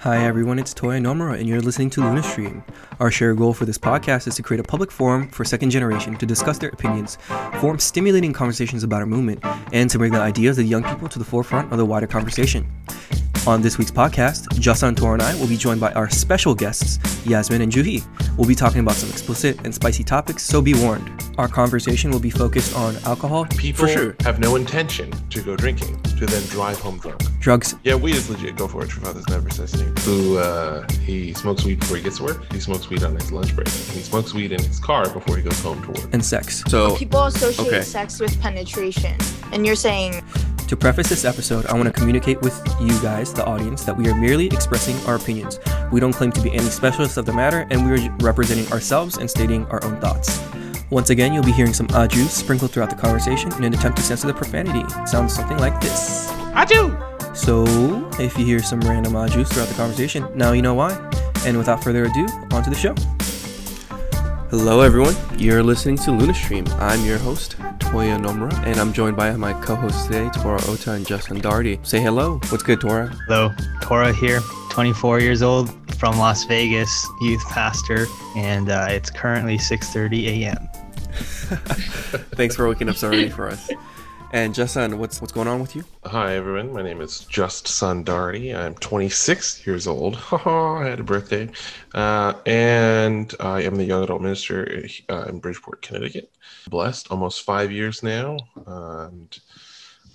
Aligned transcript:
Hi 0.00 0.24
everyone, 0.24 0.58
it's 0.58 0.72
Toya 0.72 0.98
Nomura, 0.98 1.38
and 1.38 1.46
you're 1.46 1.60
listening 1.60 1.90
to 1.90 2.00
Luna 2.00 2.22
Stream. 2.22 2.64
Our 3.00 3.10
shared 3.10 3.36
goal 3.36 3.52
for 3.52 3.66
this 3.66 3.76
podcast 3.76 4.26
is 4.26 4.34
to 4.36 4.42
create 4.42 4.58
a 4.58 4.62
public 4.62 4.90
forum 4.90 5.28
for 5.28 5.44
second 5.44 5.68
generation 5.68 6.16
to 6.16 6.24
discuss 6.24 6.56
their 6.56 6.70
opinions, 6.70 7.18
form 7.60 7.78
stimulating 7.78 8.32
conversations 8.32 8.82
about 8.82 9.00
our 9.00 9.06
movement, 9.06 9.44
and 9.74 9.90
to 9.90 9.98
bring 9.98 10.10
the 10.10 10.18
ideas 10.18 10.58
of 10.58 10.64
young 10.64 10.84
people 10.84 11.06
to 11.10 11.18
the 11.18 11.24
forefront 11.26 11.70
of 11.70 11.76
the 11.76 11.84
wider 11.84 12.06
conversation. 12.06 12.66
On 13.46 13.60
this 13.60 13.76
week's 13.76 13.90
podcast, 13.90 14.46
Jasan 14.58 14.96
Tor 14.96 15.12
and 15.12 15.22
I 15.22 15.34
will 15.38 15.48
be 15.48 15.58
joined 15.58 15.82
by 15.82 15.92
our 15.92 16.08
special 16.08 16.54
guests, 16.54 16.98
Yasmin 17.26 17.60
and 17.60 17.70
Juhi. 17.70 18.02
We'll 18.40 18.48
be 18.48 18.54
talking 18.54 18.80
about 18.80 18.94
some 18.94 19.10
explicit 19.10 19.58
and 19.64 19.74
spicy 19.74 20.02
topics, 20.02 20.42
so 20.44 20.62
be 20.62 20.72
warned. 20.72 21.10
Our 21.36 21.46
conversation 21.46 22.10
will 22.10 22.20
be 22.20 22.30
focused 22.30 22.74
on 22.74 22.96
alcohol, 23.04 23.44
People 23.44 23.86
for 23.86 23.92
sure, 23.92 24.16
have 24.20 24.38
no 24.40 24.56
intention 24.56 25.10
to 25.28 25.42
go 25.42 25.56
drinking, 25.56 26.00
to 26.04 26.24
then 26.24 26.42
drive 26.46 26.78
home 26.80 26.96
drunk. 27.00 27.20
drugs, 27.38 27.74
Yeah, 27.84 27.96
weed 27.96 28.14
is 28.14 28.30
legit. 28.30 28.56
Go 28.56 28.66
for 28.66 28.82
it. 28.82 28.88
Your 28.92 29.00
father's 29.00 29.28
never 29.28 29.50
says 29.50 29.74
anything. 29.74 29.94
Who, 30.04 30.38
uh, 30.38 30.88
he 31.04 31.34
smokes 31.34 31.66
weed 31.66 31.80
before 31.80 31.98
he 31.98 32.02
gets 32.02 32.16
to 32.16 32.22
work. 32.24 32.50
He 32.50 32.60
smokes 32.60 32.88
weed 32.88 33.04
on 33.04 33.14
his 33.14 33.30
lunch 33.30 33.54
break. 33.54 33.68
And 33.68 33.76
he 33.76 34.00
smokes 34.00 34.32
weed 34.32 34.52
in 34.52 34.62
his 34.64 34.80
car 34.80 35.06
before 35.10 35.36
he 35.36 35.42
goes 35.42 35.60
home 35.60 35.82
to 35.82 35.88
work. 35.88 36.08
and 36.14 36.24
sex. 36.24 36.64
So, 36.68 36.96
People 36.96 37.24
associate 37.24 37.66
Okay. 37.68 37.82
sex 37.82 38.20
with 38.20 38.40
penetration, 38.40 39.18
and 39.52 39.66
you're 39.66 39.76
saying 39.76 40.24
To 40.70 40.76
preface 40.76 41.08
this 41.08 41.24
episode, 41.24 41.66
I 41.66 41.74
want 41.74 41.86
to 41.86 41.92
communicate 41.92 42.40
with 42.42 42.56
you 42.80 42.96
guys, 43.02 43.34
the 43.34 43.44
audience, 43.44 43.82
that 43.82 43.96
we 43.96 44.08
are 44.08 44.14
merely 44.14 44.46
expressing 44.46 44.96
our 45.04 45.16
opinions. 45.16 45.58
We 45.90 45.98
don't 45.98 46.12
claim 46.12 46.30
to 46.30 46.40
be 46.40 46.52
any 46.52 46.66
specialists 46.66 47.16
of 47.16 47.26
the 47.26 47.32
matter, 47.32 47.66
and 47.72 47.84
we 47.84 47.90
are 47.90 48.16
representing 48.18 48.72
ourselves 48.72 49.18
and 49.18 49.28
stating 49.28 49.66
our 49.66 49.82
own 49.84 50.00
thoughts. 50.00 50.40
Once 50.90 51.10
again, 51.10 51.32
you'll 51.32 51.42
be 51.42 51.50
hearing 51.50 51.72
some 51.72 51.88
ajus 51.88 52.28
sprinkled 52.28 52.70
throughout 52.70 52.88
the 52.88 52.94
conversation 52.94 53.52
in 53.54 53.64
an 53.64 53.74
attempt 53.74 53.98
to 53.98 54.04
censor 54.04 54.28
the 54.28 54.32
profanity. 54.32 54.82
It 55.02 55.08
sounds 55.08 55.34
something 55.34 55.58
like 55.58 55.80
this. 55.80 56.30
Do. 56.68 56.96
So, 57.34 57.64
if 58.20 58.38
you 58.38 58.46
hear 58.46 58.62
some 58.62 58.80
random 58.82 59.14
ajus 59.14 59.48
throughout 59.48 59.66
the 59.66 59.74
conversation, 59.74 60.24
now 60.36 60.52
you 60.52 60.62
know 60.62 60.74
why. 60.74 60.92
And 61.44 61.58
without 61.58 61.82
further 61.82 62.04
ado, 62.04 62.28
on 62.52 62.62
to 62.62 62.70
the 62.70 62.76
show. 62.76 62.94
Hello, 64.50 64.80
everyone. 64.80 65.14
You're 65.38 65.62
listening 65.62 65.96
to 65.98 66.10
Lunastream. 66.10 66.68
I'm 66.80 67.04
your 67.04 67.18
host, 67.18 67.56
Toya 67.78 68.20
Nomura, 68.20 68.52
and 68.66 68.80
I'm 68.80 68.92
joined 68.92 69.16
by 69.16 69.30
my 69.36 69.52
co-hosts 69.62 70.06
today, 70.06 70.28
Tora 70.34 70.60
Ota 70.66 70.90
and 70.90 71.06
Justin 71.06 71.40
Darty. 71.40 71.78
Say 71.86 72.00
hello. 72.00 72.40
What's 72.48 72.64
good, 72.64 72.80
Tora? 72.80 73.16
Hello, 73.28 73.54
Tora 73.80 74.12
here, 74.12 74.40
24 74.70 75.20
years 75.20 75.42
old, 75.42 75.70
from 75.94 76.18
Las 76.18 76.42
Vegas, 76.46 77.06
youth 77.20 77.44
pastor, 77.44 78.08
and 78.34 78.70
uh, 78.70 78.88
it's 78.90 79.08
currently 79.08 79.56
6:30 79.56 80.42
a.m. 80.42 80.68
Thanks 82.34 82.56
for 82.56 82.68
waking 82.68 82.88
up 82.88 82.96
so 82.96 83.06
early 83.06 83.30
for 83.30 83.46
us. 83.46 83.70
And 84.32 84.54
Justin, 84.54 84.98
what's 84.98 85.20
what's 85.20 85.32
going 85.32 85.48
on 85.48 85.60
with 85.60 85.74
you? 85.74 85.84
Hi, 86.04 86.36
everyone. 86.36 86.72
My 86.72 86.82
name 86.82 87.00
is 87.00 87.24
Just 87.24 87.66
Sundardi. 87.66 88.54
I'm 88.54 88.76
26 88.76 89.66
years 89.66 89.88
old. 89.88 90.20
I 90.32 90.86
had 90.86 91.00
a 91.00 91.02
birthday. 91.02 91.50
Uh, 91.92 92.34
and 92.46 93.34
I 93.40 93.62
am 93.62 93.74
the 93.74 93.84
young 93.84 94.04
adult 94.04 94.22
minister 94.22 94.86
uh, 95.08 95.24
in 95.24 95.40
Bridgeport, 95.40 95.82
Connecticut. 95.82 96.30
Blessed 96.68 97.10
almost 97.10 97.42
five 97.42 97.72
years 97.72 98.04
now. 98.04 98.38
And 98.66 99.36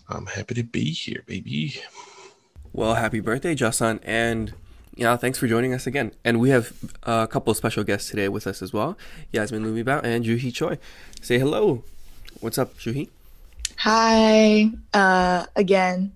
I'm 0.08 0.27
happy 0.27 0.53
to 0.55 0.63
be 0.63 0.91
here, 0.91 1.23
baby. 1.25 1.81
Well, 2.71 2.95
happy 2.95 3.19
birthday, 3.19 3.53
Justin, 3.53 3.99
and 4.03 4.53
yeah, 4.95 5.17
thanks 5.17 5.39
for 5.39 5.47
joining 5.47 5.73
us 5.73 5.86
again. 5.86 6.13
And 6.23 6.39
we 6.39 6.52
have 6.52 6.71
a 7.03 7.27
couple 7.27 7.52
of 7.52 7.58
special 7.58 7.83
guests 7.83 8.09
today 8.09 8.30
with 8.30 8.47
us 8.47 8.61
as 8.61 8.71
well, 8.71 8.97
Yasmin 9.33 9.66
Lumibao 9.66 10.02
and 10.05 10.23
Juhi 10.23 10.53
Choi. 10.53 10.77
Say 11.21 11.38
hello. 11.38 11.83
What's 12.39 12.58
up, 12.58 12.77
Juhi? 12.77 13.09
Hi 13.78 14.70
uh, 14.94 15.45
again. 15.56 16.12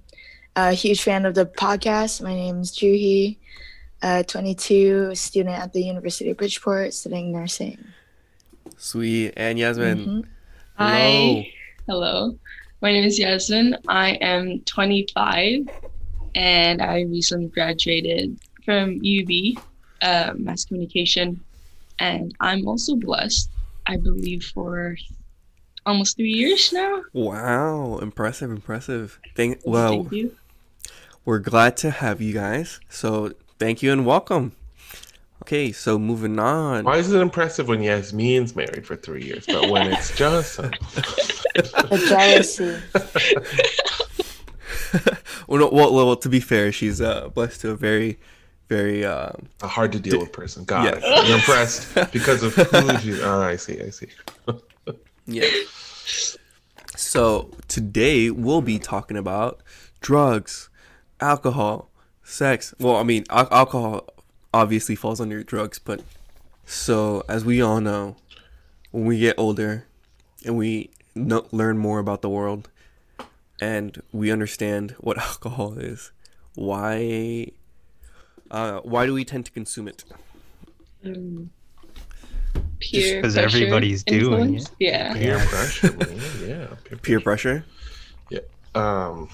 A 0.55 0.73
huge 0.73 1.03
fan 1.03 1.25
of 1.25 1.35
the 1.35 1.45
podcast. 1.45 2.21
My 2.21 2.33
name 2.33 2.59
is 2.61 2.71
Juhi, 2.71 3.37
uh, 4.01 4.23
22, 4.23 5.15
student 5.15 5.57
at 5.57 5.71
the 5.73 5.81
University 5.81 6.29
of 6.31 6.37
Bridgeport, 6.37 6.93
studying 6.93 7.31
nursing. 7.31 7.77
Sweet. 8.77 9.33
And 9.37 9.57
Yasmin. 9.59 10.05
Mhm. 10.05 10.25
Hi. 10.75 11.51
Hello. 11.87 12.37
My 12.81 12.91
name 12.91 13.05
is 13.05 13.19
Yasmin. 13.19 13.77
I 13.87 14.11
am 14.21 14.61
25 14.61 15.67
and 16.35 16.81
I 16.81 17.01
recently 17.01 17.47
graduated 17.47 18.37
from 18.63 18.99
UB, 19.03 19.57
uh, 20.01 20.33
mass 20.37 20.65
communication. 20.65 21.39
And 21.99 22.33
I'm 22.39 22.67
also 22.67 22.95
blessed, 22.95 23.49
I 23.85 23.97
believe, 23.97 24.43
for 24.45 24.95
almost 25.85 26.17
three 26.17 26.31
years 26.31 26.71
now. 26.73 27.03
Wow, 27.13 27.99
impressive, 27.99 28.51
impressive. 28.51 29.19
Thank 29.35 29.61
well, 29.65 29.89
Thank 29.89 30.11
you. 30.11 30.35
we're 31.25 31.39
glad 31.39 31.77
to 31.77 31.91
have 31.91 32.21
you 32.21 32.33
guys. 32.33 32.79
So 32.89 33.33
thank 33.59 33.81
you 33.81 33.91
and 33.91 34.05
welcome. 34.05 34.53
Okay, 35.43 35.71
so 35.71 35.97
moving 35.97 36.37
on. 36.37 36.83
Why 36.83 36.97
is 36.97 37.11
it 37.11 37.19
impressive 37.21 37.67
when 37.69 37.81
Yasmin's 37.81 38.55
married 38.55 38.85
for 38.85 38.95
three 38.95 39.23
years, 39.23 39.45
but 39.47 39.69
when 39.69 39.91
it's 39.91 40.15
Johnson? 40.17 40.73
The 41.55 42.05
jealousy. 42.07 42.77
well, 45.47 45.59
no, 45.59 45.69
well, 45.71 45.93
well, 45.93 46.15
to 46.15 46.29
be 46.29 46.39
fair, 46.39 46.71
she's 46.71 47.01
uh, 47.01 47.29
blessed 47.29 47.61
to 47.61 47.71
a 47.71 47.75
very, 47.75 48.19
very 48.69 49.03
um, 49.03 49.47
A 49.61 49.67
hard 49.67 49.91
to 49.93 49.99
deal 49.99 50.19
with 50.19 50.31
person. 50.31 50.63
Got 50.65 50.85
Yes. 50.85 51.01
it. 51.03 51.27
You're 51.27 51.37
impressed 51.37 52.11
because 52.13 52.43
of 52.43 52.53
who 52.53 52.97
she 52.99 53.21
Oh, 53.21 53.41
I 53.41 53.55
see. 53.55 53.81
I 53.81 53.89
see. 53.89 54.07
Yeah. 55.29 55.45
So 56.95 57.51
today 57.67 58.31
we'll 58.31 58.61
be 58.61 58.79
talking 58.79 59.15
about 59.15 59.61
drugs, 60.01 60.69
alcohol, 61.21 61.89
sex. 62.23 62.73
Well, 62.79 62.95
I 62.95 63.03
mean, 63.03 63.25
al- 63.29 63.47
alcohol 63.51 64.07
obviously 64.53 64.95
falls 64.95 65.21
under 65.21 65.43
drugs, 65.43 65.77
but 65.77 66.01
so 66.65 67.23
as 67.29 67.45
we 67.45 67.61
all 67.61 67.79
know, 67.79 68.15
when 68.89 69.05
we 69.05 69.19
get 69.19 69.37
older 69.37 69.85
and 70.43 70.57
we 70.57 70.89
know, 71.13 71.45
learn 71.51 71.77
more 71.77 71.99
about 71.99 72.23
the 72.23 72.29
world 72.29 72.69
and 73.61 74.01
we 74.11 74.31
understand 74.31 74.95
what 74.99 75.17
alcohol 75.29 75.77
is, 75.77 76.11
why 76.55 77.51
uh, 78.49 78.79
why 78.79 79.05
do 79.05 79.13
we 79.13 79.23
tend 79.23 79.45
to 79.45 79.51
consume 79.51 79.87
it? 79.87 80.03
Um, 81.05 81.51
peer 82.79 83.21
'cause 83.21 83.33
pressure 83.33 83.45
everybody's 83.57 84.03
doing 84.03 84.41
influence? 84.55 84.71
Yeah. 84.79 85.13
Peer 85.13 85.37
Yeah. 85.37 85.45
pressure. 85.47 85.95
Yeah. 86.47 86.97
Peer 87.01 87.19
pressure. 87.19 87.65
Yeah. 88.29 88.39
Um, 88.75 89.29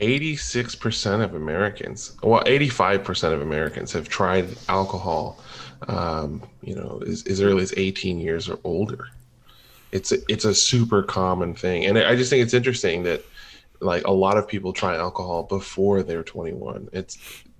86% 0.00 1.22
of 1.24 1.34
Americans, 1.34 2.12
well, 2.22 2.42
85% 2.44 3.32
of 3.32 3.40
Americans 3.40 3.92
have 3.92 4.08
tried 4.08 4.46
alcohol, 4.68 5.40
um, 5.88 6.42
you 6.62 6.74
know, 6.74 7.02
as, 7.06 7.24
as 7.26 7.40
early 7.40 7.62
as 7.62 7.72
18 7.76 8.20
years 8.20 8.48
or 8.48 8.58
older. 8.64 9.08
It's 9.92 10.12
a, 10.12 10.18
it's 10.28 10.44
a 10.44 10.54
super 10.54 11.02
common 11.02 11.54
thing. 11.54 11.86
And 11.86 11.96
I 11.98 12.14
just 12.14 12.28
think 12.28 12.42
it's 12.42 12.52
interesting 12.52 13.04
that 13.04 13.22
like 13.80 14.04
a 14.06 14.10
lot 14.12 14.36
of 14.36 14.46
people 14.46 14.72
try 14.72 14.96
alcohol 14.96 15.44
before 15.44 16.02
they're 16.02 16.22
21. 16.22 16.88
It's, 16.92 17.16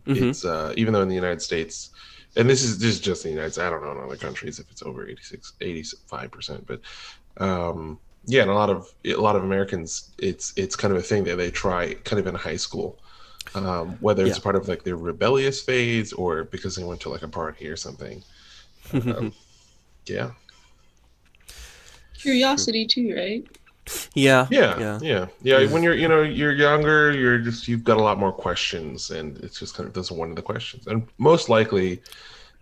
Mhm. 0.06 0.30
it's, 0.30 0.44
uh, 0.44 0.72
even 0.76 0.92
though 0.92 1.02
in 1.02 1.08
the 1.08 1.14
United 1.14 1.40
States, 1.42 1.90
and 2.36 2.48
this 2.48 2.62
is, 2.62 2.78
this 2.78 2.94
is 2.96 3.00
just 3.00 3.22
the 3.22 3.30
United 3.30 3.52
States, 3.52 3.66
I 3.66 3.70
don't 3.70 3.82
know 3.82 3.92
in 3.92 3.98
other 4.04 4.16
countries 4.16 4.58
if 4.58 4.70
it's 4.70 4.82
over 4.82 5.08
86, 5.08 5.52
85%, 5.60 6.66
but, 6.66 6.80
um, 7.38 8.00
yeah, 8.26 8.42
and 8.42 8.50
a 8.50 8.54
lot 8.54 8.70
of 8.70 8.88
a 9.04 9.14
lot 9.14 9.36
of 9.36 9.44
Americans, 9.44 10.10
it's 10.18 10.52
it's 10.56 10.74
kind 10.74 10.92
of 10.92 10.98
a 10.98 11.02
thing 11.02 11.24
that 11.24 11.36
they 11.36 11.50
try 11.50 11.94
kind 12.04 12.18
of 12.18 12.26
in 12.26 12.34
high 12.34 12.56
school, 12.56 12.98
um, 13.54 13.96
whether 14.00 14.26
it's 14.26 14.38
Yeah. 14.38 14.40
part 14.40 14.56
of 14.56 14.68
like 14.68 14.84
their 14.84 14.96
rebellious 14.96 15.62
phase 15.62 16.12
or 16.12 16.44
because 16.44 16.76
they 16.76 16.84
went 16.84 17.00
to 17.02 17.08
like 17.10 17.22
a 17.22 17.28
party 17.28 17.68
or 17.68 17.76
something. 17.76 18.24
Um, 19.08 19.34
yeah, 20.08 20.32
Curiosity, 22.14 22.86
too, 22.86 23.14
right? 23.16 23.44
yeah. 24.14 24.48
yeah, 24.48 24.82
Yeah. 24.98 25.00
yeah, 25.00 25.26
yeah, 25.42 25.66
When 25.66 25.82
you're 25.82 25.94
you 25.94 26.08
know 26.08 26.22
you're 26.22 26.52
younger, 26.52 27.12
you're 27.12 27.38
just 27.38 27.68
you've 27.68 27.84
got 27.84 27.98
a 27.98 28.02
lot 28.02 28.18
more 28.18 28.32
questions, 28.32 29.10
and 29.10 29.38
it's 29.38 29.58
just 29.58 29.74
kind 29.74 29.86
of 29.86 29.94
those 29.94 30.10
are 30.10 30.14
one 30.14 30.30
of 30.30 30.36
the 30.36 30.42
questions, 30.42 30.86
and 30.86 31.08
most 31.18 31.48
likely, 31.48 32.02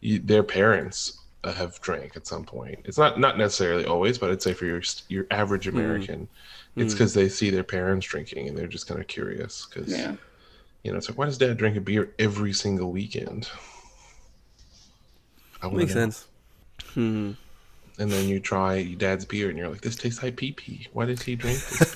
you, 0.04 0.18
their 0.20 0.42
parents 0.42 1.18
uh, 1.42 1.52
have 1.52 1.80
drank 1.80 2.16
at 2.16 2.26
some 2.26 2.44
point. 2.44 2.78
It's 2.84 2.98
not 2.98 3.18
not 3.18 3.38
necessarily 3.38 3.84
always, 3.84 4.18
but 4.18 4.30
I'd 4.30 4.42
say 4.42 4.52
for 4.52 4.66
your 4.66 4.82
your 5.08 5.26
average 5.30 5.66
American, 5.66 6.28
it's 6.76 6.92
Mm. 6.94 6.96
because 6.98 7.14
they 7.14 7.28
see 7.28 7.50
their 7.50 7.64
parents 7.64 8.06
drinking 8.06 8.48
and 8.48 8.56
they're 8.58 8.66
just 8.66 8.86
kind 8.86 9.00
of 9.00 9.06
curious 9.06 9.66
because 9.66 9.90
Yeah. 9.92 10.14
you 10.82 10.90
know 10.92 10.98
it's 10.98 11.08
like 11.08 11.16
why 11.18 11.26
does 11.26 11.38
dad 11.38 11.56
drink 11.56 11.76
a 11.76 11.80
beer 11.80 12.12
every 12.18 12.52
single 12.52 12.90
weekend? 12.92 13.48
I 15.62 15.68
Makes 15.68 15.94
know. 15.94 16.00
sense. 16.02 16.26
Hmm. 16.92 17.32
And 17.98 18.10
then 18.10 18.28
you 18.28 18.40
try 18.40 18.82
dad's 18.98 19.24
beer 19.24 19.48
and 19.48 19.56
you're 19.56 19.68
like, 19.68 19.80
this 19.80 19.94
tastes 19.96 20.20
like 20.22 20.36
pee 20.36 20.52
pee. 20.52 20.88
Why 20.92 21.04
does 21.06 21.22
he 21.22 21.36
drink 21.36 21.58
this? 21.68 21.94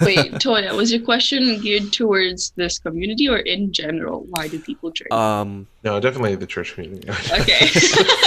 Beer?" 0.00 0.06
Wait, 0.06 0.32
Toya, 0.34 0.74
was 0.74 0.92
your 0.92 1.02
question 1.02 1.60
geared 1.60 1.92
towards 1.92 2.50
this 2.56 2.78
community 2.78 3.28
or 3.28 3.38
in 3.38 3.72
general? 3.72 4.26
Why 4.30 4.48
do 4.48 4.58
people 4.58 4.90
drink? 4.90 5.12
um. 5.12 5.66
no, 5.84 6.00
definitely 6.00 6.34
the 6.36 6.46
church 6.46 6.74
community. 6.74 7.08
okay. 7.40 7.66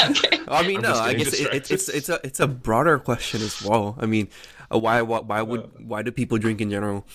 okay. 0.09 0.39
I 0.47 0.65
mean, 0.65 0.77
I'm 0.77 0.83
no. 0.83 0.93
I 0.93 1.13
guess 1.13 1.33
it, 1.33 1.53
it's 1.53 1.71
it's 1.71 1.89
it's 1.89 2.09
a 2.09 2.19
it's 2.23 2.39
a 2.39 2.47
broader 2.47 2.99
question 2.99 3.41
as 3.41 3.61
well. 3.61 3.95
I 3.99 4.05
mean, 4.05 4.29
uh, 4.73 4.79
why 4.79 5.01
why 5.01 5.19
why 5.19 5.41
would 5.41 5.69
why 5.87 6.01
do 6.01 6.11
people 6.11 6.37
drink 6.37 6.61
in 6.61 6.69
general? 6.69 7.05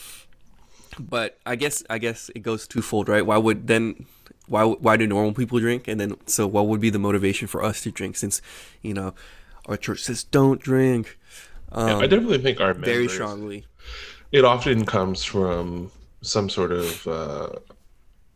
but 0.98 1.38
I 1.46 1.56
guess 1.56 1.82
I 1.88 1.98
guess 1.98 2.30
it 2.34 2.40
goes 2.40 2.66
twofold, 2.66 3.08
right? 3.08 3.24
Why 3.24 3.38
would 3.38 3.66
then 3.66 4.06
why 4.46 4.64
why 4.64 4.96
do 4.96 5.06
normal 5.06 5.32
people 5.32 5.58
drink, 5.60 5.88
and 5.88 6.00
then 6.00 6.16
so 6.26 6.46
what 6.46 6.66
would 6.66 6.80
be 6.80 6.90
the 6.90 6.98
motivation 6.98 7.48
for 7.48 7.62
us 7.62 7.82
to 7.82 7.90
drink? 7.90 8.16
Since 8.16 8.42
you 8.82 8.94
know 8.94 9.14
our 9.66 9.76
church 9.76 10.02
says 10.02 10.24
don't 10.24 10.60
drink. 10.60 11.18
Um, 11.70 11.88
yeah, 11.88 11.96
I 11.98 12.06
definitely 12.06 12.38
think 12.38 12.60
our 12.60 12.74
members, 12.74 12.88
very 12.88 13.08
strongly. 13.08 13.66
It 14.32 14.44
often 14.44 14.84
comes 14.84 15.24
from 15.24 15.90
some 16.22 16.48
sort 16.48 16.72
of 16.72 17.06
uh, 17.06 17.48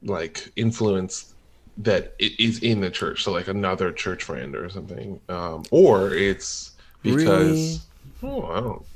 like 0.02 0.50
influence 0.56 1.34
that 1.78 2.14
is 2.18 2.58
in 2.62 2.80
the 2.80 2.90
church, 2.90 3.24
so 3.24 3.32
like 3.32 3.48
another 3.48 3.92
church 3.92 4.24
friend 4.24 4.54
or 4.54 4.68
something, 4.68 5.20
um, 5.28 5.64
or 5.70 6.14
it's 6.14 6.72
because 7.02 7.86
really? 8.22 8.34
oh 8.34 8.52
I 8.52 8.60
don't 8.60 8.86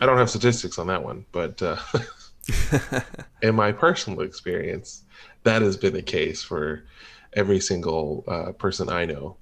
I 0.00 0.06
don't 0.06 0.18
have 0.18 0.30
statistics 0.30 0.78
on 0.78 0.86
that 0.88 1.02
one, 1.02 1.24
but 1.32 1.60
uh, 1.62 1.76
in 3.42 3.54
my 3.54 3.72
personal 3.72 4.20
experience, 4.20 5.02
that 5.44 5.62
has 5.62 5.76
been 5.76 5.94
the 5.94 6.02
case 6.02 6.42
for 6.42 6.84
every 7.32 7.60
single 7.60 8.24
uh, 8.26 8.52
person 8.52 8.88
I 8.88 9.04
know. 9.04 9.36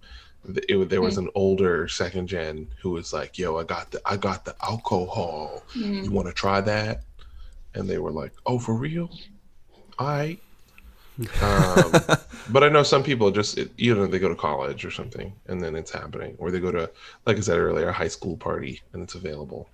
It, 0.46 0.88
there 0.88 1.00
was 1.00 1.14
hmm. 1.14 1.24
an 1.24 1.30
older 1.34 1.88
second 1.88 2.26
gen 2.28 2.68
who 2.80 2.90
was 2.90 3.12
like, 3.12 3.38
"Yo, 3.38 3.56
I 3.56 3.64
got 3.64 3.90
the 3.90 4.00
I 4.04 4.16
got 4.16 4.44
the 4.44 4.54
alcohol. 4.62 5.62
Mm. 5.74 6.04
You 6.04 6.10
want 6.10 6.28
to 6.28 6.34
try 6.34 6.60
that?" 6.60 7.02
And 7.74 7.88
they 7.88 7.98
were 7.98 8.12
like, 8.12 8.32
"Oh, 8.46 8.58
for 8.58 8.74
real? 8.74 9.10
I." 9.98 10.38
um, 11.42 11.92
but 12.50 12.64
I 12.64 12.68
know 12.68 12.82
some 12.82 13.02
people 13.02 13.30
just 13.30 13.58
you 13.76 13.94
know 13.94 14.06
they 14.06 14.18
go 14.18 14.28
to 14.28 14.34
college 14.34 14.84
or 14.84 14.90
something, 14.90 15.32
and 15.46 15.62
then 15.62 15.76
it's 15.76 15.90
happening, 15.90 16.34
or 16.38 16.50
they 16.50 16.60
go 16.60 16.72
to, 16.72 16.90
like 17.26 17.36
I 17.36 17.40
said 17.40 17.58
earlier, 17.58 17.88
a 17.88 17.92
high 17.92 18.08
school 18.08 18.36
party 18.36 18.82
and 18.92 19.02
it's 19.02 19.14
available. 19.14 19.68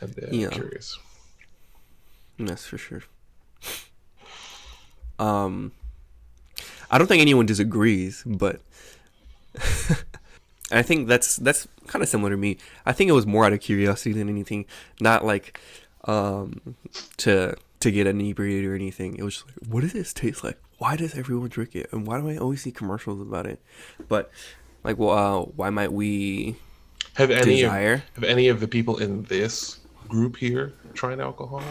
And 0.00 0.18
uh, 0.18 0.26
yeah. 0.30 0.48
curious. 0.48 0.98
That's 2.38 2.66
for 2.66 2.78
sure. 2.78 3.02
Um, 5.18 5.72
I 6.90 6.98
don't 6.98 7.06
think 7.06 7.20
anyone 7.20 7.46
disagrees, 7.46 8.22
but 8.26 8.60
I 10.72 10.82
think 10.82 11.08
that's 11.08 11.36
that's 11.36 11.68
kind 11.86 12.02
of 12.02 12.08
similar 12.08 12.30
to 12.30 12.36
me. 12.36 12.58
I 12.86 12.92
think 12.92 13.10
it 13.10 13.12
was 13.12 13.26
more 13.26 13.44
out 13.44 13.52
of 13.52 13.60
curiosity 13.60 14.12
than 14.12 14.28
anything, 14.28 14.64
not 15.00 15.24
like 15.24 15.60
um, 16.04 16.76
to 17.18 17.54
to 17.80 17.90
get 17.90 18.06
inebriated 18.06 18.70
or 18.70 18.74
anything. 18.74 19.16
It 19.16 19.22
was 19.22 19.34
just 19.34 19.46
like, 19.46 19.68
what 19.68 19.80
does 19.82 19.92
this 19.92 20.12
taste 20.12 20.44
like? 20.44 20.58
Why 20.78 20.96
does 20.96 21.14
everyone 21.14 21.48
drink 21.48 21.74
it? 21.74 21.92
And 21.92 22.06
why 22.06 22.20
do 22.20 22.28
I 22.28 22.36
always 22.36 22.62
see 22.62 22.72
commercials 22.72 23.20
about 23.20 23.46
it? 23.46 23.60
But 24.08 24.30
like, 24.84 24.98
well, 24.98 25.10
uh, 25.10 25.44
why 25.44 25.70
might 25.70 25.92
we 25.92 26.56
have 27.14 27.30
any 27.30 27.56
desire? 27.56 27.94
Of, 27.94 28.02
have 28.14 28.24
any 28.24 28.48
of 28.48 28.60
the 28.60 28.68
people 28.68 28.98
in 28.98 29.24
this 29.24 29.80
group 30.08 30.36
here 30.36 30.72
tried 30.94 31.20
alcohol? 31.20 31.62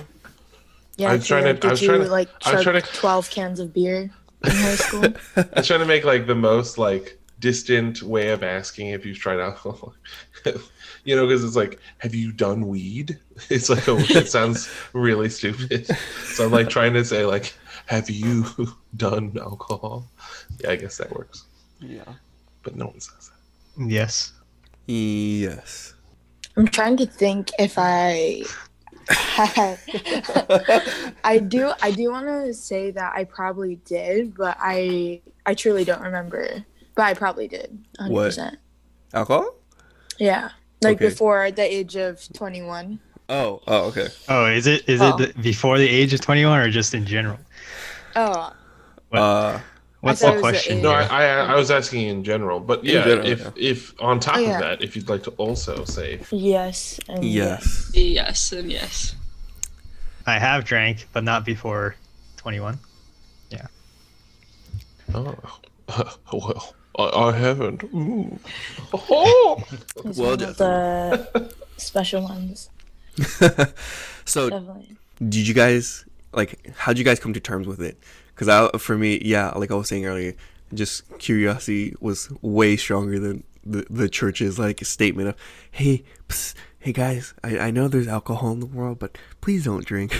Yeah, 0.97 1.11
I 1.11 1.15
was 1.15 1.25
trying 1.25 1.45
to. 1.45 1.53
Did 1.53 1.65
I 1.65 1.69
was 1.71 1.81
you 1.81 1.87
trying 1.87 2.01
to, 2.01 2.09
like 2.09 2.29
I 2.45 2.55
was 2.55 2.63
trying 2.63 2.81
to, 2.81 2.87
twelve 2.93 3.29
cans 3.29 3.59
of 3.59 3.73
beer 3.73 4.11
in 4.43 4.51
high 4.51 4.75
school? 4.75 5.05
I 5.35 5.47
was 5.55 5.67
trying 5.67 5.79
to 5.79 5.85
make 5.85 6.03
like 6.03 6.27
the 6.27 6.35
most 6.35 6.77
like 6.77 7.17
distant 7.41 8.01
way 8.03 8.29
of 8.29 8.43
asking 8.43 8.89
if 8.89 9.05
you've 9.05 9.17
tried 9.17 9.39
alcohol. 9.39 9.93
you 11.03 11.15
know, 11.15 11.27
because 11.27 11.43
it's 11.43 11.55
like, 11.55 11.79
have 11.97 12.15
you 12.15 12.31
done 12.31 12.67
weed? 12.67 13.19
It's 13.49 13.69
like, 13.69 13.89
oh, 13.89 13.97
a, 13.97 14.01
it 14.01 14.29
sounds 14.37 14.69
really 14.93 15.27
stupid. 15.27 15.87
So 16.25 16.45
I'm 16.45 16.51
like 16.51 16.69
trying 16.69 16.93
to 16.93 17.03
say 17.03 17.25
like, 17.25 17.53
have 17.87 18.07
you 18.09 18.45
done 18.95 19.35
alcohol? 19.41 20.07
Yeah, 20.59 20.71
I 20.71 20.75
guess 20.75 20.97
that 20.97 21.11
works. 21.11 21.45
Yeah, 21.79 22.13
but 22.61 22.75
no 22.75 22.85
one 22.85 22.99
says 22.99 23.31
that. 23.31 23.89
Yes. 23.89 24.33
Yes. 24.85 25.95
I'm 26.55 26.67
trying 26.67 26.97
to 26.97 27.07
think 27.07 27.49
if 27.57 27.73
I 27.79 28.43
I 31.23 31.39
do 31.39 31.71
I 31.81 31.91
do 31.91 32.11
want 32.11 32.27
to 32.27 32.53
say 32.53 32.91
that 32.91 33.13
I 33.15 33.23
probably 33.23 33.77
did, 33.85 34.35
but 34.35 34.57
I 34.59 35.21
I 35.45 35.55
truly 35.55 35.83
don't 35.83 36.01
remember. 36.01 36.63
But 36.95 37.03
I 37.03 37.13
probably 37.13 37.47
did. 37.47 37.77
100%. 37.99 38.09
What? 38.09 38.57
Alcohol? 39.13 39.55
Yeah. 40.19 40.49
Like 40.81 40.97
okay. 40.97 41.09
before 41.09 41.51
the 41.51 41.63
age 41.63 41.95
of 41.95 42.21
21. 42.33 42.99
Oh, 43.29 43.61
oh, 43.67 43.85
okay. 43.85 44.07
Oh, 44.27 44.45
is 44.45 44.67
it 44.67 44.89
is 44.89 45.01
oh. 45.01 45.15
it 45.17 45.41
before 45.41 45.77
the 45.77 45.87
age 45.87 46.13
of 46.13 46.21
21 46.21 46.59
or 46.59 46.69
just 46.69 46.93
in 46.93 47.05
general? 47.05 47.39
Oh. 48.15 48.53
What? 49.09 49.19
Uh 49.19 49.59
What's 50.01 50.21
the 50.21 50.39
question? 50.39 50.81
No, 50.81 50.91
I, 50.91 51.03
I, 51.03 51.23
I 51.53 51.55
was 51.55 51.69
asking 51.69 52.07
in 52.07 52.23
general, 52.23 52.59
but 52.59 52.83
yeah, 52.83 53.03
general, 53.03 53.27
if 53.27 53.39
yeah. 53.39 53.51
if 53.55 54.01
on 54.01 54.19
top 54.19 54.37
oh, 54.37 54.39
yeah. 54.39 54.55
of 54.55 54.59
that, 54.61 54.81
if 54.81 54.95
you'd 54.95 55.07
like 55.07 55.21
to 55.23 55.29
also 55.31 55.85
say 55.85 56.19
yes, 56.31 56.99
and 57.07 57.23
yes, 57.23 57.91
yes, 57.93 58.51
and 58.51 58.71
yes. 58.71 59.15
I 60.25 60.39
have 60.39 60.65
drank, 60.65 61.07
but 61.13 61.23
not 61.23 61.45
before 61.45 61.95
twenty-one. 62.35 62.79
Yeah. 63.51 63.67
Oh, 65.13 65.35
well, 66.33 66.73
I, 66.97 67.03
I 67.03 67.31
haven't. 67.33 67.83
Ooh. 67.85 68.39
Oh, 68.93 69.63
well, 70.03 70.35
the 70.35 71.53
special 71.77 72.23
ones. 72.23 72.69
so, 74.25 74.49
Definitely. 74.49 74.97
did 75.19 75.47
you 75.47 75.53
guys 75.53 76.03
like? 76.33 76.73
How 76.75 76.91
did 76.91 76.99
you 76.99 77.05
guys 77.05 77.19
come 77.19 77.31
to 77.33 77.39
terms 77.39 77.67
with 77.67 77.81
it? 77.81 77.97
Because 78.35 78.49
I, 78.49 78.77
for 78.77 78.97
me, 78.97 79.21
yeah, 79.23 79.51
like 79.51 79.71
I 79.71 79.75
was 79.75 79.87
saying 79.87 80.05
earlier, 80.05 80.33
just 80.73 81.03
curiosity 81.19 81.95
was 82.01 82.29
way 82.41 82.75
stronger 82.75 83.17
than 83.19 83.43
the 83.65 83.85
the 83.89 84.09
church's 84.09 84.59
like 84.59 84.83
statement 84.83 85.29
of, 85.29 85.35
"Hey, 85.71 86.03
psst, 86.27 86.55
hey 86.79 86.91
guys, 86.91 87.33
I, 87.43 87.57
I 87.57 87.71
know 87.71 87.87
there's 87.87 88.07
alcohol 88.07 88.51
in 88.51 88.59
the 88.59 88.65
world, 88.65 88.99
but 88.99 89.17
please 89.39 89.63
don't 89.65 89.85
drink." 89.85 90.11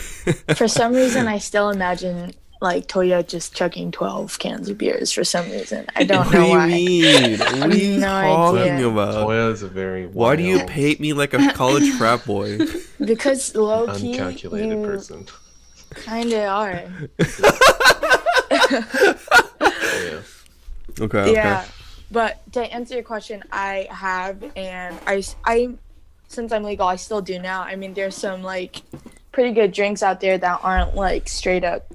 for 0.55 0.67
some 0.67 0.93
reason, 0.93 1.27
I 1.27 1.39
still 1.39 1.69
imagine 1.69 2.33
like 2.61 2.87
Toya 2.87 3.27
just 3.27 3.55
chugging 3.55 3.91
twelve 3.91 4.37
cans 4.39 4.69
of 4.69 4.77
beers 4.77 5.11
for 5.11 5.23
some 5.23 5.49
reason. 5.49 5.85
I 5.95 6.03
don't 6.03 6.25
what 6.27 6.33
know 6.33 6.41
do 6.41 6.47
you 6.47 6.57
why. 6.57 6.67
Mean? 6.67 7.39
What 7.39 7.71
are 7.71 7.75
you 7.75 7.97
no 7.99 8.07
talking 8.07 8.61
idea. 8.61 8.87
about? 8.87 9.27
Toya 9.27 9.51
is 9.51 9.63
a 9.63 9.67
very 9.67 10.05
why 10.07 10.35
do 10.35 10.43
you 10.43 10.63
paint 10.65 10.99
me 10.99 11.13
like 11.13 11.33
a 11.33 11.51
college 11.53 11.89
frat 11.97 12.23
boy? 12.25 12.59
Because 13.03 13.55
low 13.55 13.87
key, 13.95 14.17
uncalculated 14.17 14.69
you 14.79 14.85
person. 14.85 15.25
Kind 15.89 16.31
of 16.31 16.43
are. 16.43 16.83
yeah. 18.51 20.21
Okay. 20.99 21.33
Yeah. 21.33 21.65
But 22.11 22.41
to 22.53 22.61
answer 22.61 22.95
your 22.95 23.03
question, 23.03 23.43
I 23.51 23.87
have, 23.89 24.43
and 24.57 24.97
I, 25.07 25.23
I, 25.45 25.69
since 26.27 26.51
I'm 26.51 26.63
legal, 26.63 26.85
I 26.87 26.97
still 26.97 27.21
do 27.21 27.39
now. 27.39 27.61
I 27.63 27.75
mean, 27.77 27.93
there's 27.93 28.15
some 28.15 28.43
like 28.43 28.81
pretty 29.31 29.53
good 29.53 29.71
drinks 29.71 30.03
out 30.03 30.19
there 30.19 30.37
that 30.37 30.59
aren't 30.61 30.95
like 30.95 31.29
straight 31.29 31.63
up 31.63 31.93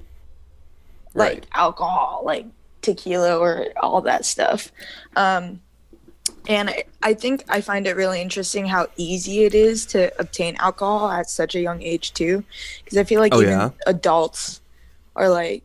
like 1.17 1.33
right. 1.33 1.47
alcohol, 1.53 2.21
like 2.23 2.45
tequila 2.81 3.37
or 3.37 3.67
all 3.81 4.01
that 4.01 4.25
stuff. 4.25 4.71
Um, 5.15 5.61
and 6.47 6.69
I, 6.69 6.83
I 7.03 7.13
think 7.13 7.43
I 7.49 7.61
find 7.61 7.87
it 7.87 7.95
really 7.95 8.21
interesting 8.21 8.65
how 8.65 8.87
easy 8.95 9.43
it 9.43 9.53
is 9.53 9.85
to 9.87 10.17
obtain 10.19 10.55
alcohol 10.57 11.09
at 11.09 11.29
such 11.29 11.55
a 11.55 11.59
young 11.59 11.81
age 11.81 12.13
too, 12.13 12.43
because 12.83 12.97
I 12.97 13.03
feel 13.03 13.19
like 13.19 13.33
oh, 13.33 13.41
even 13.41 13.53
yeah? 13.53 13.69
adults 13.85 14.61
are 15.15 15.29
like 15.29 15.63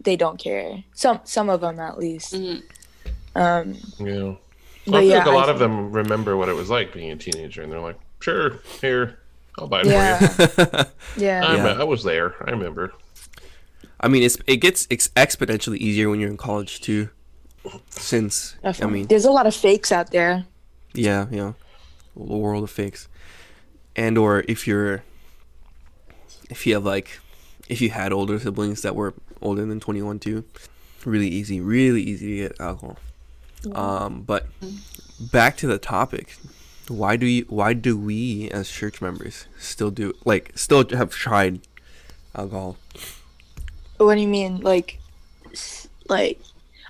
they 0.00 0.16
don't 0.16 0.38
care. 0.38 0.84
Some 0.94 1.20
some 1.24 1.48
of 1.48 1.60
them 1.60 1.80
at 1.80 1.98
least. 1.98 2.34
Mm-hmm. 2.34 2.60
Um, 3.36 3.74
yeah. 3.98 4.34
Well, 4.86 4.98
I 4.98 5.00
feel 5.00 5.02
yeah, 5.02 5.18
like 5.18 5.26
a 5.26 5.30
lot 5.30 5.48
of 5.48 5.58
them 5.58 5.90
remember 5.90 6.36
what 6.36 6.48
it 6.48 6.54
was 6.54 6.70
like 6.70 6.92
being 6.92 7.10
a 7.10 7.16
teenager, 7.16 7.62
and 7.62 7.72
they're 7.72 7.80
like, 7.80 7.98
"Sure, 8.20 8.60
here, 8.80 9.18
I'll 9.58 9.66
buy 9.66 9.80
it 9.80 9.86
yeah. 9.86 10.26
for 10.28 10.42
you." 10.42 11.24
yeah, 11.24 11.44
I, 11.46 11.56
yeah. 11.56 11.80
I 11.80 11.84
was 11.84 12.04
there. 12.04 12.36
I 12.46 12.52
remember. 12.52 12.92
I 14.00 14.08
mean, 14.08 14.22
it's 14.22 14.38
it 14.46 14.56
gets 14.58 14.86
ex- 14.90 15.08
exponentially 15.16 15.78
easier 15.78 16.10
when 16.10 16.20
you're 16.20 16.30
in 16.30 16.36
college 16.36 16.80
too, 16.80 17.08
since 17.90 18.56
Definitely. 18.62 18.82
I 18.82 18.98
mean, 18.98 19.06
there's 19.06 19.24
a 19.24 19.30
lot 19.30 19.46
of 19.46 19.54
fakes 19.54 19.90
out 19.92 20.10
there. 20.10 20.44
Yeah, 20.92 21.26
yeah, 21.30 21.52
the 22.14 22.22
world 22.22 22.64
of 22.64 22.70
fakes, 22.70 23.08
and 23.94 24.16
or 24.16 24.44
if 24.48 24.66
you're, 24.66 25.02
if 26.50 26.66
you 26.66 26.74
have 26.74 26.84
like, 26.84 27.20
if 27.68 27.80
you 27.80 27.90
had 27.90 28.12
older 28.12 28.38
siblings 28.38 28.82
that 28.82 28.94
were 28.94 29.14
older 29.42 29.64
than 29.64 29.80
21 29.80 30.18
too. 30.18 30.44
Really 31.04 31.28
easy, 31.28 31.60
really 31.60 32.02
easy 32.02 32.28
to 32.30 32.48
get 32.48 32.60
alcohol. 32.60 32.98
Um, 33.72 34.22
but 34.22 34.46
back 35.20 35.56
to 35.58 35.66
the 35.66 35.78
topic. 35.78 36.36
Why 36.88 37.16
do 37.16 37.26
you? 37.26 37.44
Why 37.48 37.72
do 37.72 37.96
we 37.96 38.48
as 38.50 38.68
church 38.68 39.00
members 39.00 39.46
still 39.58 39.90
do 39.90 40.14
like 40.24 40.52
still 40.54 40.88
have 40.90 41.10
tried 41.10 41.60
alcohol? 42.34 42.76
What 43.98 44.14
do 44.14 44.20
you 44.20 44.28
mean? 44.28 44.60
Like, 44.60 44.98
like 46.08 46.40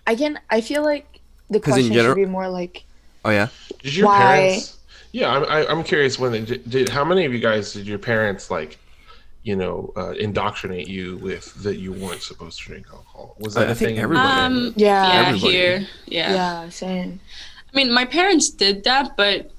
I 0.07 0.15
can. 0.15 0.39
I 0.51 0.61
feel 0.61 0.83
like 0.83 1.21
the 1.51 1.61
question 1.61 1.93
general, 1.93 2.15
should 2.15 2.21
be 2.21 2.27
more 2.27 2.49
like. 2.49 2.85
Oh 3.25 3.31
yeah. 3.31 3.49
Did 3.83 3.97
your 3.97 4.07
why? 4.07 4.19
parents? 4.19 4.79
Yeah, 5.13 5.31
I'm. 5.31 5.45
I, 5.45 5.61
am 5.61 5.67
i 5.69 5.73
am 5.73 5.85
curious. 5.85 6.19
When 6.19 6.33
they 6.33 6.43
did, 6.43 6.69
did, 6.69 6.89
how 6.89 7.05
many 7.05 7.25
of 7.25 7.33
you 7.33 7.41
guys 7.41 7.73
did 7.73 7.87
your 7.87 7.99
parents 7.99 8.51
like 8.51 8.79
you 9.47 9.55
know, 9.55 9.93
uh, 9.97 10.11
indoctrinate 10.11 10.89
you 10.89 11.19
with 11.19 11.55
that 11.63 11.77
you 11.77 11.93
weren't 11.93 12.21
supposed 12.21 12.59
to 12.59 12.65
drink 12.65 12.87
alcohol? 12.91 13.37
Was 13.39 13.55
that 13.55 13.69
I, 13.69 13.71
a 13.71 13.75
think 13.77 13.91
thing? 13.91 13.99
Everybody. 14.01 14.29
Um, 14.29 14.75
yeah, 14.75 15.07
yeah 15.07 15.29
everybody. 15.29 15.53
here, 15.53 15.87
yeah, 16.07 16.35
yeah, 16.35 16.69
same. 16.69 17.21
I 17.73 17.77
mean, 17.77 17.93
my 17.93 18.05
parents 18.05 18.51
did 18.51 18.83
that, 18.85 19.17
but 19.17 19.53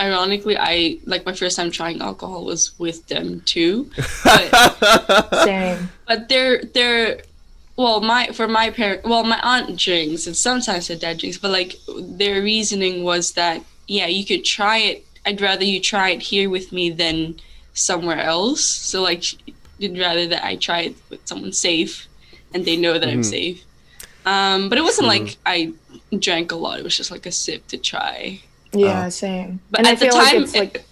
ironically, 0.00 0.56
I 0.58 0.98
like 1.04 1.24
my 1.26 1.34
first 1.34 1.56
time 1.56 1.70
trying 1.70 2.00
alcohol 2.00 2.44
was 2.44 2.78
with 2.78 3.06
them 3.08 3.42
too. 3.44 3.90
But, 4.24 5.44
Same. 5.44 5.88
but 6.06 6.28
they're 6.28 6.62
they're 6.64 7.20
well, 7.76 8.00
my 8.00 8.28
for 8.32 8.46
my 8.48 8.70
parent, 8.70 9.04
well, 9.04 9.24
my 9.24 9.40
aunt 9.42 9.76
drinks 9.78 10.26
and 10.26 10.36
sometimes 10.36 10.88
her 10.88 10.96
dad 10.96 11.18
drinks, 11.18 11.38
but 11.38 11.50
like 11.50 11.76
their 11.98 12.42
reasoning 12.42 13.02
was 13.04 13.32
that 13.32 13.62
yeah, 13.88 14.06
you 14.06 14.24
could 14.24 14.44
try 14.44 14.78
it. 14.78 15.04
I'd 15.26 15.40
rather 15.40 15.64
you 15.64 15.80
try 15.80 16.10
it 16.10 16.22
here 16.22 16.48
with 16.50 16.72
me 16.72 16.90
than 16.90 17.40
somewhere 17.74 18.20
else. 18.20 18.62
So 18.64 19.02
like, 19.02 19.24
you'd 19.78 19.98
rather 19.98 20.26
that 20.28 20.44
I 20.44 20.56
try 20.56 20.80
it 20.88 20.94
with 21.10 21.20
someone 21.26 21.52
safe, 21.52 22.06
and 22.54 22.64
they 22.64 22.76
know 22.76 22.98
that 22.98 23.08
I'm 23.08 23.20
Mhm. 23.22 23.24
safe. 23.38 23.64
Um, 24.26 24.68
but 24.68 24.76
it 24.78 24.82
wasn't 24.82 25.08
True. 25.08 25.18
like 25.18 25.36
I 25.46 25.72
drank 26.18 26.52
a 26.52 26.56
lot. 26.56 26.78
It 26.78 26.84
was 26.84 26.96
just 26.96 27.10
like 27.10 27.26
a 27.26 27.32
sip 27.32 27.66
to 27.68 27.78
try. 27.78 28.40
Yeah, 28.72 29.06
Uh, 29.06 29.10
same. 29.10 29.60
But 29.70 29.80
and 29.80 29.88
I 29.88 29.92
at 29.92 29.98
the 29.98 30.06
feel 30.06 30.14
like 30.16 30.32
time, 30.32 30.42
it's 30.42 30.54
like. 30.54 30.84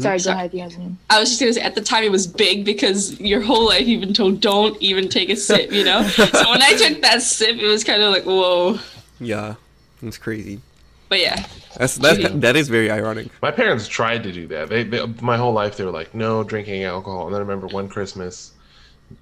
Sorry, 0.00 0.18
go 0.18 0.18
Sorry. 0.18 0.34
ahead, 0.36 0.52
Yasmin. 0.52 0.98
I 1.08 1.18
was 1.18 1.30
just 1.30 1.40
gonna 1.40 1.52
say 1.54 1.62
at 1.62 1.74
the 1.74 1.80
time 1.80 2.04
it 2.04 2.12
was 2.12 2.26
big 2.26 2.62
because 2.66 3.18
your 3.18 3.40
whole 3.40 3.66
life 3.68 3.86
you've 3.86 4.02
been 4.02 4.12
told 4.12 4.40
don't 4.42 4.76
even 4.82 5.08
take 5.08 5.30
a 5.30 5.36
sip, 5.36 5.72
you 5.72 5.82
know. 5.82 6.06
so 6.08 6.24
when 6.50 6.60
I 6.62 6.74
took 6.76 7.00
that 7.00 7.22
sip, 7.22 7.56
it 7.56 7.66
was 7.66 7.84
kind 7.84 8.02
of 8.02 8.12
like 8.12 8.24
whoa. 8.24 8.78
yeah, 9.18 9.54
it's 10.02 10.18
crazy. 10.18 10.60
But 11.08 11.20
yeah, 11.20 11.46
That's 11.78 11.96
that's 11.96 12.18
Cheating. 12.18 12.40
that 12.40 12.54
is 12.54 12.68
very 12.68 12.90
ironic. 12.90 13.28
My 13.40 13.50
parents 13.50 13.88
tried 13.88 14.24
to 14.24 14.30
do 14.32 14.46
that. 14.48 14.68
They, 14.68 14.84
they 14.84 15.06
my 15.22 15.38
whole 15.38 15.54
life 15.54 15.78
they 15.78 15.84
were 15.86 15.90
like, 15.90 16.14
no 16.14 16.44
drinking 16.44 16.84
alcohol. 16.84 17.24
And 17.24 17.32
then 17.34 17.38
I 17.40 17.44
remember 17.44 17.66
one 17.68 17.88
Christmas, 17.88 18.52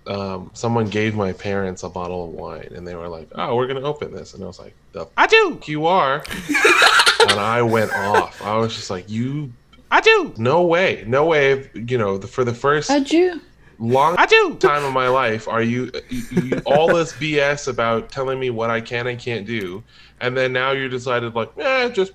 um, 0.09 0.51
someone 0.53 0.87
gave 0.89 1.15
my 1.15 1.33
parents 1.33 1.85
a 1.85 1.89
bottle 1.89 2.25
of 2.25 2.31
wine, 2.31 2.73
and 2.75 2.85
they 2.85 2.97
were 2.97 3.07
like, 3.07 3.29
"Oh, 3.37 3.55
we're 3.55 3.69
gonna 3.69 3.83
open 3.83 4.13
this," 4.13 4.35
and 4.35 4.43
I 4.43 4.49
was 4.49 4.59
like, 4.59 4.75
"The 4.91 5.07
I 5.17 5.29
do. 5.29 5.61
you 5.67 5.87
are," 5.87 6.25
and 7.31 7.41
I 7.41 7.63
went 7.63 7.93
off. 7.93 8.41
I 8.43 8.57
was 8.57 8.75
just 8.75 8.91
like, 8.91 9.09
"You, 9.11 9.53
I 9.91 10.01
do. 10.01 10.35
no 10.37 10.63
way, 10.63 11.05
no 11.07 11.27
way." 11.27 11.71
You 11.75 11.99
know, 11.99 12.19
the, 12.19 12.27
for 12.27 12.45
the 12.45 12.55
first 12.55 12.91
you? 13.13 13.41
long 13.79 14.17
I 14.19 14.27
do. 14.27 14.57
time 14.59 14.85
of 14.85 14.93
my 14.93 15.09
life, 15.09 15.49
are 15.49 15.63
you, 15.63 15.91
you, 16.09 16.23
you 16.43 16.63
all 16.67 16.95
this 16.95 17.13
BS 17.13 17.69
about 17.69 18.11
telling 18.11 18.39
me 18.39 18.51
what 18.51 18.71
I 18.71 18.81
can 18.81 19.07
and 19.07 19.19
can't 19.19 19.47
do, 19.47 19.83
and 20.21 20.37
then 20.37 20.53
now 20.53 20.73
you 20.73 20.89
decided 20.89 21.35
like, 21.35 21.51
eh, 21.59 21.89
just 21.91 22.13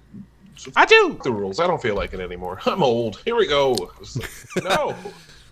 I 0.76 0.86
do. 0.86 1.20
the 1.24 1.32
rules. 1.32 1.60
I 1.60 1.68
don't 1.68 1.82
feel 1.82 1.96
like 1.96 2.14
it 2.14 2.20
anymore. 2.20 2.60
I'm 2.66 2.84
old. 2.84 3.22
Here 3.26 3.36
we 3.36 3.48
go. 3.48 3.72
Like, 3.72 4.64
no, 4.64 4.96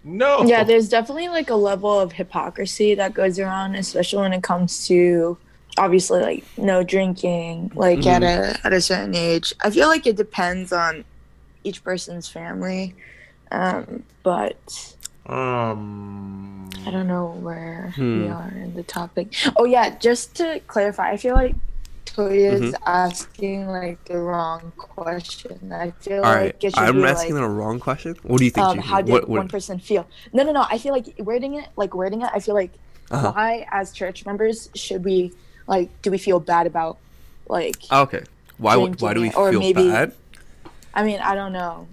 no. 0.03 0.43
Yeah, 0.43 0.63
there's 0.63 0.89
definitely 0.89 1.29
like 1.29 1.49
a 1.49 1.55
level 1.55 1.99
of 1.99 2.11
hypocrisy 2.11 2.95
that 2.95 3.13
goes 3.13 3.39
around, 3.39 3.75
especially 3.75 4.21
when 4.21 4.33
it 4.33 4.43
comes 4.43 4.87
to 4.87 5.37
obviously 5.79 6.21
like 6.21 6.47
no 6.57 6.83
drinking, 6.83 7.71
like 7.75 8.05
at 8.07 8.23
a 8.23 8.59
at 8.65 8.73
a 8.73 8.81
certain 8.81 9.15
age. 9.15 9.53
I 9.63 9.71
feel 9.71 9.87
like 9.89 10.07
it 10.07 10.17
depends 10.17 10.73
on 10.73 11.05
each 11.63 11.83
person's 11.83 12.29
family, 12.29 12.97
um, 13.51 14.05
but 14.23 14.95
Um. 15.25 16.69
I 16.85 16.91
don't 16.91 17.07
know 17.07 17.33
where 17.35 17.95
Hmm. 17.95 18.19
we 18.19 18.27
are 18.27 18.51
in 18.57 18.73
the 18.73 18.83
topic. 18.83 19.33
Oh 19.57 19.65
yeah, 19.65 19.97
just 19.97 20.35
to 20.37 20.61
clarify, 20.67 21.11
I 21.11 21.17
feel 21.17 21.35
like 21.35 21.55
Toya's 22.05 22.73
Mhm. 22.73 22.75
asking 22.85 23.67
like 23.67 24.05
the 24.05 24.17
wrong 24.19 24.73
question. 24.77 25.71
I 25.71 25.91
feel 26.01 26.23
All 26.23 26.31
like 26.31 26.41
right, 26.43 26.55
it 26.63 26.73
should 26.73 26.79
I'm 26.79 26.95
be 26.95 27.05
asking 27.05 27.35
like, 27.35 27.41
the 27.41 27.47
wrong 27.47 27.79
question. 27.79 28.15
What 28.23 28.39
do 28.39 28.45
you 28.45 28.51
think? 28.51 28.65
um, 28.65 28.79
how 28.79 29.01
did 29.01 29.11
what, 29.11 29.29
one 29.29 29.47
person 29.47 29.79
feel? 29.79 30.09
No, 30.33 30.43
no, 30.43 30.51
no. 30.51 30.65
I 30.69 30.77
feel 30.77 30.93
like 30.93 31.13
wording 31.19 31.55
it, 31.55 31.69
like 31.77 31.93
wording 31.95 32.21
it. 32.21 32.29
I 32.33 32.39
feel 32.39 32.55
like 32.55 32.79
Uh-huh. 33.11 33.33
why, 33.33 33.65
as 33.71 33.91
church 33.93 34.25
members, 34.25 34.69
should 34.75 35.03
we 35.05 35.33
like? 35.69 35.87
Do 36.01 36.11
we 36.11 36.17
feel 36.17 36.39
bad 36.41 36.65
about 36.67 36.97
like? 37.47 37.77
Okay. 37.91 38.23
Why? 38.57 38.75
Why 38.75 39.13
do 39.13 39.21
we 39.21 39.31
or 39.31 39.51
feel 39.51 39.59
maybe- 39.61 39.87
bad? 39.89 40.11
I 40.93 41.03
mean, 41.03 41.19
I 41.21 41.35
don't 41.35 41.53
know. 41.53 41.87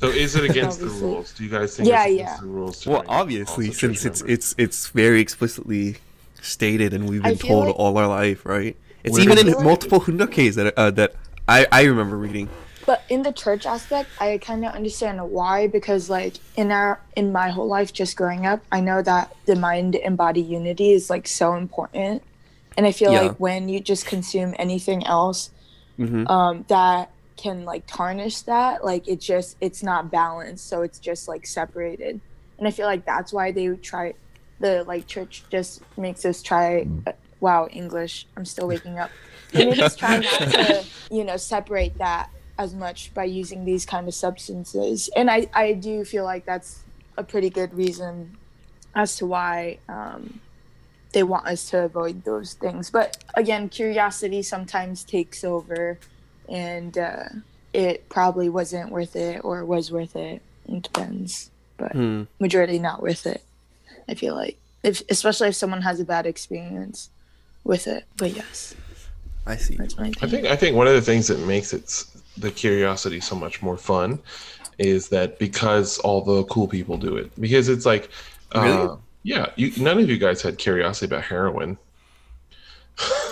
So 0.00 0.08
is 0.08 0.36
it 0.36 0.44
against 0.44 0.80
the 0.80 0.86
rules? 0.86 1.32
Do 1.32 1.42
you 1.44 1.50
guys 1.50 1.74
think 1.74 1.88
Yeah, 1.88 2.04
it's 2.04 2.12
against 2.14 2.34
yeah. 2.34 2.40
the 2.42 2.46
rules? 2.46 2.80
To 2.82 2.90
Well, 2.90 3.04
obviously, 3.08 3.68
as 3.70 3.76
a 3.76 3.78
church 3.78 3.96
since 3.96 4.04
it's 4.04 4.20
it's 4.34 4.54
it's 4.58 4.88
very 4.90 5.20
explicitly 5.20 5.96
stated, 6.42 6.92
and 6.92 7.08
we've 7.08 7.22
been 7.22 7.38
told 7.38 7.66
like- 7.66 7.74
all 7.80 7.96
our 7.96 8.06
life, 8.06 8.44
right? 8.44 8.76
It's 9.02 9.14
Where 9.14 9.22
even 9.22 9.38
in 9.38 9.46
it- 9.46 9.50
I 9.50 9.52
feel 9.52 9.58
like- 9.60 9.64
multiple 9.66 10.00
Hoon 10.00 10.18
Dok 10.18 10.34
Haes 10.34 10.54
that 10.56 10.74
uh, 10.76 10.90
that 10.92 11.14
I 11.48 11.66
I 11.72 11.82
remember 11.84 12.16
reading. 12.18 12.48
But 12.84 13.02
in 13.08 13.22
the 13.22 13.32
church 13.32 13.64
aspect, 13.66 14.08
I 14.20 14.38
kind 14.38 14.64
of 14.64 14.74
understand 14.74 15.16
why 15.30 15.66
because 15.68 16.08
like 16.10 16.34
in 16.56 16.70
our 16.70 17.00
in 17.16 17.32
my 17.32 17.48
whole 17.48 17.66
life 17.68 17.90
just 17.92 18.14
growing 18.16 18.44
up, 18.46 18.60
I 18.70 18.80
know 18.80 19.00
that 19.02 19.34
the 19.46 19.56
mind 19.56 19.96
and 19.96 20.16
body 20.16 20.40
unity 20.42 20.92
is 20.92 21.08
like 21.08 21.26
so 21.26 21.54
important. 21.54 22.22
And 22.78 22.86
I 22.86 22.92
feel 22.92 23.12
Yeah. 23.12 23.22
like 23.22 23.40
when 23.40 23.68
you 23.68 23.82
just 23.82 24.06
consume 24.06 24.54
anything 24.58 25.06
else 25.06 25.50
hmm 25.98 26.26
um 26.26 26.64
that 26.68 27.10
can 27.36 27.64
like 27.64 27.86
tarnish 27.86 28.42
that, 28.42 28.84
like 28.84 29.08
it 29.08 29.20
just 29.20 29.56
it's 29.60 29.82
not 29.82 30.12
balanced, 30.12 30.68
so 30.68 30.82
it's 30.82 31.00
just 31.00 31.28
like 31.28 31.46
separated. 31.46 32.20
And 32.58 32.68
I 32.68 32.72
feel 32.72 32.86
like 32.86 33.06
that's 33.06 33.32
why 33.32 33.52
they 33.52 33.68
try 33.82 34.14
the 34.60 34.84
like 34.84 35.08
church 35.08 35.46
just 35.50 35.82
makes 35.96 36.24
us 36.24 36.42
try 36.42 36.88
uh, 37.06 37.12
wow, 37.40 37.68
English. 37.72 38.28
I'm 38.36 38.44
still 38.44 38.68
waking 38.68 38.98
up. 38.98 39.14
Make 39.54 39.80
us 39.80 39.96
try 39.96 40.18
not 40.18 40.48
to, 40.50 40.86
you 41.10 41.24
know, 41.24 41.36
separate 41.36 41.98
that 42.00 42.28
as 42.58 42.74
much 42.74 43.14
by 43.14 43.24
using 43.24 43.64
these 43.64 43.86
kind 43.86 44.08
of 44.08 44.14
substances. 44.14 45.10
And 45.16 45.30
I, 45.30 45.48
I 45.54 45.74
do 45.74 46.04
feel 46.04 46.24
like 46.24 46.46
that's 46.46 46.84
a 47.16 47.24
pretty 47.24 47.50
good 47.50 47.74
reason 47.74 48.38
as 48.94 49.16
to 49.16 49.26
why 49.26 49.80
um, 49.88 50.40
they 51.12 51.22
want 51.22 51.46
us 51.46 51.70
to 51.70 51.84
avoid 51.84 52.24
those 52.24 52.54
things. 52.54 52.90
But 52.90 53.22
again, 53.34 53.68
curiosity 53.68 54.42
sometimes 54.42 55.04
takes 55.04 55.44
over, 55.44 55.98
and 56.48 56.96
uh, 56.96 57.24
it 57.72 58.08
probably 58.08 58.48
wasn't 58.48 58.90
worth 58.92 59.16
it 59.16 59.40
or 59.44 59.64
was 59.64 59.90
worth 59.90 60.16
it. 60.16 60.42
It 60.66 60.82
depends, 60.82 61.50
but 61.78 61.92
Hmm. 61.92 62.24
majority 62.40 62.78
not 62.78 63.02
worth 63.02 63.26
it. 63.26 63.42
I 64.08 64.14
feel 64.14 64.34
like, 64.34 64.58
if 64.82 65.02
especially 65.10 65.48
if 65.48 65.54
someone 65.54 65.82
has 65.82 66.00
a 66.00 66.04
bad 66.04 66.26
experience 66.26 67.10
with 67.64 67.86
it. 67.86 68.04
But 68.16 68.34
yes, 68.34 68.74
I 69.46 69.56
see. 69.56 69.76
that's 69.76 69.98
my 69.98 70.12
I 70.22 70.26
think 70.26 70.46
I 70.46 70.56
think 70.56 70.76
one 70.76 70.86
of 70.86 70.94
the 70.94 71.02
things 71.02 71.28
that 71.28 71.38
makes 71.40 71.72
it 71.72 72.04
the 72.36 72.50
curiosity 72.50 73.20
so 73.20 73.34
much 73.34 73.62
more 73.62 73.76
fun 73.76 74.18
is 74.78 75.08
that 75.08 75.38
because 75.38 75.98
all 76.00 76.22
the 76.22 76.44
cool 76.44 76.68
people 76.68 76.96
do 76.96 77.16
it. 77.16 77.32
Because 77.40 77.68
it's 77.68 77.84
like, 77.84 78.10
uh, 78.52 78.62
Really? 78.62 78.98
Yeah, 79.28 79.46
you, 79.56 79.72
none 79.82 79.98
of 79.98 80.08
you 80.08 80.16
guys 80.18 80.42
had 80.42 80.58
curiosity 80.58 81.06
about 81.06 81.24
heroin. 81.24 81.78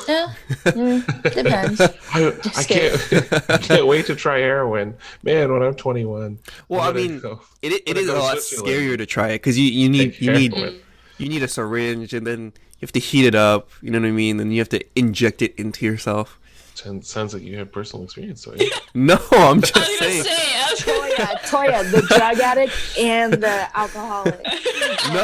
Yeah, 0.08 0.32
mm, 0.66 1.04
depends. 1.34 1.80
I, 1.80 2.32
I 2.56 2.62
can't 2.62 2.94
I 3.50 3.58
can't 3.58 3.86
wait 3.86 4.06
to 4.06 4.14
try 4.14 4.38
heroin, 4.38 4.96
man. 5.22 5.52
When 5.52 5.62
I'm 5.62 5.74
21. 5.74 6.38
Well, 6.68 6.80
I'm 6.80 6.88
I 6.88 6.92
gonna 6.92 7.08
mean, 7.08 7.20
go 7.20 7.40
It, 7.62 7.82
it 7.86 7.96
When 7.96 8.08
a 8.08 8.14
lot 8.14 8.38
scarier 8.38 8.96
to 8.98 9.06
try 9.06 9.30
it 9.30 9.38
because 9.40 9.58
you, 9.58 9.64
you 9.64 9.88
need 9.88 10.20
you 10.20 10.30
need 10.30 10.54
heroin. 10.54 10.82
you 11.18 11.28
need 11.28 11.42
a 11.42 11.48
syringe 11.48 12.12
and 12.14 12.26
then 12.26 12.52
you 12.78 12.82
have 12.82 12.92
to 12.92 13.00
heat 13.00 13.26
it 13.26 13.34
up. 13.34 13.70
You 13.80 13.90
know 13.90 14.00
what 14.00 14.06
I 14.08 14.12
mean? 14.12 14.36
Then 14.36 14.52
you 14.52 14.60
have 14.60 14.68
to 14.70 14.84
inject 14.98 15.42
it 15.42 15.54
into 15.56 15.84
yourself. 15.86 16.38
Sounds- 16.78 17.08
Sounds 17.08 17.34
like 17.34 17.42
you 17.42 17.56
have 17.58 17.72
personal 17.72 18.04
experience. 18.04 18.42
So 18.42 18.54
No, 18.94 19.18
I'm 19.32 19.58
I 19.58 19.60
just 19.60 19.74
was 19.76 19.98
saying. 19.98 20.22
say. 20.22 20.30
I 20.32 20.70
was 20.70 20.80
Toya, 20.80 21.26
Toya, 21.82 21.90
the 21.90 22.02
drug 22.02 22.38
addict 22.40 22.72
and 22.98 23.32
the 23.34 23.68
alcoholic. 23.78 24.40
No. 25.06 25.22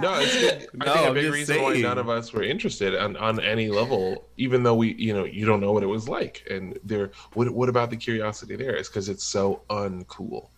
no, 0.00 0.14
it's 0.20 0.34
good. 0.40 0.68
No, 0.74 0.86
I 0.92 0.94
think 0.94 1.04
a 1.04 1.08
I'm 1.08 1.14
big 1.14 1.22
just 1.24 1.34
reason 1.34 1.62
why 1.62 1.80
none 1.80 1.98
of 1.98 2.08
us 2.08 2.32
were 2.32 2.42
interested 2.42 2.96
on, 2.96 3.16
on 3.16 3.38
any 3.38 3.68
level, 3.68 4.24
even 4.36 4.62
though 4.64 4.74
we, 4.74 4.94
you 4.94 5.12
know, 5.12 5.24
you 5.24 5.46
don't 5.46 5.60
know 5.60 5.72
what 5.72 5.82
it 5.84 5.86
was 5.86 6.08
like. 6.08 6.44
And 6.50 6.78
there, 6.84 7.12
what, 7.34 7.48
what 7.50 7.68
about 7.68 7.90
the 7.90 7.96
curiosity 7.96 8.56
there? 8.56 8.74
Is 8.74 8.88
because 8.88 9.08
it's 9.08 9.22
so 9.22 9.62
uncool. 9.70 10.48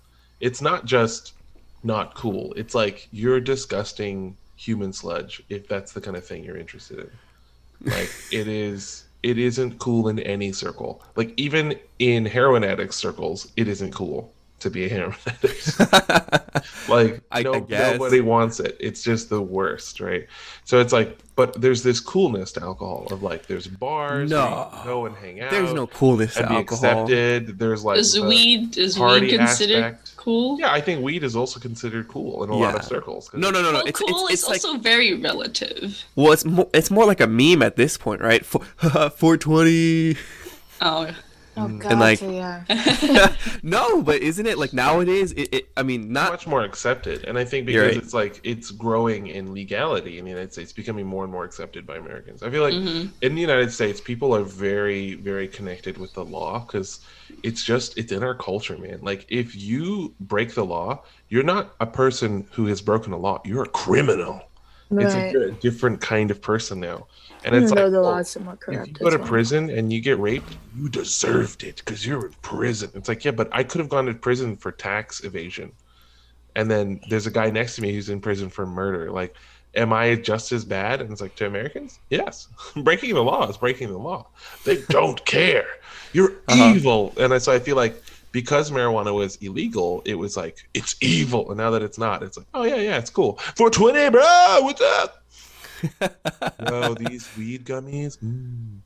It's 0.41 0.63
not 0.63 0.85
just 0.87 1.35
not 1.83 2.15
cool. 2.15 2.55
It's 2.57 2.75
like 2.75 3.09
you're 3.13 3.41
disgusting 3.41 4.37
human 4.57 4.93
sludge 4.93 5.43
if 5.51 5.69
that's 5.69 5.93
the 5.93 6.01
kind 6.01 6.17
of 6.17 6.25
thing 6.25 6.43
you're 6.45 6.57
interested 6.57 6.99
in. 7.01 7.11
Like 7.91 8.11
it 8.33 8.49
is. 8.49 9.05
It 9.27 9.39
isn't 9.39 9.81
cool 9.81 10.09
in 10.09 10.21
any 10.21 10.53
circle. 10.53 11.03
Like 11.17 11.33
even 11.37 11.75
in 11.99 12.27
heroin 12.27 12.63
addict 12.63 12.95
circles, 12.95 13.51
it 13.57 13.67
isn't 13.67 13.93
cool 13.93 14.33
to 14.61 14.71
be 14.71 14.87
a 14.87 14.89
heroin 14.89 15.15
addict. 15.27 15.79
like 16.89 17.21
I- 17.31 17.41
I 17.41 17.43
no, 17.43 17.61
guess. 17.61 17.93
nobody 17.99 18.21
wants 18.21 18.59
it 18.61 18.77
it's 18.81 19.03
just 19.03 19.29
the 19.29 19.41
worst 19.43 20.01
right 20.01 20.27
so 20.65 20.81
it's 20.81 20.93
like 20.93 21.19
but 21.35 21.61
there's 21.61 21.83
this 21.83 22.01
coolness 22.01 22.53
to 22.53 22.63
alcohol 22.63 23.07
of 23.11 23.23
like 23.23 23.47
there's 23.47 23.67
bars 23.67 24.31
No. 24.31 24.71
can 24.73 24.85
go 24.87 25.07
and 25.07 25.15
hang 25.17 25.41
out 25.41 25.51
There's 25.51 25.75
no 25.75 25.87
coolness 25.87 26.37
and 26.39 26.45
to 26.47 26.49
be 26.49 26.57
alcohol. 26.57 27.03
accepted 27.03 27.59
there's 27.59 27.85
like 27.85 27.99
Is 27.99 28.15
the 28.15 28.23
weed 28.23 28.79
is 28.79 28.97
party 28.97 29.27
weed 29.33 29.37
considered 29.39 29.83
aspect. 29.85 30.17
cool? 30.17 30.59
yeah 30.59 30.73
i 30.73 30.81
think 30.81 31.03
weed 31.03 31.23
is 31.23 31.37
also 31.37 31.61
considered 31.61 32.09
cool 32.09 32.43
in 32.43 32.49
a 32.51 32.55
lot 32.55 32.75
of 32.75 32.83
circles. 32.85 33.31
No, 33.35 33.51
no, 33.51 33.61
no, 33.61 33.71
no. 33.73 33.79
Well, 33.79 33.87
It's 33.87 34.01
cool 34.01 34.09
it's, 34.29 34.33
is 34.33 34.41
it's 34.41 34.49
like 34.49 34.65
also 34.65 34.79
very 34.79 35.13
relative. 35.15 36.03
well, 36.15 36.33
it's 36.33 36.45
more 36.47 36.69
it's 36.73 36.91
more 36.91 37.05
like 37.05 37.21
a 37.21 37.27
meme 37.27 37.63
at 37.63 37.77
this 37.77 37.99
point, 37.99 38.21
right? 38.23 38.45
For 38.45 38.61
420. 39.11 40.17
Oh, 40.81 41.11
Oh 41.59 41.69
god, 41.69 41.99
like- 41.99 42.21
yeah. 42.21 42.65
no, 43.63 44.03
but 44.03 44.21
isn't 44.21 44.47
it 44.47 44.59
like 44.59 44.73
nowadays? 44.73 45.33
It, 45.33 45.49
it 45.55 45.69
I 45.77 45.83
mean, 45.83 46.13
not 46.13 46.31
much 46.33 46.47
more 46.47 46.63
accepted, 46.63 47.25
and 47.25 47.39
I 47.39 47.45
think 47.45 47.67
because 47.67 47.83
right. 47.95 47.97
it's 47.97 48.13
like 48.13 48.41
it's 48.45 48.71
growing 48.71 49.29
in 49.29 49.55
legality 49.55 50.19
in 50.19 50.25
the 50.25 50.31
United 50.31 50.53
States, 50.53 50.73
becoming 50.73 51.07
more 51.07 51.25
and 51.25 51.33
more 51.33 51.45
accepted 51.45 51.87
by 51.87 51.97
Americans. 51.97 52.43
I 52.43 52.51
feel 52.51 52.63
like 52.63 52.75
Mhm. 52.75 53.11
in 53.23 53.35
the 53.35 53.41
United 53.41 53.73
States, 53.73 54.01
people 54.01 54.35
are 54.35 54.43
very, 54.43 55.15
very 55.15 55.49
connected 55.49 55.97
with 55.99 56.13
the 56.13 56.25
law 56.25 56.61
because 56.61 57.01
it's 57.43 57.63
just 57.65 57.97
it's 57.97 58.13
in 58.13 58.23
our 58.23 58.35
culture, 58.35 58.77
man. 58.77 58.99
Like 59.03 59.25
if 59.29 59.57
you 59.57 60.15
break 60.21 60.55
the 60.55 60.65
law, 60.65 61.03
you're 61.31 61.43
not 61.43 61.75
a 61.81 61.87
person 61.87 62.47
who 62.53 62.67
has 62.67 62.81
broken 62.83 63.13
a 63.13 63.17
law; 63.19 63.41
you're 63.45 63.65
a 63.65 63.69
criminal. 63.69 64.43
It's 64.91 65.15
Right. 65.15 65.35
a, 65.35 65.49
a 65.49 65.51
different 65.51 66.01
kind 66.01 66.31
of 66.31 66.41
person 66.41 66.79
now, 66.79 67.09
and 67.47 67.55
Even 67.55 67.65
it's 67.65 67.73
though 67.73 67.85
like 67.85 67.93
the 67.93 67.99
oh, 67.99 68.03
law 68.03 68.19
is 68.19 68.29
somewhat 68.29 68.55
if 68.55 68.61
corrupt. 68.61 68.89
you 68.89 68.95
go 68.95 69.11
to 69.11 69.19
well. 69.19 69.27
prison 69.27 69.71
and 69.71 69.93
you 69.93 70.01
get 70.03 70.19
raped, 70.19 70.57
you 70.77 70.89
deserved 70.91 71.65
it 71.65 71.77
because 71.77 72.05
you're 72.07 72.27
in 72.27 72.33
prison. 72.43 72.91
It's 72.95 73.09
like, 73.09 73.25
yeah, 73.25 73.31
but 73.31 73.49
I 73.53 73.63
could 73.65 73.79
have 73.79 73.89
gone 73.89 74.07
to 74.07 74.15
prison 74.15 74.57
for 74.57 74.73
tax 74.73 75.25
evasion. 75.25 75.73
And 76.57 76.71
then 76.71 77.01
there's 77.09 77.27
a 77.27 77.31
guy 77.31 77.51
next 77.51 77.77
to 77.77 77.83
me 77.83 77.93
who's 77.95 78.09
in 78.11 78.21
prison 78.21 78.51
for 78.51 78.67
murder. 78.67 79.11
Like, 79.11 79.35
am 79.75 79.93
I 79.93 80.17
just 80.17 80.53
as 80.53 80.65
bad? 80.65 81.01
And 81.01 81.11
it's 81.13 81.21
like, 81.21 81.37
to 81.37 81.47
Americans, 81.47 82.01
yes. 82.11 82.49
breaking 82.77 83.15
the 83.15 83.23
law 83.23 83.49
is 83.49 83.57
breaking 83.59 83.89
the 83.89 83.99
law. 83.99 84.27
They 84.65 84.83
don't 84.89 85.25
care. 85.25 85.69
You're 86.13 86.33
Uh-huh. 86.49 86.73
evil. 86.75 87.15
And 87.19 87.41
so 87.43 87.53
I 87.53 87.59
feel 87.59 87.77
like 87.77 88.03
because 88.33 88.71
marijuana 88.71 89.15
was 89.15 89.37
illegal, 89.37 90.03
it 90.05 90.15
was 90.15 90.37
like, 90.37 90.69
it's 90.75 90.97
evil. 91.01 91.49
And 91.51 91.59
now 91.59 91.71
that 91.71 91.83
it's 91.83 91.99
not, 91.99 92.23
it's 92.23 92.37
like, 92.37 92.47
oh, 92.55 92.65
yeah, 92.65 92.77
yeah, 92.77 92.99
it's 92.99 93.11
cool. 93.11 93.39
420, 93.57 94.11
bro, 94.11 94.59
what's 94.63 94.81
up? 94.81 95.23
Yo, 96.69 96.95
these 96.95 97.29
weed 97.37 97.65
gummies. 97.65 98.19
Mm. 98.19 98.79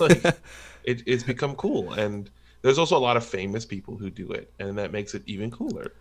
Like, 0.00 0.24
it, 0.84 1.02
it's 1.06 1.22
become 1.22 1.54
cool. 1.56 1.92
And 1.92 2.30
there's 2.62 2.78
also 2.78 2.96
a 2.96 2.98
lot 3.00 3.16
of 3.16 3.24
famous 3.24 3.64
people 3.64 3.96
who 3.96 4.10
do 4.10 4.30
it, 4.32 4.52
and 4.58 4.78
that 4.78 4.92
makes 4.92 5.14
it 5.14 5.22
even 5.26 5.50
cooler. 5.50 5.92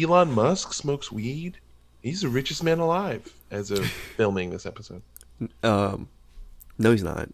Elon 0.00 0.32
Musk 0.32 0.72
smokes 0.72 1.12
weed. 1.12 1.58
He's 2.02 2.22
the 2.22 2.28
richest 2.28 2.62
man 2.64 2.78
alive 2.78 3.32
as 3.50 3.70
of 3.70 3.84
filming 4.16 4.50
this 4.50 4.66
episode. 4.66 5.02
um, 5.62 6.08
no, 6.78 6.92
he's 6.92 7.02
not. 7.02 7.28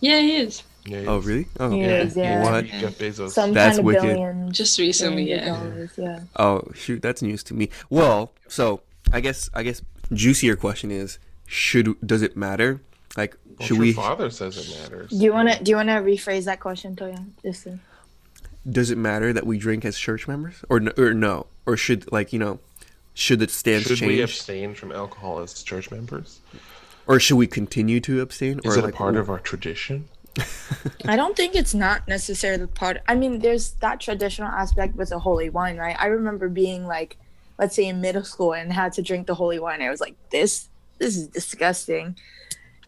Yeah, 0.00 0.20
he 0.20 0.36
is. 0.36 0.62
Yeah, 0.84 1.00
he 1.00 1.06
Oh, 1.06 1.18
is. 1.18 1.24
really? 1.26 1.46
Oh, 1.58 1.70
He 1.70 1.80
Yeah, 1.80 2.02
is, 2.02 2.16
yeah. 2.16 2.42
What? 2.42 2.66
Jeff 2.66 2.98
Bezos. 2.98 3.30
Some 3.30 3.52
That's 3.54 3.76
kind 3.76 3.78
of 3.80 3.84
wicked. 3.86 4.02
billion. 4.02 4.52
Just 4.52 4.78
recently, 4.78 5.24
billions 5.24 5.46
yeah. 5.46 5.54
dollars, 5.58 5.90
yeah. 5.96 6.20
Oh 6.36 6.62
shoot, 6.74 7.00
that's 7.02 7.22
news 7.22 7.42
to 7.44 7.54
me. 7.54 7.70
Well, 7.90 8.32
so 8.48 8.82
I 9.12 9.20
guess 9.20 9.48
I 9.54 9.62
guess 9.62 9.80
juicier 10.12 10.54
question 10.54 10.90
is 10.90 11.18
should 11.46 11.94
does 12.06 12.22
it 12.22 12.36
matter? 12.36 12.80
Like 13.16 13.36
Well, 13.58 13.66
should 13.66 13.76
your 13.76 13.82
we 13.86 13.92
father 13.92 14.30
says 14.30 14.56
it 14.58 14.78
matters. 14.80 15.10
Do 15.10 15.16
you 15.16 15.32
wanna 15.32 15.62
do 15.62 15.70
you 15.70 15.76
wanna 15.76 16.00
rephrase 16.02 16.44
that 16.44 16.60
question, 16.60 16.94
Toya? 16.96 17.24
Just 17.42 17.64
to- 17.64 17.78
does 18.68 18.90
it 18.90 18.98
matter 18.98 19.32
that 19.32 19.46
we 19.46 19.58
drink 19.58 19.84
as 19.84 19.96
church 19.96 20.26
members 20.26 20.64
or 20.68 20.80
no, 20.80 20.92
or 20.98 21.14
no 21.14 21.46
or 21.66 21.76
should 21.76 22.10
like 22.12 22.32
you 22.32 22.38
know 22.38 22.58
should 23.14 23.38
the 23.38 23.48
stance 23.48 23.84
Should 23.84 24.00
we 24.00 24.20
abstain 24.20 24.74
from 24.74 24.92
alcohol 24.92 25.38
as 25.38 25.62
church 25.62 25.90
members? 25.90 26.40
or 27.06 27.20
should 27.20 27.36
we 27.36 27.46
continue 27.46 28.00
to 28.00 28.20
abstain 28.20 28.60
Is 28.64 28.76
or 28.76 28.80
it 28.80 28.84
like 28.84 28.94
a 28.94 28.96
part 28.96 29.16
of 29.16 29.30
our 29.30 29.38
tradition? 29.38 30.08
I 31.06 31.16
don't 31.16 31.34
think 31.36 31.54
it's 31.54 31.72
not 31.72 32.06
necessarily 32.08 32.66
part. 32.66 32.98
I 33.08 33.14
mean, 33.14 33.38
there's 33.38 33.70
that 33.80 34.00
traditional 34.00 34.48
aspect 34.48 34.96
with 34.96 35.08
the 35.08 35.20
holy 35.20 35.48
wine, 35.48 35.78
right? 35.78 35.96
I 35.98 36.06
remember 36.06 36.48
being 36.50 36.86
like, 36.86 37.16
let's 37.58 37.74
say 37.74 37.86
in 37.86 38.02
middle 38.02 38.24
school 38.24 38.52
and 38.52 38.70
had 38.72 38.92
to 38.94 39.02
drink 39.02 39.28
the 39.28 39.34
holy 39.36 39.58
wine. 39.58 39.80
I 39.80 39.88
was 39.88 40.00
like, 40.00 40.16
this, 40.30 40.68
this 40.98 41.16
is 41.16 41.28
disgusting. 41.28 42.16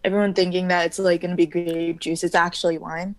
Everyone 0.05 0.33
thinking 0.35 0.69
that 0.69 0.87
it's 0.87 0.99
like 0.99 1.21
gonna 1.23 1.35
be 1.37 1.47
grape 1.47 2.01
juice. 2.01 2.23
It's 2.25 2.35
actually 2.35 2.79
wine. 2.79 3.15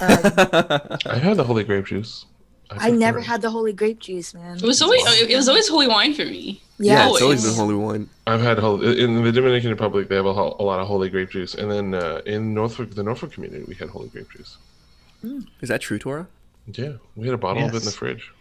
Um, 0.00 0.08
I 1.06 1.18
had 1.20 1.36
the 1.36 1.44
holy 1.44 1.64
grape 1.64 1.86
juice. 1.86 2.26
I 2.70 2.90
never 2.90 3.20
it. 3.20 3.24
had 3.26 3.42
the 3.42 3.50
holy 3.50 3.72
grape 3.72 4.00
juice, 4.00 4.34
man. 4.34 4.56
It 4.56 4.62
was 4.62 4.82
always 4.82 5.02
it 5.20 5.36
was 5.36 5.48
always 5.48 5.68
holy 5.68 5.86
wine 5.86 6.12
for 6.14 6.24
me. 6.24 6.60
yeah, 6.78 6.92
Yeah, 6.94 6.98
it's 7.12 7.22
always 7.22 7.22
always. 7.22 7.44
been 7.44 7.54
holy 7.54 7.74
wine 7.76 8.08
I've 8.26 8.40
had 8.40 8.58
holy 8.58 9.00
in 9.00 9.22
the 9.22 9.30
Dominican 9.32 9.70
Republic. 9.70 10.08
They 10.08 10.16
have 10.16 10.26
a, 10.26 10.30
a 10.30 10.64
lot 10.70 10.80
of 10.80 10.88
holy 10.88 11.08
grape 11.08 11.30
juice, 11.30 11.54
and 11.54 11.70
then 11.70 11.94
uh, 11.94 12.22
in 12.26 12.52
Norfolk, 12.54 12.90
the 12.94 13.04
Norfolk 13.04 13.32
community, 13.32 13.64
we 13.68 13.74
had 13.76 13.88
holy 13.88 14.08
grape 14.08 14.28
juice. 14.30 14.58
is 15.60 15.68
that 15.68 15.80
true 15.80 15.98
Tora 15.98 16.26
Yeah, 16.66 16.94
we 17.14 17.26
had 17.26 17.34
a 17.34 17.38
bottle 17.38 17.64
of 17.64 17.72
it 17.72 17.78
in 17.78 17.84
the 17.84 17.90
fridge. 17.92 18.32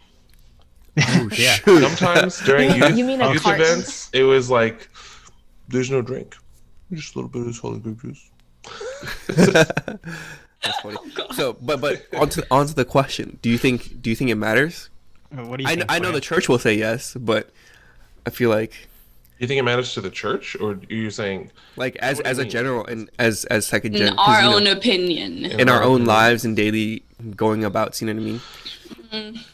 oh 0.97 1.29
Yeah. 1.37 1.57
Sometimes 1.63 2.39
during 2.41 2.71
You 2.75 2.79
mean- 2.81 2.89
youth, 2.89 2.97
you 2.97 3.05
mean 3.05 3.19
youth 3.33 3.45
events, 3.47 4.09
it 4.11 4.23
was 4.23 4.49
like, 4.49 4.89
"There's 5.67 5.89
no 5.91 6.01
drink, 6.01 6.35
just 6.93 7.15
a 7.15 7.17
little 7.17 7.29
bit 7.29 7.41
of 7.41 7.47
this 7.47 7.57
holy 7.59 7.79
grape 7.79 8.01
juice." 8.01 8.29
that's 9.27 10.79
funny. 10.81 10.97
Oh, 11.19 11.33
so 11.33 11.53
but 11.61 11.79
but 11.81 12.05
onto 12.13 12.41
onto 12.51 12.73
the 12.73 12.85
question. 12.85 13.37
Do 13.41 13.49
you 13.49 13.57
think 13.57 14.01
do 14.01 14.09
you 14.09 14.15
think 14.15 14.29
it 14.29 14.35
matters? 14.35 14.89
Uh, 15.35 15.43
what 15.45 15.57
do 15.57 15.63
you 15.63 15.69
I, 15.69 15.75
think, 15.75 15.85
I 15.89 15.99
know 15.99 16.11
the 16.11 16.21
church 16.21 16.47
will 16.47 16.59
say 16.59 16.75
yes 16.75 17.15
but 17.19 17.49
I 18.25 18.29
feel 18.29 18.49
like 18.49 18.71
Do 18.71 18.77
You 19.39 19.47
think 19.47 19.59
it 19.59 19.63
matters 19.63 19.93
to 19.95 20.01
the 20.01 20.09
church, 20.11 20.55
or 20.55 20.71
are 20.73 20.79
you 20.87 21.09
saying 21.09 21.51
like 21.75 21.95
as 21.97 22.17
What 22.17 22.23
do 22.25 22.29
you 22.29 22.31
as 22.31 22.37
a 22.37 22.41
mean? 22.43 22.49
general 22.51 22.85
and 22.85 23.09
as 23.19 23.45
as 23.45 23.65
second 23.67 23.95
In 23.95 24.17
our 24.17 24.41
you 24.41 24.49
know, 24.49 24.55
own 24.57 24.67
opinion. 24.67 25.45
in 25.45 25.67
our 25.69 25.83
own 25.83 26.05
lives 26.05 26.45
and 26.45 26.55
daily 26.55 27.03
going 27.35 27.63
about 27.65 27.99
you 28.01 28.07
know 28.07 28.13
what 28.13 28.21
I 28.21 28.25
mean 28.25 28.41
mm. 29.11 29.45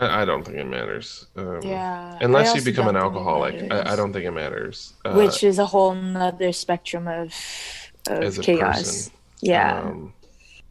I, 0.00 0.22
I 0.22 0.24
don't 0.24 0.44
think 0.44 0.58
it 0.58 0.66
matters. 0.66 1.26
Um, 1.36 1.60
Yeah. 1.62 2.18
Unless 2.20 2.54
you 2.54 2.62
become 2.62 2.88
an 2.88 2.94
don't 2.94 3.12
think 3.14 3.14
it 3.14 3.18
alcoholic, 3.18 3.72
I, 3.72 3.92
I 3.92 3.96
don't 3.96 4.12
think 4.12 4.24
it 4.26 4.30
matters. 4.32 4.92
Uh, 5.04 5.14
Which 5.14 5.42
is 5.42 5.58
a 5.58 5.66
whole 5.66 5.94
nother 5.94 6.52
spectrum 6.52 7.08
of 7.08 7.32
of 8.08 8.40
chaos. 8.40 8.76
person. 8.78 9.12
Yeah. 9.40 9.80
Um, 9.80 10.12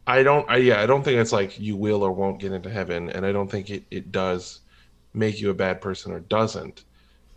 I 0.06 0.22
don't. 0.22 0.48
I, 0.48 0.58
yeah, 0.58 0.80
I 0.80 0.86
don't 0.86 1.02
think 1.02 1.18
it's 1.20 1.32
like 1.32 1.58
you 1.58 1.74
will 1.76 2.02
or 2.04 2.12
won't 2.12 2.38
get 2.40 2.52
into 2.52 2.70
heaven, 2.70 3.10
and 3.10 3.26
I 3.26 3.32
don't 3.32 3.50
think 3.50 3.70
it, 3.70 3.82
it 3.90 4.12
does 4.12 4.60
make 5.14 5.40
you 5.40 5.50
a 5.50 5.54
bad 5.54 5.80
person 5.80 6.12
or 6.12 6.20
doesn't. 6.20 6.84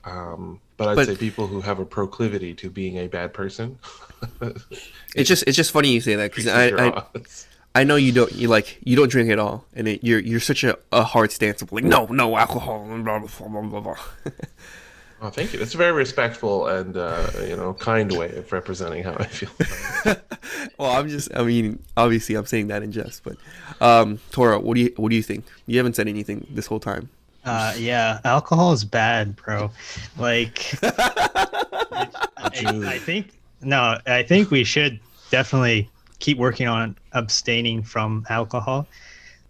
Um, 0.06 0.62
but 0.78 0.88
I'd 0.89 0.95
But- 0.95 1.08
say 1.08 1.15
people 1.15 1.47
who 1.47 1.62
have 1.62 1.80
a 1.80 1.86
proclivity 1.86 2.54
to 2.56 2.69
being 2.69 2.97
a 2.97 3.08
bad 3.08 3.34
person. 3.34 3.80
It's 5.15 5.28
just 5.28 5.43
it's 5.47 5.56
just 5.58 5.71
funny 5.71 5.91
you 5.91 6.02
say 6.02 6.15
that 6.15 6.30
because 6.32 6.45
I, 6.47 6.67
your 6.67 6.80
I 6.82 6.89
odds. 7.15 7.47
I 7.80 7.86
know 7.86 7.96
you 7.96 8.12
don't 8.12 8.34
you 8.34 8.50
like 8.50 8.78
you 8.84 8.98
don't 8.98 9.10
drink 9.10 9.30
at 9.30 9.39
all 9.39 9.63
and 9.74 9.88
it, 9.88 10.04
you're 10.04 10.20
you're 10.20 10.42
such 10.42 10.65
a, 10.65 10.78
a 10.92 11.02
hard 11.02 11.32
stance 11.32 11.62
of 11.62 11.72
like 11.72 11.86
no 11.86 12.08
no 12.08 12.36
alcohol 12.36 12.86
blah, 12.86 13.20
blah, 13.20 13.48
blah, 13.48 13.62
blah, 13.62 13.80
blah. 13.80 13.96
Oh, 15.22 15.30
thank 15.30 15.52
you. 15.52 15.60
That's 15.60 15.74
a 15.74 15.78
very 15.78 15.92
respectful 15.92 16.68
and 16.68 16.96
uh, 16.96 17.28
you 17.46 17.56
know 17.56 17.74
kind 17.74 18.12
way 18.18 18.36
of 18.36 18.52
representing 18.52 19.04
how 19.04 19.13
I 19.13 19.28
feel. 19.28 19.50
well 20.78 20.92
I'm 20.92 21.08
just 21.08 21.34
I 21.34 21.44
mean 21.44 21.82
obviously 21.96 22.36
I'm 22.36 22.46
saying 22.46 22.68
that 22.68 22.84
in 22.84 22.92
jest 22.92 23.24
but 23.24 23.38
um 23.80 24.20
Tora 24.32 24.60
what 24.60 24.76
do 24.76 24.82
you 24.82 24.94
what 24.98 25.10
do 25.10 25.15
you 25.15 25.24
think 25.24 25.46
you 25.65 25.78
haven't 25.78 25.96
said 25.96 26.10
anything 26.10 26.48
this 26.50 26.68
whole 26.68 26.82
time 26.82 27.08
Uh, 27.46 27.74
yeah, 27.78 28.20
alcohol 28.26 28.74
is 28.74 28.84
bad, 28.84 29.34
bro. 29.38 29.72
Like, 30.18 30.58
I, 30.84 32.08
I 32.96 33.00
think 33.00 33.32
no, 33.62 33.98
I 34.06 34.24
think 34.24 34.52
we 34.52 34.65
should 34.65 35.00
definitely 35.32 35.89
keep 36.19 36.38
working 36.38 36.67
on 36.67 36.97
abstaining 37.13 37.84
from 37.84 38.25
alcohol. 38.29 38.88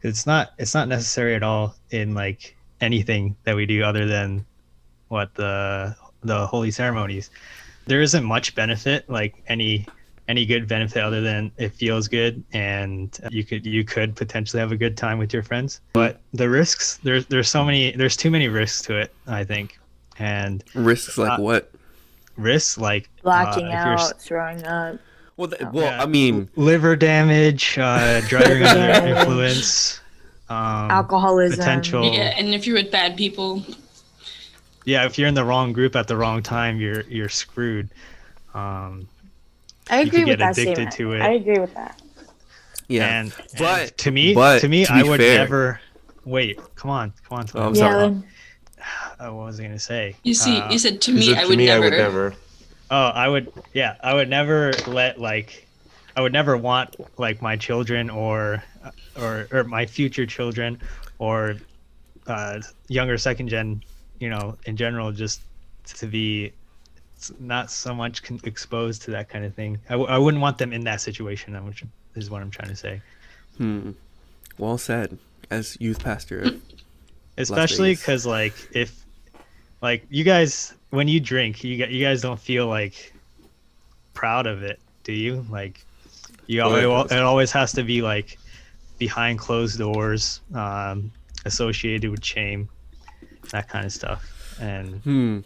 It's 0.02 0.26
not 0.26 0.54
it's 0.58 0.74
not 0.74 0.88
necessary 0.88 1.36
at 1.36 1.44
all 1.44 1.76
in 1.92 2.14
like 2.14 2.56
anything 2.82 3.36
that 3.44 3.56
we 3.56 3.66
do 3.66 3.84
other 3.84 4.06
than 4.06 4.46
what 5.10 5.34
the 5.36 5.96
the 6.22 6.48
holy 6.48 6.72
ceremonies. 6.72 7.30
There 7.88 8.02
isn't 8.02 8.24
much 8.24 8.56
benefit, 8.56 9.10
like 9.10 9.36
any 9.48 9.86
any 10.28 10.46
good 10.46 10.68
benefit 10.68 11.04
other 11.04 11.22
than 11.22 11.52
it 11.58 11.74
feels 11.74 12.08
good 12.08 12.44
and 12.54 13.18
you 13.32 13.44
could 13.44 13.66
you 13.66 13.84
could 13.84 14.16
potentially 14.16 14.60
have 14.60 14.72
a 14.72 14.78
good 14.78 14.96
time 14.96 15.18
with 15.18 15.34
your 15.34 15.42
friends. 15.42 15.82
But 15.94 16.22
the 16.34 16.50
risks 16.50 17.00
there's 17.04 17.26
there's 17.26 17.50
so 17.50 17.66
many 17.66 17.92
there's 17.94 18.16
too 18.16 18.30
many 18.30 18.48
risks 18.48 18.84
to 18.84 18.98
it, 18.98 19.12
I 19.28 19.44
think. 19.44 19.80
And 20.20 20.64
risks 20.76 21.18
like 21.18 21.40
Uh, 21.40 21.42
what 21.42 21.72
risks 22.38 22.78
like 22.78 23.10
uh, 23.20 23.24
Blacking 23.24 23.68
if 23.68 23.74
out, 23.74 24.22
throwing 24.22 24.64
up. 24.66 25.00
Well 25.40 25.48
th- 25.50 25.62
well 25.72 25.86
yeah, 25.86 26.04
I 26.04 26.06
mean 26.06 26.50
liver 26.58 26.96
damage, 26.98 27.78
uh, 27.80 28.20
driving 28.28 28.62
under 28.64 29.08
influence, 29.20 30.00
um, 30.50 30.92
Alcoholism. 30.92 31.60
potential- 31.60 32.04
Yeah, 32.14 32.34
and 32.38 32.50
if 32.54 32.68
you're 32.68 32.76
with 32.76 32.92
bad 32.92 33.16
people, 33.16 33.64
yeah, 34.86 35.06
if 35.06 35.18
you're 35.18 35.28
in 35.30 35.34
the 35.36 35.46
wrong 35.46 35.72
group 35.72 35.96
at 35.96 36.08
the 36.08 36.18
wrong 36.18 36.44
time, 36.44 36.80
you're 36.80 37.02
you're 37.04 37.30
screwed. 37.30 37.88
Um, 38.54 39.08
I 39.90 40.02
you 40.02 40.08
agree 40.08 40.20
could 40.20 40.28
with 40.30 40.40
that 40.40 40.52
addicted 40.58 40.92
statement. 40.92 40.92
to 40.96 41.14
it. 41.14 41.22
I 41.22 41.32
agree 41.34 41.60
with 41.60 41.74
that. 41.76 42.02
yeah 42.90 43.22
and, 43.22 43.34
But- 43.58 43.80
and 43.82 43.98
to 44.00 44.12
me, 44.12 44.34
but 44.36 44.60
to 44.60 44.68
me, 44.68 44.86
to 44.86 44.94
I 44.94 45.04
would 45.04 45.20
fair- 45.22 45.38
never. 45.40 45.80
Wait, 46.26 46.60
come 46.76 46.92
on, 46.92 47.14
come 47.28 47.40
on. 47.40 47.46
Oh, 47.56 47.68
I'm 47.68 47.74
Tom. 47.74 47.76
sorry. 47.76 48.24
Uh, 49.30 49.34
what 49.34 49.46
was 49.48 49.60
I 49.60 49.64
gonna 49.64 49.80
say? 49.80 50.16
you 50.24 50.34
see, 50.34 50.58
Uh, 50.60 50.72
you 50.72 50.78
said 50.80 51.00
to 51.02 51.12
me, 51.14 51.28
said, 51.28 51.38
I 51.38 51.42
to 51.44 51.48
would 51.50 51.58
me, 51.58 51.66
never. 51.68 51.86
I 51.86 51.90
would 51.90 51.98
never. 51.98 52.34
Oh, 52.92 53.08
I 53.08 53.28
would. 53.28 53.52
Yeah, 53.74 53.96
I 54.02 54.14
would 54.14 54.30
never 54.30 54.74
let 54.88 55.20
like, 55.20 55.68
I 56.16 56.22
would 56.22 56.34
never 56.34 56.58
want 56.58 56.96
like 57.20 57.42
my 57.42 57.56
children 57.56 58.10
or, 58.10 58.64
or 59.16 59.48
or 59.52 59.64
my 59.64 59.86
future 59.86 60.26
children, 60.26 60.80
or, 61.20 61.56
uh, 62.28 62.62
younger 62.88 63.18
second 63.18 63.50
gen, 63.50 63.84
you 64.20 64.30
know, 64.30 64.58
in 64.66 64.76
general, 64.76 65.12
just 65.12 65.42
to 65.98 66.08
be, 66.08 66.52
not 67.40 67.70
so 67.72 67.94
much 67.94 68.24
con- 68.24 68.40
exposed 68.44 69.02
to 69.04 69.12
that 69.12 69.30
kind 69.30 69.46
of 69.46 69.54
thing. 69.54 69.80
I, 69.88 69.94
w- 69.94 70.10
I 70.10 70.18
wouldn't 70.18 70.42
want 70.42 70.58
them 70.58 70.74
in 70.74 70.84
that 70.86 71.02
situation. 71.02 71.54
Which 71.66 71.84
is 72.16 72.30
what 72.30 72.42
I'm 72.42 72.52
trying 72.52 72.70
to 72.70 72.76
say. 72.76 73.02
hmm. 73.58 73.92
Well 74.58 74.78
said. 74.78 75.18
As 75.52 75.78
youth 75.80 76.04
pastor, 76.04 76.52
especially 77.38 77.96
because 77.96 78.24
like 78.26 78.54
if 78.72 79.04
like 79.82 80.06
you 80.10 80.24
guys 80.24 80.74
when 80.90 81.08
you 81.08 81.20
drink 81.20 81.64
you 81.64 81.86
you 81.86 82.04
guys 82.04 82.22
don't 82.22 82.40
feel 82.40 82.68
like 82.68 83.14
proud 84.14 84.48
of 84.48 84.64
it 84.64 84.80
do 85.04 85.14
you 85.14 85.46
like 85.50 85.86
you 86.48 86.60
Well, 86.60 86.72
al- 86.72 86.76
it 86.76 86.84
it, 86.84 86.90
al- 86.90 87.04
does. 87.04 87.12
it 87.12 87.22
always 87.22 87.52
has 87.52 87.74
to 87.74 87.84
be 87.84 88.02
like 88.02 88.38
behind 88.98 89.40
closed 89.40 89.78
doors 89.78 90.42
um 90.54 91.12
associated 91.46 92.12
with 92.12 92.24
shame 92.24 92.68
that 93.52 93.70
kind 93.70 93.86
of 93.86 93.92
stuff 93.92 94.58
and 94.60 94.96
hmm. 95.02 95.40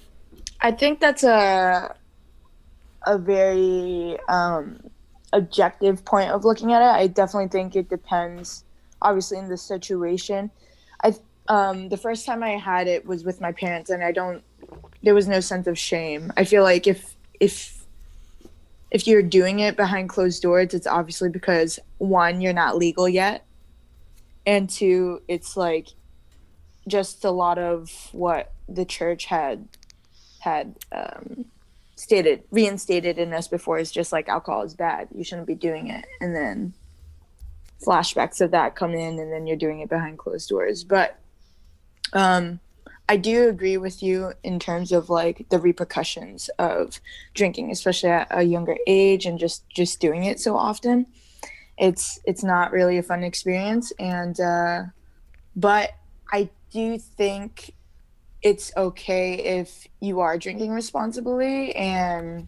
I 0.64 0.72
think 0.72 1.02
that's 1.02 1.24
a 1.24 1.94
a 3.06 3.18
very 3.18 4.18
um, 4.30 4.80
objective 5.34 6.06
point 6.06 6.32
of 6.32 6.46
looking 6.46 6.72
at 6.72 6.82
it. 6.82 7.02
I 7.02 7.08
definitely 7.08 7.50
think 7.50 7.76
it 7.76 7.90
depends, 7.90 8.64
obviously, 9.02 9.38
in 9.38 9.50
the 9.50 9.58
situation. 9.58 10.50
I 11.04 11.14
um, 11.50 11.90
the 11.90 11.98
first 11.98 12.26
time 12.26 12.42
I 12.42 12.52
had 12.52 12.88
it 12.88 13.06
was 13.06 13.26
with 13.26 13.42
my 13.42 13.52
parents, 13.52 13.90
and 13.90 14.04
I 14.04 14.14
don't. 14.14 14.42
There 15.04 15.14
was 15.14 15.28
no 15.28 15.40
sense 15.40 15.68
of 15.68 15.78
shame. 15.78 16.32
I 16.38 16.46
feel 16.46 16.64
like 16.64 16.88
if 16.88 17.16
if 17.40 17.86
if 18.90 19.08
you're 19.08 19.24
doing 19.24 19.60
it 19.60 19.76
behind 19.76 20.10
closed 20.10 20.42
doors, 20.42 20.74
it's 20.74 20.88
obviously 20.88 21.30
because 21.30 21.80
one, 21.98 22.42
you're 22.42 22.54
not 22.54 22.78
legal 22.78 23.10
yet, 23.10 23.46
and 24.46 24.70
two, 24.70 25.22
it's 25.28 25.58
like 25.58 25.90
just 26.88 27.26
a 27.26 27.32
lot 27.32 27.58
of 27.58 28.10
what 28.12 28.52
the 28.68 28.86
church 28.86 29.26
had 29.26 29.68
had 30.40 30.76
um, 30.92 31.46
stated 31.96 32.44
reinstated 32.52 33.18
in 33.18 33.34
us 33.34 33.48
before 33.48 33.78
is 33.78 33.92
just 33.92 34.12
like 34.12 34.28
alcohol 34.28 34.64
is 34.64 34.74
bad. 34.74 35.08
You 35.16 35.24
shouldn't 35.24 35.48
be 35.48 35.56
doing 35.56 35.88
it. 35.88 36.06
And 36.20 36.36
then 36.36 36.74
flashbacks 37.82 38.42
of 38.42 38.52
that 38.52 38.76
come 38.76 38.94
in 38.94 39.20
and 39.20 39.32
then 39.32 39.48
you're 39.48 39.58
doing 39.58 39.80
it 39.80 39.90
behind 39.90 40.18
closed 40.18 40.50
doors. 40.50 40.84
But 40.84 41.18
um 42.12 42.60
i 43.10 43.18
do 43.18 43.48
agree 43.50 43.78
with 43.78 44.02
you 44.02 44.34
in 44.44 44.60
terms 44.60 44.92
of 44.92 45.10
like 45.10 45.46
the 45.50 45.60
repercussions 45.60 46.50
of 46.60 47.00
drinking 47.34 47.72
especially 47.72 48.10
at 48.10 48.28
a 48.32 48.44
younger 48.44 48.78
age 48.88 49.26
and 49.26 49.40
just 49.40 49.68
just 49.70 50.00
doing 50.00 50.24
it 50.24 50.40
so 50.40 50.56
often 50.56 51.06
it's 51.78 52.20
it's 52.26 52.44
not 52.44 52.72
really 52.72 52.98
a 52.98 53.04
fun 53.04 53.24
experience 53.24 53.92
and 54.00 54.40
uh 54.40 54.84
but 55.56 55.92
i 56.32 56.50
do 56.72 56.98
think 56.98 57.74
it's 58.42 58.72
okay 58.76 59.36
if 59.60 59.88
you 60.02 60.20
are 60.20 60.38
drinking 60.38 60.72
responsibly 60.72 61.74
and 61.76 62.48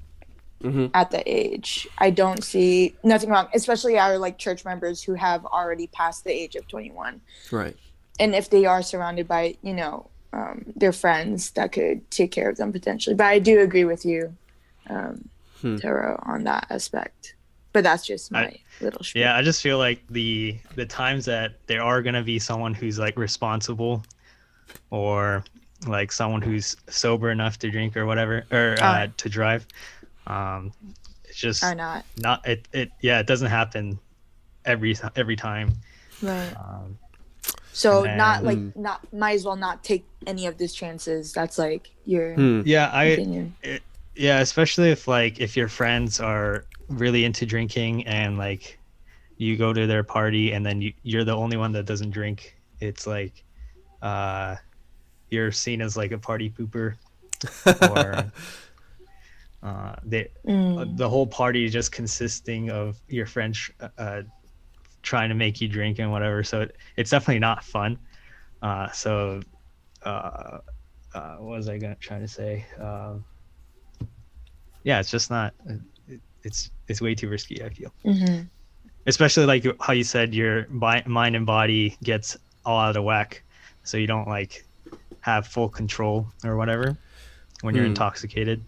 Mhm. 0.64 0.90
at 0.94 1.12
the 1.12 1.22
age. 1.32 1.88
I 1.98 2.10
don't 2.10 2.44
see 2.44 2.96
nothing 3.04 3.30
wrong, 3.30 3.50
especially 3.54 4.00
our 4.00 4.18
like 4.18 4.38
church 4.38 4.66
members 4.66 5.04
who 5.04 5.14
have 5.14 5.46
already 5.46 5.86
passed 5.88 6.24
the 6.24 6.32
age 6.32 6.56
of 6.56 6.68
21. 6.68 7.22
Right. 7.52 7.76
And 8.20 8.34
if 8.34 8.50
they 8.50 8.66
are 8.66 8.82
surrounded 8.82 9.28
by, 9.28 9.58
you 9.62 9.74
know, 9.74 10.10
um, 10.36 10.66
their 10.76 10.92
friends 10.92 11.52
that 11.52 11.72
could 11.72 12.00
take 12.12 12.32
care 12.32 12.50
of 12.50 12.58
them 12.58 12.72
potentially. 12.72 13.16
But 13.16 13.28
I 13.28 13.40
do 13.40 13.60
agree 13.62 13.86
with 13.86 14.06
you, 14.06 14.36
um, 14.90 15.30
Hmm. 15.62 15.78
Taro, 15.78 16.20
on 16.28 16.44
that 16.44 16.68
aspect. 16.70 17.34
But 17.74 17.84
that's 17.84 18.06
just 18.06 18.32
my 18.32 18.46
I- 18.46 18.60
little 18.82 19.04
spiel. 19.04 19.22
yeah 19.24 19.36
i 19.38 19.42
just 19.42 19.62
feel 19.64 19.78
like 19.78 20.00
the 20.10 20.58
the 20.76 20.86
times 20.86 21.24
that 21.26 21.54
there 21.68 21.82
are 21.82 22.02
going 22.02 22.14
to 22.16 22.24
be 22.24 22.38
someone 22.40 22.74
who's 22.74 23.00
like 23.00 23.18
responsible 23.18 24.04
or 24.92 25.44
like 25.88 26.12
someone 26.12 26.42
who's 26.42 26.76
sober 26.90 27.32
enough 27.32 27.58
to 27.60 27.72
drink 27.72 27.96
or 27.98 28.06
whatever 28.06 28.44
or 28.52 28.76
uh, 28.82 29.08
Ah. 29.08 29.08
to 29.18 29.30
drive 29.30 29.66
um 30.28 30.72
it's 31.26 31.38
just 31.38 31.64
Are 31.64 31.76
not. 31.76 32.04
not 32.18 32.46
it, 32.48 32.68
it 32.74 32.92
yeah 33.02 33.20
it 33.20 33.28
doesn't 33.28 33.50
happen 33.50 33.98
every 34.66 34.96
every 35.16 35.36
time 35.36 35.74
Right. 36.22 36.54
um 36.58 36.98
So 37.76 38.06
And 38.06 38.18
not 38.18 38.44
then- 38.44 38.46
like 38.66 38.76
not 38.78 39.14
might 39.14 39.34
as 39.36 39.44
well 39.46 39.58
not 39.58 39.84
take 39.84 40.06
any 40.26 40.46
of 40.48 40.58
these 40.58 40.74
chances. 40.74 41.34
That's 41.34 41.58
like 41.58 41.92
your 42.06 42.34
Hmm. 42.36 42.62
yeah 42.66 42.90
i 42.94 43.04
opinion. 43.06 43.56
yeah 44.16 44.40
especially 44.40 44.92
if 44.92 45.08
like 45.08 45.40
if 45.42 45.58
your 45.58 45.68
friends 45.68 46.20
are 46.20 46.66
really 46.88 47.26
into 47.26 47.46
drinking 47.46 48.06
and 48.08 48.38
like 48.38 48.80
you 49.38 49.58
go 49.58 49.74
to 49.74 49.86
their 49.88 50.04
party 50.04 50.54
and 50.54 50.66
then 50.66 50.82
you, 50.82 50.94
you're 51.04 51.26
the 51.26 51.36
only 51.36 51.58
one 51.58 51.72
that 51.74 51.86
doesn't 51.86 52.12
drink 52.12 52.56
it's 52.80 53.06
like 53.08 53.44
uh 54.02 54.56
you're 55.32 55.52
seen 55.52 55.82
as 55.82 55.98
like 55.98 56.12
a 56.14 56.18
party 56.18 56.50
pooper 56.50 56.96
or 57.92 58.32
uh 59.64 59.96
they 60.06 60.30
Mm. 60.48 60.96
the 60.96 61.10
whole 61.10 61.28
party 61.28 61.68
just 61.70 61.92
consisting 61.92 62.70
of 62.70 63.02
your 63.10 63.26
French 63.26 63.72
uh 63.98 64.22
trying 65.06 65.30
to 65.30 65.36
make 65.36 65.62
you 65.62 65.70
drink 65.70 66.00
and 66.00 66.12
whatever. 66.12 66.44
So 66.44 66.64
it, 66.64 66.78
it's 66.98 67.12
definitely 67.12 67.40
not 67.40 67.64
fun. 67.64 68.00
Uh 68.62 68.92
so 68.92 69.42
uh, 70.06 70.60
uh 71.14 71.36
what 71.38 71.58
was 71.58 71.70
i 71.70 71.78
gonna 71.78 71.96
try 72.02 72.20
to 72.20 72.28
say? 72.28 72.66
Um 72.82 73.26
yeah 74.84 75.00
it's 75.00 75.12
just 75.12 75.32
not 75.32 75.54
it, 76.08 76.22
it's 76.44 76.72
it's 76.88 77.02
way 77.02 77.16
too 77.16 77.30
risky 77.30 77.64
i 77.64 77.70
feel. 77.70 77.94
Hmm 78.04 78.42
especially 79.08 79.46
like 79.46 79.66
how 79.82 79.94
you 79.94 80.04
said 80.04 80.34
your 80.34 80.68
bi- 80.70 81.04
mind 81.08 81.36
and 81.36 81.46
body 81.46 81.98
gets 82.04 82.38
all 82.66 82.80
out 82.80 82.98
of 82.98 83.04
whack 83.04 83.44
so 83.84 83.98
you 83.98 84.08
don't 84.08 84.28
like 84.28 84.66
have 85.22 85.48
full 85.48 85.70
control 85.70 86.34
or 86.44 86.58
whatever 86.58 86.98
when 87.62 87.76
you're 87.76 87.86
Hmm. 87.86 87.92
intoxicated. 87.94 88.66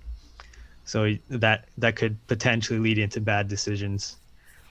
So 0.86 1.16
that 1.30 1.70
that 1.78 1.96
could 1.96 2.26
potentially 2.28 2.80
lead 2.80 2.98
into 3.00 3.22
bad 3.22 3.48
decisions. 3.48 4.18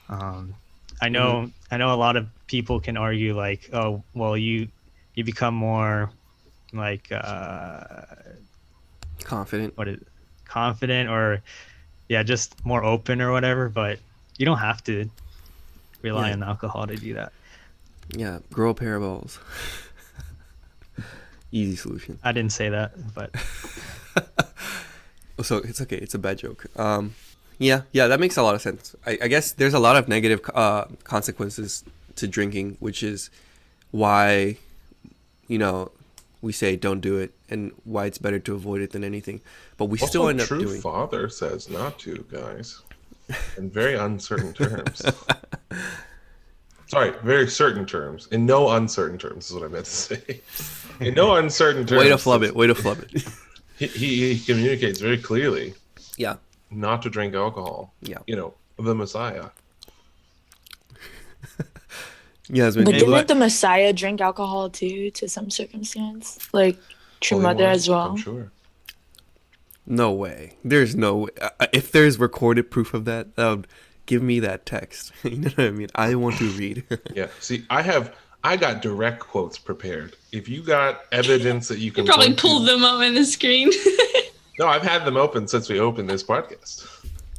Um, 0.09 0.55
i 1.01 1.09
know 1.09 1.49
i 1.71 1.77
know 1.77 1.93
a 1.93 1.95
lot 1.95 2.15
of 2.15 2.27
people 2.47 2.79
can 2.79 2.97
argue 2.97 3.35
like 3.35 3.69
oh 3.73 4.03
well 4.13 4.37
you 4.37 4.67
you 5.15 5.23
become 5.23 5.53
more 5.53 6.09
like 6.73 7.11
uh 7.11 8.05
Confident. 9.23 9.77
what 9.77 9.87
is 9.87 9.99
confident 10.45 11.09
or 11.09 11.41
yeah 12.07 12.23
just 12.23 12.63
more 12.65 12.83
open 12.83 13.21
or 13.21 13.31
whatever 13.31 13.69
but 13.69 13.99
you 14.37 14.45
don't 14.45 14.59
have 14.59 14.83
to 14.85 15.09
rely 16.01 16.27
Yeah. 16.29 16.33
on 16.33 16.43
alcohol 16.43 16.87
to 16.87 16.95
do 16.95 17.13
that 17.15 17.31
Yeah. 18.15 18.39
Grow 18.53 18.69
a 18.69 18.73
pair 18.73 18.95
of 18.95 19.01
balls. 19.01 19.37
Easy 21.51 21.75
solution. 21.75 22.19
i 22.23 22.31
didn't 22.31 22.53
say 22.53 22.69
that 22.69 22.91
but 23.13 23.31
So 25.43 25.57
it's 25.57 25.79
okay. 25.81 25.97
It's 25.97 26.15
a 26.15 26.19
bad 26.19 26.39
joke. 26.39 26.65
Um, 26.75 27.13
yeah, 27.59 27.81
yeah, 27.91 28.07
that 28.07 28.19
makes 28.19 28.37
a 28.37 28.43
lot 28.43 28.55
of 28.55 28.61
sense. 28.61 28.95
I, 29.05 29.17
I 29.23 29.27
guess 29.27 29.51
there's 29.51 29.73
a 29.73 29.79
lot 29.79 29.95
of 29.95 30.07
negative 30.07 30.41
uh, 30.53 30.85
consequences 31.03 31.83
to 32.15 32.27
drinking, 32.27 32.77
which 32.79 33.03
is 33.03 33.29
why, 33.91 34.57
you 35.47 35.57
know, 35.57 35.91
we 36.41 36.51
say 36.53 36.75
don't 36.75 36.99
do 37.01 37.17
it, 37.17 37.31
and 37.49 37.71
why 37.83 38.05
it's 38.05 38.17
better 38.17 38.39
to 38.39 38.53
avoid 38.55 38.81
it 38.81 38.91
than 38.91 39.03
anything. 39.03 39.41
But 39.77 39.85
we 39.85 39.97
still 39.97 40.23
Also, 40.23 40.27
end 40.29 40.41
up 40.41 40.47
true 40.47 40.61
doing. 40.61 40.81
father 40.81 41.29
says 41.29 41.69
not 41.69 41.97
to, 41.99 42.23
guys, 42.31 42.81
in 43.57 43.69
very 43.69 43.95
uncertain 43.95 44.53
terms. 44.53 45.01
Sorry, 46.87 47.11
very 47.21 47.47
certain 47.49 47.85
terms. 47.85 48.27
In 48.31 48.45
no 48.45 48.69
uncertain 48.71 49.17
terms 49.17 49.47
is 49.49 49.53
what 49.53 49.63
I 49.63 49.67
meant 49.67 49.85
to 49.85 49.91
say. 49.91 50.41
In 51.01 51.15
no 51.15 51.35
uncertain 51.35 51.85
terms. 51.85 51.99
Way 51.99 52.09
to 52.09 52.17
flub 52.17 52.43
it. 52.43 52.55
Way 52.55 52.67
to 52.67 52.75
flub 52.75 52.99
it. 52.99 53.25
He, 53.79 53.85
he, 53.85 54.33
he 54.33 54.43
communicates 54.43 54.99
very 54.99 55.19
clearly 55.19 55.75
yeah, 56.17 56.37
not 56.71 57.01
to 57.03 57.09
drink 57.09 57.33
alcohol. 57.35 57.93
yeah, 58.01 58.17
You 58.27 58.35
know, 58.35 58.53
the 58.79 58.95
Messiah. 58.95 59.45
yeah. 62.49 62.69
But 62.73 62.87
Hey, 62.87 62.93
didn't 62.93 63.09
look- 63.09 63.27
the 63.27 63.35
Messiah 63.35 63.93
drink 63.93 64.21
alcohol 64.21 64.69
too, 64.69 65.11
to 65.11 65.27
some 65.27 65.49
circumstance? 65.49 66.47
Like 66.53 66.77
True 67.21 67.39
Mother 67.39 67.63
One, 67.63 67.73
as 67.73 67.89
well. 67.89 68.09
I'm 68.11 68.17
sure. 68.17 68.51
no 69.85 70.11
way. 70.11 70.55
There's 70.63 70.95
no 70.95 71.17
way. 71.17 71.29
Uh, 71.41 71.67
if 71.73 71.91
there's 71.91 72.19
recorded 72.19 72.69
proof 72.71 72.93
of 72.93 73.05
that, 73.05 73.35
that 73.35 73.49
would 73.49 73.67
give 74.05 74.21
me 74.21 74.39
that 74.41 74.65
text. 74.65 75.11
you 75.23 75.37
know 75.37 75.49
what 75.55 75.65
I 75.65 75.71
mean? 75.71 75.89
I 75.95 76.15
want 76.15 76.37
to 76.37 76.49
read. 76.51 76.83
Yeah. 77.13 77.27
See, 77.39 77.65
I 77.69 77.81
have 77.81 78.15
I 78.43 78.55
got 78.55 78.81
direct 78.81 79.19
quotes 79.19 79.57
prepared. 79.57 80.15
If 80.31 80.47
you 80.47 80.61
got 80.61 81.01
evidence 81.11 81.67
that 81.69 81.79
you 81.79 81.85
You 81.85 81.91
can 81.91 82.05
probably 82.05 82.33
pull 82.33 82.59
to- 82.59 82.65
them 82.65 82.83
up 82.83 82.99
on 83.01 83.13
the 83.15 83.25
screen. 83.25 83.71
No, 84.59 84.67
I've 84.67 84.81
had 84.81 85.05
them 85.05 85.17
open 85.17 85.47
since 85.47 85.69
we 85.69 85.79
opened 85.79 86.09
this 86.09 86.23
podcast. 86.23 86.87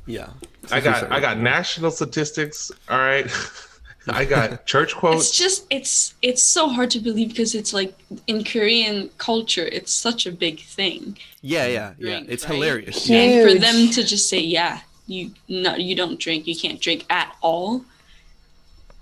yeah. 0.07 0.31
I 0.71 0.81
got 0.81 1.11
I 1.11 1.21
got 1.21 1.39
national 1.39 1.91
statistics. 1.91 2.71
All 2.89 2.99
right. 2.99 3.27
I 4.11 4.25
got 4.25 4.65
church 4.67 4.95
quotes. 4.95 5.29
it's 5.29 5.39
just 5.39 5.67
it's 5.71 6.15
it's 6.23 6.43
so 6.43 6.69
hard 6.69 6.91
to 6.91 7.01
believe 7.01 7.29
because 7.29 7.55
it's 7.55 7.73
like 7.73 7.95
in 8.27 8.45
Korean 8.45 9.11
culture, 9.19 9.67
it's 9.67 9.93
such 9.93 10.27
a 10.27 10.33
big 10.33 10.61
thing. 10.61 11.19
Yeah, 11.43 11.67
yeah, 11.67 11.93
yeah. 11.99 12.23
It's 12.27 12.45
right? 12.45 12.55
hilarious. 12.55 13.09
Yeah. 13.09 13.19
And 13.19 13.51
for 13.51 13.59
them 13.59 13.91
to 13.91 14.05
just 14.05 14.29
say, 14.29 14.41
"Yeah, 14.41 14.81
you 15.07 15.33
no, 15.49 15.77
you 15.77 15.95
don't 15.95 16.19
drink. 16.19 16.47
You 16.47 16.57
can't 16.57 16.81
drink 16.81 17.05
at 17.11 17.35
all." 17.41 17.85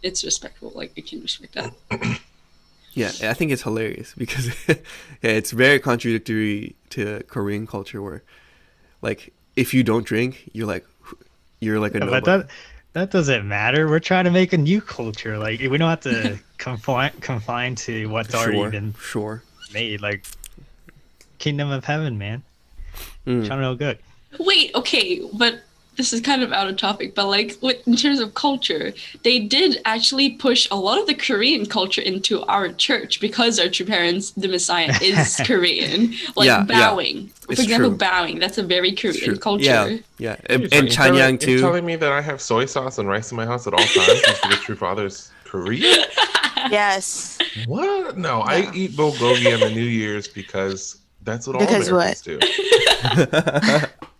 It's 0.02 0.24
respectful. 0.24 0.72
Like 0.74 0.92
we 0.96 1.02
can 1.02 1.20
respect 1.20 1.55
that. 1.55 1.72
Yeah, 2.96 3.12
I 3.30 3.35
think 3.35 3.52
it's 3.52 3.62
hilarious 3.62 4.14
because 4.18 4.46
yeah, 4.68 4.74
it's 5.20 5.50
very 5.50 5.78
contradictory 5.78 6.74
to 6.90 7.22
Korean 7.28 7.66
culture 7.66 8.00
where 8.00 8.22
like 9.02 9.32
if 9.54 9.74
you 9.74 9.82
don't 9.85 10.04
drink, 10.06 10.48
you're 10.52 10.66
like 10.66 10.85
you're 11.61 11.78
like 11.78 11.94
a 11.94 12.00
but 12.00 12.06
nobody. 12.06 12.24
that 12.26 12.48
that 12.94 13.11
doesn't 13.11 13.46
matter 13.46 13.87
we're 13.88 13.98
trying 14.00 14.24
to 14.24 14.30
make 14.30 14.52
a 14.54 14.59
new 14.59 14.80
culture 14.80 15.38
like 15.38 15.61
we 15.61 15.76
don't 15.76 15.88
have 15.90 16.00
to 16.00 16.38
confine 16.59 17.12
confined 17.20 17.76
to 17.78 18.06
what's 18.06 18.35
already 18.35 18.56
Sure, 18.56 18.70
been 18.70 18.94
sure. 18.98 19.42
made. 19.74 20.00
Like 20.00 20.24
Kingdom 21.38 21.70
of 21.70 21.85
Heaven, 21.85 22.16
man. 22.18 22.42
Mm. 23.26 23.46
Trying 23.46 23.61
to 23.61 23.74
good. 23.76 23.98
Wait, 24.38 24.74
okay, 24.74 25.20
but 25.35 25.61
this 25.96 26.12
is 26.12 26.20
kind 26.20 26.42
of 26.42 26.52
out 26.52 26.68
of 26.68 26.76
topic, 26.76 27.14
but 27.14 27.26
like 27.26 27.56
with, 27.62 27.87
in 27.88 27.96
terms 27.96 28.20
of 28.20 28.35
culture, 28.35 28.92
they 29.22 29.38
did 29.38 29.80
actually 29.85 30.30
push 30.30 30.68
a 30.70 30.76
lot 30.76 30.98
of 31.00 31.06
the 31.06 31.14
Korean 31.14 31.66
culture 31.66 32.02
into 32.02 32.42
our 32.44 32.68
church 32.72 33.20
because 33.20 33.59
our 33.59 33.68
true 33.68 33.87
parents, 33.87 34.30
the 34.32 34.48
Messiah, 34.48 34.92
is 35.02 35.37
Korean. 35.44 36.12
Like 36.37 36.46
Yeah, 36.46 36.59
yeah. 36.59 36.64
bowing. 36.64 37.28
For 37.28 37.52
It's 37.52 37.62
example, 37.62 37.90
true. 37.90 37.98
bowing. 37.98 38.38
That's 38.38 38.59
a 38.59 38.62
very 38.62 38.92
Korean 38.92 39.38
culture. 39.38 39.64
Yeah, 39.64 39.96
yeah, 40.18 40.37
and, 40.46 40.62
You're 40.62 40.80
and 40.80 40.90
telling- 40.90 41.14
Chanyang 41.14 41.30
You're 41.46 41.56
too. 41.56 41.61
telling 41.61 41.85
me 41.87 41.96
that 41.96 42.12
I 42.12 42.20
have 42.20 42.40
soy 42.40 42.66
sauce 42.66 42.98
and 42.98 43.09
rice 43.09 43.30
in 43.30 43.37
my 43.37 43.46
house 43.46 43.66
at 43.66 43.72
all 43.72 43.78
times 43.80 44.20
because 44.20 44.40
the 44.42 44.56
true 44.62 44.76
father's 44.76 45.30
Korean? 45.44 46.04
Yes. 46.70 47.38
What? 47.66 48.18
No, 48.18 48.40
I 48.40 48.72
eat 48.74 48.92
bulgogi 48.92 49.54
on 49.54 49.61
the 49.61 49.70
New 49.70 49.85
Year's 49.85 50.26
because 50.26 50.96
that's 51.22 51.46
what 51.46 51.54
all 51.54 51.61
Because 51.61 51.87
Americans 51.88 52.22
do. 52.22 52.40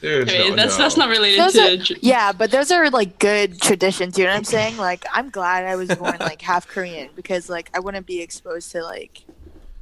Dude, 0.00 0.28
Okay, 0.28 0.48
no, 0.50 0.56
that's 0.56 0.78
no. 0.78 0.84
that's 0.84 0.96
not 0.96 1.08
related 1.08 1.40
Those 1.40 1.52
to. 1.54 1.74
are- 1.80 1.84
tr- 1.84 1.92
Yeah, 2.00 2.32
but 2.32 2.50
those 2.50 2.70
are 2.70 2.88
like 2.90 3.18
good 3.18 3.60
traditions. 3.60 4.16
You 4.16 4.24
know 4.24 4.30
what 4.30 4.36
I'm 4.38 4.44
saying? 4.44 4.76
Like, 4.76 5.04
I'm 5.12 5.28
glad 5.30 5.64
I 5.64 5.74
was 5.76 5.88
born 5.94 6.16
like 6.20 6.40
half 6.40 6.68
Korean 6.68 7.10
because 7.16 7.48
like 7.50 7.68
I 7.74 7.80
wouldn't 7.80 8.06
be 8.06 8.20
exposed 8.20 8.70
to 8.72 8.82
like 8.84 9.22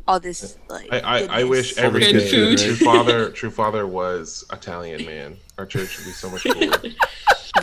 all 0.08 0.18
this 0.18 0.56
like. 0.70 0.90
I, 0.92 1.00
I, 1.00 1.40
I 1.40 1.44
wish 1.44 1.76
every 1.76 2.00
Good 2.00 2.12
day 2.20 2.30
food. 2.30 2.58
true 2.58 2.76
father 2.76 3.30
true 3.30 3.50
father 3.50 3.86
was 3.86 4.44
Italian 4.52 5.04
man. 5.04 5.36
Our 5.58 5.66
church 5.66 5.98
would 5.98 6.06
be 6.06 6.12
so 6.12 6.30
much 6.30 6.44
cooler. 6.44 6.80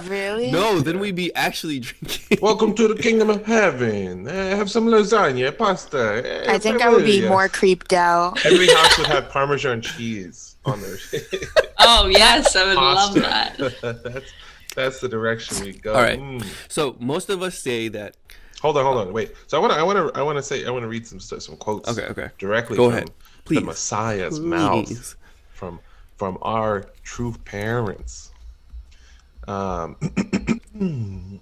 Really? 0.06 0.50
no, 0.50 0.80
then 0.80 0.98
we'd 1.00 1.16
be 1.16 1.34
actually 1.36 1.80
drinking. 1.80 2.40
Welcome 2.42 2.74
to 2.76 2.88
the 2.88 2.96
kingdom 2.96 3.30
of 3.30 3.46
heaven. 3.46 4.28
Eh, 4.28 4.56
have 4.56 4.72
some 4.72 4.88
lasagna, 4.88 5.56
pasta. 5.56 6.24
eh, 6.48 6.52
I 6.52 6.58
think 6.58 6.82
I 6.82 6.90
would 6.90 7.06
be 7.06 7.28
more 7.28 7.48
creeped 7.48 7.94
out. 7.94 8.44
Every 8.44 8.68
house 8.68 8.98
would 8.98 9.06
have 9.16 9.30
Parmesan 9.30 9.82
cheese 9.84 10.53
on 10.66 10.82
their 10.82 10.98
Oh 11.80 12.08
yes, 12.08 12.56
I 12.56 12.66
would 12.66 12.76
love 12.76 13.14
that. 13.16 13.58
that's 14.04 14.32
that's 14.76 15.00
the 15.00 15.10
direction 15.10 15.64
we 15.64 15.74
go. 15.74 15.94
All 15.94 16.02
right. 16.02 16.20
Mm. 16.20 16.46
So 16.68 16.96
most 17.00 17.30
of 17.30 17.42
us 17.42 17.58
say 17.58 17.88
that. 17.90 18.16
Hold 18.62 18.78
on, 18.78 18.86
hold 18.86 19.08
on, 19.08 19.14
wait. 19.14 19.34
So 19.48 19.58
I 19.58 19.62
want 19.62 19.74
to, 19.74 19.80
I 19.80 19.84
want 19.84 19.98
to, 20.14 20.20
I 20.20 20.24
want 20.24 20.38
to 20.38 20.42
say, 20.42 20.66
I 20.66 20.70
want 20.72 20.84
to 20.84 20.88
read 20.88 21.06
some 21.06 21.20
stuff, 21.20 21.42
some 21.42 21.58
quotes. 21.58 21.90
Okay, 21.90 22.08
okay. 22.08 22.30
Directly 22.38 22.78
Go 22.78 22.86
from 22.86 22.94
ahead. 22.94 23.08
the 23.08 23.14
Please. 23.44 23.64
Messiah's 23.64 24.40
mouth, 24.40 25.16
from 25.54 25.80
from 26.18 26.38
our 26.42 26.86
true 27.04 27.36
parents. 27.44 28.32
Um, 29.48 29.98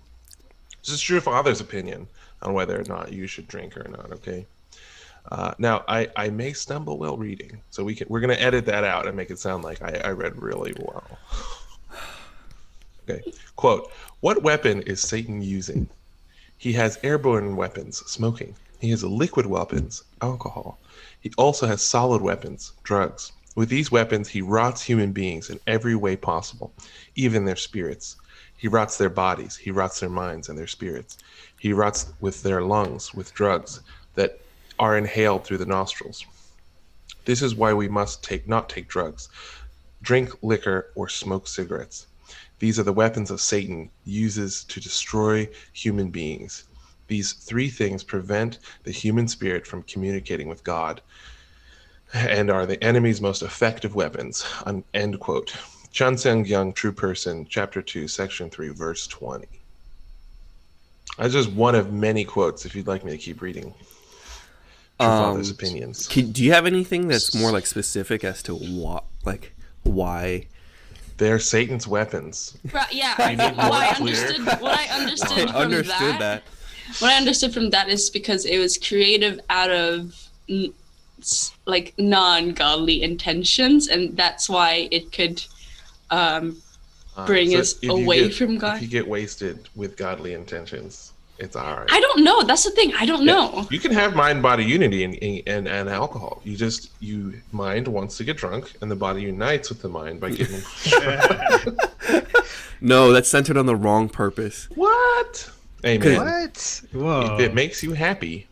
this 0.82 0.90
is 0.90 1.00
true 1.00 1.20
father's 1.20 1.62
opinion 1.62 2.08
on 2.42 2.54
whether 2.54 2.80
or 2.80 2.84
not 2.86 3.14
you 3.14 3.28
should 3.28 3.48
drink 3.48 3.78
or 3.78 3.88
not. 3.88 4.12
Okay. 4.14 4.48
Uh, 5.30 5.54
now 5.58 5.84
I, 5.88 6.10
I 6.16 6.30
may 6.30 6.54
stumble 6.54 6.98
while 6.98 7.18
reading, 7.18 7.62
so 7.70 7.84
we 7.84 7.96
can 7.96 8.08
we're 8.10 8.20
gonna 8.20 8.34
edit 8.34 8.66
that 8.66 8.84
out 8.84 9.08
and 9.08 9.16
make 9.16 9.30
it 9.30 9.40
sound 9.40 9.64
like 9.64 9.82
I, 9.82 10.02
I 10.04 10.10
read 10.12 10.42
really 10.42 10.74
well. 10.80 11.20
Okay. 13.10 13.22
Quote: 13.56 13.92
What 14.20 14.44
weapon 14.44 14.82
is 14.84 15.02
Satan 15.02 15.42
using? 15.42 15.90
He 16.58 16.74
has 16.74 17.00
airborne 17.04 17.56
weapons, 17.56 17.98
smoking. 18.06 18.56
He 18.80 18.90
has 18.92 19.04
liquid 19.04 19.46
weapons, 19.46 20.04
alcohol. 20.22 20.80
He 21.20 21.32
also 21.38 21.68
has 21.68 21.82
solid 21.82 22.22
weapons, 22.22 22.74
drugs. 22.84 23.32
With 23.56 23.70
these 23.70 23.92
weapons, 23.92 24.30
he 24.30 24.42
rots 24.42 24.82
human 24.82 25.12
beings 25.12 25.50
in 25.50 25.60
every 25.68 25.96
way 25.96 26.16
possible, 26.16 26.72
even 27.16 27.46
their 27.46 27.56
spirits. 27.56 28.16
He 28.56 28.68
rots 28.68 28.98
their 28.98 29.10
bodies, 29.10 29.56
he 29.58 29.72
rots 29.72 30.00
their 30.00 30.10
minds 30.10 30.50
and 30.50 30.58
their 30.58 30.68
spirits. 30.68 31.18
He 31.60 31.74
rots 31.74 32.14
with 32.22 32.44
their 32.44 32.62
lungs 32.62 33.14
with 33.14 33.34
drugs 33.34 33.82
that 34.16 34.40
are 34.82 34.98
inhaled 34.98 35.46
through 35.46 35.60
the 35.60 35.66
nostrils. 35.66 36.26
This 37.26 37.44
is 37.44 37.54
why 37.54 37.72
we 37.72 37.88
must 37.88 38.24
take 38.24 38.48
not 38.48 38.68
take 38.68 38.88
drugs, 38.88 39.30
drink 40.02 40.32
liquor 40.42 40.92
or 40.96 41.08
smoke 41.08 41.48
cigarettes. 41.48 42.08
These 42.58 42.80
are 42.80 42.84
the 42.84 42.92
weapons 42.92 43.30
of 43.30 43.42
Satan 43.42 43.92
uses 44.06 44.64
to 44.66 44.80
destroy 44.80 45.48
human 45.72 46.10
beings. 46.10 46.64
These 47.08 47.34
three 47.34 47.70
things 47.70 48.04
prevent 48.04 48.58
the 48.84 48.92
human 48.92 49.28
spirit 49.28 49.68
from 49.68 49.84
communicating 49.84 50.48
with 50.48 50.64
God 50.64 51.02
and 52.14 52.50
are 52.50 52.66
the 52.66 52.84
enemy's 52.84 53.22
most 53.22 53.44
effective 53.44 53.94
weapons. 53.94 54.44
End 54.96 55.20
quote. 55.20 55.54
Cheon 55.94 56.14
Seong 56.14 56.48
Gyeong, 56.48 56.74
True 56.74 56.94
Person, 56.94 57.46
Chapter 57.48 57.82
2, 57.82 58.08
Section 58.08 58.50
3, 58.50 58.70
Verse 58.70 59.06
20. 59.08 59.46
That's 61.20 61.34
just 61.34 61.52
one 61.52 61.76
of 61.76 61.94
many 61.94 62.24
quotes 62.24 62.66
if 62.66 62.76
you'd 62.76 62.88
like 62.88 63.04
me 63.04 63.12
to 63.12 63.18
keep 63.18 63.42
reading. 63.42 63.76
True 65.02 65.10
Um, 65.10 65.24
Father's 65.34 65.50
opinions. 65.52 66.08
Can, 66.08 66.32
do 66.32 66.44
you 66.44 66.52
have 66.54 66.66
anything 66.66 67.08
that's 67.08 67.34
more 67.36 67.52
like 67.52 67.66
specific 67.66 68.24
as 68.24 68.42
to 68.44 68.54
what, 68.56 69.04
like, 69.26 69.54
why? 69.84 70.48
They're 71.18 71.40
Satan's 71.40 71.88
weapons. 71.88 72.58
Right, 72.72 72.92
yeah, 72.94 73.14
I 73.20 73.36
think 73.36 73.58
what 73.58 73.72
I 73.74 73.88
understood, 73.90 74.46
what 74.62 74.78
I 74.80 74.86
understood 75.00 75.32
I 75.50 75.52
from 75.52 75.56
understood 75.56 76.14
that, 76.16 76.20
that. 76.20 76.44
what 77.00 77.12
I 77.12 77.18
understood 77.18 77.54
from 77.54 77.70
that 77.72 77.90
is 77.90 78.10
because 78.10 78.46
it 78.46 78.58
was 78.58 78.78
creative 78.78 79.40
out 79.50 79.70
of 79.72 80.16
like 81.66 81.94
non-godly 81.98 83.04
intentions, 83.04 83.88
and 83.88 84.16
that's 84.18 84.50
why 84.50 84.88
it 84.92 85.12
could 85.12 85.44
um, 86.10 86.58
Uh, 87.16 87.26
Bring 87.26 87.52
so 87.52 87.60
us 87.60 87.84
away 87.84 88.30
get- 88.30 88.36
from 88.36 88.58
God. 88.58 88.78
If 88.78 88.84
you 88.84 88.88
get 88.88 89.08
wasted 89.08 89.68
with 89.76 89.98
godly 89.98 90.34
intentions, 90.34 91.12
it's 91.42 91.56
all 91.56 91.76
right. 91.76 91.90
I 91.92 92.00
don't 92.00 92.24
know. 92.24 92.44
That's 92.44 92.64
the 92.64 92.72
thing. 92.72 92.94
I 92.96 93.06
don't 93.06 93.24
Yeah, 93.26 93.34
know. 93.34 93.68
You 93.70 93.80
can 93.80 93.92
have 93.92 94.16
mind 94.16 94.42
body 94.42 94.64
unity 94.64 95.04
and, 95.04 95.16
and 95.48 95.68
and 95.68 95.90
alcohol. 95.90 96.42
You 96.46 96.56
just 96.56 96.92
you 97.02 97.34
mind 97.52 97.88
wants 97.88 98.16
to 98.18 98.24
get 98.24 98.38
drunk 98.38 98.72
and 98.82 98.90
the 98.90 98.96
body 98.96 99.22
unites 99.24 99.70
with 99.70 99.82
the 99.82 99.90
mind 99.90 100.20
by 100.22 100.30
getting 100.30 100.62
No, 102.82 103.12
that's 103.12 103.30
centered 103.30 103.58
on 103.58 103.66
the 103.68 103.76
wrong 103.76 104.10
purpose. 104.10 104.68
what? 104.76 105.50
Amen. 105.86 106.18
What? 106.18 106.82
Whoa. 106.94 107.36
If 107.36 107.40
it 107.42 107.54
makes 107.56 107.84
you 107.84 107.94
happy, 107.94 108.36
it 108.36 108.40
makes 108.40 108.51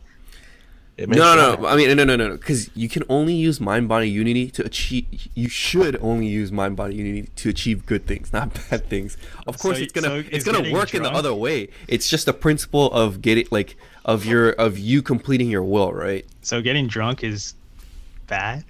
No, 1.08 1.14
you 1.30 1.36
no, 1.36 1.54
no. 1.56 1.66
I 1.66 1.76
mean, 1.76 1.96
no, 1.96 2.04
no, 2.04 2.16
no, 2.16 2.28
no. 2.28 2.36
Because 2.36 2.70
you 2.76 2.88
can 2.88 3.02
only 3.08 3.34
use 3.34 3.60
mind 3.60 3.88
body 3.88 4.08
unity 4.10 4.50
to 4.50 4.64
achieve. 4.64 5.06
You 5.34 5.48
should 5.48 5.96
only 6.02 6.26
use 6.26 6.52
mind 6.52 6.76
body 6.76 6.96
unity 6.96 7.28
to 7.36 7.48
achieve 7.48 7.86
good 7.86 8.06
things, 8.06 8.32
not 8.38 8.52
bad 8.70 8.88
things. 8.88 9.16
Of 9.46 9.58
course, 9.58 9.78
So- 9.78 9.82
it's 9.84 9.92
gonna 9.92 10.08
so 10.08 10.28
it's 10.30 10.44
gonna 10.44 10.58
getting 10.58 10.74
work 10.74 10.94
in 10.94 11.02
the 11.02 11.10
other 11.10 11.34
way. 11.34 11.68
It's 11.88 12.08
just 12.08 12.28
a 12.28 12.32
principle 12.32 12.92
of 12.92 13.22
getting 13.22 13.46
like 13.50 13.76
of 14.04 14.24
your 14.24 14.50
of 14.52 14.78
you 14.78 15.02
completing 15.02 15.48
your 15.50 15.62
will, 15.62 15.92
right? 15.92 16.26
So 16.42 16.60
getting 16.62 16.86
drunk 16.86 17.22
is 17.24 17.54
bad? 18.26 18.64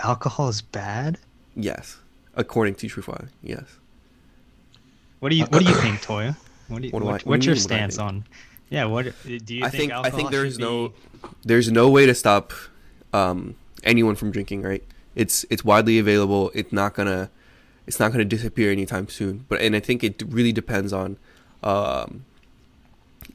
Alcohol 0.00 0.48
is 0.48 0.60
bad? 0.62 1.18
Yes, 1.54 1.98
according 2.34 2.74
to 2.76 2.88
True 2.88 3.02
Father. 3.02 3.28
Yes. 3.42 3.64
What 5.20 5.30
do 5.30 5.36
you 5.36 5.44
What 5.46 5.62
do 5.62 5.68
you 5.68 5.74
think, 5.74 6.00
Toya? 6.02 6.36
What 6.68 6.82
do 6.82 6.88
you, 6.88 6.92
What 6.92 7.00
do 7.00 7.06
I- 7.08 7.12
what- 7.12 7.12
what 7.12 7.24
you 7.24 7.30
what's 7.30 7.46
your 7.46 7.54
mean, 7.54 7.62
what 7.64 7.72
I 7.72 7.76
stance 7.76 7.98
on? 7.98 8.24
Yeah. 8.68 8.86
What 8.86 9.04
do 9.24 9.54
you 9.54 9.64
I 9.64 9.70
think? 9.70 9.90
think 9.90 9.92
I 9.92 10.10
think 10.10 10.30
there's 10.30 10.54
should 10.54 10.60
no 10.60 10.88
be- 10.88 10.94
there's 11.44 11.70
no 11.70 11.88
way 11.88 12.06
to 12.06 12.14
stop 12.14 12.52
um, 13.12 13.54
anyone 13.84 14.14
from 14.16 14.30
drinking. 14.30 14.62
Right? 14.62 14.82
It's 15.14 15.44
it's 15.50 15.64
widely 15.64 15.98
available. 15.98 16.50
It's 16.54 16.72
not 16.72 16.94
gonna 16.94 17.30
it's 17.86 18.00
not 18.00 18.12
gonna 18.12 18.24
disappear 18.24 18.70
anytime 18.72 19.08
soon. 19.08 19.44
But 19.48 19.60
and 19.60 19.76
I 19.76 19.80
think 19.80 20.02
it 20.04 20.22
really 20.26 20.52
depends 20.52 20.92
on 20.92 21.16
um, 21.62 22.24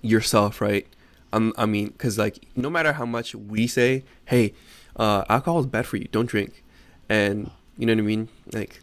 yourself, 0.02 0.62
right? 0.62 0.86
Um, 1.34 1.54
I 1.58 1.66
mean, 1.66 1.88
because 1.88 2.18
like 2.18 2.46
no 2.56 2.70
matter 2.70 2.94
how 2.94 3.06
much 3.06 3.34
we 3.34 3.68
say, 3.68 4.04
hey, 4.26 4.54
uh, 4.98 5.24
alcohol 5.30 5.62
is 5.62 5.66
bad 5.66 5.86
for 5.86 5.96
you, 5.98 6.08
don't 6.12 6.26
drink, 6.26 6.64
and 7.08 7.50
you 7.78 7.86
know 7.86 7.94
what 7.94 8.00
I 8.00 8.04
mean, 8.04 8.28
like 8.52 8.82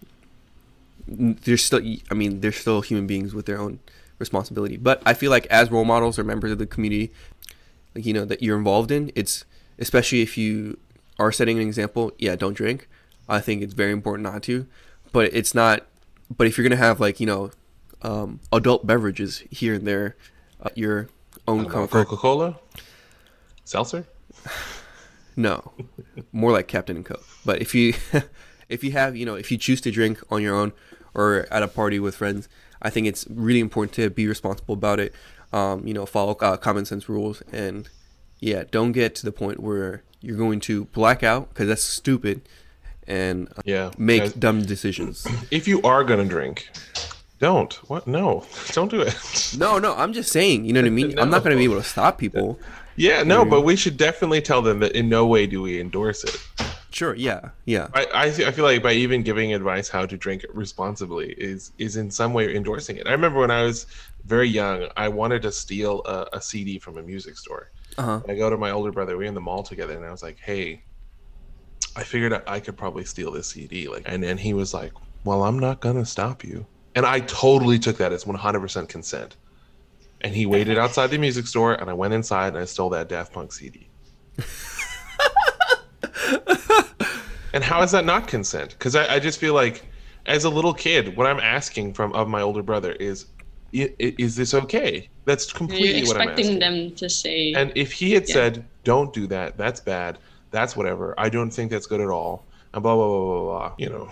there's 1.07 1.63
still 1.65 1.81
I 2.11 2.15
mean 2.15 2.41
there's 2.41 2.57
still 2.57 2.81
human 2.81 3.07
beings 3.07 3.35
with 3.35 3.47
their 3.47 3.59
own 3.61 3.81
responsibility. 4.19 4.77
But 4.77 5.03
I 5.05 5.15
feel 5.15 5.31
like 5.31 5.47
as 5.47 5.71
role 5.71 5.85
models 5.85 6.19
or 6.19 6.25
members 6.25 6.53
of 6.53 6.59
the 6.59 6.67
community, 6.67 7.13
like 7.95 8.05
you 8.07 8.13
know 8.13 8.25
that 8.25 8.43
you're 8.43 8.59
involved 8.59 8.91
in, 8.91 9.13
it's 9.15 9.45
especially 9.79 10.23
if 10.23 10.37
you 10.37 10.79
are 11.19 11.33
setting 11.33 11.59
an 11.59 11.67
example. 11.67 12.13
Yeah, 12.19 12.37
don't 12.37 12.55
drink. 12.55 12.89
I 13.29 13.41
think 13.41 13.63
it's 13.63 13.75
very 13.75 13.93
important 13.93 14.31
not 14.31 14.43
to. 14.45 14.67
But 15.13 15.33
it's 15.35 15.55
not. 15.55 15.87
But 16.35 16.47
if 16.47 16.59
you're 16.59 16.69
gonna 16.69 16.77
have 16.77 17.01
like 17.01 17.21
you 17.21 17.27
know, 17.27 17.51
um, 18.03 18.41
adult 18.53 18.87
beverages 18.87 19.45
here 19.51 19.75
and 19.75 19.87
there, 19.87 20.17
uh, 20.61 20.71
your 20.75 21.09
own 21.47 21.67
comfort. 21.67 22.07
Coca 22.07 22.17
Cola, 22.17 22.59
seltzer. 23.65 24.07
No, 25.39 25.71
more 26.33 26.51
like 26.51 26.67
Captain 26.67 26.97
and 26.97 27.07
Coke. 27.07 27.25
But 27.45 27.63
if 27.63 27.73
you 27.73 27.95
if 28.69 28.83
you 28.83 28.91
have 28.91 29.15
you 29.15 29.25
know 29.25 29.37
if 29.37 29.53
you 29.53 29.57
choose 29.57 29.81
to 29.83 29.93
drink 29.93 30.21
on 30.33 30.43
your 30.43 30.57
own 30.57 30.73
or 31.15 31.47
at 31.49 31.63
a 31.63 31.69
party 31.69 32.01
with 32.01 32.17
friends, 32.17 32.49
I 32.83 32.91
think 32.91 33.07
it's 33.07 33.27
really 33.31 33.61
important 33.61 33.93
to 33.95 34.11
be 34.11 34.27
responsible 34.27 34.75
about 34.75 35.01
it. 35.01 35.13
Um, 35.53 35.87
you 35.87 35.95
know, 35.95 36.05
follow 36.07 36.35
uh, 36.35 36.57
common 36.57 36.85
sense 36.85 37.09
rules 37.09 37.43
and 37.53 37.89
yeah, 38.41 38.65
don't 38.71 38.93
get 38.93 39.15
to 39.17 39.25
the 39.25 39.33
point 39.33 39.61
where 39.61 40.03
you're 40.21 40.37
going 40.37 40.61
to 40.61 40.85
black 40.87 41.23
out 41.23 41.49
because 41.49 41.69
that's 41.69 41.83
stupid 41.83 42.43
and 43.07 43.49
uh, 43.57 43.63
Yeah. 43.65 43.91
make 43.97 44.23
Guys, 44.23 44.33
dumb 44.35 44.63
decisions. 44.63 45.27
if 45.51 45.67
you 45.67 45.81
are 45.83 46.05
gonna 46.05 46.25
drink, 46.27 46.69
Don't. 47.39 47.73
What? 47.89 48.07
No. 48.07 48.45
Don't 48.73 48.91
do 48.91 49.01
it. 49.01 49.15
No, 49.59 49.79
no, 49.79 49.95
I'm 49.95 50.13
just 50.13 50.31
saying. 50.31 50.67
You 50.67 50.73
know 50.75 50.81
what 50.81 50.87
I 50.87 50.91
mean? 50.91 51.19
I'm 51.21 51.31
not 51.31 51.43
going 51.43 51.53
to 51.53 51.59
be 51.59 51.65
able 51.65 51.77
to 51.83 51.89
stop 51.89 52.19
people. 52.19 52.59
Yeah, 52.97 53.23
no, 53.23 53.45
but 53.45 53.63
we 53.63 53.77
should 53.77 53.97
definitely 53.97 54.43
tell 54.43 54.61
them 54.61 54.81
that 54.81 54.93
in 54.93 55.09
no 55.09 55.25
way 55.27 55.47
do 55.47 55.63
we 55.63 55.81
endorse 55.81 56.23
it. 56.25 56.37
Sure. 56.91 57.15
Yeah. 57.15 57.51
Yeah. 57.67 57.89
I, 57.95 58.05
I, 58.07 58.25
I 58.25 58.51
feel 58.51 58.65
like 58.65 58.83
by 58.83 58.93
even 58.93 59.23
giving 59.23 59.53
advice 59.53 59.89
how 59.89 60.07
to 60.07 60.17
drink 60.17 60.45
responsibly 60.53 61.33
is 61.33 61.73
is 61.79 61.97
in 61.97 62.11
some 62.11 62.33
way 62.33 62.55
endorsing 62.55 62.97
it. 62.97 63.07
I 63.07 63.13
remember 63.13 63.41
when 63.41 63.51
I 63.51 63.63
was 63.63 63.87
very 64.25 64.49
young, 64.49 64.89
I 64.97 65.09
wanted 65.09 65.43
to 65.43 65.53
steal 65.53 66.03
a, 66.05 66.27
a 66.35 66.41
CD 66.41 66.79
from 66.79 66.99
a 66.99 67.03
music 67.03 67.37
store. 67.37 67.71
Uh-huh. 67.99 68.21
I 68.29 68.35
go 68.35 68.49
to 68.49 68.57
my 68.57 68.71
older 68.71 68.93
brother. 68.93 69.17
We 69.17 69.25
were 69.25 69.29
in 69.29 69.35
the 69.35 69.41
mall 69.41 69.63
together, 69.63 69.97
and 69.97 70.05
I 70.05 70.11
was 70.11 70.23
like, 70.23 70.39
"Hey, 70.39 70.83
I 71.97 72.05
figured 72.05 72.33
out 72.33 72.45
I 72.47 72.61
could 72.61 72.77
probably 72.77 73.05
steal 73.05 73.33
this 73.33 73.49
CD." 73.49 73.89
Like, 73.89 74.05
and 74.07 74.23
then 74.23 74.39
he 74.39 74.55
was 74.55 74.73
like, 74.73 74.93
"Well, 75.25 75.43
I'm 75.43 75.59
not 75.59 75.81
gonna 75.81 76.07
stop 76.07 76.45
you." 76.45 76.65
And 76.95 77.05
I 77.05 77.21
totally 77.21 77.79
took 77.79 77.99
that 77.99 78.13
as 78.13 78.25
100% 78.25 78.89
consent. 78.89 79.37
And 80.21 80.35
he 80.35 80.47
waited 80.47 80.79
outside 80.79 81.09
the 81.09 81.19
music 81.19 81.47
store, 81.47 81.75
and 81.75 81.89
I 81.89 81.93
went 81.93 82.13
inside 82.13 82.49
and 82.49 82.59
I 82.59 82.65
stole 82.65 82.91
that 82.91 83.09
Daft 83.09 83.33
Punk 83.33 83.53
CD. 83.53 83.89
and 87.53 87.65
how 87.65 87.83
is 87.83 87.91
that 87.93 88.05
not 88.05 88.29
consent? 88.29 88.71
Because 88.71 88.95
I, 88.97 89.15
I, 89.15 89.19
just 89.19 89.39
feel 89.39 89.55
like, 89.55 89.85
as 90.27 90.45
a 90.45 90.51
little 90.51 90.75
kid, 90.75 91.17
what 91.17 91.27
I'm 91.27 91.41
asking 91.41 91.95
from 91.95 92.13
of 92.13 92.29
my 92.29 92.43
older 92.43 92.63
brother 92.63 92.93
is, 92.93 93.27
is 93.73 94.37
this 94.37 94.55
okay? 94.55 95.09
That's 95.25 95.53
completely 95.53 96.01
You're 96.01 96.09
what 96.09 96.21
I'm 96.21 96.29
expecting 96.31 96.59
them 96.59 96.95
to 96.97 97.09
say. 97.09 97.53
And 97.53 97.73
if 97.75 97.93
he 97.93 98.13
had 98.13 98.29
yeah. 98.29 98.35
said, 98.35 98.65
"Don't 98.85 99.13
do 99.13 99.27
that. 99.27 99.59
That's 99.59 99.79
bad. 99.79 100.19
That's 100.51 100.75
whatever. 100.75 101.15
I 101.19 101.29
don't 101.29 101.51
think 101.51 101.71
that's 101.71 101.87
good 101.87 102.01
at 102.01 102.09
all," 102.09 102.47
and 102.73 102.83
blah 102.83 102.95
blah 102.95 103.07
blah 103.07 103.27
blah 103.27 103.43
blah, 103.43 103.75
you 103.77 103.91
know. 103.91 104.11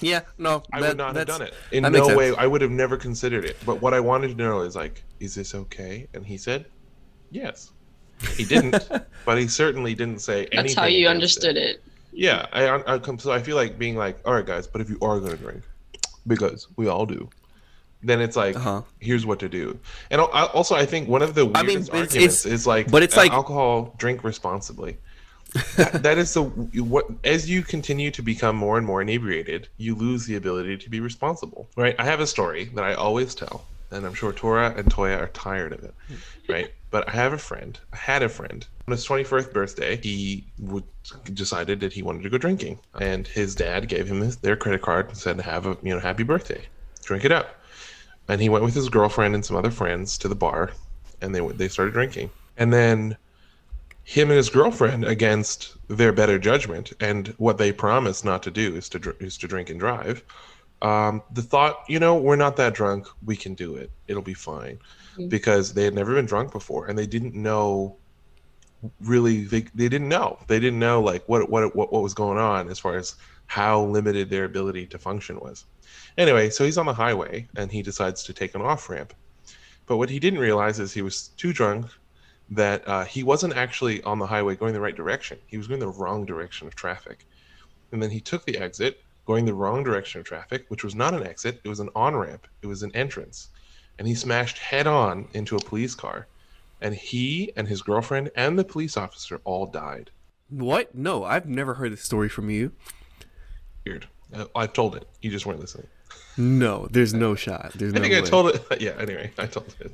Yeah, 0.00 0.20
no, 0.38 0.62
I 0.72 0.80
would 0.80 0.96
not 0.96 1.16
have 1.16 1.26
done 1.26 1.42
it. 1.42 1.54
In 1.72 1.82
no 1.82 2.16
way, 2.16 2.34
I 2.36 2.46
would 2.46 2.60
have 2.60 2.70
never 2.70 2.96
considered 2.96 3.44
it. 3.44 3.56
But 3.64 3.80
what 3.80 3.94
I 3.94 4.00
wanted 4.00 4.28
to 4.28 4.34
know 4.34 4.60
is 4.60 4.76
like, 4.76 5.02
is 5.20 5.34
this 5.34 5.54
okay? 5.54 6.06
And 6.12 6.26
he 6.26 6.36
said, 6.36 6.66
yes. 7.30 7.72
He 8.36 8.44
didn't, 8.44 8.88
but 9.24 9.38
he 9.38 9.48
certainly 9.48 9.94
didn't 9.94 10.20
say 10.20 10.40
anything. 10.46 10.56
That's 10.56 10.74
how 10.74 10.84
you 10.84 11.08
understood 11.08 11.56
it. 11.56 11.76
it. 11.76 11.84
Yeah, 12.14 12.46
I, 12.52 12.66
I, 12.66 12.94
I, 12.94 13.16
so 13.16 13.32
I 13.32 13.42
feel 13.42 13.56
like 13.56 13.78
being 13.78 13.96
like, 13.96 14.18
all 14.24 14.34
right, 14.34 14.46
guys, 14.46 14.66
but 14.66 14.80
if 14.80 14.88
you 14.88 14.96
are 15.02 15.18
going 15.18 15.32
to 15.32 15.36
drink, 15.36 15.62
because 16.26 16.68
we 16.76 16.88
all 16.88 17.06
do, 17.06 17.28
then 18.02 18.20
it's 18.20 18.36
like, 18.36 18.56
uh-huh. 18.56 18.82
here's 19.00 19.26
what 19.26 19.40
to 19.40 19.48
do. 19.48 19.78
And 20.10 20.20
also, 20.20 20.74
I 20.74 20.86
think 20.86 21.08
one 21.08 21.22
of 21.22 21.34
the 21.34 21.44
weirdest 21.44 21.64
I 21.64 21.66
mean, 21.66 21.78
it's, 21.78 21.88
arguments 21.90 22.14
it's, 22.16 22.46
is 22.46 22.66
like, 22.66 22.90
but 22.90 23.02
it's 23.02 23.16
like 23.16 23.32
alcohol, 23.32 23.94
drink 23.98 24.22
responsibly 24.24 24.98
that, 25.76 25.92
that 26.02 26.18
is 26.18 26.34
the 26.34 26.42
what 26.42 27.06
as 27.22 27.48
you 27.48 27.62
continue 27.62 28.10
to 28.10 28.22
become 28.22 28.56
more 28.56 28.76
and 28.76 28.86
more 28.86 29.02
inebriated, 29.02 29.68
you 29.76 29.94
lose 29.94 30.26
the 30.26 30.36
ability 30.36 30.76
to 30.78 30.90
be 30.90 31.00
responsible. 31.00 31.68
Right? 31.76 31.94
I 31.98 32.04
have 32.04 32.20
a 32.20 32.26
story 32.26 32.66
that 32.74 32.84
I 32.84 32.94
always 32.94 33.34
tell, 33.34 33.64
and 33.90 34.04
I'm 34.04 34.14
sure 34.14 34.32
Tora 34.32 34.74
and 34.76 34.86
Toya 34.92 35.18
are 35.18 35.28
tired 35.28 35.72
of 35.72 35.84
it. 35.84 35.94
Right? 36.48 36.72
But 36.90 37.08
I 37.08 37.12
have 37.12 37.32
a 37.32 37.38
friend. 37.38 37.78
I 37.92 37.96
had 37.96 38.22
a 38.22 38.28
friend. 38.28 38.66
On 38.86 38.92
his 38.92 39.06
21st 39.06 39.52
birthday, 39.52 39.96
he 39.96 40.44
would, 40.58 40.84
decided 41.32 41.80
that 41.80 41.92
he 41.92 42.02
wanted 42.02 42.22
to 42.22 42.30
go 42.30 42.38
drinking, 42.38 42.78
and 43.00 43.26
his 43.26 43.54
dad 43.54 43.88
gave 43.88 44.06
him 44.06 44.20
his, 44.20 44.36
their 44.36 44.56
credit 44.56 44.82
card 44.82 45.08
and 45.08 45.16
said, 45.16 45.40
"Have 45.40 45.66
a 45.66 45.76
you 45.82 45.94
know 45.94 46.00
happy 46.00 46.22
birthday, 46.22 46.66
drink 47.02 47.24
it 47.24 47.32
up." 47.32 47.60
And 48.28 48.40
he 48.40 48.48
went 48.48 48.64
with 48.64 48.74
his 48.74 48.88
girlfriend 48.88 49.34
and 49.34 49.44
some 49.44 49.56
other 49.56 49.70
friends 49.70 50.18
to 50.18 50.28
the 50.28 50.34
bar, 50.34 50.72
and 51.22 51.34
they 51.34 51.40
they 51.52 51.68
started 51.68 51.94
drinking. 51.94 52.30
And 52.58 52.72
then 52.72 53.16
him 54.04 54.28
and 54.28 54.36
his 54.36 54.50
girlfriend 54.50 55.04
against 55.04 55.76
their 55.88 56.12
better 56.12 56.38
judgment 56.38 56.92
and 57.00 57.28
what 57.38 57.56
they 57.58 57.72
promised 57.72 58.24
not 58.24 58.42
to 58.42 58.50
do 58.50 58.76
is 58.76 58.88
to 58.90 59.16
is 59.18 59.38
to 59.38 59.48
drink 59.48 59.70
and 59.70 59.80
drive. 59.80 60.22
Um, 60.82 61.22
the 61.32 61.40
thought, 61.40 61.78
you 61.88 61.98
know, 61.98 62.14
we're 62.14 62.36
not 62.36 62.56
that 62.56 62.74
drunk, 62.74 63.06
we 63.24 63.36
can 63.36 63.54
do 63.54 63.76
it. 63.76 63.90
It'll 64.06 64.22
be 64.22 64.34
fine, 64.34 64.78
mm-hmm. 65.12 65.28
because 65.28 65.72
they 65.72 65.84
had 65.84 65.94
never 65.94 66.14
been 66.14 66.26
drunk 66.26 66.52
before 66.52 66.86
and 66.86 66.98
they 66.98 67.06
didn't 67.06 67.34
know. 67.34 67.96
Really, 69.00 69.44
they, 69.44 69.62
they 69.74 69.88
didn't 69.88 70.08
know. 70.08 70.38
They 70.46 70.60
didn't 70.60 70.78
know 70.78 71.00
like 71.00 71.28
what 71.28 71.48
what 71.48 71.74
what 71.74 71.92
what 71.92 72.02
was 72.02 72.14
going 72.14 72.38
on 72.38 72.68
as 72.68 72.78
far 72.78 72.96
as 72.96 73.16
how 73.46 73.82
limited 73.84 74.30
their 74.30 74.44
ability 74.44 74.86
to 74.86 74.98
function 74.98 75.38
was. 75.40 75.64
Anyway, 76.16 76.50
so 76.50 76.64
he's 76.64 76.78
on 76.78 76.86
the 76.86 76.94
highway 76.94 77.46
and 77.56 77.70
he 77.70 77.82
decides 77.82 78.22
to 78.24 78.32
take 78.32 78.54
an 78.54 78.62
off 78.62 78.88
ramp. 78.88 79.14
But 79.86 79.98
what 79.98 80.10
he 80.10 80.18
didn't 80.18 80.38
realize 80.38 80.80
is 80.80 80.92
he 80.92 81.02
was 81.02 81.28
too 81.36 81.52
drunk 81.52 81.86
that 82.50 82.86
uh, 82.86 83.04
he 83.04 83.22
wasn't 83.22 83.56
actually 83.56 84.02
on 84.02 84.18
the 84.18 84.26
highway 84.26 84.54
going 84.54 84.74
the 84.74 84.80
right 84.80 84.96
direction. 84.96 85.38
He 85.46 85.58
was 85.58 85.66
going 85.66 85.80
the 85.80 85.88
wrong 85.88 86.24
direction 86.24 86.66
of 86.66 86.74
traffic. 86.74 87.26
And 87.92 88.02
then 88.02 88.10
he 88.10 88.20
took 88.20 88.44
the 88.44 88.58
exit, 88.58 89.02
going 89.26 89.44
the 89.44 89.54
wrong 89.54 89.82
direction 89.82 90.20
of 90.20 90.26
traffic, 90.26 90.64
which 90.68 90.84
was 90.84 90.94
not 90.94 91.14
an 91.14 91.26
exit, 91.26 91.60
it 91.64 91.68
was 91.68 91.80
an 91.80 91.90
on 91.94 92.14
ramp, 92.16 92.46
it 92.62 92.66
was 92.66 92.82
an 92.82 92.94
entrance. 92.94 93.48
And 93.98 94.06
he 94.08 94.14
smashed 94.14 94.58
head 94.58 94.86
on 94.86 95.28
into 95.34 95.56
a 95.56 95.60
police 95.60 95.94
car. 95.94 96.26
And 96.80 96.94
he 96.94 97.52
and 97.56 97.68
his 97.68 97.82
girlfriend 97.82 98.30
and 98.36 98.58
the 98.58 98.64
police 98.64 98.96
officer 98.96 99.40
all 99.44 99.66
died. 99.66 100.10
What? 100.50 100.94
No, 100.94 101.24
I've 101.24 101.46
never 101.46 101.74
heard 101.74 101.92
this 101.92 102.02
story 102.02 102.28
from 102.28 102.50
you. 102.50 102.72
Weird. 103.86 104.06
Uh, 104.32 104.46
I've 104.54 104.72
told 104.72 104.96
it. 104.96 105.08
You 105.22 105.30
just 105.30 105.46
weren't 105.46 105.60
listening. 105.60 105.86
No, 106.36 106.88
there's 106.90 107.14
no 107.14 107.34
shot. 107.34 107.72
There's 107.74 107.94
I 107.94 108.00
think 108.00 108.14
I 108.14 108.20
told 108.20 108.54
it. 108.54 108.62
Yeah, 108.80 108.96
anyway, 108.98 109.30
I 109.38 109.46
told 109.46 109.74
it. 109.80 109.92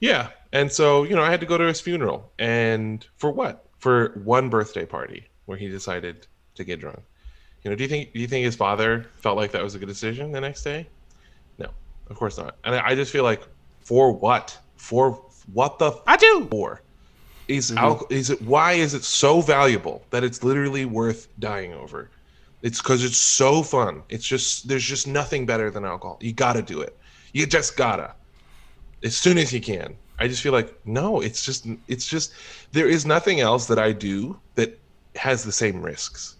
Yeah. 0.00 0.30
And 0.52 0.70
so, 0.70 1.02
you 1.02 1.16
know, 1.16 1.22
I 1.22 1.30
had 1.30 1.40
to 1.40 1.46
go 1.46 1.58
to 1.58 1.64
his 1.64 1.80
funeral. 1.80 2.32
And 2.38 3.06
for 3.16 3.30
what? 3.30 3.66
For 3.78 4.20
one 4.24 4.48
birthday 4.48 4.86
party 4.86 5.26
where 5.46 5.58
he 5.58 5.68
decided 5.68 6.26
to 6.54 6.64
get 6.64 6.80
drunk. 6.80 7.00
You 7.62 7.70
know, 7.70 7.76
do 7.76 7.82
you 7.82 7.88
think 7.88 8.12
do 8.12 8.20
you 8.20 8.28
think 8.28 8.44
his 8.44 8.54
father 8.56 9.06
felt 9.16 9.36
like 9.36 9.52
that 9.52 9.62
was 9.62 9.74
a 9.74 9.78
good 9.78 9.88
decision 9.88 10.30
the 10.32 10.40
next 10.40 10.62
day? 10.62 10.86
No, 11.58 11.68
of 12.08 12.16
course 12.16 12.38
not. 12.38 12.56
And 12.64 12.74
I 12.74 12.94
just 12.94 13.10
feel 13.10 13.24
like 13.24 13.42
for 13.80 14.12
what? 14.12 14.56
For 14.76 15.24
what 15.52 15.78
the 15.78 15.92
I 16.06 16.16
do 16.16 16.46
for? 16.50 16.80
Is 17.48 17.68
mm-hmm. 17.70 17.78
alcohol 17.78 18.08
is 18.10 18.30
it 18.30 18.42
why 18.42 18.72
is 18.72 18.94
it 18.94 19.04
so 19.04 19.40
valuable 19.40 20.02
that 20.10 20.24
it's 20.24 20.42
literally 20.42 20.84
worth 20.84 21.28
dying 21.38 21.72
over? 21.72 22.10
It's 22.62 22.80
because 22.82 23.04
it's 23.04 23.16
so 23.16 23.62
fun. 23.62 24.02
It's 24.08 24.26
just 24.26 24.68
there's 24.68 24.84
just 24.84 25.06
nothing 25.06 25.46
better 25.46 25.70
than 25.70 25.84
alcohol. 25.84 26.18
You 26.20 26.32
gotta 26.32 26.62
do 26.62 26.80
it. 26.80 26.96
You 27.32 27.46
just 27.46 27.76
gotta 27.76 28.14
as 29.02 29.16
soon 29.16 29.38
as 29.38 29.52
you 29.52 29.60
can. 29.60 29.96
I 30.18 30.26
just 30.26 30.42
feel 30.42 30.52
like 30.52 30.74
no, 30.86 31.20
it's 31.20 31.44
just 31.44 31.66
it's 31.86 32.06
just 32.06 32.32
there 32.72 32.88
is 32.88 33.06
nothing 33.06 33.40
else 33.40 33.66
that 33.66 33.78
I 33.78 33.92
do 33.92 34.38
that 34.56 34.78
has 35.14 35.44
the 35.44 35.52
same 35.52 35.80
risks. 35.80 36.36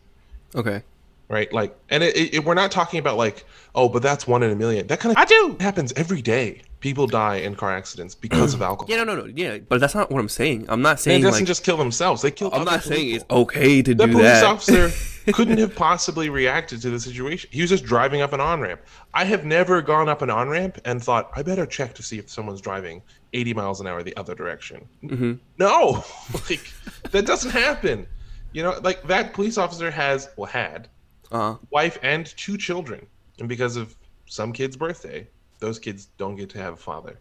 Okay. 0.54 0.82
Right, 1.30 1.52
like, 1.52 1.76
and 1.90 2.02
it, 2.02 2.34
it, 2.34 2.44
we're 2.44 2.54
not 2.54 2.70
talking 2.70 2.98
about 2.98 3.18
like, 3.18 3.44
oh, 3.74 3.90
but 3.90 4.02
that's 4.02 4.26
one 4.26 4.42
in 4.42 4.50
a 4.50 4.56
million. 4.56 4.86
That 4.86 4.98
kind 4.98 5.14
of 5.14 5.20
I 5.20 5.26
do 5.26 5.58
happens 5.60 5.92
every 5.92 6.22
day. 6.22 6.62
People 6.80 7.08
die 7.08 7.36
in 7.36 7.56
car 7.56 7.72
accidents 7.72 8.14
because 8.14 8.54
of 8.54 8.62
alcohol. 8.70 8.88
Yeah, 8.88 9.02
no, 9.02 9.14
no, 9.14 9.26
no. 9.26 9.32
Yeah, 9.34 9.58
but 9.58 9.80
that's 9.80 9.94
not 9.96 10.12
what 10.12 10.20
I'm 10.20 10.28
saying. 10.28 10.66
I'm 10.68 10.80
not 10.80 11.00
saying 11.00 11.16
and 11.16 11.24
it 11.24 11.26
doesn't 11.26 11.42
like, 11.42 11.48
just 11.48 11.64
kill 11.64 11.76
themselves. 11.76 12.22
They 12.22 12.30
kill. 12.30 12.54
I'm 12.54 12.64
not 12.64 12.84
saying 12.84 13.12
people. 13.12 13.16
it's 13.16 13.30
okay 13.30 13.82
to 13.82 13.94
the 13.94 14.06
do 14.06 14.12
that. 14.12 14.40
The 14.40 14.46
police 14.46 14.70
officer 14.70 15.32
couldn't 15.32 15.58
have 15.58 15.74
possibly 15.74 16.30
reacted 16.30 16.80
to 16.82 16.90
the 16.90 17.00
situation. 17.00 17.50
He 17.52 17.60
was 17.60 17.70
just 17.70 17.84
driving 17.84 18.22
up 18.22 18.32
an 18.32 18.40
on 18.40 18.60
ramp. 18.60 18.80
I 19.12 19.24
have 19.24 19.44
never 19.44 19.82
gone 19.82 20.08
up 20.08 20.22
an 20.22 20.30
on 20.30 20.48
ramp 20.48 20.78
and 20.84 21.02
thought 21.02 21.30
I 21.34 21.42
better 21.42 21.66
check 21.66 21.94
to 21.94 22.02
see 22.02 22.18
if 22.18 22.30
someone's 22.30 22.60
driving 22.60 23.02
80 23.32 23.54
miles 23.54 23.80
an 23.80 23.86
hour 23.86 24.02
the 24.02 24.16
other 24.16 24.34
direction. 24.34 24.88
Mm-hmm. 25.02 25.34
No, 25.58 26.04
like 26.48 26.72
that 27.10 27.26
doesn't 27.26 27.50
happen. 27.50 28.06
You 28.52 28.62
know, 28.62 28.78
like 28.82 29.02
that 29.08 29.34
police 29.34 29.58
officer 29.58 29.90
has, 29.90 30.30
well, 30.36 30.46
had 30.46 30.88
uh-huh. 31.30 31.58
wife 31.70 31.98
and 32.02 32.26
two 32.36 32.56
children, 32.56 33.06
and 33.38 33.48
because 33.48 33.76
of 33.76 33.94
some 34.26 34.52
kid's 34.52 34.76
birthday, 34.76 35.26
those 35.58 35.78
kids 35.78 36.08
don't 36.18 36.36
get 36.36 36.50
to 36.50 36.58
have 36.58 36.74
a 36.74 36.76
father. 36.76 37.18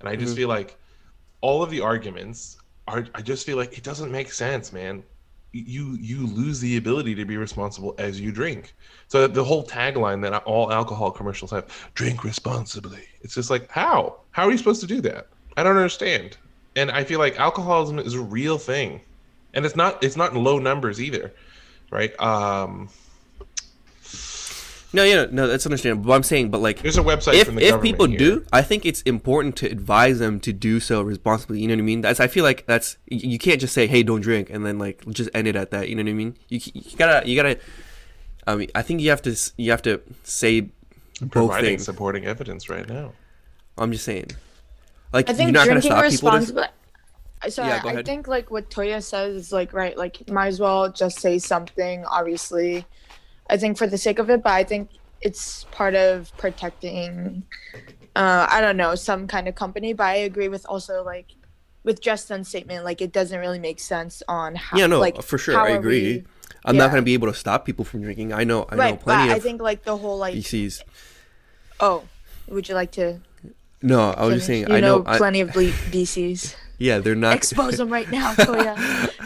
And 0.00 0.08
I 0.08 0.16
just 0.16 0.30
mm-hmm. 0.30 0.36
feel 0.36 0.48
like 0.48 0.76
all 1.40 1.62
of 1.62 1.70
the 1.70 1.80
arguments 1.80 2.58
are. 2.88 3.06
I 3.14 3.22
just 3.22 3.46
feel 3.46 3.56
like 3.56 3.76
it 3.76 3.84
doesn't 3.84 4.10
make 4.10 4.32
sense, 4.32 4.72
man. 4.72 5.02
You 5.52 5.96
you 6.00 6.26
lose 6.26 6.60
the 6.60 6.76
ability 6.76 7.14
to 7.14 7.24
be 7.24 7.36
responsible 7.36 7.94
as 7.98 8.20
you 8.20 8.32
drink. 8.32 8.74
So 9.08 9.26
the 9.26 9.44
whole 9.44 9.64
tagline 9.64 10.20
that 10.22 10.42
all 10.44 10.72
alcohol 10.72 11.10
commercials 11.10 11.50
have: 11.52 11.66
"Drink 11.94 12.24
responsibly." 12.24 13.04
It's 13.22 13.34
just 13.34 13.50
like 13.50 13.70
how? 13.70 14.20
How 14.32 14.46
are 14.46 14.50
you 14.50 14.58
supposed 14.58 14.80
to 14.80 14.86
do 14.86 15.00
that? 15.02 15.28
I 15.56 15.62
don't 15.62 15.76
understand. 15.76 16.36
And 16.76 16.90
I 16.90 17.04
feel 17.04 17.20
like 17.20 17.38
alcoholism 17.38 17.98
is 18.00 18.14
a 18.14 18.20
real 18.20 18.58
thing, 18.58 19.00
and 19.52 19.64
it's 19.64 19.76
not 19.76 20.02
it's 20.02 20.16
not 20.16 20.32
in 20.32 20.42
low 20.42 20.58
numbers 20.58 21.00
either, 21.00 21.32
right? 21.90 22.18
Um, 22.20 22.88
no, 24.94 25.02
yeah, 25.02 25.26
no, 25.30 25.46
that's 25.46 25.66
understandable. 25.66 26.06
But 26.06 26.14
I'm 26.14 26.22
saying, 26.22 26.50
but 26.50 26.60
like, 26.60 26.80
there's 26.80 26.96
a 26.96 27.02
website 27.02 27.34
if, 27.34 27.46
from 27.46 27.56
the 27.56 27.66
if 27.66 27.82
people 27.82 28.06
here. 28.06 28.18
do, 28.18 28.46
I 28.52 28.62
think 28.62 28.86
it's 28.86 29.02
important 29.02 29.56
to 29.56 29.66
advise 29.66 30.20
them 30.20 30.40
to 30.40 30.52
do 30.52 30.80
so 30.80 31.02
responsibly. 31.02 31.60
You 31.60 31.68
know 31.68 31.74
what 31.74 31.80
I 31.80 31.82
mean? 31.82 32.00
That's 32.00 32.20
I 32.20 32.28
feel 32.28 32.44
like 32.44 32.64
that's 32.66 32.96
you 33.06 33.38
can't 33.38 33.60
just 33.60 33.74
say, 33.74 33.86
"Hey, 33.86 34.02
don't 34.02 34.20
drink," 34.20 34.50
and 34.50 34.64
then 34.64 34.78
like 34.78 35.04
just 35.10 35.30
end 35.34 35.48
it 35.48 35.56
at 35.56 35.72
that. 35.72 35.88
You 35.88 35.96
know 35.96 36.02
what 36.02 36.10
I 36.10 36.14
mean? 36.14 36.36
You, 36.48 36.60
you 36.72 36.96
gotta 36.96 37.28
you 37.28 37.36
gotta. 37.36 37.58
I 38.46 38.54
mean, 38.56 38.70
I 38.74 38.82
think 38.82 39.00
you 39.00 39.10
have 39.10 39.22
to 39.22 39.36
you 39.56 39.70
have 39.72 39.82
to 39.82 40.00
say 40.22 40.70
I'm 41.20 41.28
both 41.28 41.60
things. 41.60 41.84
supporting 41.84 42.24
evidence 42.24 42.68
right 42.68 42.88
now. 42.88 43.12
I'm 43.76 43.90
just 43.90 44.04
saying. 44.04 44.30
Like 45.12 45.28
I 45.28 45.32
think 45.32 45.48
you're 45.48 45.52
not 45.52 45.64
drinking 45.66 45.90
gonna 45.90 46.10
stop 46.10 46.30
responsibly. 46.32 46.64
Uh, 47.42 47.50
so 47.50 47.64
yeah, 47.64 47.82
I 47.84 48.02
think 48.02 48.26
like 48.28 48.50
what 48.50 48.70
Toya 48.70 49.02
says 49.02 49.36
is 49.36 49.52
like 49.52 49.72
right, 49.72 49.96
like 49.96 50.28
might 50.30 50.48
as 50.48 50.60
well 50.60 50.90
just 50.90 51.20
say 51.20 51.38
something. 51.38 52.04
Obviously, 52.06 52.86
I 53.50 53.56
think 53.56 53.76
for 53.78 53.86
the 53.86 53.98
sake 53.98 54.18
of 54.18 54.30
it, 54.30 54.42
but 54.42 54.52
I 54.52 54.64
think 54.64 54.90
it's 55.20 55.64
part 55.70 55.94
of 55.94 56.30
protecting 56.36 57.44
uh 58.16 58.46
i 58.50 58.60
don't 58.60 58.76
know 58.76 58.94
some 58.94 59.26
kind 59.26 59.48
of 59.48 59.54
company 59.54 59.92
but 59.94 60.04
i 60.04 60.14
agree 60.16 60.48
with 60.48 60.66
also 60.68 61.02
like 61.02 61.34
with 61.82 62.00
justin's 62.02 62.46
statement 62.46 62.84
like 62.84 63.00
it 63.00 63.10
doesn't 63.10 63.40
really 63.40 63.58
make 63.58 63.80
sense 63.80 64.22
on 64.28 64.54
how 64.54 64.76
yeah, 64.76 64.86
no, 64.86 65.00
like 65.00 65.20
for 65.22 65.38
sure, 65.38 65.58
I 65.58 65.70
agree. 65.70 66.18
we- 66.18 66.24
I'm 66.66 66.76
not 66.76 66.90
gonna 66.90 67.02
be 67.02 67.14
able 67.14 67.28
to 67.28 67.34
stop 67.34 67.64
people 67.66 67.84
from 67.84 68.02
drinking. 68.02 68.32
I 68.32 68.44
know, 68.44 68.66
I 68.70 68.74
know 68.76 68.82
right 68.82 68.94
but 68.98 69.02
plenty 69.04 69.32
i 69.32 69.36
of 69.36 69.42
think 69.42 69.60
like 69.62 69.82
the 69.84 69.96
whole 69.96 70.18
like 70.18 70.34
BCs. 70.34 70.82
oh 71.80 72.04
would 72.48 72.68
you 72.68 72.74
like 72.74 72.92
to 72.92 73.20
No, 73.82 74.10
I 74.10 74.26
was 74.26 74.34
just 74.36 74.46
saying. 74.46 74.68
you 74.68 74.74
I 74.76 74.80
know. 74.80 75.02
I, 75.06 75.16
plenty 75.16 75.40
of 75.40 75.52
ble- 75.52 75.72
bcs 75.90 76.54
yeah, 76.78 76.98
they're 76.98 77.14
not. 77.14 77.34
expose 77.36 77.78
them 77.78 77.88
right 77.90 78.10
now 78.10 78.34
Koya. 78.44 78.76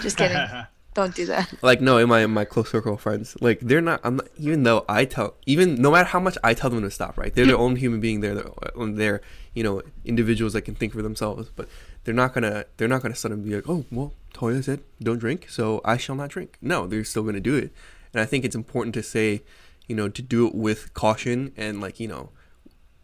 just 0.00 0.16
kidding 0.16 0.38
don't 0.98 1.14
do 1.14 1.26
that. 1.26 1.52
Like 1.62 1.80
no 1.80 1.98
in 1.98 2.08
my 2.08 2.20
in 2.20 2.30
my 2.30 2.44
close 2.44 2.70
circle 2.70 2.94
of 2.94 3.00
friends. 3.00 3.36
Like 3.40 3.60
they're 3.60 3.80
not 3.80 4.00
i'm 4.04 4.16
not 4.16 4.28
even 4.38 4.62
though 4.62 4.84
i 4.88 5.04
tell 5.04 5.34
even 5.46 5.80
no 5.80 5.90
matter 5.90 6.08
how 6.08 6.20
much 6.20 6.36
i 6.44 6.54
tell 6.54 6.70
them 6.70 6.82
to 6.82 6.90
stop 6.90 7.16
right? 7.16 7.32
They're 7.34 7.46
their 7.46 7.58
own 7.66 7.76
human 7.76 8.00
being. 8.00 8.20
They're 8.20 8.34
their 8.34 8.50
own 8.74 8.96
they're 8.96 9.20
you 9.54 9.62
know 9.62 9.82
individuals 10.04 10.52
that 10.54 10.62
can 10.62 10.74
think 10.74 10.92
for 10.92 11.02
themselves. 11.02 11.50
But 11.54 11.68
they're 12.04 12.14
not 12.22 12.32
gonna 12.34 12.66
they're 12.76 12.88
not 12.94 13.02
gonna 13.02 13.14
suddenly 13.14 13.48
be 13.48 13.56
like 13.56 13.68
oh 13.68 13.84
well 13.90 14.12
toya 14.34 14.62
said 14.62 14.80
don't 15.02 15.18
drink 15.18 15.46
so 15.48 15.80
i 15.84 15.96
shall 15.96 16.16
not 16.16 16.30
drink. 16.30 16.58
No 16.60 16.86
they're 16.86 17.04
still 17.04 17.22
gonna 17.22 17.40
do 17.40 17.56
it. 17.56 17.72
And 18.12 18.20
i 18.20 18.26
think 18.26 18.44
it's 18.44 18.56
important 18.56 18.94
to 18.94 19.02
say 19.02 19.42
you 19.86 19.96
know 19.96 20.08
to 20.08 20.22
do 20.22 20.46
it 20.46 20.54
with 20.54 20.92
caution 20.94 21.52
and 21.56 21.80
like 21.80 21.98
you 21.98 22.08
know 22.08 22.30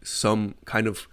some 0.03 0.55
kind 0.65 0.87
of 0.87 1.07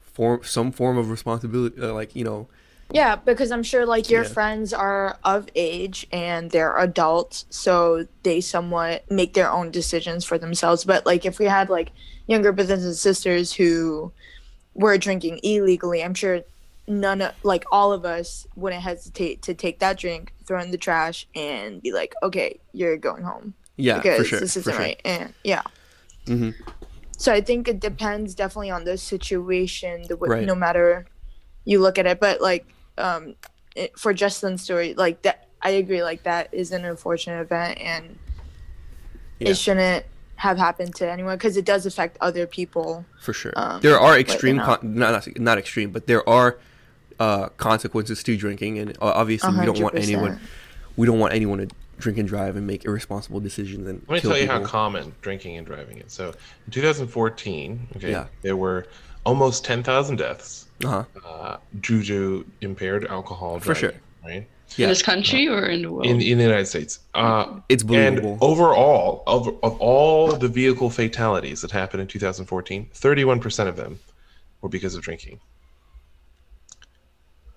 form 0.00 0.40
some 0.44 0.72
form 0.72 0.96
of 0.98 1.10
responsibility 1.10 1.80
uh, 1.80 1.92
like 1.92 2.14
you 2.14 2.24
know 2.24 2.48
Yeah, 2.90 3.16
because 3.16 3.50
I'm 3.50 3.62
sure 3.62 3.84
like 3.84 4.08
your 4.08 4.22
Yeah. 4.22 4.28
friends 4.28 4.72
are 4.72 5.18
of 5.22 5.48
age 5.54 6.06
and 6.10 6.50
they're 6.50 6.76
adults, 6.78 7.44
so 7.50 8.06
they 8.22 8.40
somewhat 8.40 9.10
make 9.10 9.34
their 9.34 9.50
own 9.50 9.70
decisions 9.70 10.24
for 10.24 10.38
themselves. 10.38 10.84
But 10.84 11.04
like 11.04 11.26
if 11.26 11.38
we 11.38 11.44
had 11.46 11.68
like 11.68 11.90
younger 12.26 12.50
brothers 12.52 12.84
and 12.84 12.96
sisters 12.96 13.52
who 13.52 14.12
were 14.74 14.96
drinking 14.96 15.40
illegally, 15.42 16.02
I'm 16.02 16.14
sure 16.14 16.40
none 16.86 17.20
of 17.20 17.34
like 17.42 17.66
all 17.70 17.92
of 17.92 18.06
us 18.06 18.46
wouldn't 18.56 18.82
hesitate 18.82 19.42
to 19.42 19.52
take 19.52 19.80
that 19.80 19.98
drink, 19.98 20.32
throw 20.46 20.58
in 20.60 20.70
the 20.70 20.78
trash, 20.78 21.26
and 21.34 21.82
be 21.82 21.92
like, 21.92 22.14
okay, 22.22 22.58
you're 22.72 22.96
going 22.96 23.22
home 23.22 23.54
yeah 23.80 23.98
because 23.98 24.18
for 24.18 24.24
sure 24.24 24.40
this 24.40 24.54
for 24.54 24.60
isn't 24.60 24.72
sure. 24.72 24.80
right. 24.80 25.00
And 25.04 25.34
yeah. 25.44 25.62
Mhm. 26.26 26.54
So 27.18 27.32
I 27.32 27.40
think 27.42 27.68
it 27.68 27.80
depends 27.80 28.34
definitely 28.34 28.70
on 28.70 28.84
the 28.84 28.96
situation, 28.96 30.04
the 30.08 30.16
Right. 30.16 30.46
no 30.46 30.54
matter 30.54 31.06
you 31.64 31.80
look 31.80 31.98
at 31.98 32.06
it. 32.06 32.18
But 32.18 32.40
like 32.40 32.66
um, 32.98 33.34
it, 33.76 33.98
for 33.98 34.12
Justin's 34.12 34.62
story, 34.62 34.94
like 34.94 35.22
that, 35.22 35.46
I 35.62 35.70
agree. 35.70 36.02
Like 36.02 36.22
that 36.24 36.52
is 36.52 36.72
an 36.72 36.84
unfortunate 36.84 37.40
event, 37.40 37.78
and 37.80 38.18
Yeah. 39.38 39.50
it 39.50 39.56
shouldn't 39.56 40.04
have 40.36 40.56
happened 40.56 40.94
to 40.96 41.10
anyone 41.10 41.36
because 41.36 41.56
it 41.56 41.64
does 41.64 41.84
affect 41.86 42.16
other 42.20 42.46
people. 42.46 43.04
for 43.20 43.32
sure. 43.32 43.52
Um, 43.56 43.80
there 43.80 43.98
are 43.98 44.18
extreme, 44.18 44.58
con- 44.60 44.78
not, 44.82 45.26
not 45.26 45.38
not 45.40 45.58
extreme, 45.58 45.90
but 45.90 46.06
there 46.06 46.28
are 46.28 46.58
uh, 47.18 47.48
consequences 47.56 48.22
to 48.22 48.36
drinking, 48.36 48.78
and 48.78 48.90
uh, 49.02 49.12
obviously 49.14 49.52
we 49.58 49.66
don't 49.66 49.80
want 49.80 49.96
anyone, 49.96 50.40
we 50.96 51.06
don't 51.06 51.18
want 51.18 51.34
anyone 51.34 51.58
to 51.58 51.68
drink 51.98 52.16
and 52.18 52.28
drive 52.28 52.54
and 52.54 52.64
make 52.64 52.84
irresponsible 52.84 53.40
decisions 53.40 53.88
and 53.88 54.00
Let 54.06 54.14
me 54.14 54.20
kill 54.20 54.30
tell 54.30 54.40
you 54.40 54.46
how 54.46 54.62
common 54.62 55.12
drinking 55.20 55.56
and 55.56 55.66
driving 55.66 55.98
is. 55.98 56.12
So 56.12 56.28
in 56.66 56.70
2014, 56.72 57.88
okay, 57.96 58.12
Yeah. 58.12 58.26
there 58.42 58.54
were 58.56 58.86
almost 59.26 59.64
10,000 59.64 60.14
deaths 60.14 60.67
uh-huh. 60.84 61.04
uh, 61.26 61.56
due 61.80 62.02
to 62.04 62.46
impaired 62.60 63.06
alcohol 63.06 63.58
For 63.58 63.74
driving, 63.74 63.80
sure. 63.80 63.92
right? 64.24 64.46
Yeah. 64.76 64.84
In 64.86 64.90
this 64.90 65.02
country 65.02 65.48
or 65.48 65.64
in 65.64 65.82
the 65.82 65.90
world? 65.90 66.06
In, 66.06 66.20
in 66.20 66.38
the 66.38 66.44
United 66.44 66.66
States. 66.66 67.00
Uh, 67.14 67.60
It's 67.68 67.82
and 67.82 67.88
believable. 67.88 68.38
overall, 68.40 69.22
of, 69.26 69.48
of 69.62 69.80
all 69.80 70.32
the 70.36 70.48
vehicle 70.48 70.90
fatalities 70.90 71.62
that 71.62 71.70
happened 71.70 72.02
in 72.02 72.06
2014, 72.06 72.88
31% 72.94 73.66
of 73.68 73.76
them 73.76 73.98
were 74.60 74.68
because 74.68 74.94
of 74.94 75.02
drinking. 75.02 75.40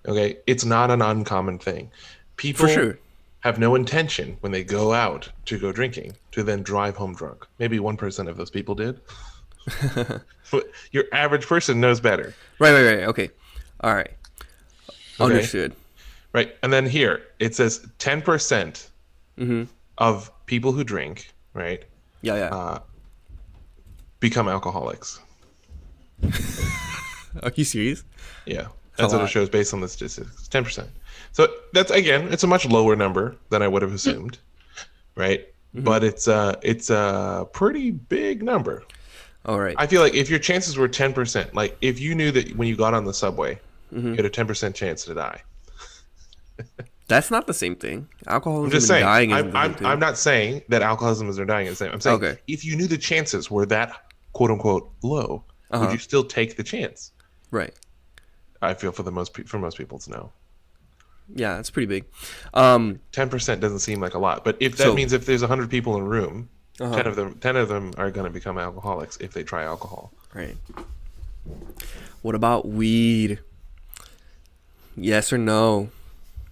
Okay, 0.06 0.38
it's 0.46 0.64
not 0.64 0.90
an 0.90 1.00
uncommon 1.02 1.58
thing. 1.58 1.90
People 2.36 2.66
For 2.66 2.72
sure. 2.72 2.98
have 3.40 3.58
no 3.58 3.74
intention 3.74 4.36
when 4.40 4.50
they 4.50 4.64
go 4.64 4.92
out 4.92 5.30
to 5.44 5.58
go 5.58 5.70
drinking 5.70 6.14
to 6.32 6.42
then 6.42 6.62
drive 6.62 6.96
home 6.96 7.14
drunk. 7.14 7.46
Maybe 7.58 7.78
1% 7.78 8.28
of 8.28 8.36
those 8.36 8.50
people 8.50 8.74
did. 8.74 9.00
Your 10.92 11.04
average 11.12 11.46
person 11.46 11.80
knows 11.80 12.00
better. 12.00 12.34
Right, 12.58 12.72
right, 12.72 12.84
right. 12.84 13.08
Okay, 13.08 13.30
all 13.80 13.94
right, 13.94 14.10
understood. 15.20 15.74
Right. 16.32 16.56
And 16.62 16.72
then 16.72 16.86
here 16.86 17.22
it 17.38 17.54
says 17.54 17.86
10% 17.98 18.88
Mm-hmm. 19.38 19.64
of 19.98 20.30
people 20.46 20.72
who 20.72 20.84
drink, 20.84 21.32
right, 21.54 21.84
Yeah, 22.22 22.36
yeah. 22.36 22.48
uh, 22.54 22.78
become 24.20 24.46
alcoholics. 24.48 25.20
Are 27.42 27.52
you 27.54 27.64
serious? 27.64 28.04
Yeah. 28.46 28.68
That's 28.96 29.12
what 29.12 29.22
it 29.22 29.28
shows 29.28 29.48
based 29.48 29.72
on 29.72 29.80
the 29.80 29.88
statistics. 29.88 30.48
10%. 30.48 30.86
So 31.32 31.48
that's, 31.72 31.90
again, 31.90 32.28
it's 32.30 32.44
a 32.44 32.46
much 32.46 32.66
lower 32.66 32.94
number 32.94 33.36
than 33.48 33.62
I 33.62 33.68
would 33.68 33.80
have 33.82 33.94
assumed, 33.94 34.38
right? 35.16 35.48
Mm-hmm. 35.74 35.84
But 35.84 36.04
it's 36.04 36.28
a, 36.28 36.58
it's 36.62 36.90
a 36.90 37.48
pretty 37.52 37.90
big 37.90 38.42
number. 38.42 38.84
All 39.44 39.58
right. 39.60 39.74
I 39.78 39.86
feel 39.86 40.00
like 40.02 40.14
if 40.14 40.30
your 40.30 40.38
chances 40.38 40.76
were 40.76 40.88
10%, 40.88 41.52
like 41.54 41.76
if 41.80 41.98
you 42.00 42.14
knew 42.14 42.30
that 42.32 42.56
when 42.56 42.68
you 42.68 42.76
got 42.76 42.94
on 42.94 43.04
the 43.04 43.14
subway, 43.14 43.58
Mm-hmm. 43.92 44.06
you 44.08 44.14
had 44.14 44.24
a 44.24 44.30
10% 44.30 44.74
chance 44.74 45.04
to 45.04 45.12
die. 45.14 45.42
That's 47.08 47.30
not 47.30 47.46
the 47.46 47.52
same 47.52 47.76
thing. 47.76 48.08
Alcoholism 48.26 48.66
I'm 48.66 48.70
just 48.70 48.84
and 48.84 48.88
saying. 48.88 49.04
dying 49.04 49.32
I'm, 49.34 49.54
I'm. 49.56 49.86
I'm 49.86 49.98
not 49.98 50.16
saying 50.16 50.62
that 50.68 50.80
alcoholism 50.80 51.28
is 51.28 51.38
or 51.38 51.44
dying 51.44 51.66
is 51.66 51.78
the 51.78 51.84
same. 51.84 51.92
I'm 51.92 52.00
saying 52.00 52.16
Okay. 52.16 52.38
if 52.46 52.64
you 52.64 52.74
knew 52.76 52.86
the 52.86 52.96
chances 52.96 53.50
were 53.50 53.66
that 53.66 53.92
quote 54.32 54.50
unquote 54.50 54.90
low, 55.02 55.44
Uh-huh. 55.70 55.84
would 55.84 55.92
you 55.92 55.98
still 55.98 56.24
take 56.24 56.56
the 56.56 56.62
chance? 56.62 57.12
Right. 57.50 57.74
I 58.62 58.72
feel 58.74 58.92
for 58.92 59.02
the 59.02 59.10
most 59.12 59.36
for 59.46 59.58
most 59.58 59.76
people 59.76 59.98
it's 59.98 60.08
no. 60.08 60.32
Yeah, 61.34 61.56
that's 61.56 61.68
pretty 61.70 61.86
big. 61.86 62.04
Um, 62.54 62.98
Ten 63.10 63.28
percent 63.28 63.60
doesn't 63.60 63.80
seem 63.80 64.00
like 64.00 64.14
a 64.14 64.18
lot, 64.18 64.42
but 64.44 64.56
if 64.60 64.76
that 64.78 64.84
So- 64.84 64.94
means 64.94 65.12
if 65.12 65.26
there's 65.26 65.42
hundred 65.42 65.68
people 65.68 65.96
in 65.96 66.02
a 66.04 66.08
room, 66.08 66.48
Uh-huh. 66.80 66.94
ten 66.96 67.06
of 67.06 67.16
them 67.16 67.34
ten 67.40 67.56
of 67.56 67.68
them 67.68 67.92
are 67.98 68.10
going 68.10 68.24
to 68.24 68.30
become 68.30 68.58
alcoholics 68.58 69.16
if 69.18 69.32
they 69.32 69.42
try 69.42 69.64
alcohol. 69.64 70.12
right. 70.34 70.56
What 72.22 72.34
about 72.34 72.66
weed? 72.68 73.38
Yes 74.96 75.32
or 75.32 75.38
no? 75.38 75.90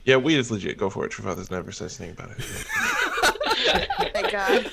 Yeah, 0.04 0.16
weed 0.16 0.36
is 0.38 0.50
legit. 0.50 0.78
Go 0.78 0.90
for 0.90 1.04
it. 1.04 1.10
True 1.10 1.24
Fathers 1.24 1.50
never 1.50 1.70
says 1.72 2.00
anything 2.00 2.18
about 2.18 2.30
it. 2.36 2.42
Thank 4.12 4.32
God. 4.32 4.66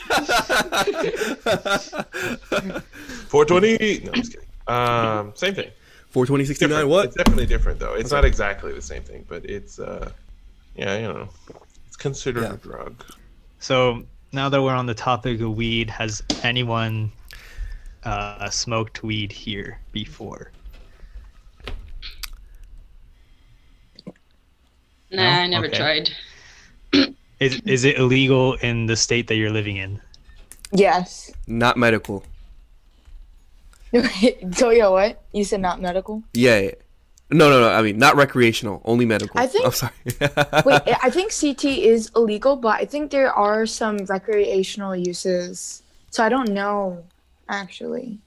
Four 3.27 3.45
twenty. 3.45 3.99
No, 4.03 4.11
I'm 4.11 4.21
just 4.21 4.33
kidding. 4.33 4.47
Um, 4.67 5.31
same 5.35 5.53
thing. 5.55 5.71
42069, 6.09 6.69
Different. 6.69 6.89
what? 6.89 7.05
It's 7.05 7.15
definitely 7.15 7.45
different 7.45 7.79
though. 7.79 7.93
It's 7.93 8.11
not 8.11 8.25
exactly 8.25 8.73
the 8.73 8.81
same 8.81 9.03
thing, 9.03 9.25
but 9.27 9.45
it's 9.45 9.77
uh, 9.79 10.09
yeah, 10.75 10.97
you 10.97 11.03
know, 11.07 11.29
it's 11.85 11.95
considered 11.97 12.43
Yeah. 12.43 12.53
a 12.53 12.57
drug. 12.57 13.03
So 13.59 14.03
now 14.31 14.49
that 14.49 14.61
we're 14.61 14.73
on 14.75 14.85
the 14.85 14.93
topic 14.93 15.41
of 15.41 15.55
weed, 15.55 15.89
has 15.89 16.21
anyone 16.43 17.11
uh, 18.03 18.49
smoked 18.49 19.03
weed 19.03 19.31
here 19.31 19.79
before? 19.91 20.51
nah, 25.11 25.23
No? 25.23 25.29
I 25.29 25.47
never 25.47 25.67
Okay. 25.67 25.77
tried. 25.77 26.09
Is 27.39 27.61
is 27.65 27.85
it 27.85 27.97
illegal 27.99 28.55
in 28.55 28.87
the 28.87 28.95
state 28.95 29.27
that 29.27 29.35
you're 29.35 29.51
living 29.51 29.77
in? 29.77 30.01
yes. 30.73 31.31
Not 31.45 31.77
medical. 31.77 32.23
so 34.53 34.71
yeah, 34.71 34.87
what 34.89 35.21
you 35.31 35.43
said? 35.43 35.61
Not 35.61 35.79
medical. 35.79 36.23
Yeah, 36.33 36.59
yeah. 36.59 36.71
No, 37.29 37.49
no, 37.49 37.59
no. 37.59 37.69
I 37.69 37.81
mean, 37.81 37.97
not 37.97 38.15
recreational, 38.15 38.81
only 38.85 39.05
medical. 39.05 39.37
I 39.39 39.47
think- 39.47 39.65
I'm 39.65 39.71
sorry. 39.73 39.91
Wait, 40.65 40.81
I 41.03 41.09
think 41.09 41.33
CT 41.37 41.65
is 41.65 42.09
illegal, 42.15 42.55
but 42.55 42.79
I 42.79 42.85
think 42.85 43.11
there 43.11 43.33
are 43.33 43.65
some 43.65 43.97
recreational 44.05 44.95
uses. 44.95 45.83
So 46.09 46.23
I 46.23 46.29
don't 46.29 46.49
know, 46.53 47.03
actually. 47.49 48.19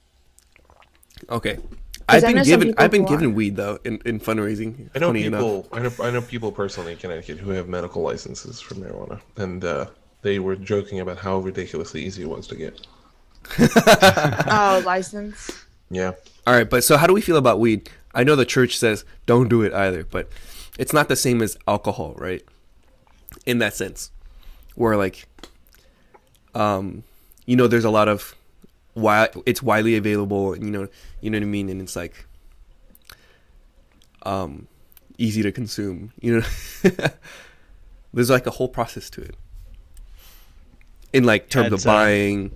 okay. 1.29 1.57
I've 2.09 2.23
been 2.23 2.43
given 2.43 2.73
I've 2.77 2.91
been 2.91 3.05
given 3.05 3.33
weed 3.35 3.55
though 3.55 3.79
in, 3.85 4.01
in 4.05 4.19
fundraising. 4.19 4.89
I 4.93 4.99
know 4.99 5.07
funny 5.07 5.23
people. 5.23 5.67
I 5.71 5.79
know, 5.79 5.91
I 6.01 6.11
know 6.11 6.21
people 6.21 6.51
personally 6.51 6.91
in 6.91 6.97
Connecticut 6.97 7.37
who 7.37 7.51
have 7.51 7.69
medical 7.69 8.01
licenses 8.01 8.59
for 8.59 8.75
marijuana, 8.75 9.21
and 9.37 9.63
uh, 9.63 9.85
they 10.21 10.39
were 10.39 10.57
joking 10.57 10.99
about 10.99 11.17
how 11.17 11.37
ridiculously 11.39 12.03
easy 12.03 12.23
it 12.23 12.29
was 12.29 12.47
to 12.47 12.55
get. 12.55 12.85
Oh, 13.57 14.81
license. 14.85 15.51
Yeah, 15.89 16.11
All 16.47 16.53
right, 16.53 16.69
but 16.69 16.83
so 16.83 16.97
how 16.97 17.07
do 17.07 17.13
we 17.13 17.21
feel 17.21 17.37
about 17.37 17.59
weed? 17.59 17.89
I 18.13 18.23
know 18.23 18.35
the 18.35 18.45
church 18.45 18.77
says 18.77 19.05
don't 19.25 19.47
do 19.49 19.61
it 19.61 19.73
either, 19.73 20.03
but 20.03 20.29
it's 20.77 20.93
not 20.93 21.07
the 21.07 21.15
same 21.15 21.41
as 21.41 21.57
alcohol, 21.67 22.13
right? 22.17 22.43
In 23.45 23.59
that 23.59 23.73
sense, 23.73 24.11
where 24.75 24.97
like, 24.97 25.27
um, 26.53 27.03
you 27.45 27.55
know, 27.55 27.67
there's 27.67 27.85
a 27.85 27.89
lot 27.89 28.07
of 28.07 28.35
why 28.93 29.29
it's 29.45 29.63
widely 29.63 29.95
available, 29.95 30.53
and 30.53 30.63
you 30.63 30.71
know, 30.71 30.87
you 31.21 31.29
know 31.29 31.37
what 31.37 31.43
I 31.43 31.47
mean, 31.47 31.69
and 31.69 31.81
it's 31.81 31.95
like, 31.95 32.25
um, 34.23 34.67
easy 35.17 35.41
to 35.43 35.51
consume. 35.51 36.11
You 36.19 36.39
know, 36.39 36.45
there's 38.13 38.29
like 38.29 38.47
a 38.47 38.51
whole 38.51 38.67
process 38.67 39.09
to 39.11 39.21
it. 39.21 39.35
In 41.13 41.23
like 41.25 41.49
terms 41.49 41.71
That's, 41.71 41.83
of 41.83 41.89
uh, 41.89 41.93
buying, 41.93 42.51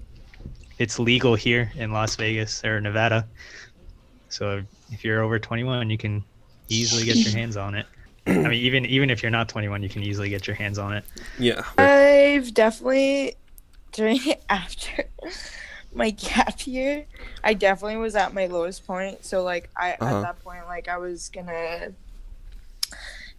it's 0.77 0.99
legal 0.99 1.35
here 1.35 1.71
in 1.75 1.91
Las 1.91 2.15
Vegas 2.15 2.63
or 2.63 2.81
Nevada. 2.81 3.27
So 4.35 4.61
if 4.91 5.05
you're 5.05 5.21
over 5.23 5.39
21, 5.39 5.89
you 5.89 5.97
can 5.97 6.23
easily 6.67 7.05
get 7.05 7.15
your 7.23 7.33
hands 7.39 7.55
on 7.55 7.73
it. 7.73 7.85
I 8.27 8.33
mean, 8.33 8.53
even 8.53 8.85
even 8.85 9.09
if 9.09 9.23
you're 9.23 9.31
not 9.31 9.47
21, 9.47 9.81
you 9.83 9.89
can 9.89 10.03
easily 10.03 10.29
get 10.29 10.45
your 10.47 10.55
hands 10.55 10.77
on 10.77 10.93
it. 10.93 11.05
Yeah. 11.39 11.63
I've 11.77 12.53
definitely 12.53 13.35
during 13.93 14.19
after 14.49 15.05
my 15.93 16.09
gap 16.09 16.67
year, 16.67 17.05
I 17.43 17.53
definitely 17.53 17.97
was 17.97 18.15
at 18.15 18.33
my 18.33 18.47
lowest 18.47 18.85
point. 18.85 19.23
So 19.23 19.41
like 19.43 19.69
I 19.77 19.93
Uh-huh. 19.93 20.17
at 20.17 20.21
that 20.21 20.43
point 20.43 20.65
like 20.67 20.89
I 20.89 20.97
was 20.97 21.29
gonna 21.29 21.93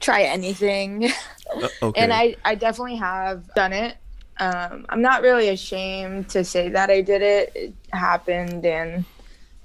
try 0.01 0.23
anything. 0.23 1.11
Uh, 1.49 1.69
okay. 1.81 2.01
and 2.03 2.13
I, 2.13 2.35
I 2.45 2.57
definitely 2.57 2.97
have 2.97 3.49
done 3.55 3.73
it. 3.73 3.97
Um, 4.39 4.85
I'm 4.89 5.01
not 5.01 5.23
really 5.23 5.49
ashamed 5.49 6.29
to 6.31 6.43
say 6.45 6.69
that 6.71 6.91
I 6.91 7.03
did 7.03 7.23
it. 7.23 7.53
It 7.55 7.75
happened, 7.93 8.67
and 8.67 9.05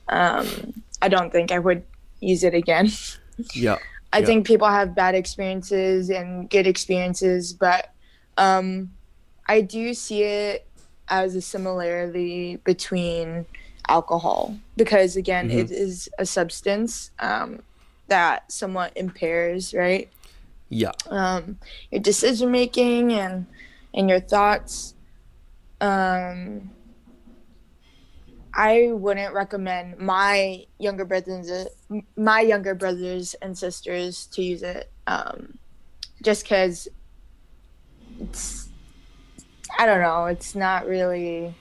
um, 0.08 0.84
I 1.02 1.08
don't 1.10 1.32
think 1.32 1.52
I 1.52 1.60
would 1.60 1.84
use 2.20 2.43
it 2.43 2.54
again. 2.54 2.89
yeah. 3.54 3.78
I 4.14 4.20
Yeah. 4.20 4.26
think 4.26 4.45
people 4.47 4.68
have 4.68 4.95
bad 4.95 5.16
experiences 5.16 6.10
and 6.10 6.49
good 6.49 6.68
experiences, 6.68 7.54
but 7.54 7.93
um, 8.38 8.91
I 9.47 9.62
do 9.62 9.93
see 9.93 10.24
it 10.24 10.68
as 11.08 11.36
a 11.36 11.41
similarity 11.41 12.58
between 12.58 13.45
alcohol 13.88 14.58
because, 14.78 15.16
again, 15.16 15.49
Mhm. 15.49 15.60
it 15.60 15.72
is 15.72 16.10
a 16.20 16.26
substance 16.26 17.12
um, 17.20 17.62
that 18.08 18.52
somewhat 18.52 18.91
impairs, 18.95 19.74
right? 19.74 20.10
Yeah. 20.70 20.91
um, 21.10 21.60
your 21.91 22.02
decision 22.02 22.49
making 22.52 23.12
and 23.12 23.45
and 23.93 24.10
your 24.10 24.22
thoughts. 24.22 24.93
Um, 25.82 26.72
I 28.54 28.89
wouldn't 28.91 29.34
recommend 29.34 29.97
my 29.97 30.66
younger 30.78 31.06
brothers 31.06 31.49
my 32.16 32.41
younger 32.41 32.76
brothers 32.76 33.34
and 33.41 33.58
sisters 33.58 34.28
to 34.28 34.43
use 34.43 34.64
it, 34.64 34.91
um, 35.08 35.58
just 36.22 36.43
because 36.43 36.88
it's 38.20 38.68
I 39.78 39.86
don't 39.86 40.02
know 40.02 40.26
it's 40.26 40.54
not 40.56 40.86
really 40.86 41.54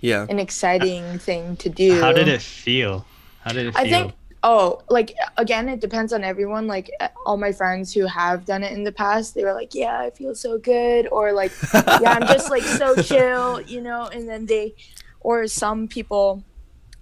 Yeah. 0.00 0.26
an 0.28 0.38
exciting 0.38 1.18
thing 1.18 1.56
to 1.56 1.68
do. 1.68 2.00
How 2.00 2.12
did 2.12 2.28
it 2.28 2.42
feel? 2.42 3.04
How 3.42 3.52
did 3.52 3.66
it 3.66 3.72
feel? 3.74 3.80
I 3.86 3.88
think 3.88 4.14
oh 4.42 4.80
like 4.88 5.14
again 5.36 5.68
it 5.68 5.80
depends 5.80 6.12
on 6.14 6.24
everyone 6.24 6.66
like 6.66 6.90
all 7.26 7.36
my 7.36 7.52
friends 7.52 7.92
who 7.92 8.06
have 8.06 8.46
done 8.46 8.62
it 8.62 8.72
in 8.72 8.84
the 8.84 8.92
past 8.92 9.34
they 9.34 9.44
were 9.44 9.52
like 9.52 9.74
yeah 9.74 10.00
i 10.00 10.08
feel 10.08 10.34
so 10.34 10.56
good 10.56 11.06
or 11.12 11.30
like 11.34 11.52
yeah 12.00 12.12
i'm 12.18 12.26
just 12.26 12.48
like 12.48 12.62
so 12.62 12.96
chill 13.02 13.60
you 13.60 13.82
know 13.82 14.06
and 14.06 14.26
then 14.26 14.46
they 14.46 14.74
or 15.20 15.46
some 15.46 15.88
people 15.88 16.44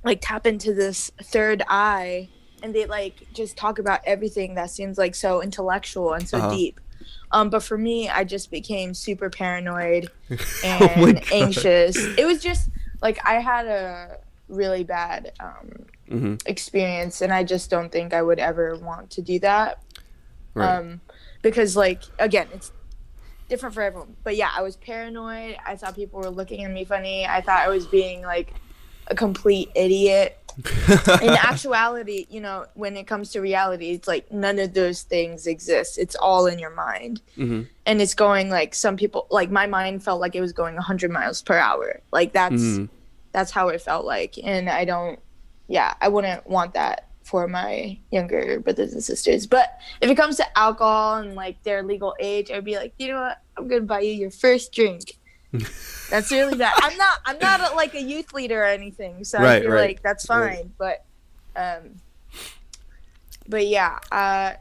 like 0.04 0.20
tap 0.22 0.46
into 0.46 0.74
this 0.74 1.10
third 1.22 1.62
eye 1.68 2.28
and 2.62 2.74
they 2.74 2.86
like 2.86 3.26
just 3.32 3.56
talk 3.56 3.78
about 3.78 4.00
everything 4.04 4.54
that 4.54 4.70
seems 4.70 4.98
like 4.98 5.14
so 5.14 5.42
intellectual 5.42 6.12
and 6.12 6.28
so 6.28 6.38
Uh-huh. 6.38 6.50
deep. 6.54 6.80
Um 7.30 7.50
but 7.50 7.62
for 7.62 7.78
me 7.78 8.08
i 8.08 8.24
just 8.24 8.50
became 8.50 8.94
super 8.94 9.30
paranoid 9.30 10.10
and 10.64 11.18
Oh 11.18 11.20
anxious. 11.32 11.96
It 11.96 12.26
was 12.26 12.42
just 12.42 12.68
like 13.02 13.18
i 13.26 13.34
had 13.34 13.66
a 13.66 14.16
really 14.48 14.82
bad 14.84 15.32
um 15.40 15.68
hmm 16.08 16.34
experience 16.46 17.20
and 17.20 17.32
i 17.32 17.44
just 17.44 17.68
don't 17.68 17.92
think 17.92 18.14
i 18.14 18.22
would 18.22 18.38
ever 18.38 18.76
want 18.76 19.10
to 19.10 19.22
do 19.22 19.38
that. 19.40 19.78
Right. 20.54 20.70
um 20.78 21.00
because 21.42 21.76
like 21.76 22.04
again 22.18 22.48
it's 22.52 22.72
different 23.48 23.74
for 23.74 23.82
everyone. 23.82 24.16
But 24.24 24.36
yeah 24.36 24.50
i 24.54 24.62
was 24.62 24.76
paranoid. 24.76 25.56
I 25.64 25.76
thought 25.76 25.96
people 25.96 26.20
were 26.20 26.30
looking 26.30 26.64
at 26.64 26.70
me 26.70 26.84
funny. 26.84 27.26
I 27.26 27.40
thought 27.40 27.58
i 27.60 27.68
was 27.68 27.86
being 27.86 28.22
like 28.22 28.54
a 29.08 29.14
complete 29.14 29.70
idiot. 29.74 30.38
In 31.22 31.30
actuality 31.30 32.26
you 32.30 32.40
know 32.40 32.66
when 32.74 32.96
it 32.96 33.06
comes 33.06 33.30
to 33.32 33.40
reality 33.40 33.90
it's 33.90 34.08
like 34.08 34.30
none 34.32 34.58
of 34.58 34.74
those 34.74 35.02
things 35.02 35.46
exist. 35.46 35.98
It's 35.98 36.16
all 36.16 36.46
in 36.46 36.58
your 36.58 36.74
mind. 36.74 37.20
Hmm 37.34 37.62
and 37.86 38.02
it's 38.02 38.14
going 38.14 38.50
like 38.50 38.74
some 38.74 38.98
people 38.98 39.26
like 39.30 39.50
my 39.50 39.66
mind 39.66 40.04
felt 40.04 40.20
like 40.20 40.34
it 40.34 40.42
was 40.42 40.52
going 40.52 40.74
100 40.74 41.10
miles 41.10 41.40
per 41.42 41.56
hour. 41.56 42.00
Like 42.12 42.32
that's 42.32 42.76
hmm 42.76 42.84
that's 43.32 43.50
how 43.50 43.68
it 43.68 43.80
felt 43.80 44.04
like. 44.06 44.36
And 44.42 44.68
i 44.68 44.84
don't 44.84 45.20
yeah 45.68 45.94
i 46.00 46.08
wouldn't 46.08 46.46
want 46.46 46.74
that 46.74 47.07
for 47.28 47.46
my 47.46 47.98
younger 48.10 48.58
brothers 48.60 48.94
and 48.94 49.04
sisters. 49.04 49.46
But 49.46 49.78
if 50.00 50.08
it 50.08 50.14
comes 50.14 50.36
to 50.36 50.58
alcohol 50.58 51.16
and 51.16 51.34
like 51.34 51.62
their 51.62 51.82
legal 51.82 52.16
age 52.18 52.50
i'd 52.50 52.64
be 52.64 52.76
like 52.76 52.94
you 52.98 53.08
know 53.08 53.20
what? 53.20 53.42
I'm 53.56 53.68
gonna 53.68 53.82
buy 53.82 54.00
you 54.00 54.12
your 54.12 54.30
first 54.30 54.72
drink. 54.72 55.18
That's 56.10 56.30
really 56.30 56.56
bad. 56.56 56.72
I'm 56.78 56.96
not 56.96 57.18
i'm 57.26 57.38
not 57.38 57.60
a, 57.60 57.76
like 57.76 57.94
a 57.94 58.00
youth 58.00 58.32
leader 58.32 58.62
or 58.62 58.66
anything 58.66 59.24
so 59.24 59.38
i 59.38 59.60
feel 59.60 59.70
right, 59.70 59.88
like 59.88 60.02
that's 60.02 60.26
fine 60.26 60.40
right. 60.40 60.66
but 60.78 61.04
um 61.56 62.00
but 63.46 63.66
yeah 63.66 63.98
uh 64.12 64.52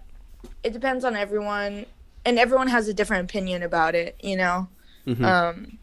it 0.64 0.74
depends 0.74 1.04
on 1.04 1.16
everyone 1.16 1.86
and 2.26 2.40
everyone 2.40 2.68
has 2.68 2.88
a 2.88 2.94
different 2.94 3.30
opinion 3.30 3.64
about 3.64 3.96
it 3.96 4.16
you 4.22 4.36
know? 4.36 4.68
Hmm 5.06 5.24
um, 5.24 5.78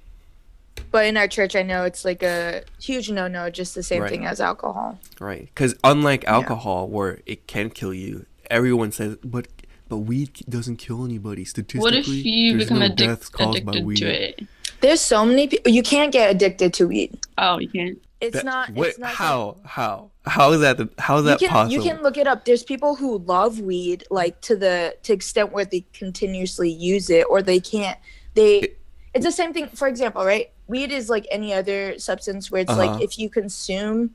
but 0.95 1.07
in 1.07 1.17
our 1.17 1.27
church, 1.27 1.57
I 1.57 1.63
know 1.63 1.83
it's 1.83 2.05
like 2.05 2.23
a 2.23 2.63
huge 2.81 3.11
no-no, 3.11 3.51
just 3.51 3.75
the 3.75 3.83
same 3.83 4.03
Right. 4.03 4.11
thing 4.13 4.27
as 4.27 4.41
alcohol. 4.41 4.97
Right. 5.19 5.47
Because 5.53 5.75
unlike 5.83 6.25
alcohol, 6.27 6.87
where 6.87 7.19
it 7.27 7.49
can 7.49 7.71
kill 7.71 7.93
you, 7.93 8.27
everyone 8.49 8.93
says, 8.93 9.17
but 9.25 9.49
but 9.89 9.97
weed 9.99 10.31
doesn't 10.49 10.77
kill 10.77 11.05
anybody. 11.05 11.45
Statistically, 11.45 11.81
What 11.83 11.95
if 11.95 12.07
you 12.09 12.53
there's 12.53 12.65
become 12.65 12.79
no 12.79 12.87
addic- 12.91 12.97
deaths 12.97 13.29
caused 13.29 13.65
by 13.67 13.73
addicted 13.73 13.85
weed. 13.87 13.97
to 13.97 14.07
it? 14.29 14.41
There's 14.83 15.01
so 15.01 15.27
many 15.27 15.49
people. 15.49 15.73
You 15.73 15.83
can't 15.83 16.13
get 16.13 16.31
addicted 16.31 16.73
to 16.75 16.87
weed. 16.87 17.19
Oh, 17.39 17.59
you 17.59 17.69
can't. 17.69 17.99
It's 18.21 18.37
That- 18.37 18.45
not. 18.45 18.71
Wait, 18.71 18.91
it's 18.91 18.99
not 19.01 19.11
how? 19.11 19.57
How? 19.65 20.11
How 20.27 20.53
is 20.53 20.61
that? 20.61 20.79
The, 20.79 20.89
how 20.99 21.19
is 21.19 21.25
that 21.25 21.41
can 21.41 21.49
possible? 21.49 21.75
you 21.75 21.83
can 21.91 22.03
look 22.05 22.17
it 22.17 22.27
up. 22.29 22.45
There's 22.45 22.63
people 22.63 22.95
who 22.95 23.19
love 23.19 23.59
weed 23.59 24.05
like 24.13 24.41
to 24.43 24.55
the 24.55 24.95
to 25.03 25.13
extent 25.13 25.51
where 25.53 25.65
they 25.65 25.85
continuously 25.93 26.71
use 26.71 27.11
it 27.11 27.27
or 27.29 27.43
they 27.43 27.59
can't. 27.59 27.99
They. 28.35 28.59
It- 28.61 28.79
It's 29.15 29.25
the 29.25 29.33
same 29.33 29.53
thing. 29.53 29.69
For 29.69 29.87
example, 29.89 30.25
right? 30.25 30.51
Weed 30.67 30.91
is 30.91 31.09
like 31.09 31.27
any 31.31 31.53
other 31.55 31.99
substance 31.99 32.51
where 32.51 32.63
it's 32.63 32.71
Uh-huh. 32.73 32.81
like 32.93 33.03
if 33.03 33.19
you 33.19 33.31
consume, 33.31 34.15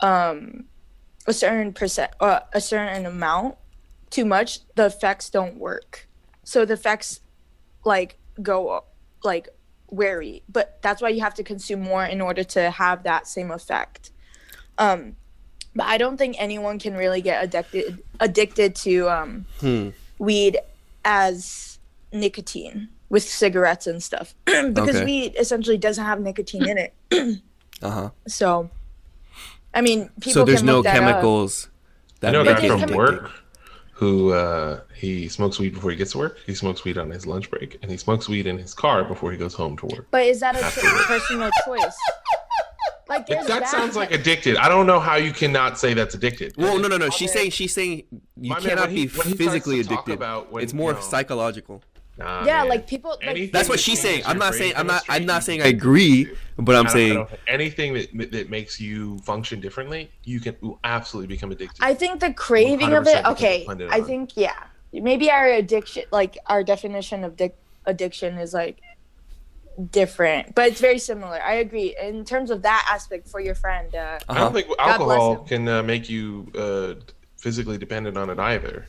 um, 0.00 0.64
a 1.26 1.32
certain 1.32 1.72
percent, 1.72 2.10
uh, 2.20 2.40
a 2.52 2.60
certain 2.60 3.04
amount, 3.06 3.56
too 4.08 4.24
much, 4.24 4.60
the 4.74 4.86
effects 4.86 5.28
don't 5.30 5.56
work. 5.56 6.08
So 6.42 6.64
the 6.64 6.74
effects, 6.74 7.20
like 7.84 8.16
go 8.42 8.84
like 9.22 9.48
wary. 9.90 10.42
But 10.48 10.78
that's 10.82 11.02
why 11.02 11.10
you 11.10 11.20
have 11.20 11.34
to 11.34 11.42
consume 11.44 11.82
more 11.82 12.04
in 12.04 12.20
order 12.20 12.42
to 12.44 12.70
have 12.70 13.02
that 13.02 13.26
same 13.26 13.50
effect. 13.50 14.10
Um, 14.78 15.16
but 15.76 15.86
I 15.86 15.98
don't 15.98 16.16
think 16.16 16.36
anyone 16.38 16.78
can 16.78 16.94
really 16.96 17.20
get 17.20 17.44
addicted 17.44 18.02
addicted 18.18 18.74
to 18.76 19.08
um, 19.10 19.44
Hmm. 19.60 19.90
weed 20.18 20.58
as 21.04 21.78
nicotine 22.12 22.88
with 23.10 23.22
cigarettes 23.22 23.86
and 23.86 24.02
stuff 24.02 24.34
because 24.46 24.96
Okay. 24.96 25.04
weed 25.04 25.34
essentially 25.38 25.76
doesn't 25.76 26.04
have 26.04 26.20
nicotine 26.20 26.66
in 26.68 26.78
it. 26.78 26.94
Uh 27.82 27.90
huh. 27.90 28.10
So, 28.28 28.68
I 29.72 29.80
mean, 29.80 30.10
people 30.20 30.32
So 30.32 30.44
there's 30.44 30.58
can 30.58 30.66
no 30.66 30.76
look 30.76 30.84
that 30.84 30.96
up. 30.96 31.00
chemicals. 31.02 31.70
I 32.22 32.30
know 32.30 32.42
a 32.42 32.44
guy 32.44 32.68
from 32.68 32.80
chemi- 32.82 32.94
work 32.94 33.30
who 33.94 34.32
uh, 34.34 34.80
he 34.94 35.28
smokes 35.28 35.58
weed 35.58 35.72
before 35.72 35.90
he 35.90 35.96
gets 35.96 36.12
to 36.12 36.18
work. 36.18 36.38
He 36.44 36.54
smokes 36.54 36.84
weed 36.84 36.98
on 36.98 37.08
his 37.08 37.26
lunch 37.26 37.50
break, 37.50 37.78
and 37.80 37.90
he 37.90 37.96
smokes 37.96 38.28
weed 38.28 38.46
in 38.46 38.58
his 38.58 38.74
car 38.74 39.04
before 39.04 39.32
he 39.32 39.38
goes 39.38 39.54
home 39.54 39.78
to 39.78 39.86
work. 39.86 40.06
But 40.10 40.24
is 40.26 40.40
that 40.40 40.56
a 40.56 40.60
cho- 40.60 40.88
personal 41.06 41.50
choice? 41.64 41.96
Like, 43.08 43.22
It, 43.22 43.28
there's 43.30 43.46
that 43.46 43.60
bad- 43.62 43.68
sounds 43.70 43.96
like 43.96 44.10
addicted. 44.12 44.56
I 44.58 44.68
don't 44.68 44.86
know 44.86 45.00
how 45.00 45.16
you 45.16 45.32
cannot 45.32 45.78
say 45.78 45.94
that's 45.94 46.14
addicted. 46.14 46.54
Well, 46.58 46.78
no, 46.78 46.86
no, 46.86 46.98
no. 46.98 47.06
My 47.06 47.14
She's 47.14 47.32
saying 47.32 47.50
she's 47.52 47.72
saying 47.72 48.02
you 48.36 48.50
my 48.50 48.60
cannot 48.60 48.88
when 48.88 48.90
he- 48.96 49.06
be 49.06 49.12
when 49.16 49.26
he 49.26 49.34
starts 49.34 49.38
physically 49.38 49.80
addicted. 49.80 50.12
about 50.12 50.52
when, 50.52 50.62
it's 50.62 50.74
more 50.74 50.90
you 50.90 50.96
know, 50.96 51.02
psychological. 51.02 51.82
Nah, 52.20 52.44
yeah, 52.44 52.58
man. 52.58 52.68
like 52.68 52.86
people. 52.86 53.18
Like, 53.24 53.50
That's 53.50 53.68
what 53.68 53.80
she's 53.80 53.98
saying. 53.98 54.22
I'm 54.26 54.38
not 54.38 54.54
saying 54.54 54.74
I'm 54.76 54.86
not 54.86 55.04
I'm 55.08 55.24
not 55.24 55.42
saying 55.42 55.62
I 55.62 55.68
agree, 55.68 56.30
but 56.58 56.76
I'm 56.76 56.86
I 56.86 56.88
don't- 56.88 56.90
I 56.90 56.92
saying 56.92 57.26
anything 57.48 57.94
that 57.94 58.30
that 58.32 58.50
makes 58.50 58.78
you 58.78 59.18
function 59.20 59.58
differently, 59.58 60.10
you 60.24 60.38
can 60.38 60.54
absolutely 60.84 61.34
become 61.34 61.50
addicted. 61.50 61.82
I 61.82 61.94
think 61.94 62.20
the 62.20 62.34
craving 62.34 62.92
of 62.92 63.06
it. 63.06 63.24
Okay, 63.24 63.66
I 63.66 64.00
on. 64.00 64.04
think 64.04 64.36
yeah. 64.36 64.64
Maybe 64.92 65.30
our 65.30 65.46
addiction, 65.46 66.02
like 66.10 66.36
our 66.46 66.62
definition 66.62 67.24
of 67.24 67.36
dic- 67.36 67.56
addiction, 67.86 68.36
is 68.38 68.52
like 68.52 68.82
different, 69.90 70.54
but 70.54 70.68
it's 70.68 70.80
very 70.80 70.98
similar. 70.98 71.40
I 71.40 71.54
agree 71.54 71.96
in 72.02 72.24
terms 72.24 72.50
of 72.50 72.60
that 72.62 72.86
aspect 72.90 73.28
for 73.28 73.40
your 73.40 73.54
friend. 73.54 73.94
Uh, 73.94 73.98
I 73.98 74.32
uh-huh. 74.32 74.34
don't 74.34 74.52
think 74.52 74.66
bless 74.66 74.78
alcohol 74.80 75.36
can 75.44 75.68
uh, 75.68 75.82
make 75.82 76.10
you 76.10 76.50
uh, 76.58 76.94
physically 77.38 77.78
dependent 77.78 78.18
on 78.18 78.28
it 78.28 78.38
either. 78.38 78.86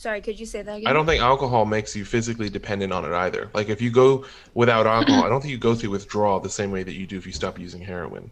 Sorry, 0.00 0.22
could 0.22 0.40
you 0.40 0.46
say 0.46 0.62
that 0.62 0.78
again? 0.78 0.86
I 0.86 0.94
don't 0.94 1.04
think 1.04 1.22
alcohol 1.22 1.66
makes 1.66 1.94
you 1.94 2.04
physically 2.04 2.48
dependent 2.48 2.92
on 2.92 3.04
it 3.04 3.12
either. 3.12 3.50
Like 3.52 3.68
if 3.68 3.82
you 3.82 3.90
go 3.90 4.24
without 4.54 4.86
alcohol, 4.86 5.24
I 5.24 5.28
don't 5.28 5.42
think 5.42 5.52
you 5.52 5.58
go 5.58 5.74
through 5.74 5.90
withdrawal 5.90 6.40
the 6.40 6.48
same 6.48 6.70
way 6.70 6.82
that 6.82 6.94
you 6.94 7.06
do 7.06 7.18
if 7.18 7.26
you 7.26 7.32
stop 7.32 7.58
using 7.58 7.82
heroin. 7.82 8.30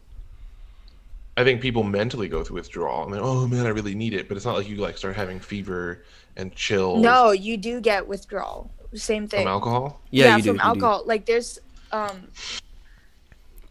I 1.37 1.45
think 1.45 1.61
people 1.61 1.85
mentally 1.85 2.27
go 2.27 2.43
through 2.43 2.57
withdrawal 2.57 3.05
and 3.05 3.13
then, 3.13 3.21
oh 3.23 3.47
man, 3.47 3.67
I 3.67 3.69
really 3.69 3.95
need 3.95 4.15
it, 4.15 4.29
but 4.29 4.37
it's 4.37 4.47
not 4.47 4.57
like 4.57 4.69
you 4.69 4.77
like 4.77 4.97
start 4.97 5.15
having 5.15 5.39
fever 5.39 6.03
and 6.37 6.55
chills 6.55 7.03
No, 7.03 7.33
you 7.33 7.57
do 7.57 7.81
get 7.81 8.09
withdrawal. 8.09 8.71
Same 8.95 9.29
thing. 9.29 9.43
from 9.43 9.49
alcohol. 9.49 10.01
yeah, 10.11 10.37
you 10.37 10.43
do. 10.43 10.49
from 10.49 10.57
you 10.57 10.63
do. 10.63 10.69
alcohol. 10.69 11.03
Like 11.05 11.27
there's 11.27 11.61
um 11.93 12.29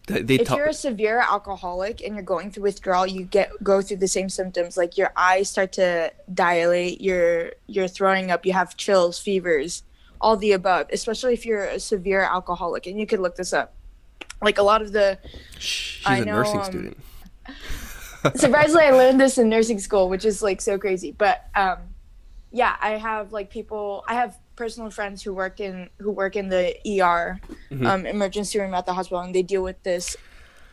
They 0.07 0.35
if 0.35 0.49
you're 0.51 0.67
a 0.67 0.73
severe 0.73 1.19
alcoholic 1.19 2.01
and 2.01 2.15
you're 2.15 2.23
going 2.23 2.49
through 2.49 2.63
withdrawal, 2.63 3.05
you 3.05 3.23
get 3.25 3.51
go 3.61 3.81
through 3.81 3.97
the 3.97 4.07
same 4.07 4.29
symptoms. 4.29 4.77
Like 4.77 4.97
your 4.97 5.11
eyes 5.17 5.49
start 5.49 5.73
to 5.73 6.13
dilate, 6.33 7.01
you're 7.01 7.51
you're 7.67 7.89
throwing 7.89 8.31
up, 8.31 8.45
you 8.45 8.53
have 8.53 8.77
chills, 8.77 9.19
fevers, 9.19 9.83
all 10.21 10.37
the 10.37 10.53
above. 10.53 10.87
Especially 10.93 11.33
if 11.33 11.45
you're 11.45 11.65
a 11.65 11.79
severe 11.79 12.21
alcoholic, 12.21 12.87
and 12.87 12.97
you 12.97 13.05
could 13.05 13.19
look 13.19 13.35
this 13.35 13.51
up. 13.51 13.73
Like 14.41 14.57
a 14.57 14.63
lot 14.63 14.81
of 14.81 14.93
the 14.93 15.19
She's 15.59 16.07
I 16.07 16.19
a 16.19 16.25
know, 16.25 16.35
nursing 16.35 16.59
um, 16.59 16.65
student. 16.65 16.97
surprisingly 18.35 18.83
i 18.83 18.91
learned 18.91 19.21
this 19.21 19.37
in 19.37 19.47
nursing 19.47 19.79
school 19.79 20.09
which 20.09 20.25
is 20.25 20.41
like 20.41 20.59
so 20.59 20.77
crazy 20.77 21.13
but 21.13 21.47
um 21.55 21.77
yeah 22.51 22.75
i 22.81 22.91
have 22.91 23.31
like 23.31 23.49
people 23.49 24.03
i 24.05 24.15
have 24.15 24.37
personal 24.57 24.89
friends 24.89 25.23
who 25.23 25.33
work 25.33 25.59
in 25.61 25.89
who 25.99 26.11
work 26.11 26.35
in 26.35 26.49
the 26.49 26.75
er 27.01 27.39
Mhm. 27.71 27.85
um, 27.85 28.05
emergency 28.05 28.59
room 28.59 28.73
at 28.73 28.85
the 28.85 28.93
hospital 28.93 29.21
and 29.21 29.33
they 29.33 29.43
deal 29.43 29.63
with 29.63 29.81
this 29.83 30.17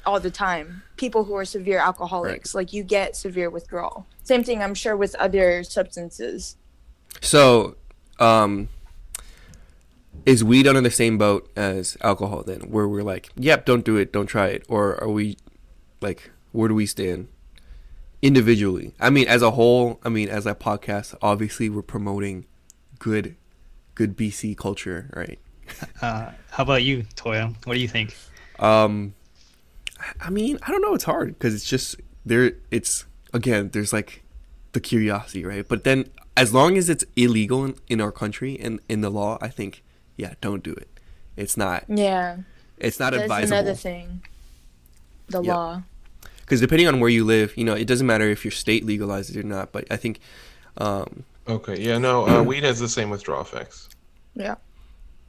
all 0.04 0.18
the 0.18 0.30
time. 0.30 0.82
People 0.96 1.24
who 1.24 1.34
are 1.36 1.44
severe 1.44 1.78
alcoholics 1.78 2.54
like 2.54 2.72
you 2.72 2.82
get 2.82 3.14
severe 3.14 3.48
withdrawal. 3.50 4.06
Same 4.24 4.42
thing 4.42 4.60
i'm 4.62 4.74
sure 4.74 4.96
with 4.96 5.14
other 5.16 5.62
substances. 5.62 6.56
So, 7.20 7.76
um, 8.18 8.68
is 10.26 10.42
weed 10.42 10.66
under 10.66 10.80
the 10.80 10.90
same 10.90 11.18
boat 11.18 11.50
as 11.54 11.96
alcohol 12.00 12.42
then, 12.42 12.60
where 12.70 12.88
we're 12.88 13.02
like, 13.02 13.28
yep, 13.36 13.66
don't 13.66 13.84
do 13.84 13.96
it, 13.96 14.12
don't 14.12 14.26
try 14.26 14.48
it, 14.48 14.64
or 14.68 15.00
are 15.02 15.10
we 15.10 15.36
like, 16.00 16.30
where 16.52 16.68
do 16.68 16.74
we 16.74 16.86
stand 16.86 17.28
individually? 18.22 18.94
I 18.98 19.10
mean, 19.10 19.28
as 19.28 19.42
a 19.42 19.50
whole, 19.52 20.00
I 20.02 20.08
mean, 20.08 20.28
as 20.28 20.46
a 20.46 20.54
podcast, 20.54 21.14
obviously 21.20 21.68
we're 21.68 21.82
promoting 21.82 22.46
good, 22.98 23.36
good 23.94 24.16
BC 24.16 24.56
culture, 24.56 25.10
right? 25.14 25.38
Uh, 26.02 26.30
how 26.50 26.62
about 26.62 26.82
you, 26.82 27.04
Toya? 27.16 27.54
What 27.66 27.74
do 27.74 27.80
you 27.80 27.88
think? 27.88 28.14
Um, 28.58 29.14
I 30.20 30.30
mean, 30.30 30.58
I 30.62 30.70
don't 30.70 30.82
know. 30.82 30.94
It's 30.94 31.04
hard 31.04 31.28
because 31.38 31.54
it's 31.54 31.64
just 31.64 31.96
there. 32.24 32.52
It's 32.70 33.06
again, 33.32 33.70
there's 33.72 33.92
like 33.92 34.22
the 34.72 34.80
curiosity, 34.80 35.44
right? 35.44 35.66
But 35.66 35.84
then, 35.84 36.10
as 36.36 36.52
long 36.52 36.76
as 36.76 36.88
it's 36.88 37.04
illegal 37.16 37.64
in, 37.64 37.74
in 37.88 38.00
our 38.00 38.12
country 38.12 38.58
and 38.60 38.80
in 38.88 39.00
the 39.00 39.10
law, 39.10 39.38
I 39.40 39.48
think, 39.48 39.82
yeah, 40.16 40.34
don't 40.40 40.62
do 40.62 40.72
it. 40.72 40.88
It's 41.36 41.56
not. 41.56 41.84
yeah 41.88 42.38
It's 42.78 43.00
not 43.00 43.12
that's 43.12 43.22
advisable. 43.22 43.56
another 43.56 43.74
thing 43.74 44.22
the 45.28 45.42
Yep. 45.42 45.54
law 45.54 45.82
Because 46.40 46.60
depending 46.60 46.86
on 46.86 47.00
where 47.00 47.08
you 47.10 47.24
live, 47.24 47.56
you 47.56 47.64
know, 47.64 47.74
it 47.74 47.86
doesn't 47.86 48.06
matter 48.06 48.28
if 48.28 48.44
your 48.44 48.52
state 48.52 48.84
legalizes 48.86 49.36
it 49.36 49.44
or 49.44 49.48
not. 49.48 49.72
But 49.72 49.86
I 49.90 49.96
think, 49.96 50.20
um, 50.76 51.24
Okay. 51.48 51.78
Yeah. 51.80 51.98
No. 51.98 52.26
Uh, 52.26 52.42
weed 52.42 52.64
has 52.64 52.78
the 52.80 52.88
same 52.88 53.10
withdrawal 53.10 53.42
effects. 53.42 53.88
yeah 54.34 54.54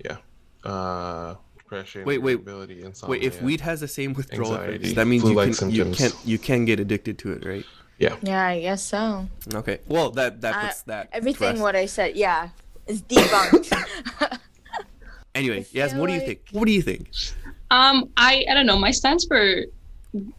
Yeah. 0.03 0.17
Uh, 0.63 1.35
depression. 1.57 2.05
Wait, 2.05 2.19
wait. 2.19 2.33
irritability, 2.33 2.83
wait, 3.07 3.23
if 3.23 3.41
weed 3.41 3.61
has 3.61 3.79
the 3.81 3.87
same 3.87 4.13
withdrawal 4.13 4.55
effects, 4.55 4.93
that 4.93 5.05
means 5.07 5.23
you 5.23 5.29
flu-like 5.33 5.57
can 5.57 5.69
you 5.71 5.85
can 5.93 6.11
you 6.23 6.37
can 6.39 6.65
get 6.65 6.79
addicted 6.79 7.17
to 7.19 7.31
it, 7.33 7.45
right? 7.45 7.65
Yeah. 7.97 8.17
yeah 8.21 8.45
i 8.47 8.59
guess 8.59 8.83
so 8.83 9.25
Okay. 9.53 9.79
Well, 9.87 10.09
that 10.19 10.41
that 10.41 10.53
Uh, 10.55 10.61
puts 10.67 10.81
that 10.83 11.07
everything 11.13 11.51
rest. 11.55 11.61
what 11.61 11.75
i 11.77 11.85
said 11.85 12.17
yeah 12.17 12.49
is 12.87 13.01
debunked 13.03 13.71
Anyway, 15.35 15.61
I 15.61 15.65
yes. 15.71 15.91
feel 15.91 16.01
What 16.01 16.07
do 16.07 16.13
you 16.13 16.19
think? 16.21 16.39
What 16.51 16.65
do 16.65 16.71
you 16.71 16.81
think? 16.81 17.07
Um, 17.71 18.09
I 18.15 18.45
I 18.49 18.53
don't 18.53 18.65
know. 18.65 18.79
My 18.79 18.91
stance 18.91 19.25
for 19.25 19.63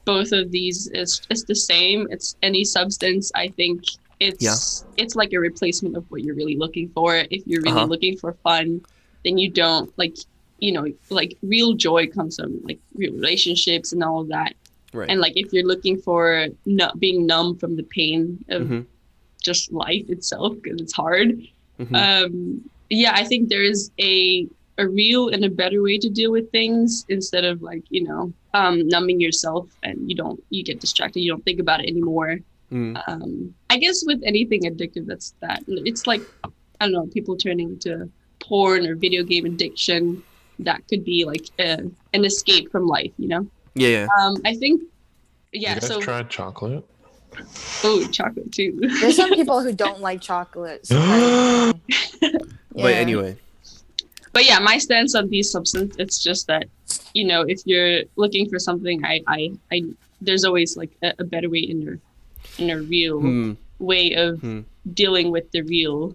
both 0.04 0.32
of 0.32 0.50
these 0.50 0.88
is 0.88 1.20
is 1.28 1.44
the 1.44 1.54
same. 1.54 2.08
It's 2.10 2.36
any 2.42 2.64
substance. 2.64 3.30
I 3.34 3.48
think 3.48 3.84
it's 4.20 4.42
it's 4.96 5.14
like 5.14 5.32
a 5.32 5.38
replacement 5.40 5.96
of 5.96 6.04
what 6.10 6.22
you're 6.22 6.34
really 6.34 6.56
looking 6.56 6.88
for. 6.90 7.16
If 7.30 7.42
you're 7.46 7.62
really 7.62 7.76
Uh-huh. 7.82 7.86
looking 7.94 8.16
for 8.16 8.32
fun, 8.42 8.80
then 9.24 9.38
you 9.38 9.50
don't 9.50 9.92
like 9.98 10.16
you 10.58 10.72
know 10.72 10.86
like 11.10 11.36
real 11.42 11.74
joy 11.74 12.06
comes 12.06 12.36
from 12.36 12.60
like 12.64 12.78
real 12.94 13.12
relationships 13.12 13.92
and 13.92 14.02
all 14.02 14.20
of 14.22 14.28
that. 14.28 14.54
Right. 14.92 15.10
And 15.10 15.20
like 15.20 15.34
if 15.36 15.52
you're 15.52 15.66
looking 15.66 15.98
for 15.98 16.46
not 16.64 16.98
being 16.98 17.26
numb 17.26 17.56
from 17.58 17.76
the 17.76 17.82
pain 17.82 18.42
of 18.48 18.62
Mhm. 18.62 18.86
just 19.42 19.70
life 19.72 20.08
itself 20.08 20.54
because 20.62 20.80
it's 20.80 20.94
hard, 20.94 21.28
Mhm. 21.78 21.94
um, 21.94 22.70
yeah, 22.88 23.12
I 23.14 23.24
think 23.24 23.48
there 23.48 23.62
is 23.64 23.90
a 24.00 24.48
a 24.78 24.86
real 24.86 25.28
and 25.30 25.42
a 25.44 25.48
better 25.48 25.82
way 25.82 25.96
to 25.96 26.10
deal 26.10 26.30
with 26.30 26.50
things 26.52 27.06
instead 27.08 27.44
of 27.44 27.62
like 27.62 27.82
you 27.90 28.02
know 28.04 28.32
um, 28.54 28.86
numbing 28.88 29.20
yourself 29.20 29.68
and 29.82 30.08
you 30.08 30.14
don't 30.16 30.42
you 30.50 30.62
get 30.62 30.80
distracted 30.80 31.20
you 31.20 31.30
don't 31.32 31.44
think 31.44 31.60
about 31.60 31.80
it 31.82 31.88
anymore. 31.88 32.38
Mm. 32.72 33.00
Um, 33.06 33.54
I 33.70 33.78
guess 33.78 34.02
with 34.06 34.20
anything 34.24 34.62
addictive, 34.62 35.06
that's 35.06 35.34
that. 35.40 35.62
It's 35.68 36.06
like 36.06 36.20
I 36.44 36.84
don't 36.86 36.92
know, 36.92 37.06
people 37.06 37.36
turning 37.36 37.78
to 37.80 38.08
porn 38.40 38.86
or 38.86 38.94
video 38.96 39.22
game 39.22 39.46
addiction. 39.46 40.22
That 40.58 40.86
could 40.88 41.04
be 41.04 41.24
like 41.24 41.46
a, 41.58 41.78
an 42.14 42.24
escape 42.24 42.70
from 42.72 42.86
life, 42.86 43.12
you 43.18 43.28
know. 43.28 43.46
Yeah, 43.74 43.88
yeah. 43.88 44.06
Um, 44.20 44.36
I 44.44 44.54
think, 44.54 44.82
yeah. 45.52 45.74
you 45.74 45.80
guys 45.80 45.86
So, 45.88 46.00
tried 46.00 46.30
chocolate? 46.30 46.84
oh, 47.84 48.08
chocolate 48.10 48.50
too. 48.52 48.78
There's 49.00 49.16
some 49.16 49.30
people 49.34 49.60
who 49.62 49.72
don't 49.74 50.00
like 50.00 50.20
chocolate. 50.22 50.86
surprisingly. 50.86 51.80
But 52.74 52.92
anyway, 52.92 53.36
but 54.34 54.44
yeah, 54.44 54.58
my 54.58 54.76
stance 54.76 55.14
on 55.14 55.30
these 55.30 55.50
substances, 55.50 55.96
it's 55.98 56.22
just 56.22 56.46
that, 56.46 56.66
you 57.14 57.24
know, 57.24 57.40
if 57.48 57.62
you're 57.64 58.02
looking 58.16 58.50
for 58.50 58.58
something, 58.58 59.02
I, 59.02 59.22
I, 59.26 59.52
I 59.72 59.82
there's 60.20 60.44
always 60.44 60.76
like 60.76 60.90
a, 61.02 61.14
a 61.18 61.24
better 61.24 61.48
way 61.48 61.60
in 61.60 61.80
your, 61.80 61.98
in 62.58 62.70
a 62.70 62.80
real 62.80 63.20
hmm, 63.20 63.52
way 63.78 64.12
of 64.14 64.40
Hmm. 64.40 64.60
dealing 64.94 65.30
with 65.30 65.50
the 65.52 65.62
real. 65.62 66.14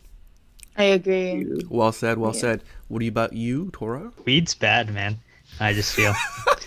I 0.78 0.84
agree. 0.86 1.46
well 1.70 1.92
said, 1.92 2.18
well 2.18 2.34
Yeah. 2.34 2.42
said. 2.42 2.64
What 2.88 3.04
about 3.04 3.34
you, 3.34 3.70
Tora? 3.74 4.12
Weed's 4.26 4.54
bad, 4.56 4.94
man. 4.94 5.18
I 5.60 5.74
just 5.74 5.94
feel. 5.94 6.14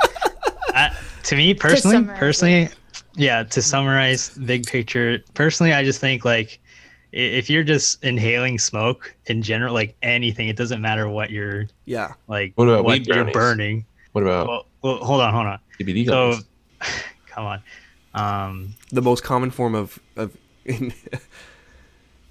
I, 0.74 0.96
to 1.24 1.36
me 1.36 1.54
personally, 1.54 1.96
summarize 1.96 2.18
personally, 2.18 2.68
yeah. 3.16 3.42
To 3.44 3.62
summarize, 3.62 4.30
big 4.30 4.66
picture. 4.66 5.20
Personally, 5.34 5.72
I 5.72 5.84
just 5.84 6.00
think 6.00 6.24
like 6.24 6.60
if 7.12 7.48
you're 7.48 7.62
just 7.62 8.02
inhaling 8.02 8.58
smoke 8.58 9.14
in 9.26 9.40
general, 9.42 9.72
like 9.72 9.96
anything, 10.02 10.48
it 10.48 10.56
doesn't 10.56 10.80
matter 10.82 11.08
what 11.08 11.30
you're 11.30 11.66
Yeah. 11.84 12.12
like 12.28 12.52
What 12.56 12.68
about 12.68 12.84
what 12.84 12.98
weed 12.98 13.06
you're 13.06 13.24
burning. 13.32 13.84
What 14.12 14.22
about 14.22 14.46
Well, 14.48 14.66
well, 14.82 14.96
hold 14.98 15.20
on, 15.20 15.32
hold 15.32 15.46
on. 15.46 15.58
CBD 15.78 16.04
So, 16.06 16.32
gummies? 16.32 16.44
come 17.26 17.44
on. 17.46 17.62
Um. 18.14 18.74
The 18.90 19.02
most 19.02 19.22
common 19.22 19.50
form 19.50 19.74
of 19.74 19.98
of 20.16 20.36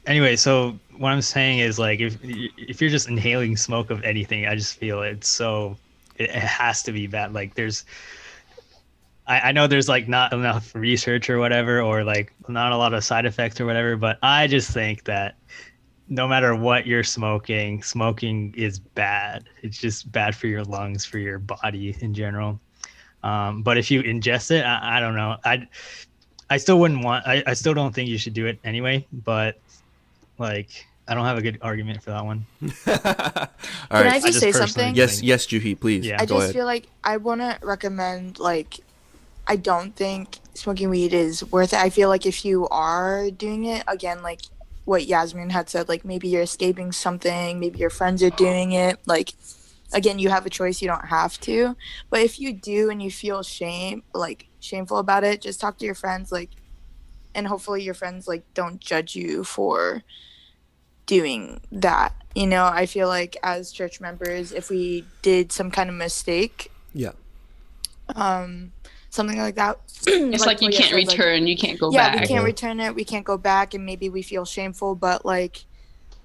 Anyway, 0.05 0.35
so 0.35 0.77
what 0.97 1.11
I'm 1.11 1.21
saying 1.21 1.59
is 1.59 1.79
like 1.79 1.99
if 2.01 2.17
if 2.21 2.81
you're 2.81 2.89
just 2.89 3.07
inhaling 3.07 3.55
smoke 3.55 3.89
of 3.89 4.03
anything, 4.03 4.45
I 4.45 4.55
just 4.55 4.77
feel 4.77 5.01
it's 5.01 5.29
so 5.29 5.77
it, 6.17 6.29
has 6.29 6.83
to 6.83 6.91
be 6.91 7.07
bad. 7.07 7.33
Like 7.33 7.55
there's 7.55 7.85
I, 9.25 9.39
I 9.39 9.51
know 9.53 9.65
there's 9.67 9.87
like 9.87 10.09
not 10.09 10.33
enough 10.33 10.75
research 10.75 11.29
or 11.29 11.39
whatever, 11.39 11.81
or 11.81 12.03
like 12.03 12.33
not 12.49 12.73
a 12.73 12.77
lot 12.77 12.93
of 12.93 13.03
side 13.03 13.25
effects 13.25 13.61
or 13.61 13.65
whatever, 13.65 13.95
but 13.95 14.19
I 14.21 14.47
just 14.47 14.71
think 14.71 15.05
that 15.05 15.37
no 16.09 16.27
matter 16.27 16.53
what 16.53 16.85
you're 16.85 17.03
smoking, 17.03 17.81
smoking 17.81 18.53
is 18.57 18.79
bad. 18.79 19.45
It's 19.61 19.77
just 19.77 20.11
bad 20.11 20.35
for 20.35 20.47
your 20.47 20.65
lungs, 20.65 21.05
for 21.05 21.17
your 21.17 21.39
body 21.39 21.95
in 22.01 22.13
general. 22.13 22.59
Um, 23.23 23.61
but 23.63 23.77
if 23.77 23.89
you 23.89 24.03
ingest 24.03 24.51
it, 24.51 24.63
I, 24.63 24.97
I 24.97 24.99
don't 24.99 25.15
know. 25.15 25.37
I 25.43 25.67
I 26.49 26.57
still 26.57 26.79
wouldn't 26.79 27.03
want. 27.03 27.25
I, 27.25 27.43
I 27.47 27.53
still 27.53 27.73
don't 27.73 27.93
think 27.93 28.09
you 28.09 28.17
should 28.17 28.33
do 28.33 28.45
it 28.45 28.59
anyway. 28.63 29.05
But 29.11 29.59
like, 30.37 30.85
I 31.07 31.15
don't 31.15 31.25
have 31.25 31.37
a 31.37 31.41
good 31.41 31.57
argument 31.61 32.03
for 32.03 32.11
that 32.11 32.25
one. 32.25 32.45
All 32.61 32.67
Can 32.87 33.49
right. 33.91 34.13
I 34.13 34.19
just 34.19 34.39
say 34.39 34.51
something? 34.51 34.95
yes, 34.95 35.21
yes, 35.21 35.45
Juhi, 35.45 35.79
please. 35.79 36.05
Yeah. 36.05 36.17
I 36.19 36.25
Go 36.25 36.35
just 36.35 36.43
ahead. 36.43 36.55
feel 36.55 36.65
like 36.65 36.87
I 37.03 37.17
want 37.17 37.41
to 37.41 37.57
recommend 37.61 38.39
like 38.39 38.79
I 39.47 39.55
don't 39.55 39.95
think 39.95 40.39
smoking 40.53 40.89
weed 40.89 41.13
is 41.13 41.43
worth 41.51 41.73
it. 41.73 41.79
I 41.79 41.89
feel 41.89 42.09
like 42.09 42.25
if 42.25 42.45
you 42.45 42.67
are 42.69 43.29
doing 43.31 43.65
it 43.65 43.83
again 43.87 44.21
like 44.21 44.41
what 44.85 45.05
Yasmin 45.05 45.49
had 45.49 45.69
said 45.69 45.87
like 45.87 46.03
maybe 46.03 46.27
you're 46.27 46.41
escaping 46.41 46.91
something, 46.91 47.59
maybe 47.59 47.79
your 47.79 47.89
friends 47.89 48.21
are 48.21 48.29
doing 48.31 48.73
it 48.73 48.99
like 49.05 49.33
again 49.93 50.19
you 50.19 50.29
have 50.29 50.45
a 50.45 50.49
choice 50.49 50.81
you 50.81 50.87
don't 50.87 51.05
have 51.05 51.39
to. 51.41 51.75
But 52.09 52.21
if 52.21 52.39
you 52.39 52.53
do 52.53 52.89
and 52.89 53.01
you 53.01 53.11
feel 53.11 53.43
shame 53.43 54.03
like 54.13 54.47
shameful 54.59 54.97
about 54.97 55.23
it, 55.23 55.41
just 55.41 55.59
talk 55.59 55.77
to 55.79 55.85
your 55.85 55.95
friends 55.95 56.31
like 56.31 56.49
and 57.35 57.47
hopefully 57.47 57.83
your 57.83 57.93
friends 57.93 58.27
like 58.27 58.43
don't 58.53 58.79
judge 58.79 59.15
you 59.15 59.43
for 59.43 60.03
doing 61.05 61.59
that. 61.71 62.13
You 62.35 62.47
know, 62.47 62.65
I 62.65 62.85
feel 62.85 63.07
like 63.07 63.37
as 63.43 63.71
church 63.71 63.99
members, 64.01 64.51
if 64.51 64.69
we 64.69 65.05
did 65.21 65.51
some 65.51 65.69
kind 65.69 65.89
of 65.89 65.95
mistake, 65.95 66.71
Yeah. 66.93 67.11
um, 68.15 68.71
something 69.09 69.37
like 69.37 69.55
that, 69.55 69.79
It's 70.07 70.45
like, 70.45 70.61
you 70.61 70.69
can't 70.69 70.85
said, 70.85 70.95
like, 70.95 71.07
return, 71.09 71.47
you 71.47 71.55
can't 71.55 71.79
go 71.79 71.91
yeah, 71.91 72.11
back. 72.13 72.21
we 72.21 72.27
can't 72.27 72.43
return 72.45 72.79
it. 72.79 72.95
We 72.95 73.03
can't 73.03 73.25
go 73.25 73.37
back, 73.37 73.73
and 73.73 73.85
maybe 73.85 74.09
we 74.09 74.21
feel 74.21 74.45
shameful. 74.45 74.95
But 74.95 75.25
like, 75.25 75.65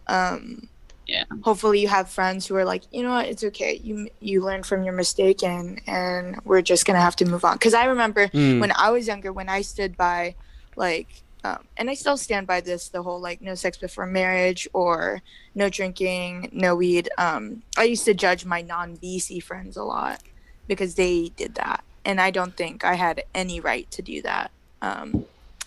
um, 0.06 0.68
Yeah. 1.08 1.24
Hopefully, 1.42 1.80
you 1.80 1.88
have 1.88 2.10
friends 2.10 2.46
who 2.46 2.54
are 2.56 2.66
like, 2.66 2.82
you 2.92 3.02
know 3.02 3.10
what, 3.10 3.26
it's 3.26 3.42
okay. 3.42 3.80
You 3.82 4.10
you 4.20 4.42
learn 4.42 4.62
from 4.62 4.84
your 4.84 4.92
mistake, 4.92 5.42
and 5.42 5.80
and 5.86 6.38
we're 6.44 6.60
just 6.62 6.84
gonna 6.84 7.00
have 7.00 7.16
to 7.16 7.24
move 7.24 7.44
on. 7.46 7.54
Because 7.54 7.72
I 7.74 7.86
remember 7.86 8.28
Mm. 8.28 8.60
when 8.60 8.72
I 8.72 8.90
was 8.90 9.06
younger, 9.06 9.32
when 9.32 9.48
I 9.48 9.62
stood 9.62 9.96
by, 9.96 10.34
like, 10.76 11.08
um, 11.44 11.64
and 11.78 11.88
I 11.88 11.94
still 11.94 12.18
stand 12.18 12.46
by 12.46 12.60
this, 12.60 12.88
the 12.88 13.02
whole 13.02 13.20
like 13.20 13.40
no 13.40 13.54
sex 13.54 13.78
before 13.78 14.04
marriage 14.04 14.68
or 14.74 15.22
no 15.54 15.70
drinking, 15.70 16.50
no 16.52 16.76
weed. 16.76 17.08
Um, 17.16 17.62
I 17.78 17.84
used 17.84 18.04
to 18.04 18.12
judge 18.12 18.44
my 18.44 18.60
non 18.60 18.98
BC 18.98 19.42
friends 19.42 19.78
a 19.78 19.84
lot 19.84 20.22
because 20.66 20.96
they 20.96 21.30
did 21.36 21.54
that, 21.54 21.82
and 22.04 22.20
I 22.20 22.30
don't 22.30 22.54
think 22.54 22.84
I 22.84 22.94
had 22.96 23.24
any 23.34 23.60
right 23.60 23.90
to 23.92 24.02
do 24.02 24.20
that. 24.22 24.50
Um, 24.82 25.24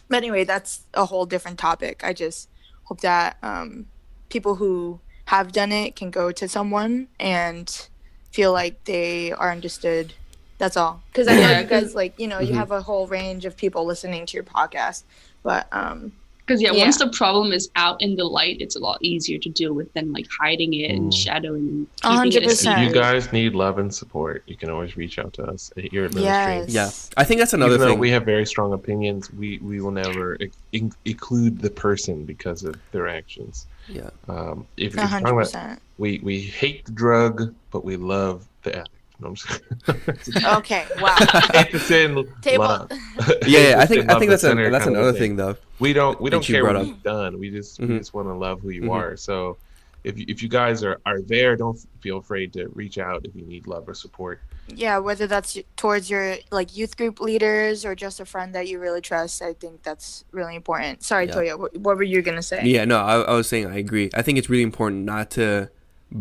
but 0.08 0.18
anyway, 0.18 0.44
that's 0.44 0.82
a 0.94 1.06
whole 1.06 1.26
different 1.26 1.58
topic. 1.58 2.04
I 2.04 2.14
just 2.14 2.48
hope 2.84 3.02
that 3.02 3.38
um, 3.42 3.88
people 4.30 4.56
who 4.56 5.00
have 5.32 5.52
done 5.54 5.72
it 5.72 5.96
can 5.96 6.12
go 6.12 6.32
to 6.32 6.46
someone 6.48 7.08
and 7.20 7.88
feel 8.32 8.52
like 8.52 8.84
they 8.84 9.32
are 9.32 9.50
understood. 9.52 10.14
That's 10.58 10.76
all. 10.78 11.02
Because 11.08 11.28
I 11.30 11.36
know 11.40 11.60
you 11.60 11.66
guys 11.66 11.96
like 11.96 12.14
you 12.20 12.28
know 12.28 12.40
you 12.40 12.52
Mhm. 12.54 12.56
have 12.62 12.72
a 12.72 12.82
whole 12.82 13.08
range 13.08 13.46
of 13.46 13.56
people 13.56 13.86
listening 13.86 14.26
to 14.28 14.34
your 14.38 14.44
podcast, 14.44 15.04
but 15.42 15.68
um, 15.72 16.12
Because 16.44 16.62
yeah, 16.62 16.74
Yeah. 16.74 16.84
once 16.84 16.98
the 16.98 17.08
problem 17.22 17.54
is 17.54 17.70
out 17.78 18.02
in 18.02 18.16
the 18.18 18.26
light, 18.26 18.58
it's 18.60 18.76
a 18.76 18.80
lot 18.80 18.98
easier 19.02 19.38
to 19.46 19.50
deal 19.60 19.74
with 19.74 19.90
than 19.94 20.12
like 20.12 20.28
hiding 20.42 20.74
it 20.74 20.90
and 20.92 21.06
Mm. 21.12 21.16
shadowing 21.24 21.66
and 21.74 21.88
A 21.88 22.02
keeping 22.02 22.18
hundred 22.18 22.36
it 22.44 22.44
If 22.44 22.50
percent. 22.50 22.82
you 22.88 22.92
guys 22.94 23.32
need 23.32 23.54
love 23.56 23.78
and 23.78 23.94
support, 24.02 24.44
you 24.48 24.58
can 24.58 24.70
always 24.70 24.98
reach 24.98 25.18
out 25.18 25.32
to 25.38 25.44
us 25.54 25.72
here 25.78 26.04
at 26.08 26.14
Ministry. 26.14 26.56
yes, 26.60 26.70
Yeah, 26.80 26.90
I 27.22 27.24
think 27.24 27.40
that's 27.40 27.54
another 27.54 27.76
Even 27.76 27.82
though 27.88 27.94
thing. 27.94 28.00
we 28.08 28.10
have 28.16 28.26
very 28.26 28.46
strong 28.54 28.74
opinions, 28.74 29.32
we, 29.32 29.60
we 29.70 29.80
will 29.82 29.92
never 30.06 30.38
in- 30.74 30.92
include 31.06 31.54
the 31.62 31.70
person 31.70 32.26
because 32.26 32.64
of 32.70 32.76
their 32.92 33.08
actions. 33.08 33.66
Yeah, 33.88 34.10
Um, 34.28 34.66
if 34.78 34.94
a 34.94 34.98
you're 34.98 35.08
talking 35.08 35.08
hundred 35.10 35.30
about, 35.30 35.40
percent. 35.46 35.82
we, 35.98 36.20
we 36.24 36.40
hate 36.42 36.86
the 36.86 36.92
drug, 36.92 37.54
but 37.72 37.84
we 37.86 37.96
love 37.98 38.48
the 38.64 38.72
addict. 38.78 38.90
No, 39.20 39.28
I'm 39.30 39.36
just 39.36 39.62
Okay, 40.46 40.88
wow. 41.00 41.16
hate 41.54 41.72
the 41.72 41.80
sin, 41.80 42.28
Table. 42.42 42.64
love. 42.66 42.92
yeah, 43.48 43.70
yeah. 43.70 43.76
I 43.80 43.86
think 43.86 44.10
I 44.10 44.18
think 44.18 44.32
that's 44.32 44.44
a, 44.44 44.56
that's 44.56 44.88
another 44.88 45.10
a 45.10 45.14
thing 45.14 45.36
though. 45.36 45.56
We 45.80 45.94
don't 45.94 46.20
we 46.20 46.32
don't 46.32 46.44
care 46.44 46.64
brought 46.64 46.76
what 46.76 46.82
up. 46.82 46.88
you've 46.88 47.04
done. 47.04 47.38
We 47.40 47.52
just 47.52 47.80
Mhm. 47.80 47.90
we 47.90 47.98
just 48.00 48.16
want 48.16 48.28
to 48.30 48.34
love 48.34 48.62
who 48.62 48.70
you 48.72 48.84
Mhm. 48.84 48.92
are. 48.92 49.16
So 49.18 49.58
if 50.04 50.18
you, 50.18 50.26
if 50.28 50.42
you 50.44 50.50
guys 50.50 50.84
are 50.84 51.00
are 51.06 51.22
there, 51.22 51.56
don't 51.56 51.80
feel 52.02 52.18
afraid 52.18 52.54
to 52.54 52.68
reach 52.70 52.98
out 52.98 53.26
if 53.26 53.36
you 53.36 53.44
need 53.46 53.68
love 53.68 53.88
or 53.88 53.94
support. 53.94 54.40
yeah 54.74 54.98
whether 54.98 55.28
that's 55.28 55.58
towards 55.76 56.10
your 56.10 56.38
like 56.52 56.76
youth 56.80 56.96
group 56.98 57.20
leaders 57.20 57.84
or 57.86 57.94
just 57.96 58.20
a 58.20 58.26
friend 58.26 58.56
that 58.56 58.66
you 58.70 58.80
really 58.80 59.02
trust 59.02 59.42
i 59.42 59.52
think 59.62 59.84
that's 59.84 60.24
really 60.32 60.56
important 60.56 61.04
sorry 61.04 61.26
Yeah. 61.28 61.36
toya 61.36 61.54
what, 61.62 61.72
what 61.86 61.98
were 61.98 62.04
you 62.14 62.22
gonna 62.22 62.42
say 62.52 62.60
Yeah, 62.76 62.86
no, 62.86 62.98
I, 63.12 63.14
I 63.22 63.34
was 63.36 63.48
saying 63.52 63.66
I 63.68 63.78
agree. 63.86 64.08
I 64.20 64.22
think 64.22 64.38
it's 64.40 64.50
really 64.54 64.64
important 64.72 65.04
not 65.04 65.26
to 65.32 65.70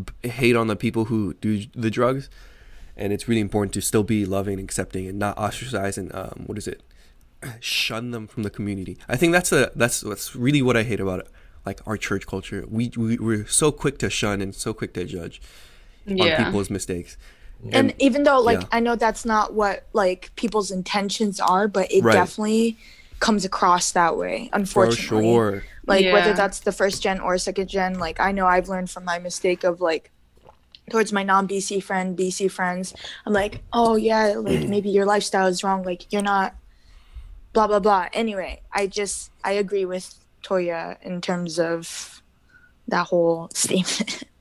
b- 0.07 0.29
hate 0.41 0.57
on 0.63 0.67
the 0.73 0.77
people 0.77 1.03
who 1.11 1.35
do 1.47 1.53
the 1.87 1.91
drugs, 1.99 2.29
and 2.97 3.13
it's 3.15 3.29
really 3.29 3.41
important 3.49 3.73
to 3.75 3.81
still 3.81 4.03
be 4.15 4.21
loving, 4.37 4.59
and 4.59 4.65
accepting, 4.69 5.07
and 5.11 5.17
not 5.19 5.35
ostracize 5.39 5.97
and 6.01 6.09
um, 6.15 6.45
what 6.49 6.59
is 6.59 6.67
it, 6.73 6.83
shun 7.61 8.11
them 8.11 8.27
from 8.27 8.43
the 8.43 8.51
community. 8.51 8.95
I 9.09 9.17
think 9.17 9.33
that's 9.33 9.53
a 9.53 9.71
that's 9.77 10.01
that's 10.01 10.35
really 10.37 10.63
what 10.63 10.77
I 10.77 10.83
hate 10.83 11.01
about 11.01 11.21
it. 11.21 11.29
Like 11.67 11.81
our 11.87 11.97
church 11.97 12.27
culture, 12.27 12.65
we, 12.69 12.91
we 12.97 13.19
we're 13.19 13.47
so 13.47 13.71
quick 13.71 13.99
to 13.99 14.09
shun 14.11 14.41
and 14.41 14.55
so 14.55 14.73
quick 14.73 14.95
to 14.95 15.05
judge 15.05 15.41
on 16.09 16.17
people's 16.45 16.71
mistakes. 16.71 17.17
and 17.73 17.93
even 17.99 18.23
though 18.23 18.41
like 18.41 18.63
yeah. 18.63 18.69
i 18.73 18.81
know 18.81 18.97
that's 18.97 19.27
not 19.27 19.53
what 19.53 19.85
like 19.93 20.31
people's 20.35 20.71
intentions 20.71 21.39
are 21.39 21.69
but 21.69 21.93
it 21.93 22.03
Right. 22.03 22.15
definitely 22.15 22.79
comes 23.21 23.45
across 23.45 23.93
that 23.93 24.17
way 24.17 24.49
For 24.51 24.57
unfortunately 24.57 25.31
sure. 25.35 25.65
like 25.87 26.07
whether 26.11 26.33
that's 26.33 26.61
the 26.61 26.73
first 26.73 27.03
gen 27.03 27.21
or 27.21 27.37
second 27.37 27.69
gen 27.69 27.99
like 27.99 28.19
i 28.19 28.33
know 28.33 28.47
i've 28.47 28.71
learned 28.71 28.89
from 28.89 29.05
my 29.05 29.19
mistake 29.19 29.63
of 29.63 29.83
like 29.83 30.11
towards 30.91 31.13
my 31.13 31.23
non-bc 31.23 31.83
friend 31.83 32.17
bc 32.17 32.51
friends 32.51 32.95
i'm 33.27 33.35
like 33.35 33.61
oh 33.75 33.97
yeah 33.97 34.33
like 34.39 34.67
maybe 34.75 34.89
your 34.89 35.05
lifestyle 35.05 35.47
is 35.47 35.63
wrong 35.63 35.83
like 35.83 36.11
you're 36.11 36.23
not 36.23 36.55
blah 37.53 37.67
blah 37.67 37.79
blah 37.79 38.09
anyway 38.15 38.63
i 38.73 38.87
just 38.87 39.31
i 39.45 39.53
agree 39.53 39.85
with 39.85 40.15
toya 40.43 40.97
in 41.03 41.21
terms 41.21 41.59
of 41.59 42.23
that 42.89 43.07
whole 43.07 43.49
statement 43.55 44.25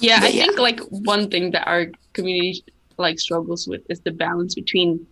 Yeah, 0.00 0.20
I 0.22 0.28
yeah. 0.28 0.44
think 0.44 0.58
like 0.58 0.80
one 0.90 1.28
thing 1.28 1.50
that 1.50 1.66
our 1.66 1.86
community 2.12 2.64
like 2.98 3.18
struggles 3.18 3.66
with 3.66 3.82
is 3.90 4.00
the 4.00 4.12
balance 4.12 4.54
between 4.54 5.06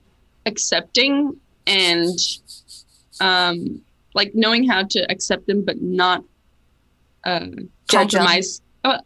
accepting 0.46 1.40
and 1.66 2.16
um 3.20 3.80
like 4.14 4.30
knowing 4.34 4.68
how 4.68 4.84
to 4.84 5.00
accept 5.10 5.46
them 5.48 5.64
but 5.64 5.82
not 5.82 6.22
uh 7.24 7.46
compromise 7.88 8.60
uh, 8.84 8.98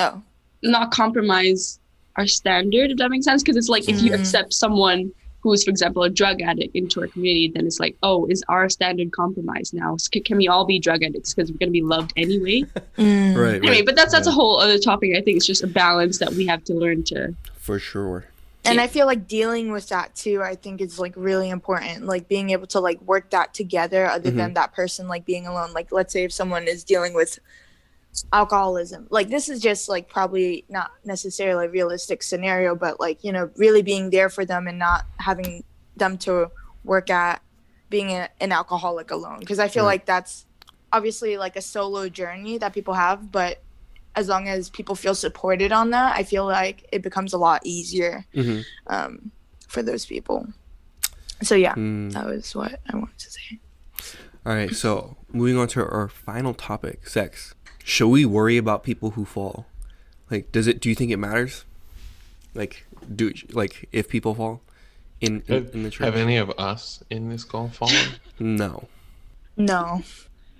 oh 0.00 0.22
not 0.62 0.90
compromise 0.90 1.78
our 2.16 2.26
standard 2.26 2.90
if 2.90 2.96
that 2.98 3.10
makes 3.10 3.24
sense 3.24 3.42
because 3.42 3.56
it's 3.56 3.68
like 3.68 3.88
if 3.88 4.00
you 4.02 4.10
Mhm. 4.10 4.18
accept 4.20 4.52
someone 4.52 5.12
who 5.46 5.52
is 5.52 5.62
for 5.62 5.70
example 5.70 6.02
a 6.02 6.10
drug 6.10 6.42
addict 6.42 6.74
into 6.74 7.00
our 7.00 7.06
community 7.06 7.52
then 7.54 7.64
it's 7.66 7.78
like 7.78 7.96
oh 8.02 8.26
is 8.26 8.42
our 8.48 8.68
standard 8.68 9.12
compromised 9.12 9.72
now 9.72 9.96
can, 10.10 10.22
can 10.24 10.36
we 10.36 10.48
all 10.48 10.64
be 10.66 10.78
drug 10.80 11.04
addicts 11.04 11.32
because 11.32 11.52
we're 11.52 11.58
going 11.58 11.68
to 11.68 11.78
be 11.82 11.82
loved 11.82 12.12
anyway 12.16 12.64
Mm. 12.98 13.36
Right, 13.36 13.54
anyway 13.56 13.68
right. 13.76 13.86
but 13.86 13.94
that's 13.94 14.10
that's 14.12 14.26
Yeah. 14.26 14.32
a 14.32 14.34
whole 14.34 14.58
other 14.58 14.78
topic 14.78 15.10
i 15.16 15.20
think 15.20 15.36
it's 15.36 15.46
just 15.46 15.62
a 15.62 15.66
balance 15.68 16.18
that 16.18 16.32
we 16.32 16.46
have 16.46 16.64
to 16.64 16.74
learn 16.74 17.04
to 17.04 17.34
For 17.58 17.78
sure. 17.78 18.24
and 18.64 18.80
i 18.80 18.86
feel 18.88 19.06
like 19.06 19.28
dealing 19.28 19.70
with 19.70 19.88
that 19.90 20.14
too 20.16 20.42
i 20.42 20.54
think 20.56 20.80
is 20.80 20.98
like 20.98 21.14
really 21.16 21.48
important 21.50 22.06
like 22.06 22.26
being 22.26 22.50
able 22.50 22.66
to 22.68 22.80
like 22.80 23.00
work 23.02 23.30
that 23.30 23.54
together 23.54 24.06
other 24.06 24.30
than 24.32 24.54
that 24.54 24.72
person 24.74 25.06
like 25.06 25.24
being 25.24 25.46
alone 25.46 25.72
like 25.78 25.92
let's 25.92 26.12
say 26.12 26.24
if 26.24 26.32
someone 26.32 26.64
is 26.66 26.82
dealing 26.82 27.14
with 27.14 27.38
alcoholism 28.32 29.06
like 29.10 29.28
this 29.28 29.48
is 29.48 29.60
just 29.60 29.88
like 29.88 30.08
probably 30.08 30.64
not 30.68 30.90
necessarily 31.04 31.66
a 31.66 31.70
realistic 31.70 32.22
scenario 32.22 32.74
but 32.74 32.98
like 32.98 33.22
you 33.22 33.30
know 33.32 33.50
really 33.56 33.82
being 33.82 34.10
there 34.10 34.28
for 34.28 34.44
them 34.44 34.66
and 34.66 34.78
not 34.78 35.04
having 35.18 35.62
them 35.96 36.16
to 36.18 36.50
work 36.84 37.10
at 37.10 37.42
being 37.90 38.10
a, 38.10 38.28
an 38.40 38.52
alcoholic 38.52 39.10
alone 39.10 39.38
because 39.40 39.58
i 39.58 39.68
feel 39.68 39.84
Right. 39.84 39.90
like 40.00 40.06
that's 40.06 40.46
obviously 40.92 41.36
like 41.36 41.56
a 41.56 41.60
solo 41.62 42.08
journey 42.08 42.58
that 42.58 42.72
people 42.72 42.94
have 42.94 43.30
but 43.30 43.62
as 44.14 44.28
long 44.28 44.48
as 44.48 44.70
people 44.70 44.94
feel 44.94 45.14
supported 45.14 45.70
on 45.72 45.90
that 45.90 46.16
i 46.16 46.22
feel 46.22 46.46
like 46.46 46.86
it 46.92 47.02
becomes 47.02 47.32
a 47.34 47.38
lot 47.38 47.60
easier 47.64 48.24
hmm 48.34 48.60
um, 48.88 49.30
for 49.68 49.82
those 49.82 50.06
people. 50.06 50.46
So 51.42 51.56
yeah, 51.56 51.74
Mm. 51.74 52.12
that 52.12 52.24
was 52.24 52.54
what 52.54 52.78
I 52.90 52.96
wanted 52.96 53.18
to 53.18 53.30
say. 53.30 53.60
All 54.46 54.54
right, 54.54 54.72
so 54.72 55.16
moving 55.32 55.58
on 55.58 55.66
to 55.74 55.80
our 55.84 56.08
final 56.08 56.54
topic, 56.54 57.08
sex. 57.08 57.55
Should 57.88 58.08
we 58.08 58.24
worry 58.24 58.56
about 58.56 58.82
people 58.82 59.10
who 59.12 59.24
fall? 59.24 59.64
Like, 60.28 60.50
does 60.50 60.66
it? 60.66 60.80
Do 60.80 60.88
you 60.88 60.96
think 60.96 61.12
it 61.12 61.18
matters? 61.18 61.64
Like, 62.52 62.84
do 63.14 63.32
like 63.52 63.88
if 63.92 64.08
people 64.08 64.34
fall 64.34 64.60
in 65.20 65.44
in, 65.46 65.68
in 65.72 65.82
the 65.84 65.90
church? 65.90 66.04
have 66.04 66.16
any 66.16 66.36
of 66.36 66.50
us 66.58 67.04
in 67.10 67.28
this 67.28 67.44
call 67.44 67.68
fallen? 67.68 67.94
No. 68.40 68.88
No, 69.56 70.02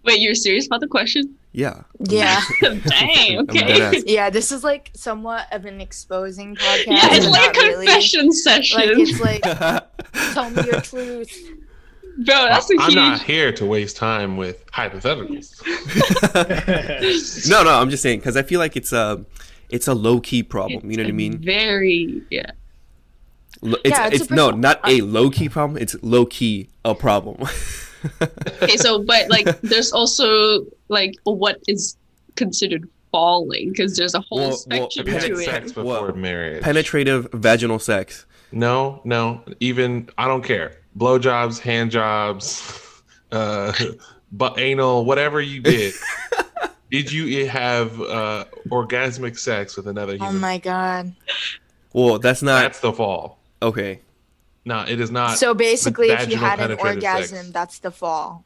wait 0.05 0.21
you're 0.21 0.35
serious 0.37 0.67
about 0.67 0.81
the 0.81 0.87
question 0.87 1.37
Yeah. 1.53 1.83
yeah, 1.99 2.41
dang 2.63 3.41
okay 3.41 4.03
yeah. 4.07 4.31
This 4.31 4.53
is 4.53 4.63
like 4.63 4.91
somewhat 4.95 5.49
of 5.53 5.67
an 5.67 5.81
exposing 5.81 6.55
podcast. 6.55 6.87
yeah 6.87 7.09
it's 7.11 7.27
like 7.27 7.55
not 7.55 7.65
a 7.65 7.69
really. 7.69 7.87
confession 7.87 8.33
session 8.33 8.79
Like 8.79 8.99
it's 8.99 9.21
like 9.21 10.33
tell 10.33 10.49
me 10.51 10.63
your 10.65 10.81
truth. 10.81 11.37
Bro 12.17 12.25
that's 12.47 12.71
a 12.71 12.75
I'm 12.81 12.91
huge 12.91 12.95
not 12.95 13.23
here 13.23 13.53
to 13.53 13.67
waste 13.67 13.97
time 13.97 14.37
with 14.37 14.65
hypotheticals. 14.73 15.61
no, 17.51 17.63
no. 17.63 17.71
I'm 17.71 17.91
just 17.91 18.03
saying 18.03 18.21
because 18.21 18.37
I 18.37 18.43
feel 18.43 18.59
like 18.61 18.77
it's 18.77 18.93
a 18.93 19.25
it's 19.69 19.89
a 19.89 19.95
low 19.95 20.21
key 20.21 20.43
problem. 20.43 20.91
You 20.91 20.97
know 20.97 21.03
what 21.05 21.09
I 21.11 21.13
mean? 21.13 21.39
very 21.39 22.23
yeah 22.31 22.51
Lo- 23.63 23.79
It's, 23.85 23.97
Yeah, 23.99 24.07
it's 24.09 24.21
it's, 24.23 24.31
no, 24.31 24.47
personal- 24.47 24.59
not 24.59 24.81
a 24.89 25.01
low 25.03 25.31
key 25.31 25.49
problem. 25.49 25.81
It's 25.83 25.97
low 26.03 26.27
key 26.27 26.69
a 26.85 26.95
problem. 26.95 27.37
okay 28.63 28.77
so 28.77 29.03
but 29.03 29.29
like 29.31 29.61
there's 29.63 29.91
also 29.93 30.65
like 30.89 31.15
what 31.25 31.61
is 31.67 31.97
considered 32.37 32.89
falling 33.11 33.71
because 33.71 33.97
there's 33.97 34.15
a 34.15 34.21
whole 34.21 34.39
Well- 34.39 34.49
well, 34.49 34.57
spectrum 34.91 35.07
Have 35.09 35.25
you 35.27 35.37
had 35.37 35.39
to 35.39 35.45
sex 35.45 35.71
it 35.71 35.75
before 35.75 36.07
What? 36.07 36.17
marriage? 36.17 36.63
Penetrative 36.63 37.29
vaginal 37.33 37.79
sex. 37.79 38.27
No, 38.53 39.01
no. 39.05 39.43
Even 39.61 40.09
I 40.17 40.29
don't 40.29 40.43
care. 40.45 40.77
Blowjobs, 40.97 41.59
hand 41.61 41.91
jobs, 41.91 43.03
uh, 43.33 43.73
but 44.33 44.59
anal, 44.59 45.05
whatever 45.05 45.41
you 45.41 45.61
did. 45.61 45.95
did 46.91 47.11
you 47.13 47.47
have 47.49 48.01
uh, 48.01 48.45
orgasmic 48.69 49.39
sex 49.39 49.77
with 49.77 49.87
another 49.89 50.15
human? 50.15 50.29
Oh 50.37 50.39
my 50.39 50.59
god. 50.59 51.15
Well, 51.93 52.19
that's 52.19 52.43
not 52.43 52.63
That's 52.63 52.81
the 52.81 52.93
fall. 52.93 53.39
okay. 53.63 54.01
No, 54.65 54.81
it 54.89 55.01
is 55.01 55.13
not 55.13 55.39
So 55.39 55.55
basically, 55.55 56.09
if 56.09 56.29
you 56.29 56.37
had 56.37 56.59
an 56.61 56.77
orgasm, 56.79 57.37
sex. 57.39 57.51
that's 57.51 57.79
the 57.79 57.91
fall. 57.93 58.45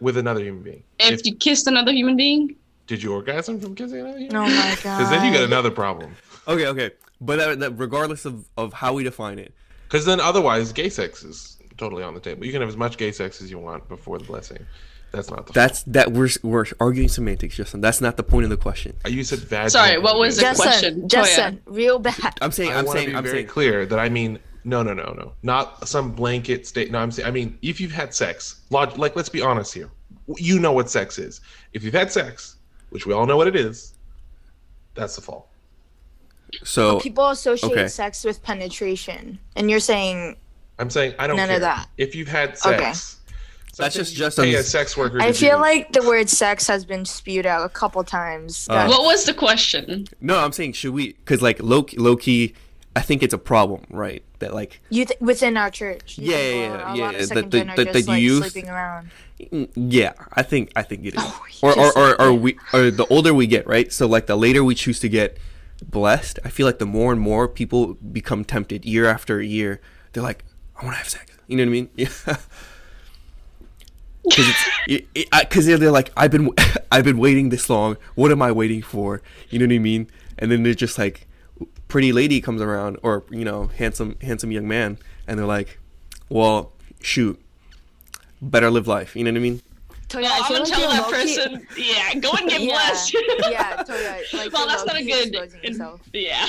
with 0.00 0.16
another 0.16 0.40
human 0.42 0.62
being. 0.62 0.82
if 0.98 1.20
If- 1.20 1.26
you 1.26 1.34
kissed 1.34 1.66
another 1.66 1.92
human 1.92 2.16
being 2.16 2.56
did 2.86 3.02
you 3.02 3.12
orgasm 3.12 3.60
from 3.60 3.74
kissing 3.74 4.00
another 4.00 4.18
human? 4.18 4.36
Oh 4.36 4.44
my 4.46 4.78
god. 4.82 4.96
Because 4.98 5.10
then 5.10 5.26
you 5.26 5.30
get 5.30 5.42
another 5.42 5.70
problem. 5.70 6.16
Okay, 6.46 6.66
okay. 6.68 6.90
But 7.20 7.36
that, 7.36 7.58
that, 7.60 7.70
regardless 7.72 8.24
of, 8.24 8.46
of 8.56 8.72
how 8.72 8.94
we 8.94 9.04
define 9.04 9.38
it, 9.38 9.52
Because 9.86 10.06
then 10.06 10.20
otherwise, 10.20 10.72
gay 10.72 10.88
sex 10.88 11.22
is 11.22 11.57
totally 11.78 12.02
on 12.02 12.14
the 12.14 12.20
table. 12.20 12.44
You 12.44 12.52
can 12.52 12.60
have 12.60 12.68
as 12.68 12.76
much 12.76 12.98
gay 12.98 13.12
sex 13.12 13.40
as 13.40 13.50
you 13.50 13.58
want 13.58 13.88
before 13.88 14.18
the 14.18 14.24
blessing. 14.24 14.66
That's 15.10 15.30
not 15.30 15.46
the. 15.46 15.52
that's 15.54 15.84
that 15.84 16.12
we're 16.12 16.28
we're 16.42 16.66
arguing 16.80 17.08
semantics, 17.08 17.56
Justin. 17.56 17.80
That's 17.80 18.02
not 18.02 18.18
the 18.18 18.22
point 18.22 18.44
of 18.44 18.50
the 18.50 18.58
question. 18.58 18.94
fall. 19.02 19.10
you 19.10 19.24
said 19.24 19.38
vaginal. 19.38 19.70
Sorry, 19.70 19.98
what 19.98 20.18
was 20.18 20.36
the 20.36 20.42
penetrative. 20.42 20.62
question, 20.62 21.08
Justin, 21.08 21.44
Toya. 21.44 21.52
Justin, 21.54 21.74
real 21.74 21.98
bad. 21.98 22.38
I'm 22.42 22.52
saying, 22.52 22.72
I 22.72 22.80
I'm 22.80 22.84
want 22.84 22.98
saying, 22.98 23.16
I'm 23.16 23.24
very 23.24 23.38
saying. 23.38 23.46
clear 23.46 23.86
that 23.86 23.98
I 23.98 24.10
mean 24.10 24.38
no, 24.64 24.82
no, 24.82 24.92
no, 24.92 25.14
no, 25.16 25.32
not 25.42 25.88
some 25.88 26.12
blanket 26.12 26.66
state. 26.66 26.90
No, 26.90 26.98
I'm 26.98 27.10
saying 27.10 27.26
I 27.26 27.30
mean 27.30 27.56
if 27.62 27.80
you've 27.80 27.92
had 27.92 28.14
sex, 28.14 28.60
log, 28.68 28.98
like 28.98 29.16
let's 29.16 29.30
be 29.30 29.40
honest 29.40 29.72
here. 29.72 29.90
You 30.36 30.58
know 30.60 30.72
what 30.72 30.90
sex 30.90 31.18
is. 31.18 31.40
If 31.72 31.82
you've 31.82 31.94
had 31.94 32.12
sex, 32.12 32.56
which 32.90 33.06
we 33.06 33.14
all 33.14 33.24
know 33.24 33.38
what 33.38 33.48
it 33.48 33.56
is, 33.56 33.94
that's 34.94 35.16
the 35.16 35.22
fall. 35.22 35.48
So 36.64 37.00
People 37.00 37.28
associate 37.28 37.72
okay. 37.72 37.88
sex 37.88 38.24
with 38.24 38.42
penetration, 38.42 39.38
and 39.56 39.70
you're 39.70 39.80
saying 39.80 40.36
I'm 40.78 40.90
saying 40.90 41.14
I 41.18 41.26
don't 41.26 41.36
None 41.36 41.48
care. 41.48 41.56
of 41.56 41.62
that. 41.62 41.88
If 41.96 42.14
you've 42.14 42.28
had 42.28 42.50
Okay. 42.64 42.78
sex, 42.92 43.16
That's 43.76 43.94
just- 43.94 44.14
just 44.14 44.38
pay 44.38 44.54
a 44.54 44.62
sex 44.62 44.96
worker. 44.96 45.20
I 45.20 45.32
feel 45.32 45.56
do. 45.56 45.62
like 45.62 45.92
the 45.92 46.02
word 46.02 46.28
sex 46.28 46.66
has 46.66 46.84
been 46.84 47.04
spewed 47.04 47.46
out 47.46 47.64
a 47.64 47.68
couple 47.68 48.02
times. 48.04 48.66
Uh, 48.68 48.86
What 48.86 49.04
was 49.04 49.24
the 49.24 49.34
question? 49.34 50.06
no, 50.20 50.38
I'm 50.38 50.52
saying 50.52 50.72
should 50.72 50.94
we? 50.94 51.12
Because 51.12 51.42
like 51.42 51.60
low 51.62 51.86
low 51.96 52.16
key, 52.16 52.54
I 52.96 53.00
think 53.02 53.22
it's 53.22 53.34
a 53.34 53.38
problem, 53.38 53.82
right? 53.90 54.22
That 54.40 54.52
like 54.54 54.80
you 54.90 55.04
th- 55.04 55.20
within 55.20 55.56
our 55.56 55.70
church. 55.70 56.18
you 56.18 56.30
Yeah, 56.32 56.36
think, 56.36 56.54
yeah, 56.56 56.68
well, 56.70 56.78
yeah, 56.78 56.92
a 56.92 56.96
yeah, 56.96 57.04
lot 57.04 57.14
of 57.14 57.28
the- 57.28 57.34
the- 57.34 57.42
the- 57.76 57.84
just 57.92 58.06
the 58.06 58.12
like 58.12 58.20
youth- 58.22 58.50
sleeping 58.50 58.70
around. 58.70 59.10
Mm, 59.40 59.68
Yeah, 59.76 60.12
I 60.32 60.42
think 60.42 60.72
I 60.74 60.82
think 60.82 61.04
it 61.06 61.14
is. 61.14 61.22
Oh, 61.24 61.44
or, 61.62 61.78
or, 61.78 61.98
or, 61.98 62.20
or 62.22 62.32
we 62.32 62.56
or 62.72 62.90
the 62.90 63.06
older 63.06 63.32
we 63.32 63.46
get, 63.46 63.66
right? 63.68 63.92
So 63.92 64.06
like 64.08 64.26
the 64.26 64.34
later 64.36 64.64
we 64.64 64.74
choose 64.74 64.98
to 65.00 65.08
get 65.08 65.36
blessed, 65.88 66.40
I 66.44 66.48
feel 66.50 66.66
like 66.66 66.78
the 66.80 66.86
more 66.86 67.12
and 67.12 67.20
more 67.20 67.46
people 67.46 67.94
become 67.94 68.44
tempted 68.44 68.84
year 68.84 69.06
after 69.06 69.40
year. 69.40 69.80
They're 70.12 70.22
like, 70.24 70.44
I 70.78 70.84
want 70.84 70.94
to 70.94 70.98
have 70.98 71.08
sex. 71.08 71.36
You 71.48 71.56
know 71.56 71.64
what 71.64 71.68
I 71.68 71.72
mean? 71.72 71.88
Yeah. 71.96 72.36
Because 74.24 74.46
it's 74.86 75.28
because 75.40 75.66
they're, 75.66 75.78
they're 75.78 75.90
like 75.90 76.10
I've 76.16 76.30
been 76.30 76.50
I've 76.92 77.04
been 77.04 77.18
waiting 77.18 77.48
this 77.48 77.70
long. 77.70 77.96
What 78.14 78.30
am 78.30 78.42
I 78.42 78.52
waiting 78.52 78.82
for? 78.82 79.22
You 79.48 79.58
know 79.58 79.66
what 79.66 79.74
I 79.74 79.78
mean? 79.78 80.10
And 80.38 80.50
then 80.50 80.62
they're 80.64 80.74
just 80.74 80.98
like, 80.98 81.26
pretty 81.88 82.12
lady 82.12 82.40
comes 82.42 82.60
around, 82.60 82.98
or 83.02 83.24
you 83.30 83.44
know, 83.44 83.68
handsome 83.68 84.16
handsome 84.20 84.52
young 84.52 84.68
man, 84.68 84.98
and 85.26 85.38
they're 85.38 85.46
like, 85.46 85.78
well, 86.28 86.72
shoot, 87.00 87.40
better 88.42 88.70
live 88.70 88.86
life. 88.86 89.16
You 89.16 89.24
know 89.24 89.30
what 89.30 89.38
I 89.38 89.40
mean? 89.40 89.62
Toya, 90.08 90.22
Well, 90.22 90.32
I 90.32 90.36
I'm 90.38 90.44
feel 90.44 90.56
gonna 90.58 90.68
like 90.68 90.78
tell 90.78 90.90
that 90.90 91.02
low-key- 91.10 91.36
person, 91.36 91.66
yeah, 91.78 92.14
go 92.14 92.32
and 92.32 92.48
get 92.50 92.60
Yeah, 92.62 92.70
blessed. 92.72 93.14
yeah, 93.50 93.82
Toya, 93.82 94.34
like, 94.34 94.52
well, 94.52 94.66
that's 94.66 94.84
not 94.84 94.96
a 94.96 95.04
good. 95.04 95.28
exposing 95.28 95.62
yourself. 95.64 96.00
Yeah, 96.12 96.48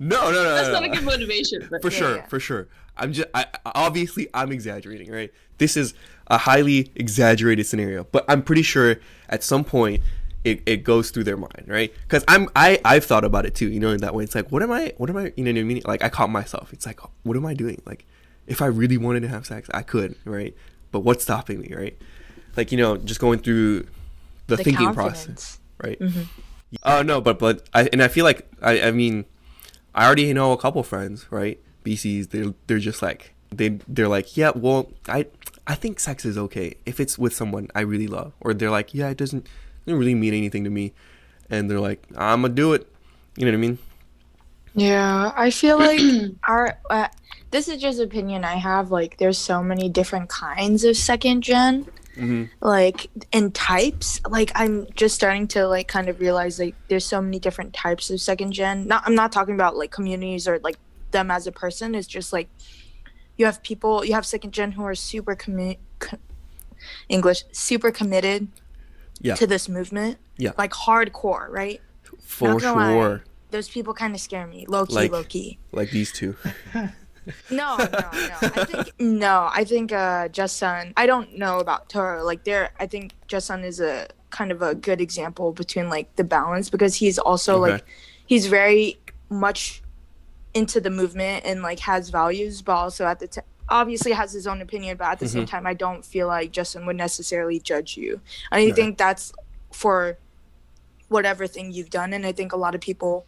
No, 0.00 0.30
no, 0.30 0.32
no, 0.32 0.54
that's 0.54 0.68
no, 0.68 0.74
not 0.74 0.82
no. 0.84 0.92
a 0.92 0.94
good 0.96 1.04
motivation. 1.04 1.66
But 1.70 1.82
for 1.82 1.90
Yeah, 1.90 1.98
sure, 1.98 2.16
yeah. 2.16 2.26
for 2.26 2.40
sure. 2.40 2.68
I'm 2.98 3.12
just 3.12 3.28
I, 3.34 3.46
obviously 3.64 4.28
I'm 4.34 4.52
exaggerating, 4.52 5.10
right? 5.10 5.32
This 5.58 5.76
is 5.76 5.94
a 6.28 6.38
highly 6.38 6.90
exaggerated 6.96 7.66
scenario, 7.66 8.04
but 8.04 8.24
I'm 8.28 8.42
pretty 8.42 8.62
sure 8.62 8.96
at 9.28 9.42
some 9.42 9.64
point 9.64 10.02
it, 10.44 10.62
it 10.66 10.84
goes 10.84 11.10
through 11.10 11.24
their 11.24 11.36
mind, 11.36 11.64
right? 11.66 11.92
Because 12.02 12.24
I'm 12.28 12.48
I 12.54 12.80
I've 12.84 13.04
thought 13.04 13.24
about 13.24 13.46
it 13.46 13.54
too, 13.54 13.68
you 13.68 13.80
know, 13.80 13.90
in 13.90 14.00
that 14.00 14.14
way. 14.14 14.24
It's 14.24 14.34
like, 14.34 14.50
what 14.52 14.62
am 14.62 14.70
I? 14.70 14.92
What 14.96 15.10
am 15.10 15.16
I? 15.16 15.32
You 15.36 15.44
know 15.44 15.52
what 15.52 15.60
I 15.60 15.62
mean? 15.64 15.82
Like 15.84 16.02
I 16.04 16.08
caught 16.08 16.30
myself. 16.30 16.72
It's 16.72 16.86
like, 16.86 17.00
what 17.24 17.36
am 17.36 17.44
I 17.46 17.54
doing? 17.54 17.82
Like, 17.84 18.06
if 18.46 18.62
I 18.62 18.66
really 18.66 18.96
wanted 18.96 19.20
to 19.20 19.28
have 19.28 19.44
sex, 19.46 19.68
I 19.74 19.82
could, 19.82 20.14
right? 20.24 20.54
But 20.92 21.00
what's 21.00 21.24
stopping 21.24 21.60
me, 21.60 21.74
right? 21.74 21.96
Like 22.56 22.70
you 22.70 22.78
know, 22.78 22.96
just 22.96 23.20
going 23.20 23.40
through 23.40 23.86
the, 24.46 24.56
The 24.56 24.64
thinking 24.64 24.86
confidence. 24.86 25.24
process, 25.26 25.60
right? 25.82 25.98
Mm-hmm. 25.98 26.22
Oh 26.84 27.02
no, 27.02 27.20
but 27.20 27.38
but 27.38 27.68
I 27.74 27.88
and 27.92 28.02
I 28.02 28.08
feel 28.08 28.24
like 28.24 28.48
I 28.62 28.82
I 28.82 28.90
mean, 28.92 29.24
I 29.94 30.06
already 30.06 30.32
know 30.32 30.52
a 30.52 30.56
couple 30.56 30.82
friends, 30.82 31.26
right? 31.30 31.60
BCs, 31.86 32.30
they're 32.30 32.52
they're 32.66 32.84
just 32.90 33.00
like 33.00 33.32
they 33.50 33.78
they're 33.88 34.08
like, 34.08 34.36
yeah, 34.36 34.50
well, 34.54 34.90
I 35.08 35.26
I 35.66 35.74
think 35.74 36.00
sex 36.00 36.24
is 36.24 36.36
okay 36.36 36.74
if 36.84 37.00
it's 37.00 37.16
with 37.18 37.34
someone 37.34 37.68
I 37.74 37.80
really 37.80 38.06
love, 38.08 38.32
or 38.40 38.52
they're 38.54 38.70
like, 38.78 38.92
yeah, 38.92 39.08
it 39.10 39.16
doesn't 39.16 39.48
doesn't 39.84 39.98
really 39.98 40.14
mean 40.14 40.34
anything 40.34 40.64
to 40.64 40.70
me, 40.70 40.92
and 41.48 41.70
they're 41.70 41.80
like, 41.80 42.02
I'm 42.16 42.42
gonna 42.42 42.54
do 42.54 42.72
it. 42.74 42.86
You 43.36 43.44
know 43.46 43.52
what 43.52 43.58
I 43.58 43.60
mean? 43.60 43.78
Yeah, 44.74 45.32
I 45.34 45.50
feel 45.50 45.78
like 45.78 46.00
our 46.44 46.78
uh, 46.90 47.08
this 47.50 47.68
is 47.68 47.80
just 47.80 48.00
opinion 48.00 48.44
I 48.44 48.56
have. 48.56 48.90
Like, 48.90 49.16
there's 49.18 49.38
so 49.38 49.62
many 49.62 49.88
different 49.88 50.28
kinds 50.28 50.84
of 50.84 50.96
second 50.96 51.42
gen, 51.42 51.86
hmm 52.14 52.44
like 52.60 53.08
and 53.32 53.54
types. 53.54 54.20
Like, 54.28 54.52
I'm 54.54 54.86
just 54.94 55.14
starting 55.14 55.48
to 55.48 55.66
like 55.66 55.88
kind 55.88 56.08
of 56.08 56.20
realize 56.20 56.58
like 56.58 56.74
there's 56.88 57.06
so 57.06 57.22
many 57.22 57.38
different 57.38 57.72
types 57.72 58.10
of 58.10 58.20
second 58.20 58.52
gen. 58.52 58.86
Not, 58.86 59.02
I'm 59.06 59.14
not 59.14 59.32
talking 59.32 59.54
about 59.54 59.76
like 59.76 59.90
communities 59.90 60.46
or 60.46 60.58
like 60.60 60.76
them 61.10 61.30
as 61.30 61.46
a 61.46 61.52
person. 61.52 61.94
is 61.94 62.06
just 62.06 62.32
like 62.32 62.48
you 63.36 63.44
have 63.46 63.62
people, 63.62 64.04
you 64.04 64.14
have 64.14 64.24
second 64.26 64.52
gen 64.52 64.72
who 64.72 64.82
are 64.84 64.94
super 64.94 65.36
commi- 65.36 65.78
co- 65.98 66.18
English, 67.08 67.44
super 67.52 67.90
committed 67.90 68.48
Yeah. 69.20 69.34
to 69.34 69.46
this 69.46 69.68
movement. 69.68 70.18
Yeah. 70.38 70.52
like 70.58 70.72
hardcore, 70.72 71.48
right? 71.48 71.80
For 72.20 72.48
Not 72.48 72.60
gonna 72.60 72.76
lie. 72.76 72.92
sure. 72.92 73.24
Those 73.50 73.68
people 73.70 73.94
kind 73.94 74.14
of 74.14 74.20
scare 74.20 74.46
me, 74.46 74.66
low 74.68 74.84
key, 74.84 74.94
Like- 74.94 75.12
low 75.12 75.24
key. 75.24 75.58
Like 75.72 75.90
these 75.90 76.12
two. 76.12 76.36
No, 77.50 77.76
no, 77.76 77.86
no. 77.86 78.08
I 78.40 78.64
think 78.64 78.92
no. 79.00 79.48
I 79.52 79.64
think 79.64 79.90
uh 79.92 80.28
Justin. 80.28 80.92
I 80.96 81.06
don't 81.06 81.36
know 81.36 81.58
about 81.58 81.88
Toro. 81.88 82.22
Like 82.22 82.44
there, 82.44 82.70
I 82.78 82.86
think 82.86 83.14
Justin 83.26 83.64
is 83.64 83.80
a 83.80 84.06
kind 84.30 84.52
of 84.52 84.62
a 84.62 84.76
good 84.76 85.00
example 85.00 85.50
between 85.52 85.88
like 85.88 86.14
the 86.14 86.22
balance 86.22 86.70
because 86.70 86.94
he's 86.94 87.18
also 87.18 87.62
Okay. 87.64 87.72
like 87.72 87.84
he's 88.26 88.46
very 88.46 89.00
much 89.28 89.82
into 90.56 90.80
the 90.80 90.90
movement 90.90 91.44
and 91.44 91.62
like 91.62 91.80
has 91.80 92.08
values, 92.10 92.62
but 92.62 92.72
also 92.72 93.04
at 93.06 93.18
the 93.20 93.26
t- 93.28 93.40
obviously 93.68 94.12
has 94.12 94.32
his 94.32 94.46
own 94.46 94.60
opinion. 94.62 94.96
But 94.96 95.08
at 95.08 95.18
the 95.18 95.28
same 95.28 95.46
time, 95.46 95.66
I 95.66 95.74
don't 95.74 96.04
feel 96.04 96.26
like 96.28 96.50
Justin 96.50 96.86
would 96.86 96.96
necessarily 96.96 97.58
judge 97.60 97.96
you. 97.96 98.20
I 98.50 98.56
Right. 98.64 98.74
think 98.74 98.98
that's 98.98 99.32
for 99.72 100.18
whatever 101.08 101.46
thing 101.46 101.72
you've 101.72 101.90
done, 101.90 102.12
and 102.12 102.24
I 102.26 102.32
think 102.32 102.52
a 102.52 102.56
lot 102.56 102.74
of 102.74 102.80
people 102.80 103.26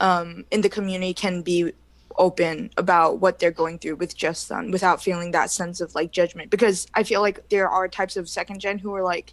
um, 0.00 0.44
in 0.50 0.60
the 0.60 0.68
community 0.68 1.14
can 1.14 1.42
be 1.42 1.72
open 2.18 2.70
about 2.76 3.18
what 3.20 3.38
they're 3.38 3.50
going 3.62 3.78
through 3.78 3.96
with 3.96 4.14
Justin 4.14 4.70
without 4.70 5.02
feeling 5.02 5.30
that 5.32 5.50
sense 5.50 5.80
of 5.80 5.94
like 5.94 6.12
judgment 6.12 6.50
because 6.50 6.86
i 6.94 7.02
feel 7.02 7.22
like 7.22 7.48
there 7.48 7.66
are 7.70 7.88
types 7.88 8.18
of 8.18 8.28
second 8.28 8.60
gen 8.60 8.76
who 8.78 8.94
are 8.94 9.02
like 9.02 9.32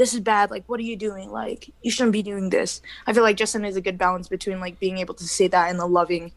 this 0.00 0.14
is 0.14 0.20
bad 0.20 0.50
like 0.50 0.64
what 0.66 0.80
are 0.80 0.88
you 0.92 0.96
doing 0.96 1.28
like 1.30 1.70
you 1.82 1.90
shouldn't 1.90 2.12
be 2.20 2.22
doing 2.22 2.48
this 2.56 2.80
i 3.06 3.12
feel 3.12 3.22
like 3.22 3.36
justin 3.36 3.64
is 3.66 3.76
a 3.76 3.80
good 3.88 3.98
balance 3.98 4.28
between 4.36 4.58
like 4.58 4.78
being 4.80 4.96
able 4.98 5.12
to 5.14 5.24
say 5.28 5.46
that 5.46 5.70
in 5.70 5.76
a 5.78 5.86
loving 5.86 6.32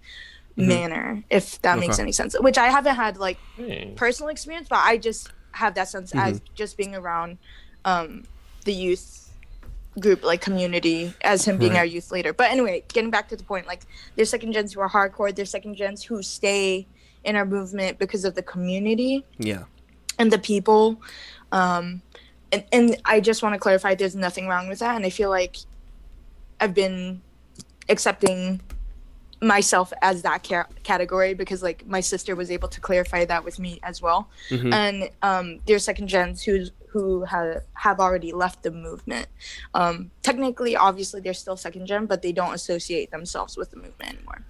Mhm. 0.57 0.67
manner 0.67 1.23
if 1.31 1.45
that 1.63 1.79
makes 1.79 1.97
any 1.97 2.11
sense 2.11 2.35
which 2.47 2.57
i 2.59 2.67
haven't 2.77 2.95
had 3.03 3.17
like 3.17 3.37
Hey. 3.57 3.93
personal 3.95 4.29
experience 4.29 4.67
but 4.69 4.81
i 4.91 4.97
just 4.97 5.31
have 5.61 5.73
that 5.75 5.87
sense 5.87 6.13
as 6.13 6.33
Mm-hmm. 6.37 6.53
just 6.61 6.77
being 6.77 6.93
around 6.93 7.37
um 7.85 8.23
the 8.65 8.73
youth 8.73 9.05
group 9.99 10.23
like 10.23 10.41
community 10.41 11.13
as 11.21 11.45
him 11.47 11.57
being 11.57 11.71
Right. 11.73 11.79
our 11.79 11.85
youth 11.95 12.11
leader 12.11 12.33
but 12.33 12.51
anyway 12.51 12.83
getting 12.95 13.11
back 13.15 13.29
to 13.29 13.35
the 13.35 13.43
point 13.51 13.65
like 13.65 13.81
there's 14.15 14.29
second 14.29 14.51
gens 14.53 14.73
who 14.73 14.79
are 14.85 14.89
hardcore 14.97 15.33
there's 15.33 15.49
second 15.57 15.75
gens 15.75 16.03
who 16.03 16.21
stay 16.21 16.85
in 17.23 17.35
our 17.39 17.45
movement 17.45 17.97
because 18.03 18.23
of 18.25 18.33
the 18.35 18.43
community 18.53 19.25
Yeah. 19.51 19.63
and 20.19 20.31
the 20.35 20.41
people 20.51 21.01
um 21.51 22.01
and, 22.53 22.63
and 22.71 22.97
i 23.05 23.19
just 23.19 23.43
want 23.43 23.53
to 23.53 23.59
clarify 23.59 23.93
there's 23.95 24.15
nothing 24.15 24.47
wrong 24.47 24.69
with 24.69 24.79
that 24.79 24.95
and 24.95 25.05
i 25.05 25.09
feel 25.09 25.29
like 25.29 25.57
i've 26.61 26.73
been 26.73 27.21
accepting 27.89 28.61
myself 29.41 29.91
as 30.01 30.21
that 30.21 30.41
ca- 30.47 30.67
category 30.83 31.33
because 31.33 31.61
like 31.61 31.85
my 31.85 31.99
sister 31.99 32.33
was 32.35 32.49
able 32.49 32.69
to 32.69 32.79
clarify 32.79 33.25
that 33.25 33.43
with 33.43 33.59
me 33.59 33.79
as 33.83 34.01
well 34.01 34.29
Mhm. 34.49 34.73
and 34.73 35.09
um 35.21 35.59
there's 35.65 35.83
second 35.83 36.07
gens 36.07 36.41
who 36.43 36.65
who 36.87 37.23
have 37.25 37.63
have 37.73 37.99
already 37.99 38.31
left 38.31 38.63
the 38.63 38.71
movement 38.71 39.27
um 39.73 40.11
technically 40.21 40.75
obviously 40.77 41.19
they're 41.19 41.33
still 41.33 41.57
second 41.57 41.87
gen 41.87 42.05
but 42.05 42.21
they 42.21 42.31
don't 42.31 42.53
associate 42.53 43.11
themselves 43.11 43.57
with 43.57 43.69
the 43.71 43.77
movement 43.77 44.13
anymore 44.13 44.41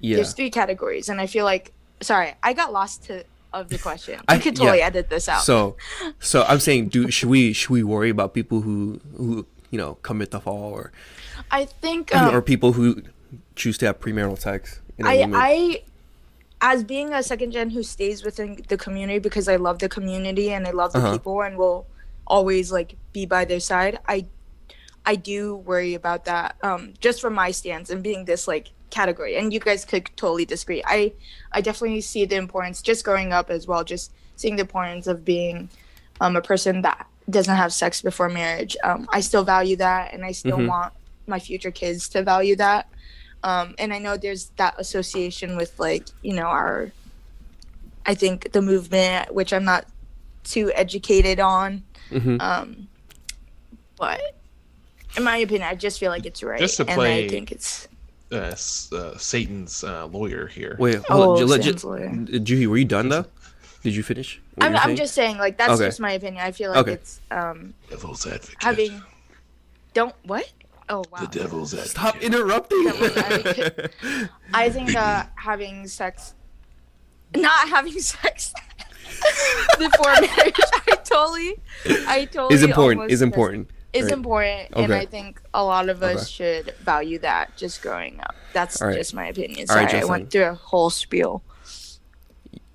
Yeah. 0.00 0.16
there's 0.16 0.34
three 0.34 0.50
categories 0.50 1.08
and 1.08 1.20
i 1.22 1.26
feel 1.26 1.46
like 1.46 1.72
sorry 2.02 2.34
i 2.42 2.52
got 2.52 2.70
lost 2.72 3.04
to 3.04 3.24
of 3.54 3.68
the 3.68 3.78
question 3.78 4.20
I- 4.28 4.38
could 4.38 4.56
totally 4.56 4.78
yeah. 4.78 4.86
edit 4.86 5.08
this 5.08 5.28
out 5.28 5.42
So, 5.42 5.76
so 6.20 6.42
I'm 6.50 6.60
saying, 6.60 6.88
do 6.88 7.10
should 7.10 7.28
we 7.30 7.52
should 7.52 7.70
we 7.70 7.82
worry 7.82 8.10
about 8.10 8.34
people 8.34 8.60
who 8.66 9.00
who 9.16 9.46
you 9.70 9.78
know 9.78 9.94
commit 10.02 10.30
the 10.30 10.40
fall 10.40 10.72
or 10.72 10.92
i 11.50 11.64
think 11.64 12.14
um, 12.14 12.34
or 12.34 12.40
people 12.42 12.72
who 12.72 13.02
choose 13.56 13.76
to 13.78 13.86
have 13.86 14.00
premarital 14.00 14.38
sex? 14.38 14.80
I? 15.02 15.26
I, 15.34 15.82
as 16.60 16.84
being 16.84 17.12
a 17.12 17.22
second 17.22 17.50
gen 17.52 17.70
who 17.70 17.82
stays 17.82 18.24
within 18.24 18.62
the 18.68 18.76
community 18.78 19.18
because 19.18 19.48
I 19.48 19.56
love 19.56 19.78
the 19.80 19.88
community 19.88 20.50
and 20.54 20.66
I 20.66 20.70
love 20.70 20.92
the 20.92 20.98
Uh-huh. 21.00 21.12
people 21.18 21.42
and 21.42 21.58
will 21.58 21.86
always 22.26 22.70
like 22.72 22.96
be 23.12 23.26
by 23.26 23.44
their 23.44 23.60
side. 23.60 23.98
I, 24.08 24.26
I 25.04 25.14
do 25.16 25.56
worry 25.56 25.94
about 25.94 26.24
that. 26.30 26.56
Um, 26.62 26.94
just 27.00 27.20
from 27.20 27.34
my 27.34 27.50
stance 27.50 27.90
and 27.90 28.02
being 28.02 28.24
this 28.24 28.46
like 28.48 28.70
category, 28.94 29.36
and 29.36 29.52
you 29.52 29.60
guys 29.60 29.84
could 29.84 30.04
totally 30.16 30.44
disagree. 30.44 30.82
I, 30.86 31.12
I 31.52 31.60
definitely 31.60 32.00
see 32.00 32.24
the 32.24 32.36
importance 32.36 32.80
just 32.82 33.04
growing 33.04 33.32
up 33.32 33.50
as 33.50 33.66
well. 33.66 33.82
Just 33.84 34.12
seeing 34.36 34.56
the 34.56 34.62
importance 34.62 35.06
of 35.06 35.24
being, 35.24 35.68
um, 36.20 36.36
a 36.36 36.40
person 36.40 36.82
that 36.82 37.06
doesn't 37.28 37.56
have 37.56 37.72
sex 37.72 38.02
before 38.02 38.28
marriage. 38.28 38.76
Um, 38.84 39.08
I 39.16 39.20
still 39.20 39.44
value 39.44 39.76
that, 39.76 40.12
and 40.14 40.24
I 40.24 40.32
still 40.32 40.58
Mhm. 40.58 40.68
want 40.68 40.92
my 41.26 41.38
future 41.40 41.70
kids 41.70 42.08
to 42.10 42.22
value 42.22 42.56
that 42.56 42.86
um, 43.44 43.74
and 43.78 43.92
I 43.92 43.98
know 43.98 44.16
there's 44.16 44.50
that 44.56 44.74
association 44.78 45.56
with 45.56 45.78
like 45.78 46.04
you 46.22 46.34
know 46.34 46.48
our, 46.58 46.92
I 48.06 48.14
think 48.14 48.52
the 48.52 48.62
movement, 48.62 49.34
which 49.34 49.52
I'm 49.52 49.64
not 49.64 49.84
too 50.44 50.72
educated 50.74 51.40
on, 51.40 51.82
Mhm. 52.10 52.40
um, 52.40 52.88
but 53.98 54.20
in 55.16 55.22
my 55.24 55.36
opinion, 55.38 55.68
I 55.68 55.74
just 55.74 55.98
feel 56.00 56.10
like 56.10 56.24
it's 56.26 56.42
right, 56.42 56.58
Just 56.58 56.76
to 56.78 56.86
and 56.90 57.00
I 57.02 57.28
think 57.28 57.52
it's 57.52 57.86
Uh, 58.34 58.56
uh, 58.96 59.16
Satan's 59.16 59.84
uh, 59.84 60.06
lawyer 60.06 60.46
here. 60.46 60.76
Wait, 60.78 60.96
hold 61.06 61.22
Oh, 61.24 61.32
on. 61.32 61.38
Ju- 61.38 61.46
let- 61.46 61.62
Sam's 61.64 61.84
lawyer. 61.84 62.08
Juhi, 62.10 62.66
were 62.66 62.76
you 62.76 62.84
done 62.84 63.08
though? 63.08 63.26
Did 63.82 63.94
you 63.94 64.02
finish? 64.02 64.40
I'm, 64.60 64.72
you 64.72 64.78
I'm 64.78 64.96
just 64.96 65.14
saying 65.14 65.36
like 65.38 65.58
that's 65.58 65.72
Okay. 65.72 65.84
just 65.86 66.00
my 66.00 66.12
opinion. 66.12 66.42
I 66.42 66.52
feel 66.52 66.70
like 66.70 66.78
Okay. 66.80 66.92
it's 66.94 67.20
um 67.30 67.74
Devil's 67.90 68.26
advocate. 68.26 68.56
having 68.62 69.02
don't 69.92 70.14
what 70.24 70.50
Oh 70.88 71.02
wow. 71.10 71.20
The 71.20 71.26
devil's 71.28 71.72
advocate. 71.74 71.90
Stop 71.90 72.22
interrupting. 72.22 72.86
Advocate. 72.88 73.90
I 74.54 74.68
think 74.70 74.94
uh, 74.96 75.24
having 75.36 75.86
sex, 75.86 76.34
not 77.36 77.68
having 77.68 77.98
sex 78.00 78.52
before 79.78 80.12
marriage, 80.20 80.54
I 80.88 80.96
totally, 81.04 81.54
I 82.08 82.24
totally 82.30 82.54
is 82.54 82.62
important. 82.62 83.10
Is 83.10 83.20
missed- 83.20 83.22
important. 83.22 83.70
Is 83.94 84.06
Right. 84.06 84.12
important, 84.12 84.70
and 84.76 84.92
I 84.92 85.06
think 85.06 85.40
a 85.54 85.62
lot 85.62 85.88
of 85.88 86.02
us 86.02 86.22
Okay. 86.22 86.30
should 86.32 86.74
value 86.80 87.20
that 87.20 87.56
just 87.56 87.80
growing 87.80 88.18
up. 88.20 88.34
That's 88.52 88.82
All 88.82 88.88
right. 88.88 88.96
just 88.96 89.14
my 89.14 89.28
opinion. 89.28 89.68
Sorry, 89.68 89.84
right, 89.84 89.94
I 89.94 90.04
went 90.04 90.30
through 90.30 90.46
a 90.46 90.54
whole 90.54 90.90
spiel. 90.90 91.44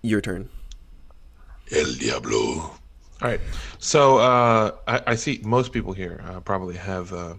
Your 0.01 0.21
turn. 0.21 0.49
El 1.71 1.93
Diablo. 1.99 2.39
All 3.21 3.27
right. 3.29 3.41
So 3.79 4.17
uh, 4.19 4.71
I, 4.87 5.01
I 5.07 5.15
see 5.15 5.41
most 5.43 5.73
people 5.73 5.91
here 5.91 6.23
uh, 6.25 6.39
probably 6.39 6.77
have, 6.77 7.11
uh, 7.11 7.35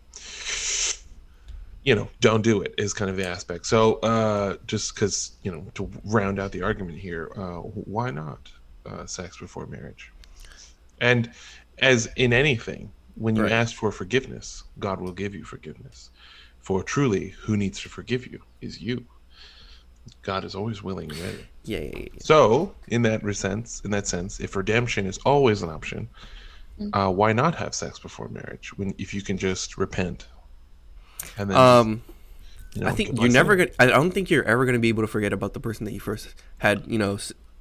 you 1.82 1.94
know, 1.94 2.08
don't 2.20 2.42
do 2.42 2.60
it 2.60 2.74
is 2.76 2.92
kind 2.92 3.10
of 3.10 3.16
the 3.16 3.26
aspect. 3.26 3.66
So 3.66 3.94
uh, 4.00 4.56
just 4.66 4.94
because, 4.94 5.32
you 5.42 5.50
know, 5.50 5.64
to 5.74 5.90
round 6.04 6.38
out 6.38 6.52
the 6.52 6.62
argument 6.62 6.98
here, 6.98 7.32
uh, 7.34 7.60
why 7.60 8.10
not 8.10 8.50
uh, 8.84 9.06
sex 9.06 9.38
before 9.38 9.66
marriage? 9.66 10.12
And 11.00 11.32
as 11.78 12.08
in 12.16 12.34
anything, 12.34 12.92
when 13.14 13.36
you 13.36 13.42
Right. 13.42 13.52
ask 13.52 13.74
for 13.74 13.90
forgiveness, 13.92 14.64
God 14.78 15.00
will 15.00 15.12
give 15.12 15.34
you 15.34 15.44
forgiveness. 15.44 16.10
For 16.60 16.82
truly, 16.82 17.30
who 17.42 17.56
needs 17.56 17.80
to 17.80 17.88
forgive 17.88 18.26
you 18.26 18.40
is 18.60 18.80
you. 18.80 19.04
God 20.22 20.44
is 20.44 20.54
always 20.54 20.82
willing 20.82 21.10
and 21.10 21.20
ready. 21.20 21.46
Yeah, 21.64 21.80
yeah, 21.80 21.98
yeah. 21.98 22.08
So, 22.20 22.74
in 22.88 23.02
that 23.02 23.22
sense, 23.36 23.80
in 23.84 23.90
that 23.92 24.06
sense, 24.06 24.40
if 24.40 24.56
redemption 24.56 25.06
is 25.06 25.18
always 25.18 25.62
an 25.62 25.70
option, 25.70 26.08
uh, 26.92 27.10
why 27.10 27.32
not 27.32 27.54
have 27.56 27.74
sex 27.74 27.98
before 27.98 28.28
marriage 28.28 28.76
when 28.76 28.94
if 28.98 29.12
you 29.14 29.22
can 29.22 29.36
just 29.38 29.76
repent? 29.78 30.26
And 31.36 31.50
then, 31.50 31.56
Um, 31.56 32.02
you 32.74 32.80
know, 32.82 32.88
I 32.88 32.92
think 32.92 33.18
you're 33.20 33.30
never 33.30 33.56
gonna. 33.56 33.70
I 33.78 33.86
don't 33.86 34.10
think 34.10 34.30
you're 34.30 34.44
ever 34.44 34.64
gonna 34.64 34.78
be 34.78 34.88
able 34.88 35.02
to 35.02 35.06
forget 35.08 35.32
about 35.32 35.52
the 35.54 35.60
person 35.60 35.84
that 35.84 35.92
you 35.92 36.00
first 36.00 36.28
had. 36.58 36.84
You 36.86 36.98
know, 36.98 37.18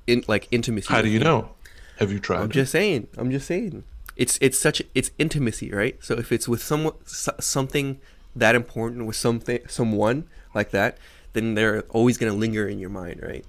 in 0.07 0.23
like 0.27 0.47
intimacy. 0.51 0.87
How 0.87 1.01
do 1.01 1.05
with. 1.05 1.13
you 1.13 1.19
know? 1.19 1.51
Have 1.97 2.11
you 2.11 2.19
tried? 2.19 2.39
I'm 2.39 2.45
it? 2.49 2.53
just 2.53 2.71
saying. 2.71 3.07
I'm 3.17 3.29
just 3.31 3.45
saying. 3.47 3.83
It's 4.19 4.37
it's 4.41 4.59
such 4.59 4.83
it's 4.93 5.11
intimacy, 5.17 5.71
right? 5.71 5.95
So 6.03 6.11
if 6.23 6.31
it's 6.35 6.47
with 6.51 6.61
someone 6.61 6.95
something 7.05 7.99
that 8.35 8.53
important 8.53 9.05
with 9.07 9.15
something 9.15 9.59
someone 9.67 10.27
like 10.53 10.71
that, 10.71 10.97
then 11.33 11.55
they're 11.55 11.81
always 11.97 12.17
gonna 12.19 12.33
linger 12.43 12.67
in 12.67 12.79
your 12.79 12.89
mind, 13.01 13.21
right? 13.23 13.45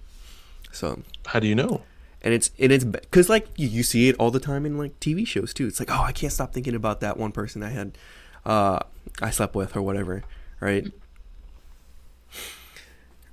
So 0.71 1.03
How 1.27 1.41
do 1.41 1.49
you 1.49 1.57
know? 1.57 1.83
and 2.23 2.35
it's 2.35 2.51
and 2.59 2.71
it's 2.71 2.85
because 2.85 3.29
like 3.29 3.49
you, 3.57 3.67
you 3.67 3.83
see 3.83 4.09
it 4.09 4.17
all 4.19 4.31
the 4.31 4.41
time 4.41 4.67
in 4.67 4.77
like 4.79 4.99
TV 5.01 5.27
shows 5.27 5.53
too. 5.55 5.67
It's 5.67 5.81
like 5.81 5.91
oh 5.91 6.03
I 6.03 6.13
can't 6.13 6.33
stop 6.33 6.53
thinking 6.53 6.75
about 6.75 7.01
that 7.01 7.17
one 7.17 7.33
person 7.33 7.63
I 7.63 7.71
had, 7.71 7.97
uh, 8.45 8.81
I 9.23 9.31
slept 9.31 9.55
with 9.55 9.75
or 9.75 9.83
whatever, 9.83 10.23
right? 10.61 10.87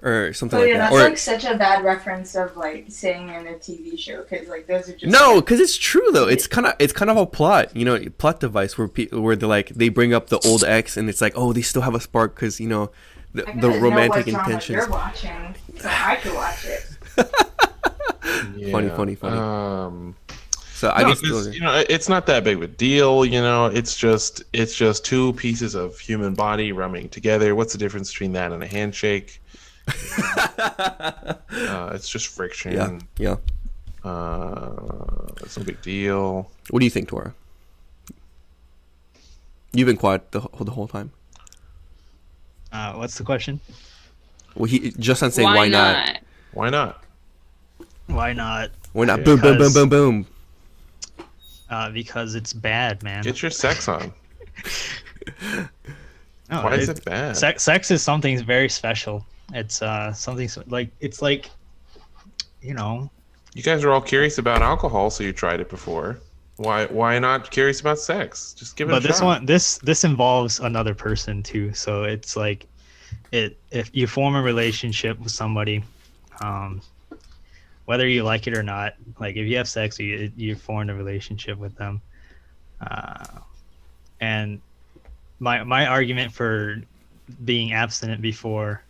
Or 0.03 0.31
something 0.31 0.59
Oh 0.59 0.61
like 0.61 0.73
that. 0.73 0.77
that's 0.77 0.93
Or 0.93 0.99
like 0.99 1.17
such 1.17 1.43
a 1.45 1.57
bad 1.57 1.83
reference 1.83 2.35
of 2.35 2.55
like 2.55 2.85
saying 2.87 3.29
in 3.29 3.47
a 3.47 3.53
TV 3.53 3.97
show 3.97 4.21
because 4.23 4.47
like 4.47 4.67
those 4.67 4.87
are 4.89 4.93
just 4.95 5.11
no, 5.11 5.41
because 5.41 5.59
it's 5.59 5.75
true 5.75 6.11
though. 6.11 6.27
It's 6.27 6.45
kind 6.45 6.67
of 6.67 6.73
it's 6.77 6.93
kind 6.93 7.09
of 7.09 7.17
a 7.17 7.25
plot, 7.25 7.75
you 7.75 7.83
know, 7.83 7.99
plot 8.19 8.39
device 8.39 8.77
where 8.77 8.87
people 8.87 9.21
where 9.21 9.35
they 9.35 9.47
like 9.47 9.69
they 9.69 9.89
bring 9.89 10.13
up 10.13 10.27
the 10.27 10.37
old 10.45 10.63
ex 10.63 10.97
and 10.97 11.09
it's 11.09 11.19
like 11.19 11.33
oh 11.35 11.51
they 11.51 11.63
still 11.63 11.81
have 11.81 11.95
a 11.95 11.99
spark 11.99 12.35
because 12.35 12.59
you 12.59 12.67
know 12.67 12.91
the, 13.33 13.43
the 13.59 13.69
romantic 13.69 14.27
intentions. 14.27 14.69
You're 14.69 14.89
watching, 14.89 15.55
so 15.79 15.89
I 15.91 16.15
could 16.17 16.33
watch 16.35 16.65
it. 16.65 16.85
Funny, 18.71 18.89
funny, 18.89 19.15
funny. 19.15 19.37
Um, 19.37 20.15
So 20.73 20.91
I 20.91 21.01
no, 21.01 21.07
guess 21.09 21.21
'cause, 21.21 21.29
those 21.31 21.47
are- 21.47 21.51
you 21.53 21.61
know 21.61 21.83
it's 21.89 22.07
not 22.07 22.27
that 22.27 22.43
big 22.43 22.57
of 22.57 22.61
a 22.63 22.67
deal. 22.67 23.25
You 23.25 23.41
know, 23.41 23.65
it's 23.65 23.97
just 23.97 24.43
it's 24.53 24.75
just 24.75 25.03
two 25.05 25.33
pieces 25.33 25.73
of 25.73 25.97
human 25.99 26.35
body 26.35 26.71
rubbing 26.71 27.09
together. 27.09 27.55
What's 27.55 27.73
the 27.73 27.79
difference 27.79 28.11
between 28.11 28.33
that 28.33 28.51
and 28.51 28.61
a 28.61 28.67
handshake? 28.67 29.41
Uh, 31.49 31.91
it's 31.93 32.07
just 32.09 32.27
friction. 32.27 32.71
yeah, 32.73 32.99
yeah. 33.17 33.35
Uh, 34.09 35.27
it's 35.41 35.57
no 35.57 35.63
big 35.63 35.81
deal. 35.81 36.49
What 36.69 36.79
do 36.79 36.85
you 36.85 36.89
think, 36.89 37.07
Tora? 37.09 37.33
You've 39.73 39.87
been 39.87 39.97
quiet 39.97 40.31
the, 40.31 40.41
the 40.61 40.71
whole 40.71 40.87
time. 40.87 41.11
Uh, 42.71 42.93
what's 42.93 43.17
the 43.17 43.23
question? 43.23 43.59
Well, 44.55 44.65
he 44.65 44.91
just 44.99 45.23
on 45.23 45.31
saying 45.31 45.47
why, 45.47 45.67
not? 45.67 46.19
Why 46.53 46.69
not? 46.69 47.03
Why 48.07 48.33
not? 48.33 48.71
Why 48.93 49.05
not? 49.05 49.19
Yeah. 49.19 49.25
Boom, 49.25 49.39
boom, 49.41 49.57
boom, 49.57 49.73
boom, 49.73 49.89
boom. 49.89 50.27
Uh, 51.69 51.89
because 51.89 52.35
it's 52.35 52.53
bad, 52.53 53.01
man. 53.03 53.23
Get 53.23 53.41
your 53.41 53.51
sex 53.51 53.87
on. 53.87 54.13
No, 55.53 55.67
Why 56.63 56.75
is 56.75 56.89
it- 56.89 56.99
it 56.99 57.05
bad? 57.05 57.35
Sex, 57.37 57.63
sex 57.63 57.89
is 57.91 58.01
something 58.01 58.43
very 58.43 58.69
special. 58.69 59.25
It's 59.53 59.81
uh 59.81 60.13
something 60.13 60.45
s- 60.45 60.57
like 60.67 60.91
it's 60.99 61.21
like, 61.21 61.49
you 62.61 62.73
know, 62.73 63.09
You 63.53 63.63
guys 63.63 63.83
are 63.83 63.91
all 63.91 64.01
curious 64.01 64.37
about 64.37 64.61
alcohol, 64.61 65.09
so 65.09 65.23
you 65.23 65.33
tried 65.33 65.59
it 65.61 65.69
before. 65.69 66.19
Why 66.57 66.85
why 66.87 67.19
not 67.19 67.51
curious 67.51 67.79
about 67.81 67.99
sex? 67.99 68.53
Just 68.57 68.75
give 68.75 68.89
it 68.89 68.93
but 68.93 68.99
a 68.99 69.01
this 69.01 69.19
shot. 69.19 69.25
one 69.25 69.45
this 69.45 69.77
this 69.79 70.03
involves 70.03 70.59
another 70.59 70.93
person 70.95 71.43
too. 71.43 71.73
So 71.73 72.03
it's 72.03 72.35
like, 72.35 72.67
it 73.31 73.59
if 73.71 73.89
you 73.93 74.07
form 74.07 74.35
a 74.35 74.41
relationship 74.41 75.19
with 75.19 75.31
somebody, 75.31 75.83
um, 76.41 76.81
whether 77.85 78.07
you 78.07 78.23
like 78.23 78.47
it 78.47 78.57
or 78.57 78.63
not, 78.63 78.93
like 79.19 79.35
if 79.35 79.47
you 79.47 79.57
have 79.57 79.67
sex, 79.67 79.99
you 79.99 80.31
you 80.35 80.55
form 80.55 80.89
a 80.89 80.95
relationship 80.95 81.57
with 81.57 81.75
them, 81.75 82.01
uh, 82.81 83.39
and 84.19 84.61
my 85.39 85.63
my 85.63 85.85
argument 85.87 86.33
for 86.33 86.77
being 87.43 87.73
abstinent 87.73 88.21
before 88.21 88.86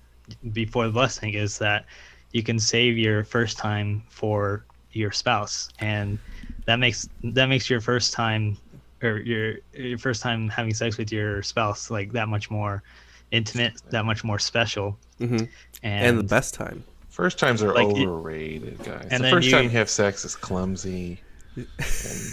before 0.52 0.86
the 0.86 0.92
blessing 0.94 1.34
is 1.34 1.58
that 1.60 1.86
you 2.32 2.44
can 2.44 2.60
save 2.60 2.98
your 2.98 3.24
first 3.24 3.58
time 3.58 4.04
for 4.10 4.66
your 4.92 5.12
spouse 5.12 5.70
and 5.80 6.20
that 6.66 6.78
makes 6.78 7.08
that 7.24 7.48
makes 7.48 7.70
your 7.70 7.80
first 7.82 8.14
time 8.14 8.58
or 9.04 9.20
your 9.20 9.56
your 9.74 9.98
first 9.98 10.22
time 10.22 10.50
having 10.50 10.74
sex 10.74 10.98
with 10.98 11.12
your 11.12 11.42
spouse 11.44 11.90
like 11.92 12.12
that 12.14 12.28
much 12.28 12.50
more 12.50 12.84
intimate 13.32 13.74
that 13.92 14.06
much 14.06 14.24
more 14.24 14.40
special 14.40 14.98
hmm 15.20 15.44
and, 15.84 16.06
And, 16.08 16.20
the 16.20 16.24
best 16.24 16.54
time. 16.54 16.84
First 17.10 17.40
times 17.40 17.64
are 17.64 17.74
Like, 17.74 17.88
overrated, 17.88 18.78
guys. 18.84 19.08
and 19.10 19.24
the 19.24 19.30
first 19.30 19.48
you- 19.48 19.54
time 19.54 19.64
you 19.66 19.70
have 19.72 19.90
sex 19.90 20.24
is 20.26 20.36
clumsy. 20.36 21.24
and 21.56 21.66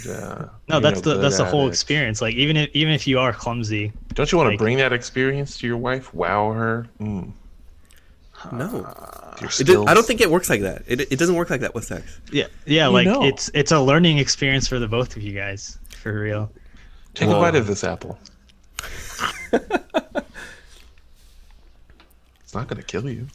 uh, 0.07 0.45
no 0.69 0.75
you're 0.75 0.81
that's 0.81 1.01
the 1.01 1.15
that's 1.17 1.37
the 1.37 1.45
whole 1.45 1.67
it. 1.67 1.71
experience 1.73 2.21
like 2.21 2.35
even 2.35 2.57
if 2.57 2.69
even 2.73 2.93
if 2.93 3.07
you 3.07 3.17
are 3.19 3.33
clumsy 3.33 3.91
Don't 4.13 4.31
you 4.31 4.37
want 4.37 4.47
to 4.47 4.51
like- 4.51 4.59
bring 4.59 4.77
that 4.77 4.93
experience 4.93 5.57
to 5.59 5.67
your 5.67 5.77
wife? 5.77 6.13
Wow 6.13 6.51
her. 6.53 6.87
Mm. 6.99 7.33
No, 8.51 8.67
Your 9.41 9.49
it 9.49 9.65
did. 9.65 9.77
I 9.87 9.93
don't 9.93 10.05
think 10.05 10.21
it 10.21 10.29
works 10.31 10.49
like 10.49 10.61
that. 10.61 10.83
It, 10.87 11.01
it 11.11 11.17
doesn't 11.19 11.35
work 11.35 11.49
like 11.49 11.61
that 11.61 11.73
with 11.75 11.85
sex. 11.85 12.19
yeah 12.31 12.47
yeah 12.65 12.87
You 12.87 12.91
like 12.93 13.05
know. 13.07 13.23
it's 13.23 13.49
it's 13.53 13.71
a 13.71 13.79
learning 13.79 14.17
experience 14.17 14.67
for 14.67 14.79
the 14.79 14.87
both 14.87 15.15
of 15.15 15.21
you 15.23 15.33
guys 15.33 15.77
for 16.01 16.19
real 16.19 16.51
Take 17.13 17.29
Whoa. 17.29 17.37
a 17.37 17.41
bite 17.41 17.55
of 17.55 17.65
this 17.67 17.83
apple. 17.83 18.17
it's 22.41 22.53
not 22.53 22.67
going 22.67 22.81
to 22.81 22.83
kill 22.85 23.09
you. 23.09 23.27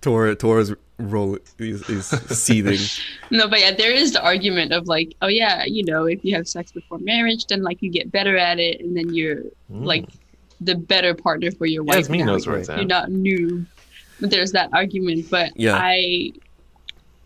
Tora, 0.00 0.34
Tora's 0.34 0.74
roll 0.98 1.38
is, 1.58 1.88
is 1.88 2.06
seething. 2.06 2.78
No, 3.30 3.48
but 3.48 3.60
yeah, 3.60 3.70
there 3.72 3.92
is 3.92 4.12
the 4.12 4.22
argument 4.22 4.72
of 4.72 4.86
like, 4.88 5.14
oh 5.22 5.26
yeah, 5.28 5.64
you 5.64 5.84
know, 5.84 6.04
if 6.06 6.22
you 6.24 6.34
have 6.36 6.46
sex 6.48 6.70
before 6.72 6.98
marriage, 6.98 7.46
then 7.46 7.62
like 7.62 7.80
you 7.80 7.90
get 7.90 8.10
better 8.12 8.36
at 8.36 8.58
it, 8.58 8.80
and 8.80 8.96
then 8.96 9.14
you're 9.14 9.36
Mm. 9.72 9.84
like 9.86 10.04
the 10.64 10.74
better 10.74 11.14
partner 11.14 11.50
for 11.50 11.66
your 11.66 11.82
wife. 11.82 11.98
Yasmin 11.98 12.20
now. 12.20 12.26
knows 12.26 12.46
where 12.46 12.58
it's 12.58 12.68
You're 12.68 12.84
not 12.84 13.10
new. 13.10 13.64
But 14.20 14.30
there's 14.30 14.52
that 14.52 14.70
argument, 14.72 15.28
but 15.30 15.50
Yeah. 15.56 15.76
I, 15.76 16.32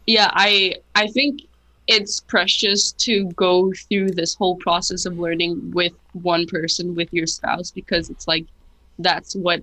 yeah, 0.06 0.30
I 0.32 0.76
I 0.94 1.08
think 1.08 1.42
it's 1.86 2.20
precious 2.20 2.92
to 2.92 3.26
go 3.32 3.72
through 3.88 4.10
this 4.10 4.34
whole 4.34 4.56
process 4.56 5.06
of 5.06 5.18
learning 5.18 5.70
with 5.72 5.92
one 6.12 6.46
person, 6.46 6.94
with 6.94 7.12
your 7.12 7.26
spouse, 7.26 7.70
because 7.70 8.10
it's 8.10 8.26
like 8.26 8.46
that's 8.98 9.36
what 9.36 9.62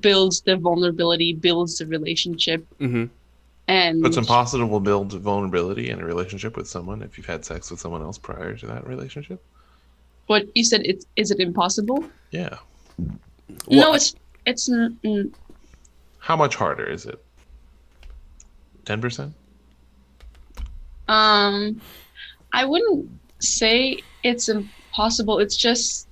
builds 0.00 0.40
the 0.42 0.56
vulnerability, 0.56 1.32
builds 1.32 1.78
the 1.78 1.86
relationship, 1.86 2.66
hmm 2.78 3.04
and 3.68 4.02
But 4.02 4.08
it's 4.08 4.16
impossible 4.16 4.78
to 4.78 4.80
build 4.80 5.12
vulnerability 5.12 5.90
in 5.90 6.00
a 6.00 6.04
relationship 6.04 6.56
with 6.56 6.68
someone 6.68 7.02
if 7.02 7.16
you've 7.16 7.26
had 7.26 7.44
sex 7.44 7.70
with 7.70 7.80
someone 7.80 8.02
else 8.02 8.18
prior 8.18 8.56
to 8.56 8.66
that 8.66 8.86
relationship. 8.86 9.42
What 10.26 10.44
you 10.56 10.64
said? 10.64 10.82
It's 10.84 11.30
it 11.30 11.40
impossible? 11.40 12.04
Yeah. 12.30 12.56
no, 13.70 13.94
it's 13.94 14.14
it's 14.44 14.68
n- 14.70 14.98
n- 15.04 15.32
How 16.18 16.36
much 16.36 16.56
harder 16.56 16.88
is 16.88 17.06
it? 17.06 17.22
10%? 18.84 19.32
um, 21.08 21.80
I 22.52 22.64
wouldn't 22.64 23.08
say 23.40 24.02
it's 24.22 24.48
impossible. 24.48 25.38
It's 25.38 25.56
just 25.56 26.08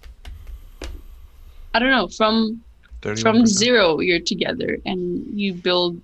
I 1.72 1.78
don't 1.80 1.90
know. 1.90 2.08
From 2.08 2.62
31%? 3.02 3.20
from 3.22 3.46
zero, 3.46 4.00
you're 4.00 4.20
together 4.20 4.78
and 4.86 5.24
you 5.38 5.54
build. 5.54 6.00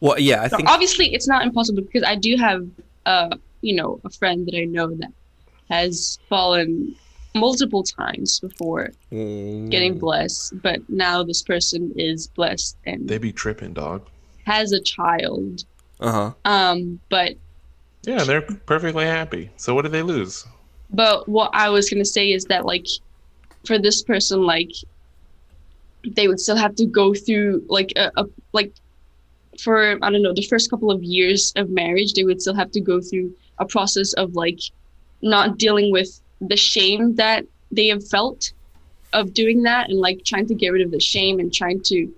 Well, 0.00 0.18
yeah, 0.18 0.42
I 0.42 0.48
So 0.48 0.56
think 0.56 0.68
obviously, 0.68 1.14
it's 1.14 1.28
not 1.28 1.42
impossible 1.42 1.82
because 1.82 2.02
I 2.02 2.16
do 2.16 2.36
have 2.36 2.66
uh 3.06 3.36
you 3.62 3.74
know 3.76 4.00
a 4.04 4.10
friend 4.10 4.46
that 4.46 4.56
I 4.56 4.64
know 4.64 4.94
that 4.96 5.12
has 5.70 6.18
fallen 6.28 6.94
multiple 7.34 7.82
times 7.82 8.40
before 8.40 8.90
getting 9.10 9.98
blessed, 9.98 10.60
but 10.62 10.80
now 10.88 11.22
this 11.22 11.42
person 11.42 11.92
is 11.96 12.26
blessed 12.28 12.76
and 12.86 13.08
They 13.08 13.18
be 13.18 13.32
tripping, 13.32 13.72
dog. 13.72 14.06
has 14.46 14.72
a 14.72 14.80
child. 14.80 15.64
Uh 16.00 16.12
huh. 16.12 16.32
Um, 16.44 17.00
but 17.10 17.34
Yeah, 18.04 18.24
they're 18.24 18.42
perfectly 18.42 19.04
happy. 19.04 19.50
So 19.56 19.74
what 19.74 19.82
did 19.82 19.92
they 19.92 20.02
lose? 20.02 20.44
but 20.92 21.28
what 21.28 21.50
I 21.54 21.68
was 21.68 21.88
gonna 21.88 22.04
say 22.04 22.32
is 22.32 22.44
that 22.46 22.66
like 22.66 22.86
for 23.64 23.78
this 23.78 24.02
person, 24.02 24.42
like 24.42 24.72
they 26.16 26.26
would 26.28 26.40
still 26.40 26.56
have 26.56 26.74
to 26.76 26.86
go 26.86 27.14
through 27.14 27.62
like 27.68 27.92
a, 27.96 28.10
a 28.16 28.24
like 28.52 28.72
for 29.62 29.98
I 30.02 30.10
don't 30.10 30.22
know 30.22 30.32
the 30.34 30.42
first 30.48 30.68
couple 30.70 30.90
of 30.90 31.02
years 31.04 31.52
of 31.56 31.70
marriage, 31.70 32.14
they 32.14 32.24
would 32.24 32.40
still 32.40 32.54
have 32.54 32.70
to 32.72 32.80
go 32.80 33.00
through 33.00 33.34
a 33.58 33.66
process 33.66 34.14
of 34.14 34.34
like 34.34 34.58
not 35.22 35.58
dealing 35.58 35.92
with 35.92 36.20
the 36.40 36.56
shame 36.56 37.14
that 37.16 37.44
they 37.70 37.88
have 37.88 38.06
felt 38.08 38.52
of 39.12 39.34
doing 39.34 39.62
that 39.62 39.88
and 39.88 39.98
like 39.98 40.24
trying 40.24 40.46
to 40.46 40.54
get 40.54 40.68
rid 40.70 40.82
of 40.82 40.90
the 40.90 41.00
shame 41.00 41.40
and 41.40 41.52
trying 41.52 41.80
to 41.82 42.12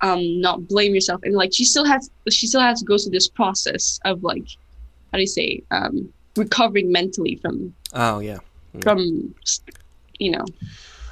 um 0.00 0.40
not 0.40 0.66
blame 0.68 0.94
yourself 0.94 1.20
and 1.22 1.34
like 1.34 1.52
she 1.52 1.64
still 1.64 1.84
has 1.84 2.10
she 2.30 2.46
still 2.46 2.60
has 2.60 2.80
to 2.80 2.84
go 2.84 2.98
through 2.98 3.10
this 3.10 3.28
process 3.28 3.98
of 4.04 4.22
like 4.22 4.46
how 5.12 5.18
do 5.18 5.20
you 5.20 5.26
say 5.26 5.62
um 5.70 6.12
recovering 6.36 6.90
mentally 6.90 7.36
from 7.36 7.74
Oh 7.92 8.18
yeah. 8.18 8.38
from 8.82 9.34
you 10.18 10.32
know 10.32 10.44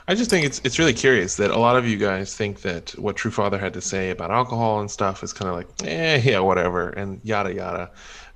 I 0.08 0.14
just 0.14 0.30
think 0.30 0.44
it's 0.44 0.60
it's 0.64 0.78
really 0.78 0.92
curious 0.92 1.36
that 1.36 1.50
a 1.50 1.58
lot 1.58 1.76
of 1.76 1.86
you 1.86 1.96
guys 1.96 2.36
think 2.36 2.62
that 2.62 2.90
what 2.98 3.14
True 3.14 3.30
Father 3.30 3.56
had 3.56 3.72
to 3.74 3.80
say 3.80 4.10
about 4.10 4.32
alcohol 4.32 4.80
and 4.80 4.90
stuff 4.90 5.22
is 5.22 5.32
kind 5.32 5.48
of 5.48 5.54
like, 5.54 5.68
eh, 5.84 6.20
yeah, 6.24 6.40
whatever, 6.40 6.90
and 6.90 7.20
yada 7.22 7.54
yada. 7.54 7.90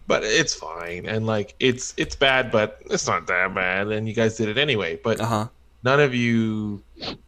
But 0.06 0.22
it's 0.24 0.54
fine, 0.54 1.06
and 1.06 1.26
like 1.26 1.54
it's 1.58 1.92
it's 1.96 2.14
bad, 2.14 2.50
but 2.52 2.80
it's 2.90 3.06
not 3.06 3.26
that 3.26 3.54
bad, 3.54 3.88
and 3.88 4.08
you 4.08 4.14
guys 4.14 4.36
did 4.36 4.48
it 4.48 4.56
anyway. 4.58 5.00
But 5.02 5.20
Uh 5.20 5.26
huh. 5.26 5.48
none 5.82 6.00
of 6.00 6.14
you 6.14 6.82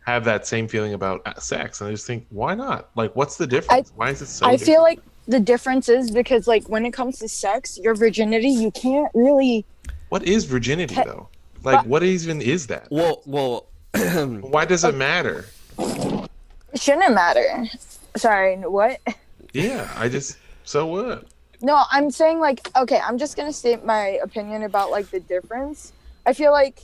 have 0.07 0.25
that 0.25 0.47
same 0.47 0.69
feeling 0.69 0.95
about 0.95 1.23
uh, 1.27 1.35
sex, 1.41 1.81
and 1.81 1.89
I 1.89 1.93
just 1.93 2.07
think, 2.07 2.27
why 2.31 2.55
not? 2.55 2.91
Like, 2.95 3.15
what's 3.17 3.37
the 3.37 3.47
difference? 3.47 3.93
why 3.97 4.11
is 4.11 4.23
it 4.23 4.27
so? 4.27 4.47
I 4.47 4.53
different? 4.53 4.67
feel 4.67 4.83
like 4.83 5.01
the 5.27 5.41
difference 5.41 5.89
is 5.89 6.11
because 6.11 6.47
like 6.47 6.69
when 6.69 6.87
it 6.87 6.93
comes 6.93 7.19
to 7.19 7.29
sex, 7.29 7.79
your 7.79 7.95
virginity, 7.95 8.49
you 8.49 8.71
can't 8.71 9.11
really 9.15 9.65
what 10.09 10.23
is 10.25 10.45
virginity 10.45 10.95
Pe- 10.95 11.05
though? 11.05 11.29
Like, 11.65 11.85
what 11.85 12.03
even 12.05 12.41
is 12.41 12.69
that? 12.69 12.87
Well, 12.91 13.23
well. 13.27 13.67
Why 13.95 14.65
does 14.65 14.85
it 14.85 14.95
matter? 14.95 15.47
it 15.79 16.81
shouldn't 16.81 17.13
matter. 17.15 17.65
Sorry, 18.17 18.57
what? 18.57 19.01
Yeah, 19.53 19.91
I 19.97 20.09
just 20.09 20.37
so 20.65 20.87
what? 20.87 21.25
No, 21.61 21.83
I'm 21.91 22.11
saying 22.11 22.39
like 22.41 22.71
okay, 22.77 23.01
I'm 23.01 23.19
just 23.19 23.37
gonna 23.37 23.53
state 23.53 23.85
my 23.85 24.19
opinion 24.23 24.63
about 24.63 24.91
like 24.91 25.11
the 25.11 25.21
difference. 25.21 25.93
I 26.27 26.33
feel 26.33 26.53
like 26.53 26.81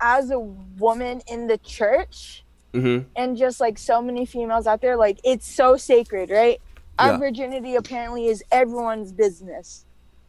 as 0.00 0.30
a 0.30 0.38
woman 0.38 1.20
in 1.28 1.46
the 1.46 1.58
church 1.58 2.42
mm-hmm. 2.72 3.06
and 3.16 3.36
just 3.36 3.60
like 3.60 3.78
so 3.78 4.00
many 4.00 4.24
females 4.24 4.66
out 4.66 4.80
there, 4.80 4.96
like 4.96 5.20
it's 5.24 5.46
so 5.46 5.76
sacred, 5.76 6.30
right? 6.30 6.60
Our 6.98 7.12
Yeah. 7.12 7.18
virginity 7.18 7.76
apparently 7.76 8.26
is 8.26 8.42
everyone's 8.50 9.12
business. 9.12 9.84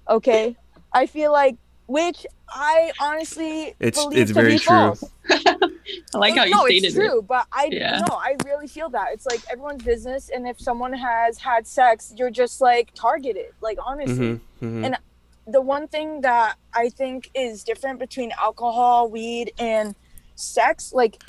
Okay? 0.10 0.56
I 0.94 1.06
feel 1.06 1.32
like 1.32 1.56
which 1.88 2.26
I 2.50 2.92
honestly 3.00 3.76
It's- 3.80 4.04
believe 4.04 4.20
it's 4.20 4.30
to 4.30 4.34
very 4.34 4.54
be 4.54 4.60
true. 4.60 4.94
I 6.14 6.18
like 6.18 6.36
how 6.36 6.44
you 6.46 6.52
no, 6.52 6.66
stated 6.66 6.86
it's 6.88 6.96
true, 6.96 7.22
but 7.28 7.48
I 7.52 7.70
Yeah. 7.72 8.04
no, 8.08 8.16
I 8.16 8.36
really 8.46 8.68
feel 8.68 8.90
that 8.90 9.10
it's 9.14 9.26
like 9.26 9.42
everyone's 9.52 9.84
business, 9.84 10.30
and 10.34 10.48
if 10.48 10.60
someone 10.60 10.94
has 10.94 11.38
had 11.38 11.66
sex, 11.68 12.14
you're 12.18 12.32
just 12.32 12.62
like 12.62 12.92
targeted. 12.94 13.54
Like 13.62 13.78
honestly, 13.86 14.16
Mm-hmm. 14.16 14.66
mm-hmm. 14.66 14.86
And- 14.86 14.98
the 15.48 15.60
one 15.60 15.88
thing 15.88 16.22
that 16.22 16.56
I 16.74 16.90
think 16.90 17.32
is 17.34 17.64
different 17.64 17.98
between 18.00 18.32
alcohol, 18.40 19.10
weed, 19.10 19.52
and 19.58 19.96
sex, 20.36 20.94
like 20.94 21.22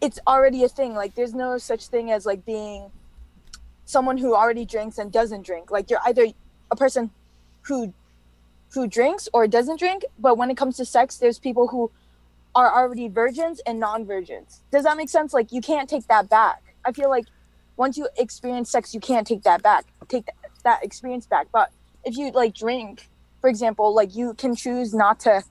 it's 0.00 0.18
already 0.26 0.64
a 0.64 0.68
thing. 0.68 0.94
Like 0.94 1.14
there's 1.14 1.32
no 1.32 1.58
such 1.58 1.86
thing 1.86 2.10
as 2.10 2.26
like 2.26 2.44
being 2.44 2.90
someone 3.84 4.18
who 4.18 4.34
already 4.34 4.64
drinks 4.64 4.98
and 4.98 5.10
doesn't 5.12 5.46
drink. 5.46 5.70
Like 5.70 5.90
you're 5.90 6.00
either 6.06 6.26
a 6.70 6.76
person 6.76 7.10
who 7.62 7.94
who 8.74 8.86
drinks 8.86 9.28
or 9.32 9.46
doesn't 9.46 9.78
drink, 9.78 10.04
but 10.18 10.36
when 10.36 10.50
it 10.50 10.56
comes 10.56 10.76
to 10.76 10.84
sex, 10.84 11.16
there's 11.16 11.38
people 11.38 11.68
who 11.68 11.90
are 12.58 12.74
already 12.74 13.06
virgins 13.06 13.60
and 13.66 13.78
non-virgins. 13.78 14.62
Does 14.72 14.82
that 14.82 14.96
make 14.96 15.08
sense? 15.08 15.32
Like 15.32 15.52
you 15.52 15.60
can't 15.60 15.88
take 15.88 16.08
that 16.08 16.28
back. 16.28 16.60
I 16.84 16.90
feel 16.90 17.08
like 17.08 17.26
once 17.76 17.96
you 17.96 18.08
experience 18.18 18.68
sex, 18.68 18.92
you 18.92 18.98
can't 18.98 19.24
take 19.24 19.44
that 19.44 19.62
back. 19.62 19.86
Take 20.08 20.26
that, 20.26 20.34
that 20.64 20.84
experience 20.84 21.24
back. 21.24 21.46
But 21.52 21.70
if 22.04 22.16
you 22.16 22.32
like 22.32 22.54
drink, 22.54 23.08
for 23.40 23.48
example, 23.48 23.94
like 23.94 24.16
you 24.16 24.34
can 24.34 24.56
choose 24.56 24.92
not 24.92 25.20
to 25.20 25.44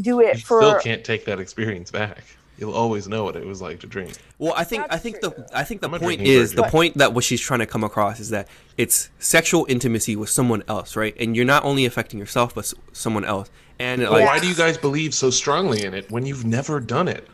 do 0.00 0.20
it 0.20 0.38
You 0.38 0.40
for 0.40 0.60
still 0.62 0.80
can't 0.80 1.04
take 1.04 1.26
that 1.26 1.38
experience 1.38 1.92
back. 1.92 2.24
You'll 2.58 2.74
always 2.74 3.06
know 3.06 3.22
what 3.22 3.36
it 3.36 3.46
was 3.46 3.62
like 3.62 3.78
to 3.80 3.86
drink. 3.86 4.16
Well, 4.38 4.54
I 4.56 4.64
think 4.64 4.84
I 4.90 4.98
think 4.98 5.20
true. 5.20 5.30
the 5.30 5.56
I 5.56 5.62
think 5.62 5.80
the 5.80 5.86
I'm 5.86 5.92
point 5.92 6.18
drinking 6.18 6.26
is 6.26 6.50
the 6.52 6.62
virgin. 6.62 6.70
point 6.70 6.98
that 6.98 7.14
what 7.14 7.22
she's 7.22 7.40
trying 7.40 7.60
to 7.60 7.66
come 7.66 7.84
across 7.84 8.18
is 8.18 8.30
that 8.30 8.48
it's 8.76 9.10
sexual 9.20 9.64
intimacy 9.68 10.16
with 10.16 10.28
someone 10.30 10.64
else, 10.66 10.96
right? 10.96 11.14
And 11.20 11.36
you're 11.36 11.44
not 11.44 11.64
only 11.64 11.84
affecting 11.84 12.18
yourself 12.18 12.52
but 12.52 12.72
someone 12.92 13.24
else. 13.24 13.48
And 13.78 14.02
But 14.02 14.12
like 14.12 14.24
why 14.26 14.38
do 14.38 14.46
you 14.48 14.54
guys 14.54 14.78
believe 14.78 15.14
so 15.14 15.30
strongly 15.30 15.84
in 15.84 15.94
it 15.94 16.10
when 16.10 16.24
you've 16.26 16.44
never 16.44 16.80
done 16.80 17.08
it? 17.08 17.26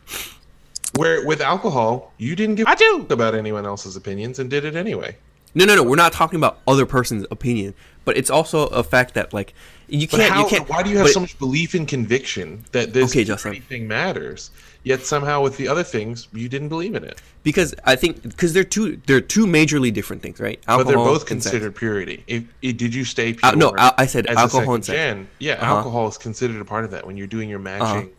Where 0.96 1.24
with 1.26 1.40
alcohol, 1.40 2.12
you 2.18 2.34
didn't 2.34 2.56
give 2.56 2.66
a 2.66 2.74
do 2.76 3.06
about 3.10 3.34
anyone 3.34 3.64
else's 3.66 3.96
opinions 3.96 4.38
and 4.38 4.50
did 4.50 4.64
it 4.64 4.74
anyway. 4.74 5.16
no, 5.54 5.64
no, 5.64 5.76
no, 5.76 5.82
we're 5.82 5.96
not 5.96 6.12
talking 6.12 6.36
about 6.38 6.58
other 6.66 6.86
person's 6.86 7.26
opinion, 7.30 7.74
but 8.04 8.16
it's 8.16 8.30
also 8.30 8.66
a 8.68 8.82
fact 8.82 9.14
that 9.14 9.32
like 9.32 9.54
you 9.88 10.08
can't 10.08 10.22
how? 10.32 10.42
you 10.42 10.48
can't. 10.48 10.68
why 10.68 10.82
do 10.82 10.90
you 10.90 10.96
have 10.96 11.06
but- 11.06 11.12
so 11.12 11.20
much 11.20 11.38
belief 11.38 11.74
and 11.74 11.86
conviction 11.86 12.64
that 12.72 12.92
this 12.92 13.10
Okay, 13.12 13.24
Justin. 13.24 13.60
thing 13.62 13.86
matters? 13.86 14.50
Yet 14.82 15.02
somehow 15.04 15.42
with 15.42 15.58
the 15.58 15.68
other 15.68 15.82
things, 15.82 16.28
you 16.32 16.48
didn't 16.48 16.70
believe 16.70 16.94
in 16.94 17.04
it. 17.04 17.20
Because 17.42 17.74
I 17.84 17.96
think 17.96 18.22
because 18.22 18.54
they're 18.54 18.64
two 18.64 18.96
they're 19.06 19.20
two 19.20 19.46
majorly 19.46 19.92
different 19.92 20.22
things, 20.22 20.40
right? 20.40 20.58
But 20.66 20.84
they're 20.84 20.96
both 20.96 21.26
considered 21.26 21.74
purity. 21.76 22.24
If, 22.26 22.44
if- 22.62 22.76
did 22.78 22.94
you 22.94 23.04
stay 23.04 23.34
pure? 23.34 23.52
Uh, 23.52 23.54
no, 23.56 23.74
I- 23.76 23.92
I 23.98 24.06
said 24.06 24.26
alcohol 24.28 24.74
and 24.74 24.84
sex. 24.84 24.96
gen? 24.96 25.28
Yeah, 25.38 25.54
Uh-huh. 25.54 25.76
alcohol 25.76 26.08
is 26.08 26.16
considered 26.16 26.60
a 26.60 26.64
part 26.64 26.84
of 26.84 26.90
that 26.92 27.06
when 27.06 27.16
you're 27.18 27.26
doing 27.26 27.48
your 27.50 27.58
matching 27.58 28.10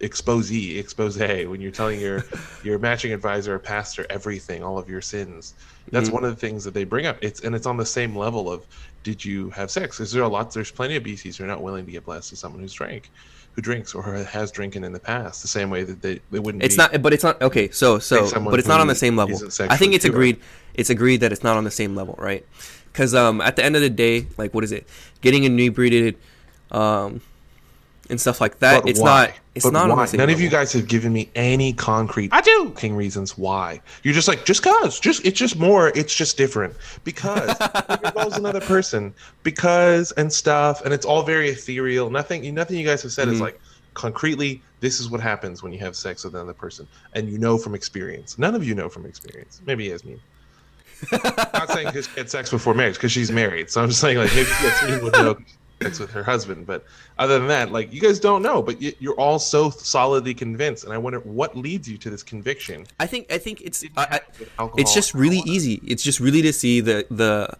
expose 0.00 0.50
expose 0.50 1.16
when 1.16 1.58
you're 1.60 1.70
telling 1.70 1.98
your 1.98 2.22
your 2.62 2.78
matching 2.78 3.12
advisor 3.14 3.54
or 3.54 3.58
pastor 3.58 4.04
everything 4.10 4.62
all 4.62 4.76
of 4.76 4.90
your 4.90 5.00
sins 5.00 5.54
that's 5.90 6.10
Mhm. 6.10 6.12
one 6.12 6.24
of 6.24 6.30
the 6.30 6.36
things 6.36 6.64
that 6.64 6.74
they 6.74 6.84
bring 6.84 7.06
up 7.06 7.16
it's 7.22 7.40
and 7.40 7.54
it's 7.54 7.64
on 7.66 7.78
the 7.78 7.86
same 7.86 8.14
level 8.14 8.52
of 8.52 8.66
did 9.04 9.24
you 9.24 9.48
have 9.50 9.70
sex 9.70 9.98
is 9.98 10.12
there 10.12 10.22
a 10.22 10.28
lot 10.28 10.52
there's 10.52 10.70
plenty 10.70 10.96
of 10.96 11.02
BCs 11.02 11.36
who 11.38 11.44
are 11.44 11.46
not 11.46 11.62
willing 11.62 11.86
to 11.86 11.92
get 11.92 12.04
blessed 12.04 12.28
to 12.28 12.36
someone 12.36 12.60
who's 12.60 12.74
drank 12.74 13.10
who 13.56 13.62
drinks 13.62 13.94
or 13.94 14.02
has 14.02 14.52
drinking 14.52 14.84
in 14.84 14.92
the 14.92 15.00
past 15.00 15.40
the 15.40 15.48
same 15.48 15.70
way 15.70 15.82
that 15.82 16.02
they, 16.02 16.20
they 16.30 16.38
wouldn't 16.38 16.62
It's 16.62 16.76
not, 16.76 17.00
but 17.00 17.14
it's 17.14 17.24
not 17.24 17.40
okay. 17.40 17.70
So, 17.70 17.98
so, 17.98 18.30
but 18.44 18.58
it's 18.58 18.68
not 18.68 18.80
on 18.80 18.86
the 18.86 18.94
same 18.94 19.16
level. 19.16 19.34
I 19.60 19.78
think 19.78 19.94
it's 19.94 20.04
pure. 20.04 20.14
agreed. 20.14 20.40
It's 20.74 20.90
agreed 20.90 21.22
that 21.22 21.32
it's 21.32 21.42
not 21.42 21.56
on 21.56 21.64
the 21.64 21.70
same 21.70 21.96
level, 21.96 22.14
right? 22.18 22.46
Because 22.92 23.14
um, 23.14 23.40
at 23.40 23.56
the 23.56 23.64
end 23.64 23.74
of 23.74 23.80
the 23.80 23.88
day, 23.88 24.26
like, 24.36 24.52
what 24.52 24.62
is 24.62 24.72
it? 24.72 24.86
Getting 25.22 25.44
inebriated, 25.44 26.18
um, 26.70 27.22
and 28.10 28.20
stuff 28.20 28.40
like 28.40 28.58
that. 28.60 28.82
But 28.82 28.90
it's 28.90 29.00
why? 29.00 29.06
not. 29.26 29.32
It's 29.54 29.64
But 29.64 29.72
not 29.72 29.88
why? 29.88 30.04
None 30.04 30.18
level. 30.18 30.34
of 30.34 30.40
you 30.40 30.50
guys 30.50 30.72
have 30.74 30.86
given 30.86 31.12
me 31.14 31.30
any 31.34 31.72
concrete 31.72 32.30
I 32.32 32.42
do 32.42 32.72
king 32.76 32.94
reasons 32.94 33.38
why. 33.38 33.80
You're 34.02 34.12
just 34.14 34.28
like 34.28 34.44
just 34.44 34.62
cause. 34.62 35.00
Just 35.00 35.24
it's 35.24 35.38
just 35.38 35.58
more, 35.58 35.88
it's 35.94 36.14
just 36.14 36.36
different. 36.36 36.74
Because 37.04 37.48
it 37.60 38.00
involves 38.04 38.36
another 38.36 38.60
person. 38.60 39.14
Because 39.42 40.12
and 40.12 40.30
stuff, 40.32 40.82
and 40.84 40.92
it's 40.92 41.06
all 41.06 41.22
very 41.22 41.48
ethereal. 41.48 42.10
Nothing 42.10 42.54
nothing 42.54 42.78
you 42.78 42.86
guys 42.86 43.02
have 43.02 43.12
said 43.12 43.28
is 43.28 43.38
Mhm. 43.38 43.42
like 43.42 43.60
concretely 43.94 44.60
this 44.80 45.00
is 45.00 45.08
what 45.08 45.20
happens 45.22 45.62
when 45.62 45.72
you 45.72 45.78
have 45.78 45.96
sex 45.96 46.22
with 46.24 46.34
another 46.34 46.52
person. 46.52 46.86
And 47.14 47.28
you 47.30 47.38
know 47.38 47.56
from 47.56 47.74
experience. 47.74 48.38
None 48.38 48.54
of 48.54 48.62
you 48.62 48.74
know 48.74 48.88
from 48.90 49.06
experience. 49.06 49.62
Maybe 49.64 49.84
Yasmin. 49.84 50.20
I'm 51.12 51.20
not 51.54 51.70
saying 51.70 51.86
because 51.86 52.06
she 52.08 52.18
had 52.20 52.30
sex 52.30 52.50
before 52.50 52.74
marriage, 52.74 52.94
because 52.94 53.12
she's 53.12 53.30
married. 53.32 53.70
So 53.70 53.82
I'm 53.82 53.88
just 53.88 54.00
saying 54.02 54.18
like 54.18 54.34
maybe 54.34 54.48
Yasmin 54.62 55.02
would 55.04 55.12
know 55.14 55.36
sex 55.82 55.98
with 55.98 56.10
her 56.10 56.22
husband. 56.22 56.66
But 56.66 56.84
other 57.18 57.38
than 57.38 57.48
that, 57.48 57.72
like 57.72 57.92
you 57.92 58.00
guys 58.00 58.20
don't 58.20 58.42
know, 58.42 58.62
but 58.62 58.80
you're 59.00 59.14
all 59.14 59.38
so 59.38 59.70
solidly 59.70 60.34
convinced. 60.34 60.84
And 60.84 60.92
I 60.92 60.98
wonder 60.98 61.20
what 61.20 61.56
leads 61.56 61.88
you 61.88 61.98
to 61.98 62.10
this 62.10 62.22
conviction. 62.22 62.86
I 62.98 63.06
think. 63.06 63.30
I 63.30 63.38
think 63.38 63.60
it's. 63.62 63.84
I, 63.96 64.02
I, 64.02 64.04
happen 64.04 64.34
with 64.38 64.52
alcohol 64.58 64.80
it's 64.80 64.94
just 64.94 65.14
really 65.14 65.42
easy. 65.46 65.80
It's 65.86 66.02
just 66.02 66.20
really 66.20 66.42
to 66.42 66.52
see 66.52 66.80
the 66.80 67.06
the 67.10 67.56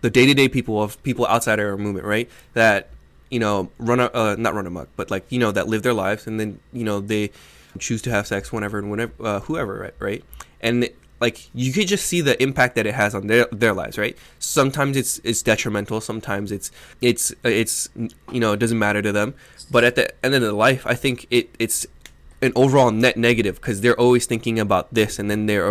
the 0.00 0.10
day 0.10 0.26
to 0.26 0.34
day 0.34 0.48
people 0.48 0.82
of 0.82 1.02
people 1.02 1.26
outside 1.26 1.58
our 1.60 1.76
movement, 1.76 2.06
right? 2.06 2.30
That 2.54 2.90
you 3.30 3.40
know 3.40 3.70
run 3.78 4.00
a, 4.00 4.10
uh, 4.12 4.36
not 4.38 4.54
run 4.54 4.66
amok, 4.66 4.88
but 4.96 5.10
like 5.10 5.24
you 5.30 5.38
know 5.38 5.50
that 5.52 5.68
live 5.68 5.82
their 5.82 5.94
lives 5.94 6.26
and 6.26 6.38
then 6.38 6.60
you 6.72 6.84
know 6.84 7.00
they 7.00 7.30
choose 7.78 8.02
to 8.02 8.10
have 8.10 8.26
sex 8.26 8.52
whenever 8.52 8.78
and 8.78 8.90
whenever 8.90 9.12
uh, 9.20 9.40
whoever, 9.40 9.78
right? 9.78 9.94
Right? 9.98 10.24
And 10.60 10.88
like 11.20 11.48
you 11.54 11.72
could 11.72 11.86
just 11.86 12.06
see 12.06 12.20
the 12.20 12.40
impact 12.42 12.74
that 12.74 12.86
it 12.86 12.94
has 12.94 13.14
on 13.14 13.26
their 13.28 13.46
their 13.52 13.72
lives, 13.72 13.96
right? 13.98 14.16
Sometimes 14.38 14.96
it's 14.96 15.20
it's 15.24 15.42
detrimental. 15.42 16.00
Sometimes 16.00 16.50
it's 16.52 16.70
it's 17.00 17.32
it's 17.44 17.88
you 18.30 18.40
know 18.40 18.52
it 18.52 18.58
doesn't 18.58 18.78
matter 18.78 19.00
to 19.02 19.12
them. 19.12 19.34
But 19.70 19.84
at 19.84 19.94
the 19.94 20.12
end 20.24 20.34
of 20.34 20.42
the 20.42 20.52
life, 20.52 20.86
I 20.86 20.94
think 20.94 21.26
it 21.30 21.54
it's 21.58 21.86
an 22.42 22.52
overall 22.54 22.90
net 22.90 23.16
negative 23.16 23.56
because 23.56 23.80
they're 23.80 23.98
always 23.98 24.26
thinking 24.26 24.58
about 24.58 24.92
this 24.92 25.18
and 25.18 25.30
then 25.30 25.46
they're 25.46 25.66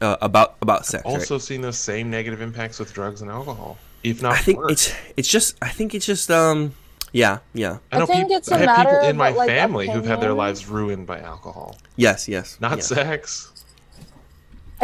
uh, 0.00 0.16
about 0.22 0.56
about 0.62 0.86
sex. 0.86 1.04
right? 1.04 1.12
Also 1.14 1.36
seen 1.38 1.60
those 1.60 1.76
same 1.76 2.08
negative 2.10 2.40
impacts 2.40 2.78
with 2.78 2.94
drugs 2.94 3.20
and 3.20 3.30
alcohol, 3.30 3.76
if 4.02 4.22
not 4.22 4.32
I 4.32 4.38
think 4.38 4.58
worse. 4.58 4.72
it's 4.72 4.94
it's 5.16 5.28
just 5.28 5.56
I 5.60 5.68
think 5.68 5.94
it's 5.94 6.06
just 6.06 6.30
um 6.30 6.72
Yeah, 7.12 7.38
yeah. 7.52 7.78
I 7.92 7.98
know 7.98 8.04
I 8.04 8.06
think 8.06 8.18
people, 8.28 8.36
it's 8.38 8.50
a 8.50 8.54
I 8.54 8.58
have 8.58 8.66
matter 8.66 8.90
people 8.90 9.04
in 9.04 9.10
of, 9.10 9.16
my 9.16 9.30
like, 9.30 9.48
family 9.48 9.88
who've 9.90 10.06
had 10.06 10.20
their 10.20 10.32
lives 10.32 10.66
ruined 10.66 11.06
by 11.06 11.20
alcohol, 11.20 11.76
Yes, 11.96 12.26
yes. 12.28 12.56
not 12.60 12.78
yeah. 12.78 12.82
sex. 12.82 13.50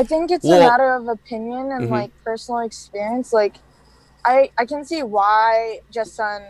I 0.01 0.05
think 0.05 0.31
it's 0.31 0.47
Well- 0.47 0.63
a 0.63 0.67
matter 0.71 0.95
of 0.95 1.09
opinion 1.09 1.73
and 1.73 1.83
Mhm. 1.89 1.91
like 1.91 2.11
personal 2.25 2.61
experience. 2.61 3.35
Like, 3.35 3.57
I 4.25 4.51
I 4.57 4.65
can 4.65 4.83
see 4.85 5.03
why 5.03 5.81
Justin 5.91 6.41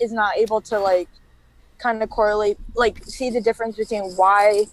is 0.00 0.12
not 0.12 0.36
able 0.36 0.60
to 0.62 0.80
like 0.80 1.08
kind 1.78 2.02
of 2.02 2.10
correlate, 2.10 2.58
like 2.74 3.04
see 3.04 3.30
the 3.30 3.40
difference 3.40 3.76
between 3.76 4.04
why 4.16 4.66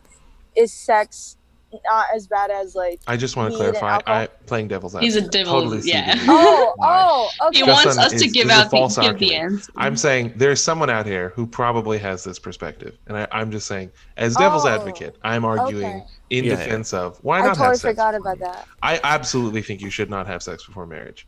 is 0.55 0.73
sex 0.73 1.34
not 1.83 2.07
as 2.15 2.27
bad 2.27 2.51
as 2.51 2.75
like. 2.75 2.99
I 3.07 3.17
just 3.17 3.35
want 3.35 3.51
to 3.51 3.57
clarify. 3.57 3.99
I 4.07 4.27
playing 4.45 4.67
devil's 4.67 4.95
advocate. 4.95 5.05
He's 5.05 5.15
a 5.15 5.19
advocate. 5.19 5.45
devil, 5.45 5.61
Totally 5.63 5.81
yeah. 5.83 6.15
Oh, 6.27 6.75
oh, 6.79 7.47
okay. 7.47 7.57
He 7.59 7.63
wants 7.63 7.97
on- 7.97 8.03
us 8.05 8.13
to 8.13 8.27
give 8.29 8.47
is 8.47 8.51
a 8.51 8.55
out 8.55 8.63
the, 8.65 8.69
false 8.77 8.97
give 8.97 9.17
the 9.19 9.35
answer. 9.35 9.71
I'm 9.75 9.95
saying 9.97 10.33
there's 10.35 10.61
someone 10.61 10.89
out 10.89 11.05
here 11.05 11.29
who 11.35 11.45
probably 11.47 11.97
has 11.99 12.23
this 12.23 12.39
perspective, 12.39 12.97
and 13.07 13.17
I, 13.17 13.27
I'm 13.31 13.51
just 13.51 13.67
saying, 13.67 13.91
as 14.17 14.35
devil's 14.35 14.65
Oh, 14.65 14.69
advocate, 14.69 15.15
I'm 15.23 15.45
arguing 15.45 15.85
okay. 15.85 16.03
in 16.29 16.43
Yeah, 16.45 16.51
yeah. 16.53 16.63
defense 16.65 16.93
of 16.93 17.17
why 17.23 17.39
I 17.39 17.41
not 17.41 17.55
totally 17.57 17.67
have 17.69 17.77
sex. 17.77 17.85
I 17.99 18.11
forgot 18.11 18.15
about 18.15 18.39
that. 18.39 18.67
I 18.81 18.99
absolutely 19.03 19.61
think 19.61 19.81
you 19.81 19.89
should 19.89 20.09
not 20.09 20.27
have 20.27 20.41
sex 20.43 20.65
before 20.65 20.85
marriage, 20.85 21.27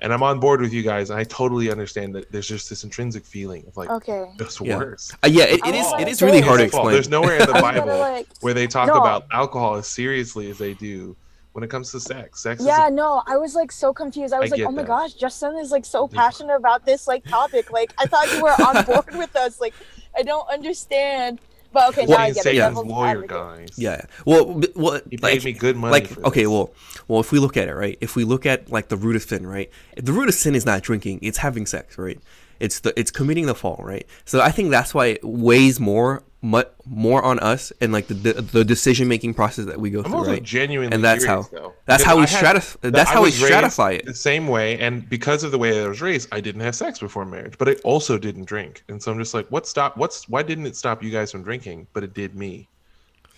and 0.00 0.12
I'm 0.12 0.22
on 0.22 0.38
board 0.40 0.60
with 0.60 0.72
you 0.72 0.82
guys. 0.82 1.10
I 1.10 1.24
totally 1.24 1.70
understand 1.70 2.14
that 2.14 2.30
there's 2.30 2.46
just 2.48 2.68
this 2.68 2.84
intrinsic 2.84 3.24
feeling 3.24 3.64
of 3.66 3.76
like 3.76 3.90
Okay. 3.90 4.26
it's 4.38 4.60
Yeah. 4.60 4.78
worse. 4.78 5.12
Uh, 5.24 5.28
yeah, 5.28 5.44
it, 5.44 5.60
it 5.66 5.74
is. 5.74 5.86
It 5.98 6.08
is 6.08 6.22
really 6.22 6.40
hard 6.40 6.58
to 6.58 6.64
It's 6.64 6.74
explain. 6.74 6.92
There's 6.92 7.08
nowhere 7.08 7.36
in 7.40 7.46
the 7.46 7.52
I 7.54 7.60
was 7.60 7.62
gonna, 7.62 7.80
Bible 7.80 7.98
like, 7.98 8.28
where 8.40 8.54
they 8.54 8.66
talk 8.66 8.88
No. 8.88 8.94
about 8.94 9.24
alcohol 9.32 9.76
as 9.76 9.86
seriously 9.86 10.50
as 10.50 10.58
they 10.58 10.74
do 10.74 11.16
when 11.52 11.64
it 11.64 11.70
comes 11.70 11.90
to 11.92 12.00
sex. 12.00 12.42
Sex 12.42 12.60
is 12.60 12.66
Yeah, 12.66 12.90
no, 12.92 13.22
I 13.26 13.38
was 13.38 13.54
like 13.54 13.72
so 13.72 13.94
confused. 13.94 14.34
I 14.34 14.40
was 14.40 14.50
like, 14.50 14.58
get 14.58 14.66
oh 14.68 14.70
my 14.72 14.82
that. 14.82 14.88
gosh, 14.88 15.14
Justin 15.14 15.56
is 15.58 15.70
like 15.70 15.86
so 15.86 16.06
passionate 16.06 16.56
about 16.56 16.84
this 16.84 17.06
like 17.06 17.24
topic. 17.24 17.70
Like 17.72 17.94
I 17.98 18.04
thought 18.06 18.30
you 18.32 18.42
were 18.42 18.50
on 18.50 18.84
board 18.86 19.06
with 19.14 19.34
us. 19.36 19.60
Like 19.60 19.74
I 20.16 20.22
don't 20.22 20.46
understand. 20.50 21.40
But 21.76 21.88
okay, 21.90 22.06
Well, 22.06 22.16
now 22.18 22.24
I 22.24 22.30
get 22.32 22.42
say 22.42 22.50
it. 22.50 22.54
he's 22.54 22.62
Devil's 22.62 22.86
lawyer 22.86 23.08
advocate. 23.08 23.28
guys. 23.28 23.68
Yeah. 23.76 24.00
Well, 24.24 24.54
b- 24.54 24.68
well, 24.74 24.98
He 25.10 25.18
like, 25.18 25.34
paid 25.34 25.44
me 25.44 25.52
good 25.52 25.76
money. 25.76 25.92
like 25.92 26.06
for 26.06 26.26
okay, 26.28 26.40
this. 26.44 26.48
well, 26.48 26.72
well, 27.06 27.20
if 27.20 27.32
we 27.32 27.38
look 27.38 27.58
at 27.58 27.68
it, 27.68 27.74
right? 27.74 27.98
If 28.00 28.16
we 28.16 28.24
look 28.24 28.46
at 28.46 28.70
like 28.72 28.88
the 28.88 28.96
root 28.96 29.14
of 29.14 29.22
sin, 29.22 29.46
right? 29.46 29.70
If 29.94 30.06
the 30.06 30.12
root 30.14 30.28
of 30.30 30.34
sin 30.34 30.54
is 30.54 30.64
not 30.64 30.82
drinking; 30.82 31.18
it's 31.20 31.36
having 31.38 31.66
sex, 31.66 31.98
right? 31.98 32.18
It's 32.60 32.80
the 32.80 32.98
it's 32.98 33.10
committing 33.10 33.44
the 33.44 33.54
fall, 33.54 33.78
right? 33.84 34.06
So 34.24 34.40
I 34.40 34.50
think 34.50 34.70
that's 34.70 34.94
why 34.94 35.06
it 35.08 35.20
weighs 35.22 35.78
more, 35.78 36.22
mu- 36.42 36.62
more 36.84 37.22
on 37.22 37.38
us 37.40 37.72
and 37.80 37.92
like 37.92 38.06
the 38.08 38.14
the, 38.14 38.32
the 38.42 38.64
decision 38.64 39.08
making 39.08 39.34
process 39.34 39.64
that 39.66 39.80
we 39.80 39.90
go 39.90 39.98
I'm 40.00 40.04
through, 40.04 40.14
also 40.18 40.30
right? 40.32 40.42
genuinely 40.42 40.94
And 40.94 41.02
that's 41.04 41.24
curious, 41.24 41.46
how- 41.50 41.56
though. 41.56 41.72
that's 41.86 42.02
how 42.04 42.16
we 42.16 42.22
I 42.22 42.26
had- 42.26 42.44
stratif- 42.56 42.76
that's 42.82 43.10
I 43.10 43.14
how 43.14 43.22
we 43.22 43.30
stratify 43.30 43.94
it. 43.98 44.04
the 44.06 44.14
same 44.14 44.46
way, 44.48 44.78
and 44.78 45.08
because 45.08 45.42
of 45.44 45.50
the 45.50 45.58
way 45.58 45.82
I 45.82 45.88
was 45.88 46.00
raised, 46.00 46.28
I 46.32 46.40
didn't 46.40 46.60
have 46.62 46.74
sex 46.74 46.98
before 46.98 47.24
marriage, 47.24 47.56
but 47.58 47.68
I 47.68 47.72
also 47.84 48.18
didn't 48.18 48.44
drink, 48.44 48.84
and 48.88 49.02
so 49.02 49.10
I'm 49.12 49.18
just 49.18 49.34
like, 49.34 49.46
what 49.48 49.66
stop? 49.66 49.96
What's 49.96 50.28
why 50.28 50.42
didn't 50.42 50.66
it 50.66 50.76
stop 50.76 51.02
you 51.02 51.10
guys 51.10 51.32
from 51.32 51.42
drinking, 51.42 51.86
but 51.92 52.04
it 52.04 52.14
did 52.14 52.34
me? 52.34 52.68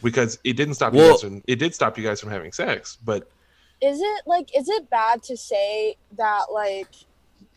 Because 0.02 0.38
it 0.44 0.52
didn't 0.54 0.74
stop 0.74 0.94
you 0.94 1.00
guys 1.10 1.20
from 1.22 1.42
it 1.46 1.56
did 1.56 1.74
stop 1.74 1.98
you 1.98 2.04
guys 2.04 2.20
from 2.20 2.30
having 2.30 2.52
sex, 2.52 2.98
but 3.04 3.28
Is 3.80 4.00
it 4.00 4.22
like 4.26 4.56
is 4.56 4.68
it 4.68 4.88
bad 4.90 5.22
to 5.24 5.36
say 5.36 5.96
that 6.16 6.46
like 6.52 6.88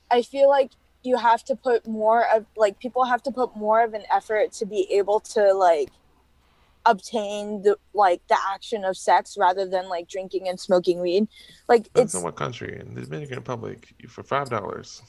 I 0.10 0.22
feel 0.24 0.50
like 0.50 0.72
you 1.04 1.18
have 1.18 1.44
to 1.46 1.56
put 1.56 1.88
more 1.88 2.28
of 2.34 2.46
like 2.56 2.80
people 2.80 3.06
have 3.06 3.24
to 3.24 3.32
put 3.32 3.56
more 3.56 3.84
of 3.84 3.94
an 3.94 4.04
effort 4.12 4.52
to 4.54 4.66
be 4.66 4.88
able 4.92 5.20
to 5.20 5.54
like 5.54 5.90
obtain 6.86 7.62
the 7.62 7.78
like 7.94 8.26
the 8.28 8.38
action 8.54 8.84
of 8.84 8.98
sex 8.98 9.38
rather 9.38 9.68
than 9.68 9.88
like 9.90 10.08
drinking 10.08 10.48
and 10.48 10.60
smoking 10.60 11.00
weed. 11.00 11.28
Like 11.68 11.84
depends 11.84 12.14
it's 12.14 12.20
in 12.20 12.24
what 12.24 12.36
country. 12.36 12.80
In 12.80 12.96
the 12.96 13.02
Dominican 13.02 13.38
Republic, 13.38 13.94
for 14.08 14.24
five 14.24 14.50
dollars, 14.50 15.02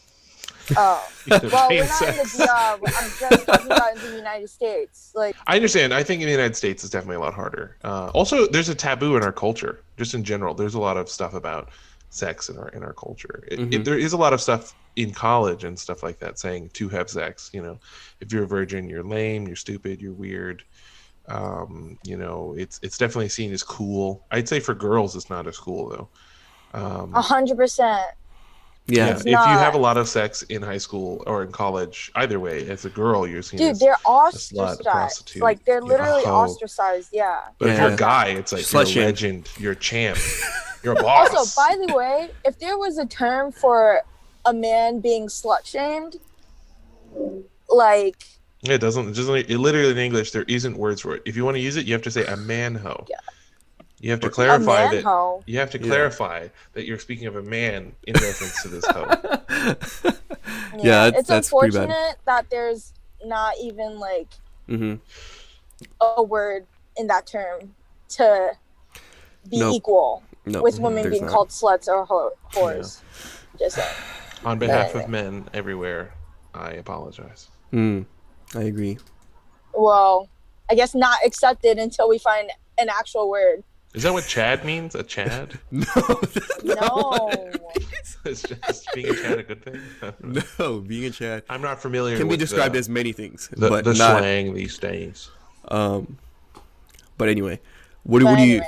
oh 0.77 1.09
well 1.31 1.41
we're 1.43 1.51
not 1.51 1.73
in 1.73 1.79
the 1.79 1.87
sex. 1.87 2.37
DR. 2.37 2.47
I'm 2.47 2.81
just 2.81 3.47
talking 3.47 3.67
about 3.67 3.97
in 3.97 4.03
the 4.11 4.17
United 4.17 4.51
States. 4.51 5.13
Like 5.15 5.37
I 5.47 5.57
understand. 5.57 5.95
I 5.95 6.03
think 6.03 6.21
in 6.21 6.27
the 6.27 6.33
United 6.33 6.57
States 6.57 6.85
it's 6.85 6.93
definitely 6.93 7.17
a 7.17 7.21
lot 7.21 7.35
harder. 7.35 7.77
Uh, 7.85 8.11
also, 8.15 8.47
there's 8.47 8.69
a 8.69 8.75
taboo 8.75 9.17
in 9.17 9.23
our 9.23 9.33
culture, 9.33 9.83
just 9.97 10.15
in 10.15 10.25
general. 10.25 10.55
There's 10.55 10.75
a 10.75 10.81
lot 10.81 10.97
of 10.97 11.09
stuff 11.09 11.35
about 11.35 11.71
sex 12.13 12.49
in 12.49 12.59
our 12.59 12.69
in 12.71 12.83
our 12.83 12.95
culture. 12.95 13.45
It, 13.51 13.61
Mhm. 13.61 13.73
it, 13.73 13.85
there 13.85 13.99
is 13.99 14.13
a 14.13 14.17
lot 14.19 14.33
of 14.33 14.41
stuff 14.41 14.75
in 14.97 15.13
college 15.13 15.65
and 15.65 15.79
stuff 15.79 16.03
like 16.03 16.19
that 16.21 16.39
saying 16.39 16.71
to 16.75 16.89
have 16.91 17.11
sex. 17.11 17.51
You 17.53 17.63
know, 17.63 17.81
if 18.21 18.33
you're 18.33 18.45
a 18.45 18.49
virgin, 18.49 18.89
you're 18.89 19.05
lame, 19.05 19.47
you're 19.47 19.57
stupid, 19.57 20.01
you're 20.03 20.15
weird. 20.15 20.65
Um, 21.29 21.99
you 22.05 22.17
know, 22.19 22.55
it's 22.59 22.81
it's 22.83 22.99
definitely 22.99 23.31
seen 23.31 23.53
as 23.53 23.63
cool. 23.63 24.27
I'd 24.31 24.49
say 24.49 24.61
for 24.61 24.75
girls, 24.75 25.17
it's 25.17 25.31
not 25.31 25.47
as 25.49 25.59
cool 25.59 25.91
though. 25.91 26.11
Um, 26.79 27.15
a 27.15 27.23
hundred 27.23 27.57
percent. 27.57 28.07
Yeah. 28.87 29.07
yeah, 29.07 29.11
It's 29.13 29.21
if 29.21 29.27
you 29.27 29.37
have 29.37 29.75
a 29.75 29.79
lot 29.79 29.97
of 29.97 30.09
sex 30.09 30.43
in 30.43 30.61
high 30.61 30.79
school 30.79 31.23
or 31.27 31.43
in 31.45 31.53
college, 31.53 32.11
either 32.17 32.41
way, 32.41 32.69
as 32.69 32.85
a 32.85 32.91
girl, 32.91 33.27
you're 33.29 33.41
seen 33.43 33.59
Dude, 33.59 33.71
as 33.71 33.79
they're 33.79 33.95
slut, 33.95 34.05
a 34.05 34.09
ostracized. 34.09 34.85
prostitute, 34.85 35.43
Like 35.43 35.65
they're 35.65 35.81
literally 35.81 36.25
hoe. 36.25 36.33
ostracized. 36.33 37.11
Yeah. 37.13 37.41
But 37.59 37.69
if 37.71 37.79
you're 37.79 37.93
a 37.93 37.97
guy, 37.97 38.27
it's 38.29 38.53
like 38.53 38.63
Slut 38.63 38.93
you're 38.95 39.05
a 39.05 39.07
legend, 39.07 39.49
you're 39.59 39.73
a 39.73 39.77
champ, 39.77 40.19
you're 40.83 40.95
a 40.99 41.03
boss. 41.03 41.33
Also, 41.33 41.61
by 41.61 41.77
the 41.87 41.95
way, 41.95 42.31
if 42.45 42.59
there 42.59 42.77
was 42.77 42.99
a 42.99 43.07
term 43.07 43.53
for 43.53 44.01
a 44.45 44.53
man 44.53 44.99
being 45.01 45.29
slut 45.29 45.65
shamed, 45.65 46.17
like 47.69 48.25
it 48.65 48.79
doesn't. 48.79 49.09
It 49.09 49.15
doesn't. 49.15 49.37
It 49.51 49.59
literally 49.59 49.91
in 49.91 49.99
English, 49.99 50.31
there 50.33 50.45
isn't 50.49 50.77
words 50.77 51.01
for 51.01 51.17
it. 51.17 51.23
If 51.25 51.37
you 51.37 51.45
want 51.45 51.57
to 51.57 51.61
use 51.61 51.77
it, 51.77 51.87
you 51.87 51.93
have 51.95 52.03
to 52.03 52.11
say 52.11 52.25
a 52.27 52.37
man 52.37 52.75
hoe. 52.75 53.05
Yeah. 53.09 53.17
You 54.03 54.11
have 54.11 54.21
to 54.21 54.31
clarify 54.31 54.91
that. 54.91 55.05
hoe. 55.05 55.43
You 55.47 55.59
have 55.61 55.71
to 55.71 55.79
Yeah. 55.79 55.87
clarify 55.87 56.49
that 56.75 56.85
you're 56.87 56.99
speaking 56.99 57.29
of 57.29 57.37
a 57.37 57.43
man 57.43 57.95
in 58.07 58.15
reference 58.15 58.61
to 58.63 58.69
this 58.69 58.85
hoe. 58.87 59.09
Yeah, 60.75 61.05
that's- 61.05 61.21
it's 61.21 61.29
that's 61.29 61.51
pretty 61.51 61.73
bad. 61.73 61.83
unfortunate 61.85 62.17
that 62.27 62.51
there's 62.51 62.93
not 63.25 63.55
even 63.61 63.99
like 64.01 64.29
hmm 64.67 64.95
a 66.01 66.23
word 66.23 66.67
in 66.97 67.07
that 67.09 67.27
term 67.27 67.75
to 68.09 68.53
be 69.49 69.59
Nope. 69.61 69.75
equal 69.75 70.23
No, 70.47 70.63
with 70.63 70.79
women 70.81 71.03
there's 71.03 71.13
being 71.13 71.25
not. 71.25 71.31
called 71.33 71.49
sluts 71.51 71.87
or 71.89 72.05
ho- 72.05 72.33
whores. 72.53 73.01
Just 73.59 73.77
saying. 73.77 73.89
On 74.45 74.59
behalf 74.59 74.87
Anyway. 74.91 75.05
of 75.05 75.11
men 75.11 75.49
everywhere, 75.55 76.15
I 76.55 76.71
apologize. 76.73 77.49
Mm, 77.73 78.07
I 78.57 78.63
agree. 78.63 78.99
Well, 79.75 80.29
I 80.71 80.75
guess 80.75 80.95
not 80.95 81.19
accepted 81.25 81.79
until 81.79 82.09
we 82.09 82.19
find 82.19 82.51
an 82.79 82.89
actual 82.89 83.29
word. 83.31 83.63
Is 83.95 84.05
that 84.05 84.13
what 84.13 84.25
Chad 84.27 84.65
means? 84.65 84.95
A 84.95 85.03
Chad? 85.03 85.59
No, 85.71 85.85
No. 86.65 87.29
Is 88.25 88.43
just 88.43 88.87
being 88.95 89.09
a 89.09 89.15
Chad 89.15 89.39
a 89.41 89.43
good 89.43 89.65
thing? 89.65 89.81
no, 90.61 90.79
being 90.81 91.05
a 91.07 91.11
Chad 91.11 91.43
I'm 91.51 91.61
not 91.61 91.83
familiar. 91.83 92.17
can 92.17 92.29
be 92.29 92.37
described 92.37 92.75
the, 92.75 92.79
as 92.79 92.89
many 92.89 93.13
things, 93.13 93.49
the, 93.53 93.69
but 93.69 93.85
the 93.85 93.95
not. 93.95 94.19
slang 94.19 94.55
these 94.55 94.79
days. 94.79 95.29
Um, 95.69 96.19
but 97.19 97.29
anyway, 97.29 97.61
what, 98.05 98.21
do 98.21 98.25
But 98.27 98.31
what 98.31 98.39
do 98.39 98.45
you? 98.47 98.63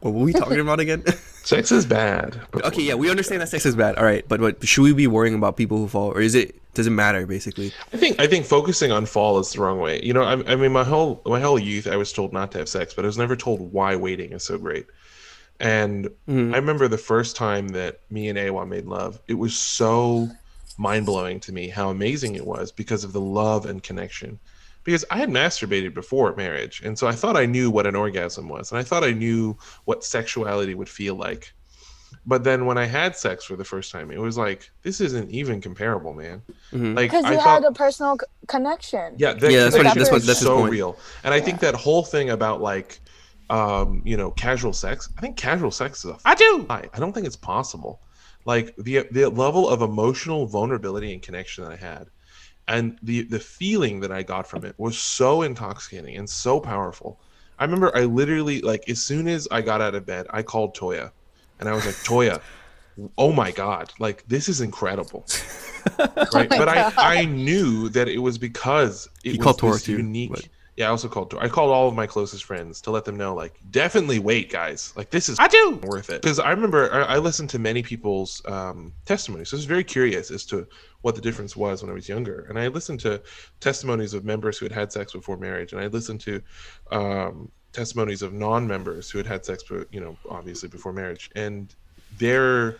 what 0.00 0.14
were 0.14 0.24
we 0.24 0.32
talking 0.32 0.60
about 0.60 0.80
again? 0.80 1.04
Sex 1.42 1.72
is 1.72 1.84
bad. 1.86 2.40
but- 2.52 2.64
okay, 2.66 2.82
yeah, 2.82 2.94
we 2.94 3.10
understand 3.10 3.42
that 3.42 3.48
sex 3.48 3.66
is 3.66 3.76
bad. 3.76 3.96
All 3.96 4.04
right, 4.04 4.26
but 4.28 4.40
what 4.40 4.66
should 4.66 4.82
we 4.82 4.92
be 4.92 5.06
worrying 5.06 5.34
about 5.34 5.56
people 5.56 5.76
who 5.78 5.88
fall, 5.88 6.10
or 6.12 6.20
is 6.20 6.34
it 6.34 6.59
does 6.74 6.86
it 6.86 6.90
matter 6.90 7.26
basically? 7.26 7.72
I 7.92 7.96
think 7.96 8.20
I 8.20 8.26
think 8.26 8.46
focusing 8.46 8.92
on 8.92 9.06
fall 9.06 9.38
is 9.38 9.52
the 9.52 9.60
wrong 9.60 9.80
way. 9.80 10.02
You 10.02 10.12
know, 10.12 10.22
I, 10.22 10.52
I 10.52 10.56
mean, 10.56 10.72
my 10.72 10.84
whole 10.84 11.22
my 11.26 11.40
whole 11.40 11.58
youth, 11.58 11.86
I 11.86 11.96
was 11.96 12.12
told 12.12 12.32
not 12.32 12.52
to 12.52 12.58
have 12.58 12.68
sex, 12.68 12.94
but 12.94 13.04
I 13.04 13.06
was 13.06 13.18
never 13.18 13.36
told 13.36 13.72
why 13.72 13.96
waiting 13.96 14.32
is 14.32 14.44
so 14.44 14.58
great. 14.58 14.86
And 15.58 16.08
Mhm. 16.28 16.54
I 16.54 16.56
remember 16.56 16.88
the 16.88 16.98
first 16.98 17.36
time 17.36 17.68
that 17.68 18.00
me 18.10 18.28
and 18.28 18.38
Awa 18.38 18.66
made 18.66 18.86
love. 18.86 19.20
It 19.28 19.34
was 19.34 19.56
so 19.56 20.30
mind 20.78 21.04
blowing 21.06 21.40
to 21.40 21.52
me 21.52 21.68
how 21.68 21.90
amazing 21.90 22.34
it 22.36 22.46
was 22.46 22.72
because 22.72 23.04
of 23.04 23.12
the 23.12 23.20
love 23.20 23.66
and 23.66 23.82
connection. 23.82 24.38
Because 24.82 25.04
I 25.10 25.18
had 25.18 25.28
masturbated 25.28 25.92
before 25.92 26.34
marriage, 26.36 26.80
and 26.82 26.98
so 26.98 27.06
I 27.06 27.12
thought 27.12 27.36
I 27.36 27.44
knew 27.44 27.70
what 27.70 27.86
an 27.86 27.94
orgasm 27.94 28.48
was, 28.48 28.72
and 28.72 28.78
I 28.78 28.82
thought 28.82 29.04
I 29.04 29.12
knew 29.12 29.58
what 29.84 30.02
sexuality 30.04 30.74
would 30.74 30.88
feel 30.88 31.14
like. 31.16 31.52
But 32.26 32.44
then 32.44 32.66
when 32.66 32.76
I 32.78 32.84
had 32.86 33.16
sex 33.16 33.44
for 33.44 33.56
the 33.56 33.64
first 33.64 33.90
time, 33.92 34.10
it 34.10 34.18
was 34.18 34.36
like 34.36 34.70
this 34.82 35.00
isn't 35.00 35.30
even 35.30 35.60
comparable, 35.60 36.12
man. 36.14 36.42
Mhm. 36.72 36.96
Like 36.96 37.10
Because 37.10 37.24
I 37.24 37.32
you 37.32 37.36
thought, 37.38 37.62
had 37.62 37.64
a 37.64 37.72
personal 37.72 38.16
c- 38.18 38.26
connection. 38.46 39.14
yeah, 39.18 39.32
that 39.34 39.50
Yeah, 39.50 39.64
that's 39.64 39.76
what 39.76 39.86
he- 39.86 39.92
connection 39.92 39.98
that's 40.00 40.10
what- 40.10 40.20
is 40.22 40.26
that's 40.26 40.40
so 40.40 40.58
point. 40.58 40.72
real. 40.72 40.98
And 41.24 41.32
I 41.34 41.40
think 41.40 41.60
that 41.60 41.74
whole 41.74 42.04
thing 42.04 42.30
about 42.30 42.60
like, 42.60 43.00
um, 43.48 44.02
you 44.04 44.16
know, 44.16 44.30
casual 44.32 44.72
sex. 44.72 45.08
I 45.18 45.20
think 45.20 45.36
casual 45.36 45.70
sex 45.70 46.04
is 46.04 46.10
a 46.12 46.18
I 46.24 46.34
do. 46.34 46.66
I 46.68 46.82
don't 46.98 47.12
think 47.12 47.26
it's 47.26 47.36
possible. 47.36 48.00
Like 48.44 48.74
the 48.76 49.06
the 49.10 49.28
level 49.28 49.68
of 49.68 49.82
emotional 49.82 50.46
vulnerability 50.46 51.12
and 51.12 51.20
connection 51.22 51.64
that 51.64 51.72
I 51.72 51.76
had, 51.76 52.06
and 52.68 52.96
the 53.02 53.22
the 53.22 53.40
feeling 53.40 54.00
that 54.00 54.12
I 54.12 54.22
got 54.22 54.46
from 54.46 54.64
it 54.64 54.74
was 54.78 54.98
so 54.98 55.42
intoxicating 55.42 56.16
and 56.16 56.28
so 56.28 56.60
powerful. 56.60 57.20
I 57.58 57.64
remember 57.64 57.94
I 57.94 58.04
literally 58.04 58.60
like 58.62 58.88
as 58.88 59.02
soon 59.02 59.28
as 59.28 59.46
I 59.50 59.60
got 59.60 59.80
out 59.82 59.94
of 59.94 60.06
bed, 60.06 60.26
I 60.30 60.42
called 60.42 60.74
Toya, 60.76 61.10
and 61.60 61.68
I 61.68 61.72
was 61.72 61.86
like, 61.86 61.94
Toya. 61.96 62.40
Oh 63.16 63.32
my 63.32 63.50
god! 63.50 63.92
Like 63.98 64.24
this 64.28 64.48
is 64.48 64.60
incredible, 64.60 65.24
right? 65.98 66.50
my 66.50 66.58
but 66.58 66.68
I, 66.68 66.74
God. 66.74 66.92
I 66.98 67.24
knew 67.24 67.88
that 67.90 68.08
it 68.08 68.18
was 68.18 68.36
because 68.36 69.08
it 69.24 69.32
He 69.32 69.38
was 69.38 69.44
called 69.44 69.58
Tora 69.58 69.74
this 69.74 69.84
too, 69.84 69.96
unique. 69.96 70.30
but- 70.32 70.48
Yeah, 70.76 70.88
I 70.88 70.90
also 70.90 71.08
called. 71.08 71.34
I 71.40 71.48
called 71.48 71.70
all 71.70 71.88
of 71.88 71.94
my 71.94 72.06
closest 72.06 72.44
friends 72.44 72.80
to 72.82 72.90
let 72.90 73.04
them 73.06 73.16
know, 73.16 73.34
like, 73.34 73.54
definitely 73.70 74.18
wait, 74.18 74.50
guys. 74.50 74.92
Like, 74.96 75.08
this 75.10 75.28
is 75.30 75.38
I 75.38 75.48
do 75.48 75.80
worth 75.82 76.10
it 76.10 76.20
because 76.20 76.38
I 76.40 76.50
remember 76.50 76.92
I, 76.92 77.14
I, 77.14 77.18
listened 77.18 77.48
to 77.50 77.58
many 77.58 77.82
people's 77.82 78.42
um, 78.46 78.92
testimonies. 79.06 79.48
So 79.50 79.56
I 79.56 79.58
was 79.58 79.64
very 79.66 79.84
curious 79.84 80.30
as 80.30 80.44
to 80.46 80.66
what 81.00 81.14
the 81.14 81.20
difference 81.22 81.56
was 81.56 81.82
when 81.82 81.90
I 81.90 81.94
was 81.94 82.08
younger, 82.08 82.44
and 82.50 82.58
I 82.58 82.68
listened 82.68 83.00
to 83.00 83.22
testimonies 83.60 84.12
of 84.14 84.24
members 84.24 84.58
who 84.58 84.66
had 84.66 84.72
had 84.72 84.92
sex 84.92 85.12
before 85.12 85.36
marriage, 85.38 85.72
and 85.72 85.80
I 85.80 85.86
listened 85.86 86.20
to 86.22 86.42
um, 86.90 87.50
testimonies 87.72 88.22
of 88.22 88.32
non-members 88.32 89.10
who 89.10 89.18
had 89.18 89.26
had 89.26 89.44
sex, 89.44 89.62
you 89.90 90.00
know, 90.00 90.16
obviously 90.28 90.68
before 90.68 90.92
marriage, 90.92 91.30
and 91.34 91.74
their 92.18 92.76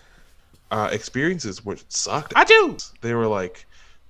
uh, 0.70 0.88
experiences 0.92 1.64
were 1.64 1.76
sucked. 1.88 2.32
I 2.36 2.44
do. 2.44 2.76
They 3.00 3.14
were 3.14 3.26
like, 3.26 3.66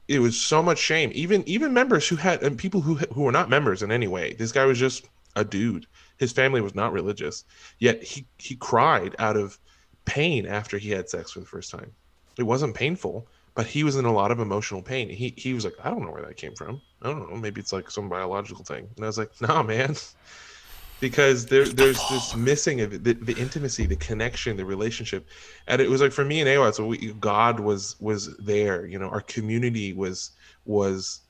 it 0.08 0.18
was 0.18 0.38
so 0.38 0.62
much 0.62 0.78
shame. 0.78 1.10
Even 1.14 1.42
even 1.48 1.72
members 1.72 2.08
who 2.08 2.16
had 2.16 2.42
and 2.42 2.58
people 2.58 2.80
who 2.80 2.96
who 3.14 3.22
were 3.22 3.32
not 3.32 3.48
members 3.48 3.82
in 3.82 3.92
any 3.92 4.08
way. 4.08 4.34
This 4.34 4.52
guy 4.52 4.64
was 4.64 4.78
just 4.78 5.08
a 5.36 5.44
dude. 5.44 5.86
His 6.18 6.32
family 6.32 6.60
was 6.60 6.74
not 6.74 6.92
religious, 6.92 7.44
yet 7.78 8.02
he 8.02 8.26
he 8.38 8.56
cried 8.56 9.14
out 9.18 9.36
of 9.36 9.58
pain 10.04 10.46
after 10.46 10.78
he 10.78 10.90
had 10.90 11.08
sex 11.08 11.30
for 11.32 11.40
the 11.40 11.46
first 11.46 11.70
time. 11.70 11.92
It 12.36 12.42
wasn't 12.42 12.74
painful, 12.74 13.26
but 13.54 13.66
he 13.66 13.84
was 13.84 13.96
in 13.96 14.04
a 14.04 14.12
lot 14.12 14.32
of 14.32 14.40
emotional 14.40 14.82
pain. 14.82 15.08
He 15.08 15.32
he 15.36 15.54
was 15.54 15.64
like, 15.64 15.74
I 15.84 15.90
don't 15.90 16.02
know 16.02 16.10
where 16.10 16.22
that 16.26 16.36
came 16.36 16.54
from. 16.54 16.80
I 17.02 17.08
don't 17.08 17.30
know. 17.30 17.36
Maybe 17.36 17.60
it's 17.60 17.72
like 17.72 17.90
some 17.90 18.08
biological 18.08 18.64
thing. 18.64 18.88
And 18.96 19.04
I 19.04 19.08
was 19.08 19.18
like, 19.18 19.30
Nah, 19.40 19.62
man 19.62 19.94
because 21.00 21.46
there, 21.46 21.64
there's 21.64 22.00
this 22.10 22.36
missing 22.36 22.82
of 22.82 23.02
the, 23.02 23.14
the 23.14 23.34
intimacy, 23.34 23.86
the 23.86 23.96
connection, 23.96 24.56
the 24.56 24.64
relationship, 24.64 25.26
and 25.66 25.80
it 25.80 25.88
was 25.88 26.00
like 26.00 26.12
for 26.12 26.24
me 26.24 26.40
and 26.40 26.48
Awa, 26.48 26.72
so 26.72 26.86
we, 26.86 27.12
God 27.14 27.58
was 27.58 27.96
was 28.00 28.36
there. 28.36 28.86
You 28.86 28.98
know, 28.98 29.08
our 29.08 29.22
community 29.22 29.92
was 29.92 30.32
was 30.66 31.20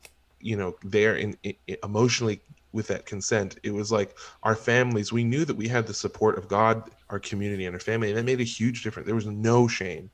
you 0.40 0.56
know 0.56 0.74
there 0.82 1.16
in, 1.16 1.36
in, 1.44 1.54
emotionally 1.84 2.40
with 2.72 2.88
that 2.88 3.06
consent. 3.06 3.58
It 3.62 3.72
was 3.72 3.90
like 3.90 4.16
our 4.42 4.56
families. 4.56 5.12
We 5.12 5.24
knew 5.24 5.44
that 5.44 5.56
we 5.56 5.68
had 5.68 5.86
the 5.86 5.94
support 5.94 6.36
of 6.36 6.48
God, 6.48 6.90
our 7.08 7.20
community, 7.20 7.66
and 7.66 7.74
our 7.74 7.80
family, 7.80 8.08
and 8.08 8.18
that 8.18 8.24
made 8.24 8.40
a 8.40 8.44
huge 8.44 8.82
difference. 8.82 9.06
There 9.06 9.14
was 9.14 9.26
no 9.26 9.68
shame 9.68 10.10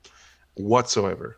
whatsoever. 0.53 1.37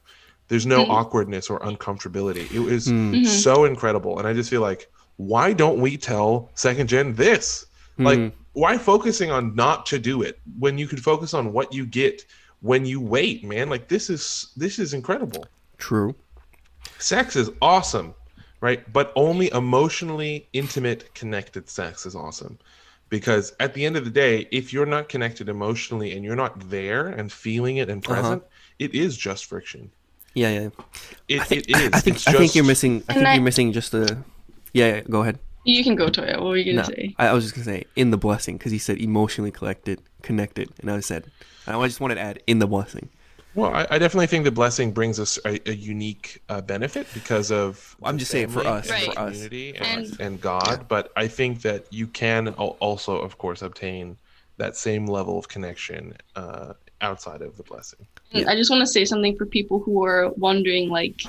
There's 0.50 0.66
no 0.66 0.82
mm-hmm. 0.82 0.92
awkwardness 0.92 1.50
or 1.50 1.60
uncomfortability. 1.60 2.52
It 2.52 2.60
was 2.60 2.88
mm-hmm. 2.88 3.24
so 3.24 3.66
incredible, 3.66 4.20
and 4.20 4.28
I 4.28 4.34
just 4.34 4.50
feel 4.50 4.62
like 4.62 4.92
why 5.18 5.52
don't 5.52 5.80
we 5.80 5.98
tell 5.98 6.50
second 6.56 6.88
gen 6.88 7.14
this? 7.14 7.66
Like, 8.00 8.20
mm. 8.20 8.32
why 8.54 8.78
focusing 8.78 9.30
on 9.30 9.56
not 9.56 9.86
to 9.88 10.00
do 10.00 10.22
it 10.22 10.40
when 10.58 10.78
you 10.78 10.88
could 10.88 11.04
focus 11.04 11.34
on 11.34 11.54
what 11.54 11.74
you 11.74 11.86
get 11.86 12.26
when 12.62 12.86
you 12.86 13.02
wait, 13.02 13.44
man? 13.44 13.70
Like, 13.70 13.88
this 13.88 14.10
is 14.10 14.52
this 14.56 14.80
is 14.80 14.94
incredible. 14.94 15.46
True. 15.78 16.16
Sex 16.98 17.36
is 17.36 17.52
awesome, 17.62 18.16
right? 18.62 18.92
But 18.92 19.12
only 19.16 19.52
emotionally 19.52 20.48
intimate, 20.54 21.14
connected 21.14 21.70
sex 21.70 22.06
is 22.06 22.16
awesome. 22.16 22.58
Because 23.10 23.54
at 23.60 23.74
the 23.74 23.86
end 23.86 23.98
of 23.98 24.06
the 24.06 24.12
day, 24.12 24.48
if 24.52 24.72
you're 24.72 24.86
not 24.86 25.10
connected 25.10 25.50
emotionally 25.50 26.14
and 26.14 26.24
you're 26.24 26.36
not 26.36 26.70
there 26.70 27.08
and 27.08 27.32
feeling 27.32 27.78
it 27.78 27.90
and 27.90 28.06
uh-huh. 28.06 28.14
present, 28.14 28.44
uh-huh. 28.44 28.76
it 28.80 28.94
is 28.94 29.18
just 29.18 29.46
friction. 29.46 29.92
Yeah, 30.36 30.50
yeah. 30.52 30.70
It, 31.28 31.42
I 31.42 31.44
think, 31.44 31.70
it 31.70 31.78
is. 31.78 31.90
I 31.92 32.00
think, 32.00 32.28
I 32.28 32.34
think 32.34 32.56
you're 32.56 32.66
missing. 32.66 33.04
I 33.10 33.14
think 33.14 33.26
I, 33.26 33.34
you're 33.34 33.44
missing 33.44 33.74
just 33.74 33.92
the. 33.92 34.18
Yeah, 34.74 34.96
yeah, 34.96 35.02
go 35.02 35.22
ahead. 35.22 35.40
You 35.66 35.84
can 35.84 35.96
go, 35.96 36.08
Toya. 36.08 36.38
What 36.38 36.50
were 36.50 36.58
you 36.58 36.74
gonna 36.74 36.88
no, 36.88 36.96
say? 36.96 37.16
I, 37.18 37.28
I 37.28 37.34
was 37.34 37.44
just 37.44 37.56
gonna 37.56 37.66
say 37.66 37.86
in 37.96 38.12
the 38.12 38.18
blessing 38.18 38.58
because 38.58 38.72
he 38.72 38.80
said 38.80 38.98
emotionally 39.00 39.52
collected, 39.52 40.02
connected, 40.22 40.70
and 40.80 40.90
I 40.90 41.00
said, 41.02 41.30
I 41.68 41.86
just 41.88 42.00
wanted 42.00 42.16
to 42.16 42.22
add 42.22 42.42
in 42.48 42.60
the 42.60 42.68
blessing. 42.68 43.10
Well, 43.56 43.74
I, 43.74 43.88
I 43.90 43.98
definitely 43.98 44.28
think 44.28 44.46
the 44.46 44.52
blessing 44.52 44.92
brings 44.92 45.20
us 45.20 45.40
a, 45.44 45.60
a 45.70 45.74
unique 45.74 46.42
uh, 46.50 46.62
benefit 46.62 47.08
because 47.14 47.52
of. 47.52 47.96
I'm 48.04 48.18
just 48.18 48.32
saying 48.32 48.50
for 48.50 48.66
us, 48.66 48.90
right. 48.90 49.12
for 49.12 49.20
us, 49.20 49.42
and, 49.44 49.54
and, 49.54 50.20
and 50.20 50.42
God. 50.42 50.68
Yeah. 50.68 50.84
But 50.88 51.12
I 51.16 51.28
think 51.28 51.62
that 51.64 51.92
you 51.92 52.08
can 52.08 52.50
also, 52.50 53.18
of 53.18 53.38
course, 53.38 53.62
obtain 53.62 54.18
that 54.58 54.76
same 54.76 55.08
level 55.08 55.38
of 55.38 55.48
connection 55.48 56.14
uh, 56.36 56.74
outside 57.02 57.42
of 57.42 57.58
the 57.58 57.64
blessing. 57.64 58.06
I 58.34 58.56
just 58.56 58.70
want 58.70 58.82
to 58.82 58.88
say 58.88 59.04
something 59.04 59.36
for 59.36 59.46
people 59.46 59.80
who 59.80 60.06
are 60.06 60.30
wondering, 60.38 60.90
like, 60.90 61.22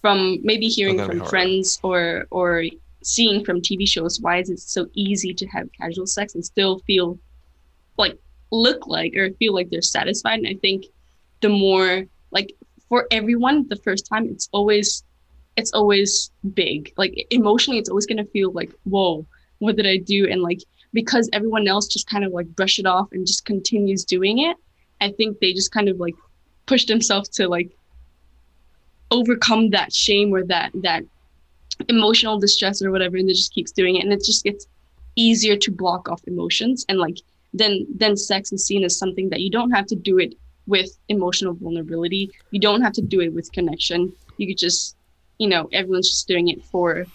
from 0.00 0.38
maybe 0.42 0.68
hearing 0.68 0.98
from 0.98 1.24
friends 1.26 1.78
or 1.82 2.26
or 2.30 2.64
seeing 3.08 3.42
from 3.42 3.62
TV 3.62 3.88
shows, 3.88 4.20
why 4.20 4.36
is 4.36 4.50
it 4.50 4.60
so 4.60 4.86
easy 4.92 5.32
to 5.32 5.46
have 5.46 5.72
casual 5.72 6.06
sex 6.06 6.34
and 6.34 6.44
still 6.44 6.80
feel 6.80 7.18
like 7.96 8.18
look 8.50 8.86
like 8.86 9.16
or 9.16 9.30
feel 9.32 9.54
like 9.54 9.70
they're 9.70 9.80
satisfied? 9.80 10.40
And 10.40 10.48
I 10.48 10.54
think 10.54 10.86
the 11.40 11.48
more 11.48 12.04
like 12.30 12.54
for 12.88 13.06
everyone, 13.10 13.66
the 13.68 13.76
first 13.76 14.06
time 14.06 14.28
it's 14.28 14.48
always 14.52 15.04
it's 15.56 15.72
always 15.72 16.30
big. 16.52 16.92
Like 16.98 17.26
emotionally, 17.30 17.78
it's 17.78 17.88
always 17.88 18.06
gonna 18.06 18.26
feel 18.26 18.52
like, 18.52 18.72
whoa, 18.84 19.26
what 19.58 19.76
did 19.76 19.86
I 19.86 19.96
do? 19.96 20.28
And 20.30 20.42
like 20.42 20.60
because 20.92 21.30
everyone 21.32 21.66
else 21.66 21.86
just 21.88 22.08
kind 22.08 22.24
of 22.24 22.32
like 22.32 22.54
brush 22.56 22.78
it 22.78 22.86
off 22.86 23.08
and 23.12 23.26
just 23.26 23.46
continues 23.46 24.04
doing 24.04 24.38
it, 24.38 24.56
I 25.00 25.12
think 25.12 25.40
they 25.40 25.54
just 25.54 25.72
kind 25.72 25.88
of 25.88 25.98
like 25.98 26.14
push 26.66 26.84
themselves 26.84 27.30
to 27.30 27.48
like 27.48 27.70
overcome 29.10 29.70
that 29.70 29.94
shame 29.94 30.34
or 30.34 30.44
that 30.44 30.70
that 30.74 31.04
emotional 31.88 32.38
distress 32.38 32.82
or 32.82 32.90
whatever 32.90 33.16
and 33.16 33.30
it 33.30 33.34
just 33.34 33.52
keeps 33.52 33.70
doing 33.72 33.96
it 33.96 34.04
and 34.04 34.12
it 34.12 34.24
just 34.24 34.44
gets 34.44 34.66
easier 35.16 35.56
to 35.56 35.70
block 35.70 36.08
off 36.08 36.22
emotions 36.26 36.84
and 36.88 36.98
like 36.98 37.18
then 37.54 37.86
then 37.94 38.16
sex 38.16 38.52
is 38.52 38.64
seen 38.64 38.84
as 38.84 38.96
something 38.96 39.28
that 39.30 39.40
you 39.40 39.50
don't 39.50 39.70
have 39.70 39.86
to 39.86 39.96
do 39.96 40.18
it 40.18 40.34
with 40.66 40.98
emotional 41.08 41.54
vulnerability 41.54 42.30
you 42.50 42.60
don't 42.60 42.82
have 42.82 42.92
to 42.92 43.02
do 43.02 43.20
it 43.20 43.32
with 43.32 43.50
connection 43.52 44.12
you 44.36 44.46
could 44.46 44.58
just 44.58 44.96
you 45.38 45.48
know 45.48 45.68
everyone's 45.72 46.10
just 46.10 46.28
doing 46.28 46.48
it 46.48 46.62
for 46.64 47.06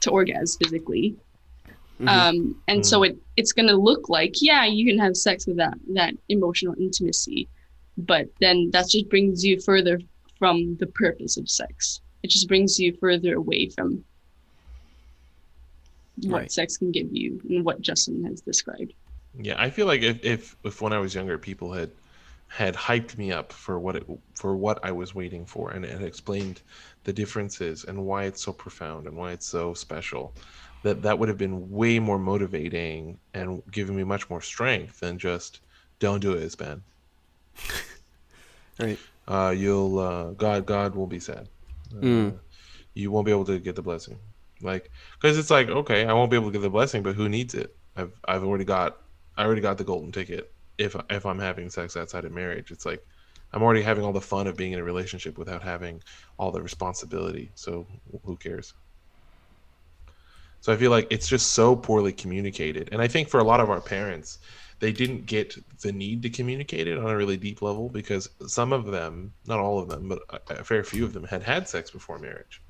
to 0.00 0.10
orgasm 0.10 0.58
physically 0.62 1.16
mm-hmm. 2.00 2.08
um 2.08 2.62
and 2.68 2.80
mm-hmm. 2.80 2.82
so 2.82 3.02
it 3.02 3.16
it's 3.36 3.52
going 3.52 3.68
to 3.68 3.76
look 3.76 4.08
like 4.08 4.34
yeah 4.40 4.64
you 4.64 4.86
can 4.86 4.98
have 4.98 5.16
sex 5.16 5.46
with 5.46 5.56
that 5.56 5.74
that 5.88 6.14
emotional 6.28 6.74
intimacy 6.78 7.48
but 7.98 8.28
then 8.40 8.70
that 8.70 8.88
just 8.88 9.08
brings 9.08 9.44
you 9.44 9.60
further 9.60 9.98
from 10.38 10.76
the 10.76 10.86
purpose 10.86 11.36
of 11.36 11.48
sex 11.48 12.00
it 12.26 12.30
just 12.30 12.48
brings 12.48 12.76
you 12.76 12.92
further 12.96 13.36
away 13.36 13.68
from 13.68 14.04
what 16.22 16.40
right. 16.40 16.52
sex 16.52 16.76
can 16.76 16.90
give 16.90 17.06
you 17.12 17.40
and 17.48 17.64
what 17.64 17.80
Justin 17.80 18.24
has 18.24 18.40
described. 18.40 18.94
Yeah, 19.38 19.54
I 19.56 19.70
feel 19.70 19.86
like 19.86 20.02
if, 20.02 20.24
if 20.24 20.56
if 20.64 20.82
when 20.82 20.92
I 20.92 20.98
was 20.98 21.14
younger, 21.14 21.38
people 21.38 21.72
had 21.72 21.92
had 22.48 22.74
hyped 22.74 23.16
me 23.16 23.30
up 23.30 23.52
for 23.52 23.78
what 23.78 23.94
it 23.94 24.04
for 24.34 24.56
what 24.56 24.80
I 24.82 24.90
was 24.90 25.14
waiting 25.14 25.46
for 25.46 25.70
and, 25.70 25.84
and 25.84 26.04
explained 26.04 26.62
the 27.04 27.12
differences 27.12 27.84
and 27.84 28.04
why 28.04 28.24
it's 28.24 28.42
so 28.42 28.52
profound 28.52 29.06
and 29.06 29.16
why 29.16 29.30
it's 29.30 29.46
so 29.46 29.72
special, 29.72 30.34
that 30.82 31.02
that 31.02 31.16
would 31.16 31.28
have 31.28 31.38
been 31.38 31.70
way 31.70 32.00
more 32.00 32.18
motivating 32.18 33.20
and 33.34 33.62
given 33.70 33.94
me 33.94 34.02
much 34.02 34.28
more 34.28 34.40
strength 34.40 34.98
than 34.98 35.16
just 35.16 35.60
don't 36.00 36.18
do 36.18 36.32
it, 36.32 36.42
it's 36.42 36.56
bad. 36.64 36.82
right. 38.80 38.98
Uh, 39.28 39.54
you'll 39.56 40.00
uh, 40.00 40.30
God 40.30 40.66
God 40.66 40.96
will 40.96 41.06
be 41.06 41.20
sad 41.20 41.46
mm. 42.00 42.38
you 42.94 43.10
won't 43.10 43.26
be 43.26 43.32
able 43.32 43.44
to 43.46 43.58
get 43.58 43.76
the 43.76 43.82
blessing. 43.82 44.18
Like, 44.62 44.90
because 45.20 45.36
it's 45.38 45.50
like, 45.50 45.68
okay, 45.68 46.06
I 46.06 46.12
won't 46.12 46.30
be 46.30 46.36
able 46.36 46.48
to 46.48 46.52
get 46.52 46.62
the 46.62 46.70
blessing, 46.70 47.02
but 47.02 47.14
who 47.14 47.28
needs 47.28 47.54
it? 47.54 47.76
I've 47.96 48.12
I've 48.26 48.44
already 48.44 48.64
got 48.64 48.98
I 49.36 49.44
already 49.44 49.60
got 49.60 49.78
the 49.78 49.84
golden 49.84 50.12
ticket. 50.12 50.52
If 50.78 50.96
if 51.10 51.26
I'm 51.26 51.38
having 51.38 51.70
sex 51.70 51.96
outside 51.96 52.24
of 52.24 52.32
marriage, 52.32 52.70
it's 52.70 52.86
like 52.86 53.04
I'm 53.52 53.62
already 53.62 53.82
having 53.82 54.04
all 54.04 54.12
the 54.12 54.20
fun 54.20 54.46
of 54.46 54.56
being 54.56 54.72
in 54.72 54.78
a 54.78 54.84
relationship 54.84 55.38
without 55.38 55.62
having 55.62 56.02
all 56.38 56.52
the 56.52 56.62
responsibility. 56.62 57.50
So 57.54 57.86
who 58.24 58.36
cares? 58.36 58.74
So 60.60 60.72
I 60.72 60.76
feel 60.76 60.90
like 60.90 61.06
it's 61.10 61.28
just 61.28 61.52
so 61.52 61.76
poorly 61.76 62.12
communicated, 62.12 62.88
and 62.92 63.00
I 63.00 63.08
think 63.08 63.28
for 63.28 63.40
a 63.40 63.44
lot 63.44 63.60
of 63.60 63.70
our 63.70 63.80
parents, 63.80 64.38
they 64.78 64.92
didn't 64.92 65.26
get 65.26 65.56
the 65.80 65.92
need 65.92 66.22
to 66.22 66.30
communicate 66.30 66.86
it 66.86 66.98
on 66.98 67.06
a 67.06 67.16
really 67.16 67.36
deep 67.36 67.62
level 67.62 67.88
because 67.88 68.28
some 68.46 68.72
of 68.72 68.86
them, 68.86 69.32
not 69.46 69.58
all 69.58 69.78
of 69.78 69.88
them, 69.88 70.08
but 70.08 70.20
a, 70.30 70.60
a 70.60 70.64
fair 70.64 70.84
few 70.84 71.04
of 71.04 71.12
them 71.12 71.24
had 71.24 71.42
had 71.42 71.68
sex 71.68 71.90
before 71.90 72.18
marriage. 72.18 72.60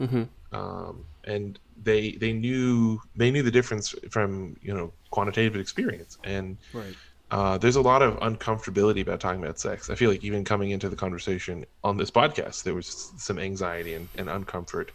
Mm-hmm. 0.00 0.22
Um, 0.54 1.04
and 1.24 1.58
they 1.82 2.12
they 2.12 2.32
knew 2.32 3.00
they 3.16 3.30
knew 3.30 3.42
the 3.42 3.50
difference 3.50 3.94
from 4.10 4.56
you 4.62 4.74
know 4.74 4.92
quantitative 5.10 5.56
experience 5.56 6.18
and 6.24 6.56
right. 6.72 6.94
uh, 7.30 7.58
there's 7.58 7.76
a 7.76 7.80
lot 7.80 8.02
of 8.02 8.18
uncomfortability 8.20 9.02
about 9.02 9.20
talking 9.20 9.42
about 9.42 9.58
sex 9.58 9.90
i 9.90 9.94
feel 9.94 10.10
like 10.10 10.22
even 10.24 10.44
coming 10.44 10.70
into 10.70 10.88
the 10.88 10.96
conversation 10.96 11.64
on 11.84 11.96
this 11.96 12.10
podcast 12.10 12.62
there 12.62 12.74
was 12.74 13.12
some 13.16 13.38
anxiety 13.38 13.94
and, 13.94 14.08
and 14.18 14.28
uncomfort 14.28 14.88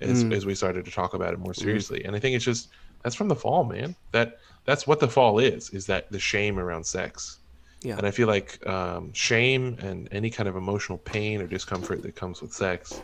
as, 0.00 0.24
mm. 0.24 0.32
as 0.32 0.46
we 0.46 0.54
started 0.54 0.84
to 0.84 0.90
talk 0.90 1.14
about 1.14 1.32
it 1.32 1.38
more 1.38 1.54
seriously 1.54 2.00
mm. 2.00 2.06
and 2.06 2.16
i 2.16 2.18
think 2.18 2.36
it's 2.36 2.44
just 2.44 2.68
that's 3.02 3.14
from 3.14 3.28
the 3.28 3.36
fall 3.36 3.64
man 3.64 3.94
that 4.12 4.38
that's 4.68 4.86
what 4.86 5.00
the 5.00 5.08
fall 5.08 5.38
is 5.38 5.70
is 5.70 5.86
that 5.86 6.12
the 6.12 6.18
shame 6.18 6.58
around 6.58 6.84
sex 6.84 7.38
yeah 7.82 7.96
and 7.96 8.06
i 8.06 8.10
feel 8.10 8.28
like 8.28 8.64
um, 8.66 9.10
shame 9.14 9.78
and 9.80 10.08
any 10.12 10.28
kind 10.28 10.48
of 10.48 10.56
emotional 10.56 10.98
pain 10.98 11.40
or 11.40 11.46
discomfort 11.46 12.02
that 12.02 12.14
comes 12.14 12.42
with 12.42 12.52
sex 12.52 13.00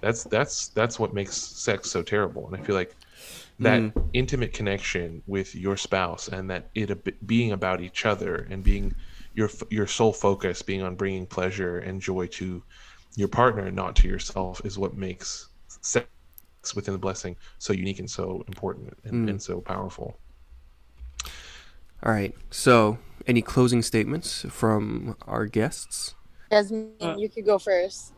that's 0.00 0.24
that's 0.24 0.68
that's 0.68 0.98
what 0.98 1.12
makes 1.12 1.36
sex 1.36 1.90
so 1.90 2.02
terrible 2.02 2.46
and 2.46 2.56
i 2.56 2.64
feel 2.64 2.74
like 2.74 2.96
that 3.58 3.80
mm. 3.80 4.08
intimate 4.14 4.52
connection 4.54 5.22
with 5.26 5.54
your 5.54 5.76
spouse 5.76 6.28
and 6.28 6.48
that 6.50 6.70
it 6.74 7.26
being 7.26 7.52
about 7.52 7.80
each 7.82 8.06
other 8.06 8.48
and 8.50 8.64
being 8.64 8.94
your 9.34 9.50
your 9.68 9.86
sole 9.86 10.14
focus 10.14 10.62
being 10.62 10.82
on 10.82 10.94
bringing 10.96 11.26
pleasure 11.26 11.78
and 11.78 12.00
joy 12.00 12.26
to 12.26 12.62
your 13.16 13.28
partner 13.28 13.70
not 13.70 13.94
to 13.94 14.08
yourself 14.08 14.64
is 14.64 14.78
what 14.78 14.96
makes 14.96 15.48
sex 15.82 16.08
within 16.74 16.92
the 16.92 16.98
blessing 16.98 17.36
so 17.58 17.72
unique 17.72 17.98
and 17.98 18.10
so 18.10 18.42
important 18.48 18.96
and, 19.04 19.26
Mm. 19.26 19.30
and 19.30 19.42
so 19.42 19.60
powerful. 19.60 20.18
All 22.02 22.12
right. 22.12 22.34
So, 22.50 22.98
any 23.26 23.42
closing 23.42 23.82
statements 23.82 24.44
from 24.50 25.16
our 25.26 25.46
guests? 25.46 26.14
Jasmine, 26.50 26.92
Uh, 27.00 27.16
you 27.16 27.28
could 27.28 27.46
go 27.46 27.58
first. 27.58 28.12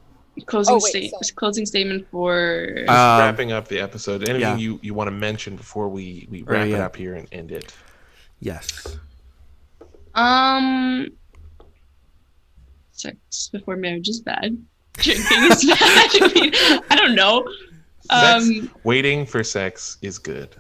Closing 0.47 0.75
Oh, 0.75 0.81
wait, 0.83 0.91
state 1.13 1.13
closing 1.37 1.65
statement 1.65 2.09
for 2.11 2.67
Just 2.77 2.89
Um, 2.89 3.19
wrapping 3.21 3.53
up 3.53 3.69
the 3.69 3.79
episode. 3.79 4.23
Anything 4.29 4.41
yeah. 4.41 4.57
you, 4.57 4.81
you 4.83 4.93
want 4.93 5.07
to 5.07 5.13
mention 5.13 5.55
before 5.55 5.89
we, 5.89 6.27
we 6.29 6.43
Right, 6.43 6.59
wrap 6.59 6.67
it 6.67 6.71
yeah. 6.71 6.85
up 6.87 6.97
here 6.97 7.15
and 7.15 7.29
end 7.31 7.53
it? 7.53 7.73
Yes. 8.41 8.99
um 10.17 11.09
sex 12.93 13.49
before 13.53 13.77
marriage 13.77 14.09
is 14.09 14.21
bad. 14.21 14.57
Drinking 14.95 15.25
is 15.25 15.65
bad. 15.67 15.79
I, 15.81 16.33
mean, 16.35 16.53
I 16.91 16.97
don't 16.97 17.15
know. 17.15 17.47
Sex, 18.11 18.45
Um 18.49 18.71
waiting 18.85 19.27
for 19.27 19.45
sex 19.45 19.99
is 20.03 20.19
good. 20.19 20.55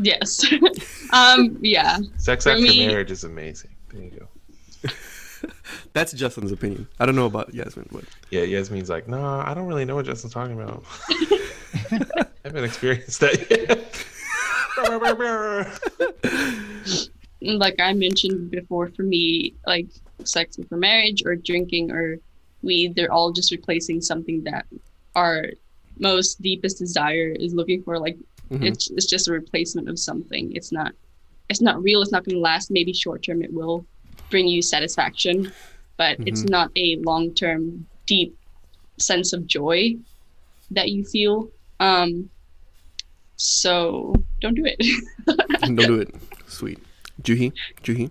Yes. 0.00 0.44
um 1.12 1.58
yeah. 1.60 1.98
Sex 2.16 2.44
For 2.44 2.50
after 2.50 2.62
me- 2.62 2.86
marriage 2.86 3.10
is 3.10 3.24
amazing. 3.24 3.70
There 3.92 4.02
you 4.02 4.10
go. 4.10 4.90
That's 5.92 6.12
Justin's 6.12 6.52
opinion. 6.52 6.88
I 6.98 7.06
don't 7.06 7.14
know 7.16 7.26
about 7.26 7.54
Yasmin, 7.54 7.88
but 7.92 8.04
Yeah, 8.30 8.42
Yasmin's 8.42 8.90
like, 8.90 9.08
no, 9.08 9.22
I 9.22 9.54
don't 9.54 9.66
really 9.66 9.84
know 9.84 9.94
what 9.94 10.06
Justin's 10.06 10.32
talking 10.32 10.60
about. 10.60 10.84
I 11.10 12.26
haven't 12.44 12.64
experienced 12.64 13.20
that 13.20 13.50
yet. 13.50 14.04
like 17.40 17.80
I 17.80 17.92
mentioned 17.92 18.50
before, 18.50 18.88
for 18.88 19.02
me, 19.02 19.54
like 19.66 19.86
sex 20.24 20.56
before 20.56 20.78
marriage 20.78 21.22
or 21.24 21.36
drinking 21.36 21.90
or 21.92 22.18
weed, 22.62 22.94
they're 22.94 23.12
all 23.12 23.32
just 23.32 23.50
replacing 23.50 24.00
something 24.00 24.44
that 24.44 24.66
our 25.14 25.46
most 25.98 26.40
deepest 26.42 26.78
desire 26.78 27.30
is 27.30 27.54
looking 27.54 27.82
for. 27.82 27.98
Like 27.98 28.16
Mhm. 28.50 28.64
it's 28.64 28.90
it's 28.90 29.06
just 29.06 29.28
a 29.28 29.32
replacement 29.32 29.88
of 29.88 29.98
something. 29.98 30.52
It's 30.54 30.72
not 30.72 30.92
it's 31.50 31.60
not 31.60 31.82
real. 31.82 32.02
It's 32.02 32.12
not 32.12 32.24
going 32.24 32.36
to 32.36 32.40
last. 32.40 32.70
Maybe 32.70 32.92
short 32.92 33.22
term 33.22 33.42
it 33.42 33.52
will 33.52 33.84
bring 34.30 34.46
you 34.48 34.60
satisfaction, 34.62 35.52
but 35.96 36.18
it's 36.26 36.42
Mhm. 36.44 36.50
not 36.50 36.70
a 36.76 36.96
long 37.04 37.34
term 37.34 37.86
deep 38.06 38.36
sense 38.98 39.32
of 39.32 39.46
joy 39.46 39.96
that 40.70 40.90
you 40.90 41.04
feel. 41.04 41.50
Um, 41.80 42.28
so 43.36 44.14
don't 44.40 44.54
do 44.54 44.64
it. 44.66 44.78
don't 45.62 45.76
do 45.76 46.00
it. 46.00 46.14
Sweet. 46.46 46.78
Juhi? 47.22 47.52
Juhi? 47.82 48.10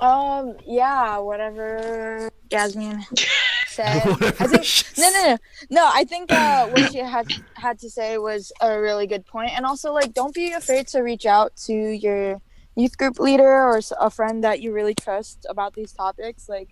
Um, 0.00 0.56
yeah, 0.66 1.18
whatever 1.18 2.30
Jasmine 2.50 3.04
said. 3.80 4.02
I 4.40 4.46
think 4.46 4.64
no, 4.98 5.10
no, 5.10 5.22
no, 5.30 5.38
no. 5.70 5.90
I 5.92 6.04
think 6.04 6.30
uh, 6.30 6.66
what 6.66 6.90
she 6.90 6.98
had 6.98 7.26
had 7.54 7.78
to 7.80 7.90
say 7.90 8.18
was 8.18 8.52
a 8.60 8.80
really 8.80 9.06
good 9.06 9.26
point, 9.26 9.50
and 9.56 9.64
also 9.66 9.92
like, 9.92 10.14
don't 10.14 10.34
be 10.34 10.52
afraid 10.52 10.86
to 10.88 11.00
reach 11.00 11.26
out 11.26 11.56
to 11.66 11.72
your 11.72 12.40
youth 12.76 12.96
group 12.98 13.18
leader 13.18 13.46
or 13.68 13.80
a 14.00 14.10
friend 14.10 14.42
that 14.42 14.60
you 14.60 14.72
really 14.72 14.94
trust 14.94 15.46
about 15.48 15.74
these 15.74 15.92
topics, 15.92 16.48
like 16.48 16.68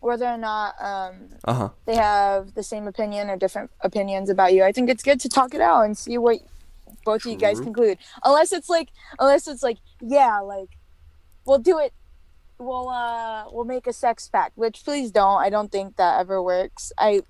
whether 0.00 0.26
or 0.26 0.36
not 0.36 0.74
um, 0.80 1.30
Uh 1.44 1.54
huh. 1.54 1.68
they 1.86 1.96
have 1.96 2.54
the 2.54 2.62
same 2.62 2.86
opinion 2.86 3.30
or 3.30 3.36
different 3.36 3.70
opinions 3.80 4.28
about 4.28 4.52
you. 4.52 4.62
I 4.62 4.72
think 4.72 4.90
it's 4.90 5.02
good 5.02 5.20
to 5.20 5.28
talk 5.28 5.54
it 5.54 5.62
out 5.62 5.82
and 5.82 5.96
see 5.96 6.18
what 6.18 6.40
both 7.06 7.24
of 7.24 7.32
you 7.32 7.38
guys 7.38 7.58
conclude. 7.60 7.96
Unless 8.22 8.52
it's 8.52 8.68
like, 8.68 8.90
unless 9.18 9.48
it's 9.48 9.62
like, 9.62 9.78
yeah, 10.00 10.40
like 10.40 10.76
we'll 11.46 11.58
do 11.58 11.78
it. 11.78 11.92
We'll 12.58 12.88
uh, 12.88 13.44
we'll 13.50 13.64
make 13.64 13.86
a 13.86 13.92
sex 13.92 14.28
pact. 14.28 14.56
Which 14.56 14.84
please 14.84 15.10
don't. 15.10 15.40
I 15.42 15.50
don't 15.50 15.70
think 15.72 15.96
that 15.96 16.20
ever 16.20 16.42
works. 16.42 16.92
I 16.98 17.22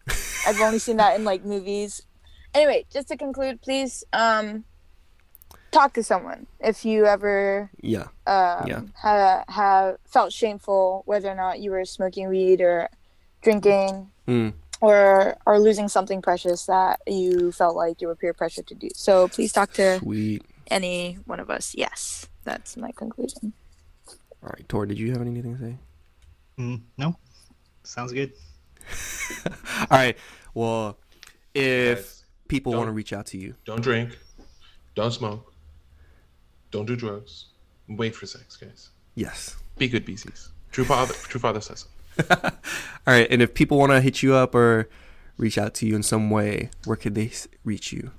I've 0.47 0.61
only 0.61 0.79
seen 0.79 0.99
that 0.99 1.17
in 1.19 1.25
like 1.25 1.45
movies. 1.45 2.03
Anyway, 2.55 2.85
just 2.93 3.09
to 3.09 3.17
conclude, 3.17 3.61
please 3.63 4.05
um, 4.13 4.65
talk 5.73 5.93
to 5.95 6.03
someone 6.05 6.47
if 6.61 6.85
you 6.85 7.05
ever 7.07 7.69
Yeah. 7.81 8.07
um, 8.27 8.67
Yeah. 8.69 8.83
have, 9.03 9.45
have 9.49 9.97
felt 10.07 10.33
shameful 10.33 11.03
whether 11.07 11.29
or 11.29 11.35
not 11.35 11.59
you 11.61 11.73
were 11.73 11.85
smoking 11.85 12.29
weed 12.29 12.61
or 12.61 12.89
drinking 13.43 14.11
Mm. 14.29 14.55
or 14.81 15.37
or 15.47 15.59
losing 15.59 15.89
something 15.89 16.23
precious 16.23 16.67
that 16.67 17.01
you 17.07 17.51
felt 17.53 17.75
like 17.77 18.01
you 18.01 18.07
were 18.09 18.15
peer 18.15 18.33
pressured 18.33 18.67
to 18.69 18.75
do. 18.75 18.89
So 18.95 19.27
please 19.29 19.53
talk 19.53 19.73
to 19.75 19.99
Sweet. 19.99 20.43
any 20.71 21.19
one 21.27 21.41
of 21.41 21.51
us. 21.51 21.75
Yes, 21.75 22.29
that's 22.45 22.77
my 22.77 22.93
conclusion. 22.93 23.53
All 24.45 24.51
right, 24.55 24.69
Tor, 24.69 24.85
did 24.87 24.99
you 24.99 25.11
have 25.13 25.23
anything 25.23 25.57
to 25.57 25.63
say? 25.63 25.77
Mm, 26.59 26.83
no, 26.99 27.17
sounds 27.83 28.13
good. 28.13 28.33
All 29.81 29.87
right. 29.91 30.17
Well, 30.53 30.99
if 31.55 31.97
Guys, 31.99 32.25
people 32.49 32.75
want 32.75 32.87
to 32.89 32.93
reach 32.93 33.13
out 33.13 33.27
to 33.27 33.39
you, 33.39 33.55
don't 33.65 33.81
drink, 33.81 34.17
don't 34.95 35.13
smoke, 35.13 35.53
don't 36.71 36.85
do 36.87 36.95
drugs, 36.95 37.47
wait 37.89 38.15
for 38.15 38.27
sex, 38.27 38.57
guys. 38.57 38.91
yes. 39.15 39.57
Be 39.79 39.89
good 39.89 40.07
BCs. 40.07 40.49
True 40.71 40.85
father, 40.85 41.15
true 41.15 41.41
father 41.41 41.61
says 41.61 41.87
so. 42.19 42.25
All 42.41 42.51
right, 43.07 43.27
and 43.31 43.43
if 43.43 43.55
people 43.55 43.79
want 43.79 43.91
to 43.93 44.01
hit 44.01 44.23
you 44.23 44.35
up 44.35 44.55
or 44.55 44.89
reach 45.37 45.59
out 45.59 45.75
to 45.75 45.87
you 45.87 45.97
in 45.97 46.03
some 46.05 46.31
way, 46.31 46.71
where 46.85 46.97
could 46.97 47.15
they 47.17 47.33
reach 47.65 47.93
you? 47.93 48.13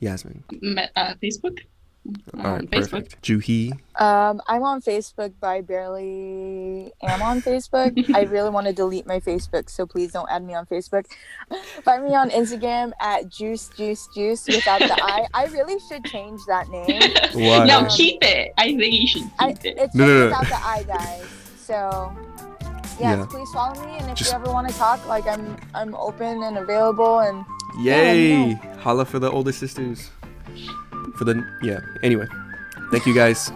Yasmin. 0.00 0.44
Me- 0.62 0.86
uh, 0.96 1.14
Facebook. 1.22 1.58
All 2.38 2.46
Um, 2.46 2.52
right, 2.54 2.70
Facebook. 2.70 2.90
perfect. 2.90 3.22
Juhi. 3.22 3.72
Um, 4.00 4.40
I'm 4.48 4.62
on 4.62 4.80
Facebook, 4.80 5.34
but 5.40 5.48
I 5.48 5.60
barely 5.60 6.90
am 7.02 7.20
on 7.20 7.42
Facebook. 7.42 7.92
I 8.14 8.22
really 8.22 8.48
want 8.48 8.66
to 8.66 8.72
delete 8.72 9.06
my 9.06 9.20
Facebook, 9.20 9.68
so 9.68 9.84
please 9.86 10.12
don't 10.12 10.28
add 10.30 10.42
me 10.42 10.54
on 10.54 10.64
Facebook. 10.66 11.04
Find 11.84 12.04
me 12.04 12.14
on 12.14 12.30
Instagram 12.30 12.92
at 13.00 13.28
juice 13.28 13.68
juice 13.76 14.08
juice 14.14 14.46
without 14.46 14.80
the 14.80 14.96
I. 15.02 15.26
I 15.34 15.46
really 15.46 15.78
should 15.88 16.04
change 16.06 16.40
that 16.48 16.68
name. 16.70 16.86
Why? 17.34 17.66
no, 17.66 17.80
Um, 17.80 17.88
keep 17.88 18.18
it. 18.24 18.54
I 18.56 18.74
think 18.76 18.94
you 18.94 19.06
should 19.06 19.22
keep 19.24 19.32
I, 19.38 19.50
it. 19.50 19.60
it's 19.64 19.94
No, 19.94 20.06
just 20.06 20.08
no, 20.08 20.18
no. 20.18 20.24
without 20.26 20.46
the 20.48 20.66
I, 20.66 20.82
guys. 20.84 21.26
So, 21.58 22.16
yes, 22.98 23.00
Yeah. 23.00 23.26
please 23.28 23.50
follow 23.52 23.84
me, 23.84 23.98
and 23.98 24.10
if 24.10 24.16
Just- 24.16 24.32
you 24.32 24.38
ever 24.38 24.50
want 24.50 24.66
to 24.68 24.74
talk, 24.78 25.06
like 25.06 25.26
I'm, 25.26 25.56
I'm 25.74 25.94
open 25.96 26.42
and 26.42 26.56
available, 26.56 27.18
and 27.20 27.44
Yay! 27.80 28.52
Holla 28.80 29.04
for 29.04 29.18
the 29.18 29.30
older 29.30 29.52
sisters. 29.52 30.10
For 31.16 31.24
the 31.24 31.44
yeah. 31.62 31.80
Anyway, 32.02 32.26
thank 32.90 33.06
you 33.06 33.14
guys. 33.14 33.50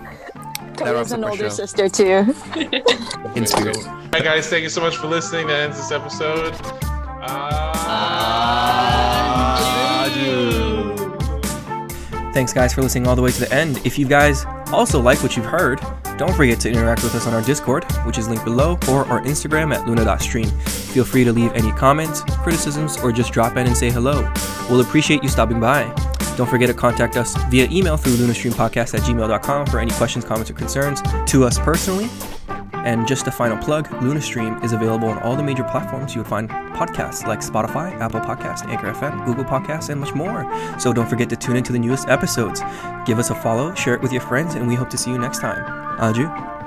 Kayla's 0.74 0.94
wraps 0.94 1.12
up 1.12 1.18
an 1.18 1.24
older 1.24 1.36
show. 1.36 1.48
sister 1.48 1.88
too. 1.88 2.34
In 3.34 3.46
spirit. 3.46 3.76
All 3.86 4.08
right, 4.12 4.24
guys, 4.24 4.48
thank 4.48 4.62
you 4.62 4.68
so 4.68 4.80
much 4.80 4.96
for 4.96 5.06
listening. 5.06 5.46
That 5.46 5.60
ends 5.60 5.76
this 5.76 5.92
episode. 5.92 6.54
Thanks, 12.32 12.54
guys, 12.54 12.72
for 12.72 12.80
listening 12.80 13.06
all 13.06 13.14
the 13.14 13.20
way 13.20 13.30
to 13.30 13.40
the 13.40 13.52
end. 13.52 13.78
If 13.84 13.98
you 13.98 14.06
guys 14.06 14.46
also 14.72 15.00
like 15.00 15.22
what 15.22 15.36
you've 15.36 15.44
heard, 15.44 15.80
don't 16.16 16.34
forget 16.34 16.58
to 16.60 16.70
interact 16.70 17.02
with 17.02 17.14
us 17.14 17.26
on 17.26 17.34
our 17.34 17.42
Discord, 17.42 17.84
which 18.06 18.16
is 18.16 18.28
linked 18.28 18.44
below, 18.44 18.78
or 18.88 19.04
our 19.06 19.20
Instagram 19.22 19.74
at 19.74 19.86
luna.stream. 19.86 20.46
Feel 20.46 21.04
free 21.04 21.24
to 21.24 21.32
leave 21.32 21.52
any 21.52 21.72
comments, 21.72 22.22
criticisms, 22.42 22.96
or 22.98 23.12
just 23.12 23.32
drop 23.32 23.56
in 23.56 23.66
and 23.66 23.76
say 23.76 23.90
hello. 23.90 24.32
We'll 24.70 24.80
appreciate 24.80 25.22
you 25.22 25.28
stopping 25.28 25.60
by. 25.60 25.84
Don't 26.36 26.48
forget 26.48 26.68
to 26.68 26.74
contact 26.74 27.16
us 27.16 27.36
via 27.44 27.68
email 27.70 27.96
through 27.96 28.14
lunastreampodcast 28.14 28.94
at 28.94 29.00
gmail.com 29.02 29.66
for 29.66 29.78
any 29.78 29.90
questions, 29.92 30.24
comments, 30.24 30.50
or 30.50 30.54
concerns 30.54 31.02
to 31.26 31.44
us 31.44 31.59
personally. 31.59 32.09
And 32.84 33.06
just 33.06 33.28
a 33.28 33.30
final 33.30 33.56
plug, 33.59 33.88
LunaStream 33.88 34.62
is 34.64 34.72
available 34.72 35.09
on 35.09 35.18
all 35.20 35.36
the 35.36 35.42
major 35.42 35.62
platforms 35.62 36.14
you 36.14 36.20
would 36.20 36.28
find 36.28 36.48
podcasts 36.50 37.26
like 37.26 37.38
Spotify, 37.40 37.92
Apple 38.00 38.20
Podcasts, 38.20 38.66
Anchor 38.66 38.92
FM, 38.92 39.24
Google 39.24 39.44
Podcasts, 39.44 39.88
and 39.88 40.00
much 40.00 40.14
more. 40.14 40.44
So 40.80 40.92
don't 40.92 41.09
forget 41.09 41.30
to 41.30 41.36
tune 41.36 41.56
into 41.56 41.72
the 41.72 41.78
newest 41.78 42.09
episodes. 42.09 42.60
Give 43.06 43.20
us 43.20 43.30
a 43.30 43.36
follow, 43.36 43.72
share 43.74 43.94
it 43.94 44.02
with 44.02 44.12
your 44.12 44.22
friends, 44.22 44.56
and 44.56 44.66
we 44.66 44.74
hope 44.74 44.90
to 44.90 44.98
see 44.98 45.10
you 45.10 45.18
next 45.18 45.38
time. 45.38 45.62
Aju? 46.00 46.61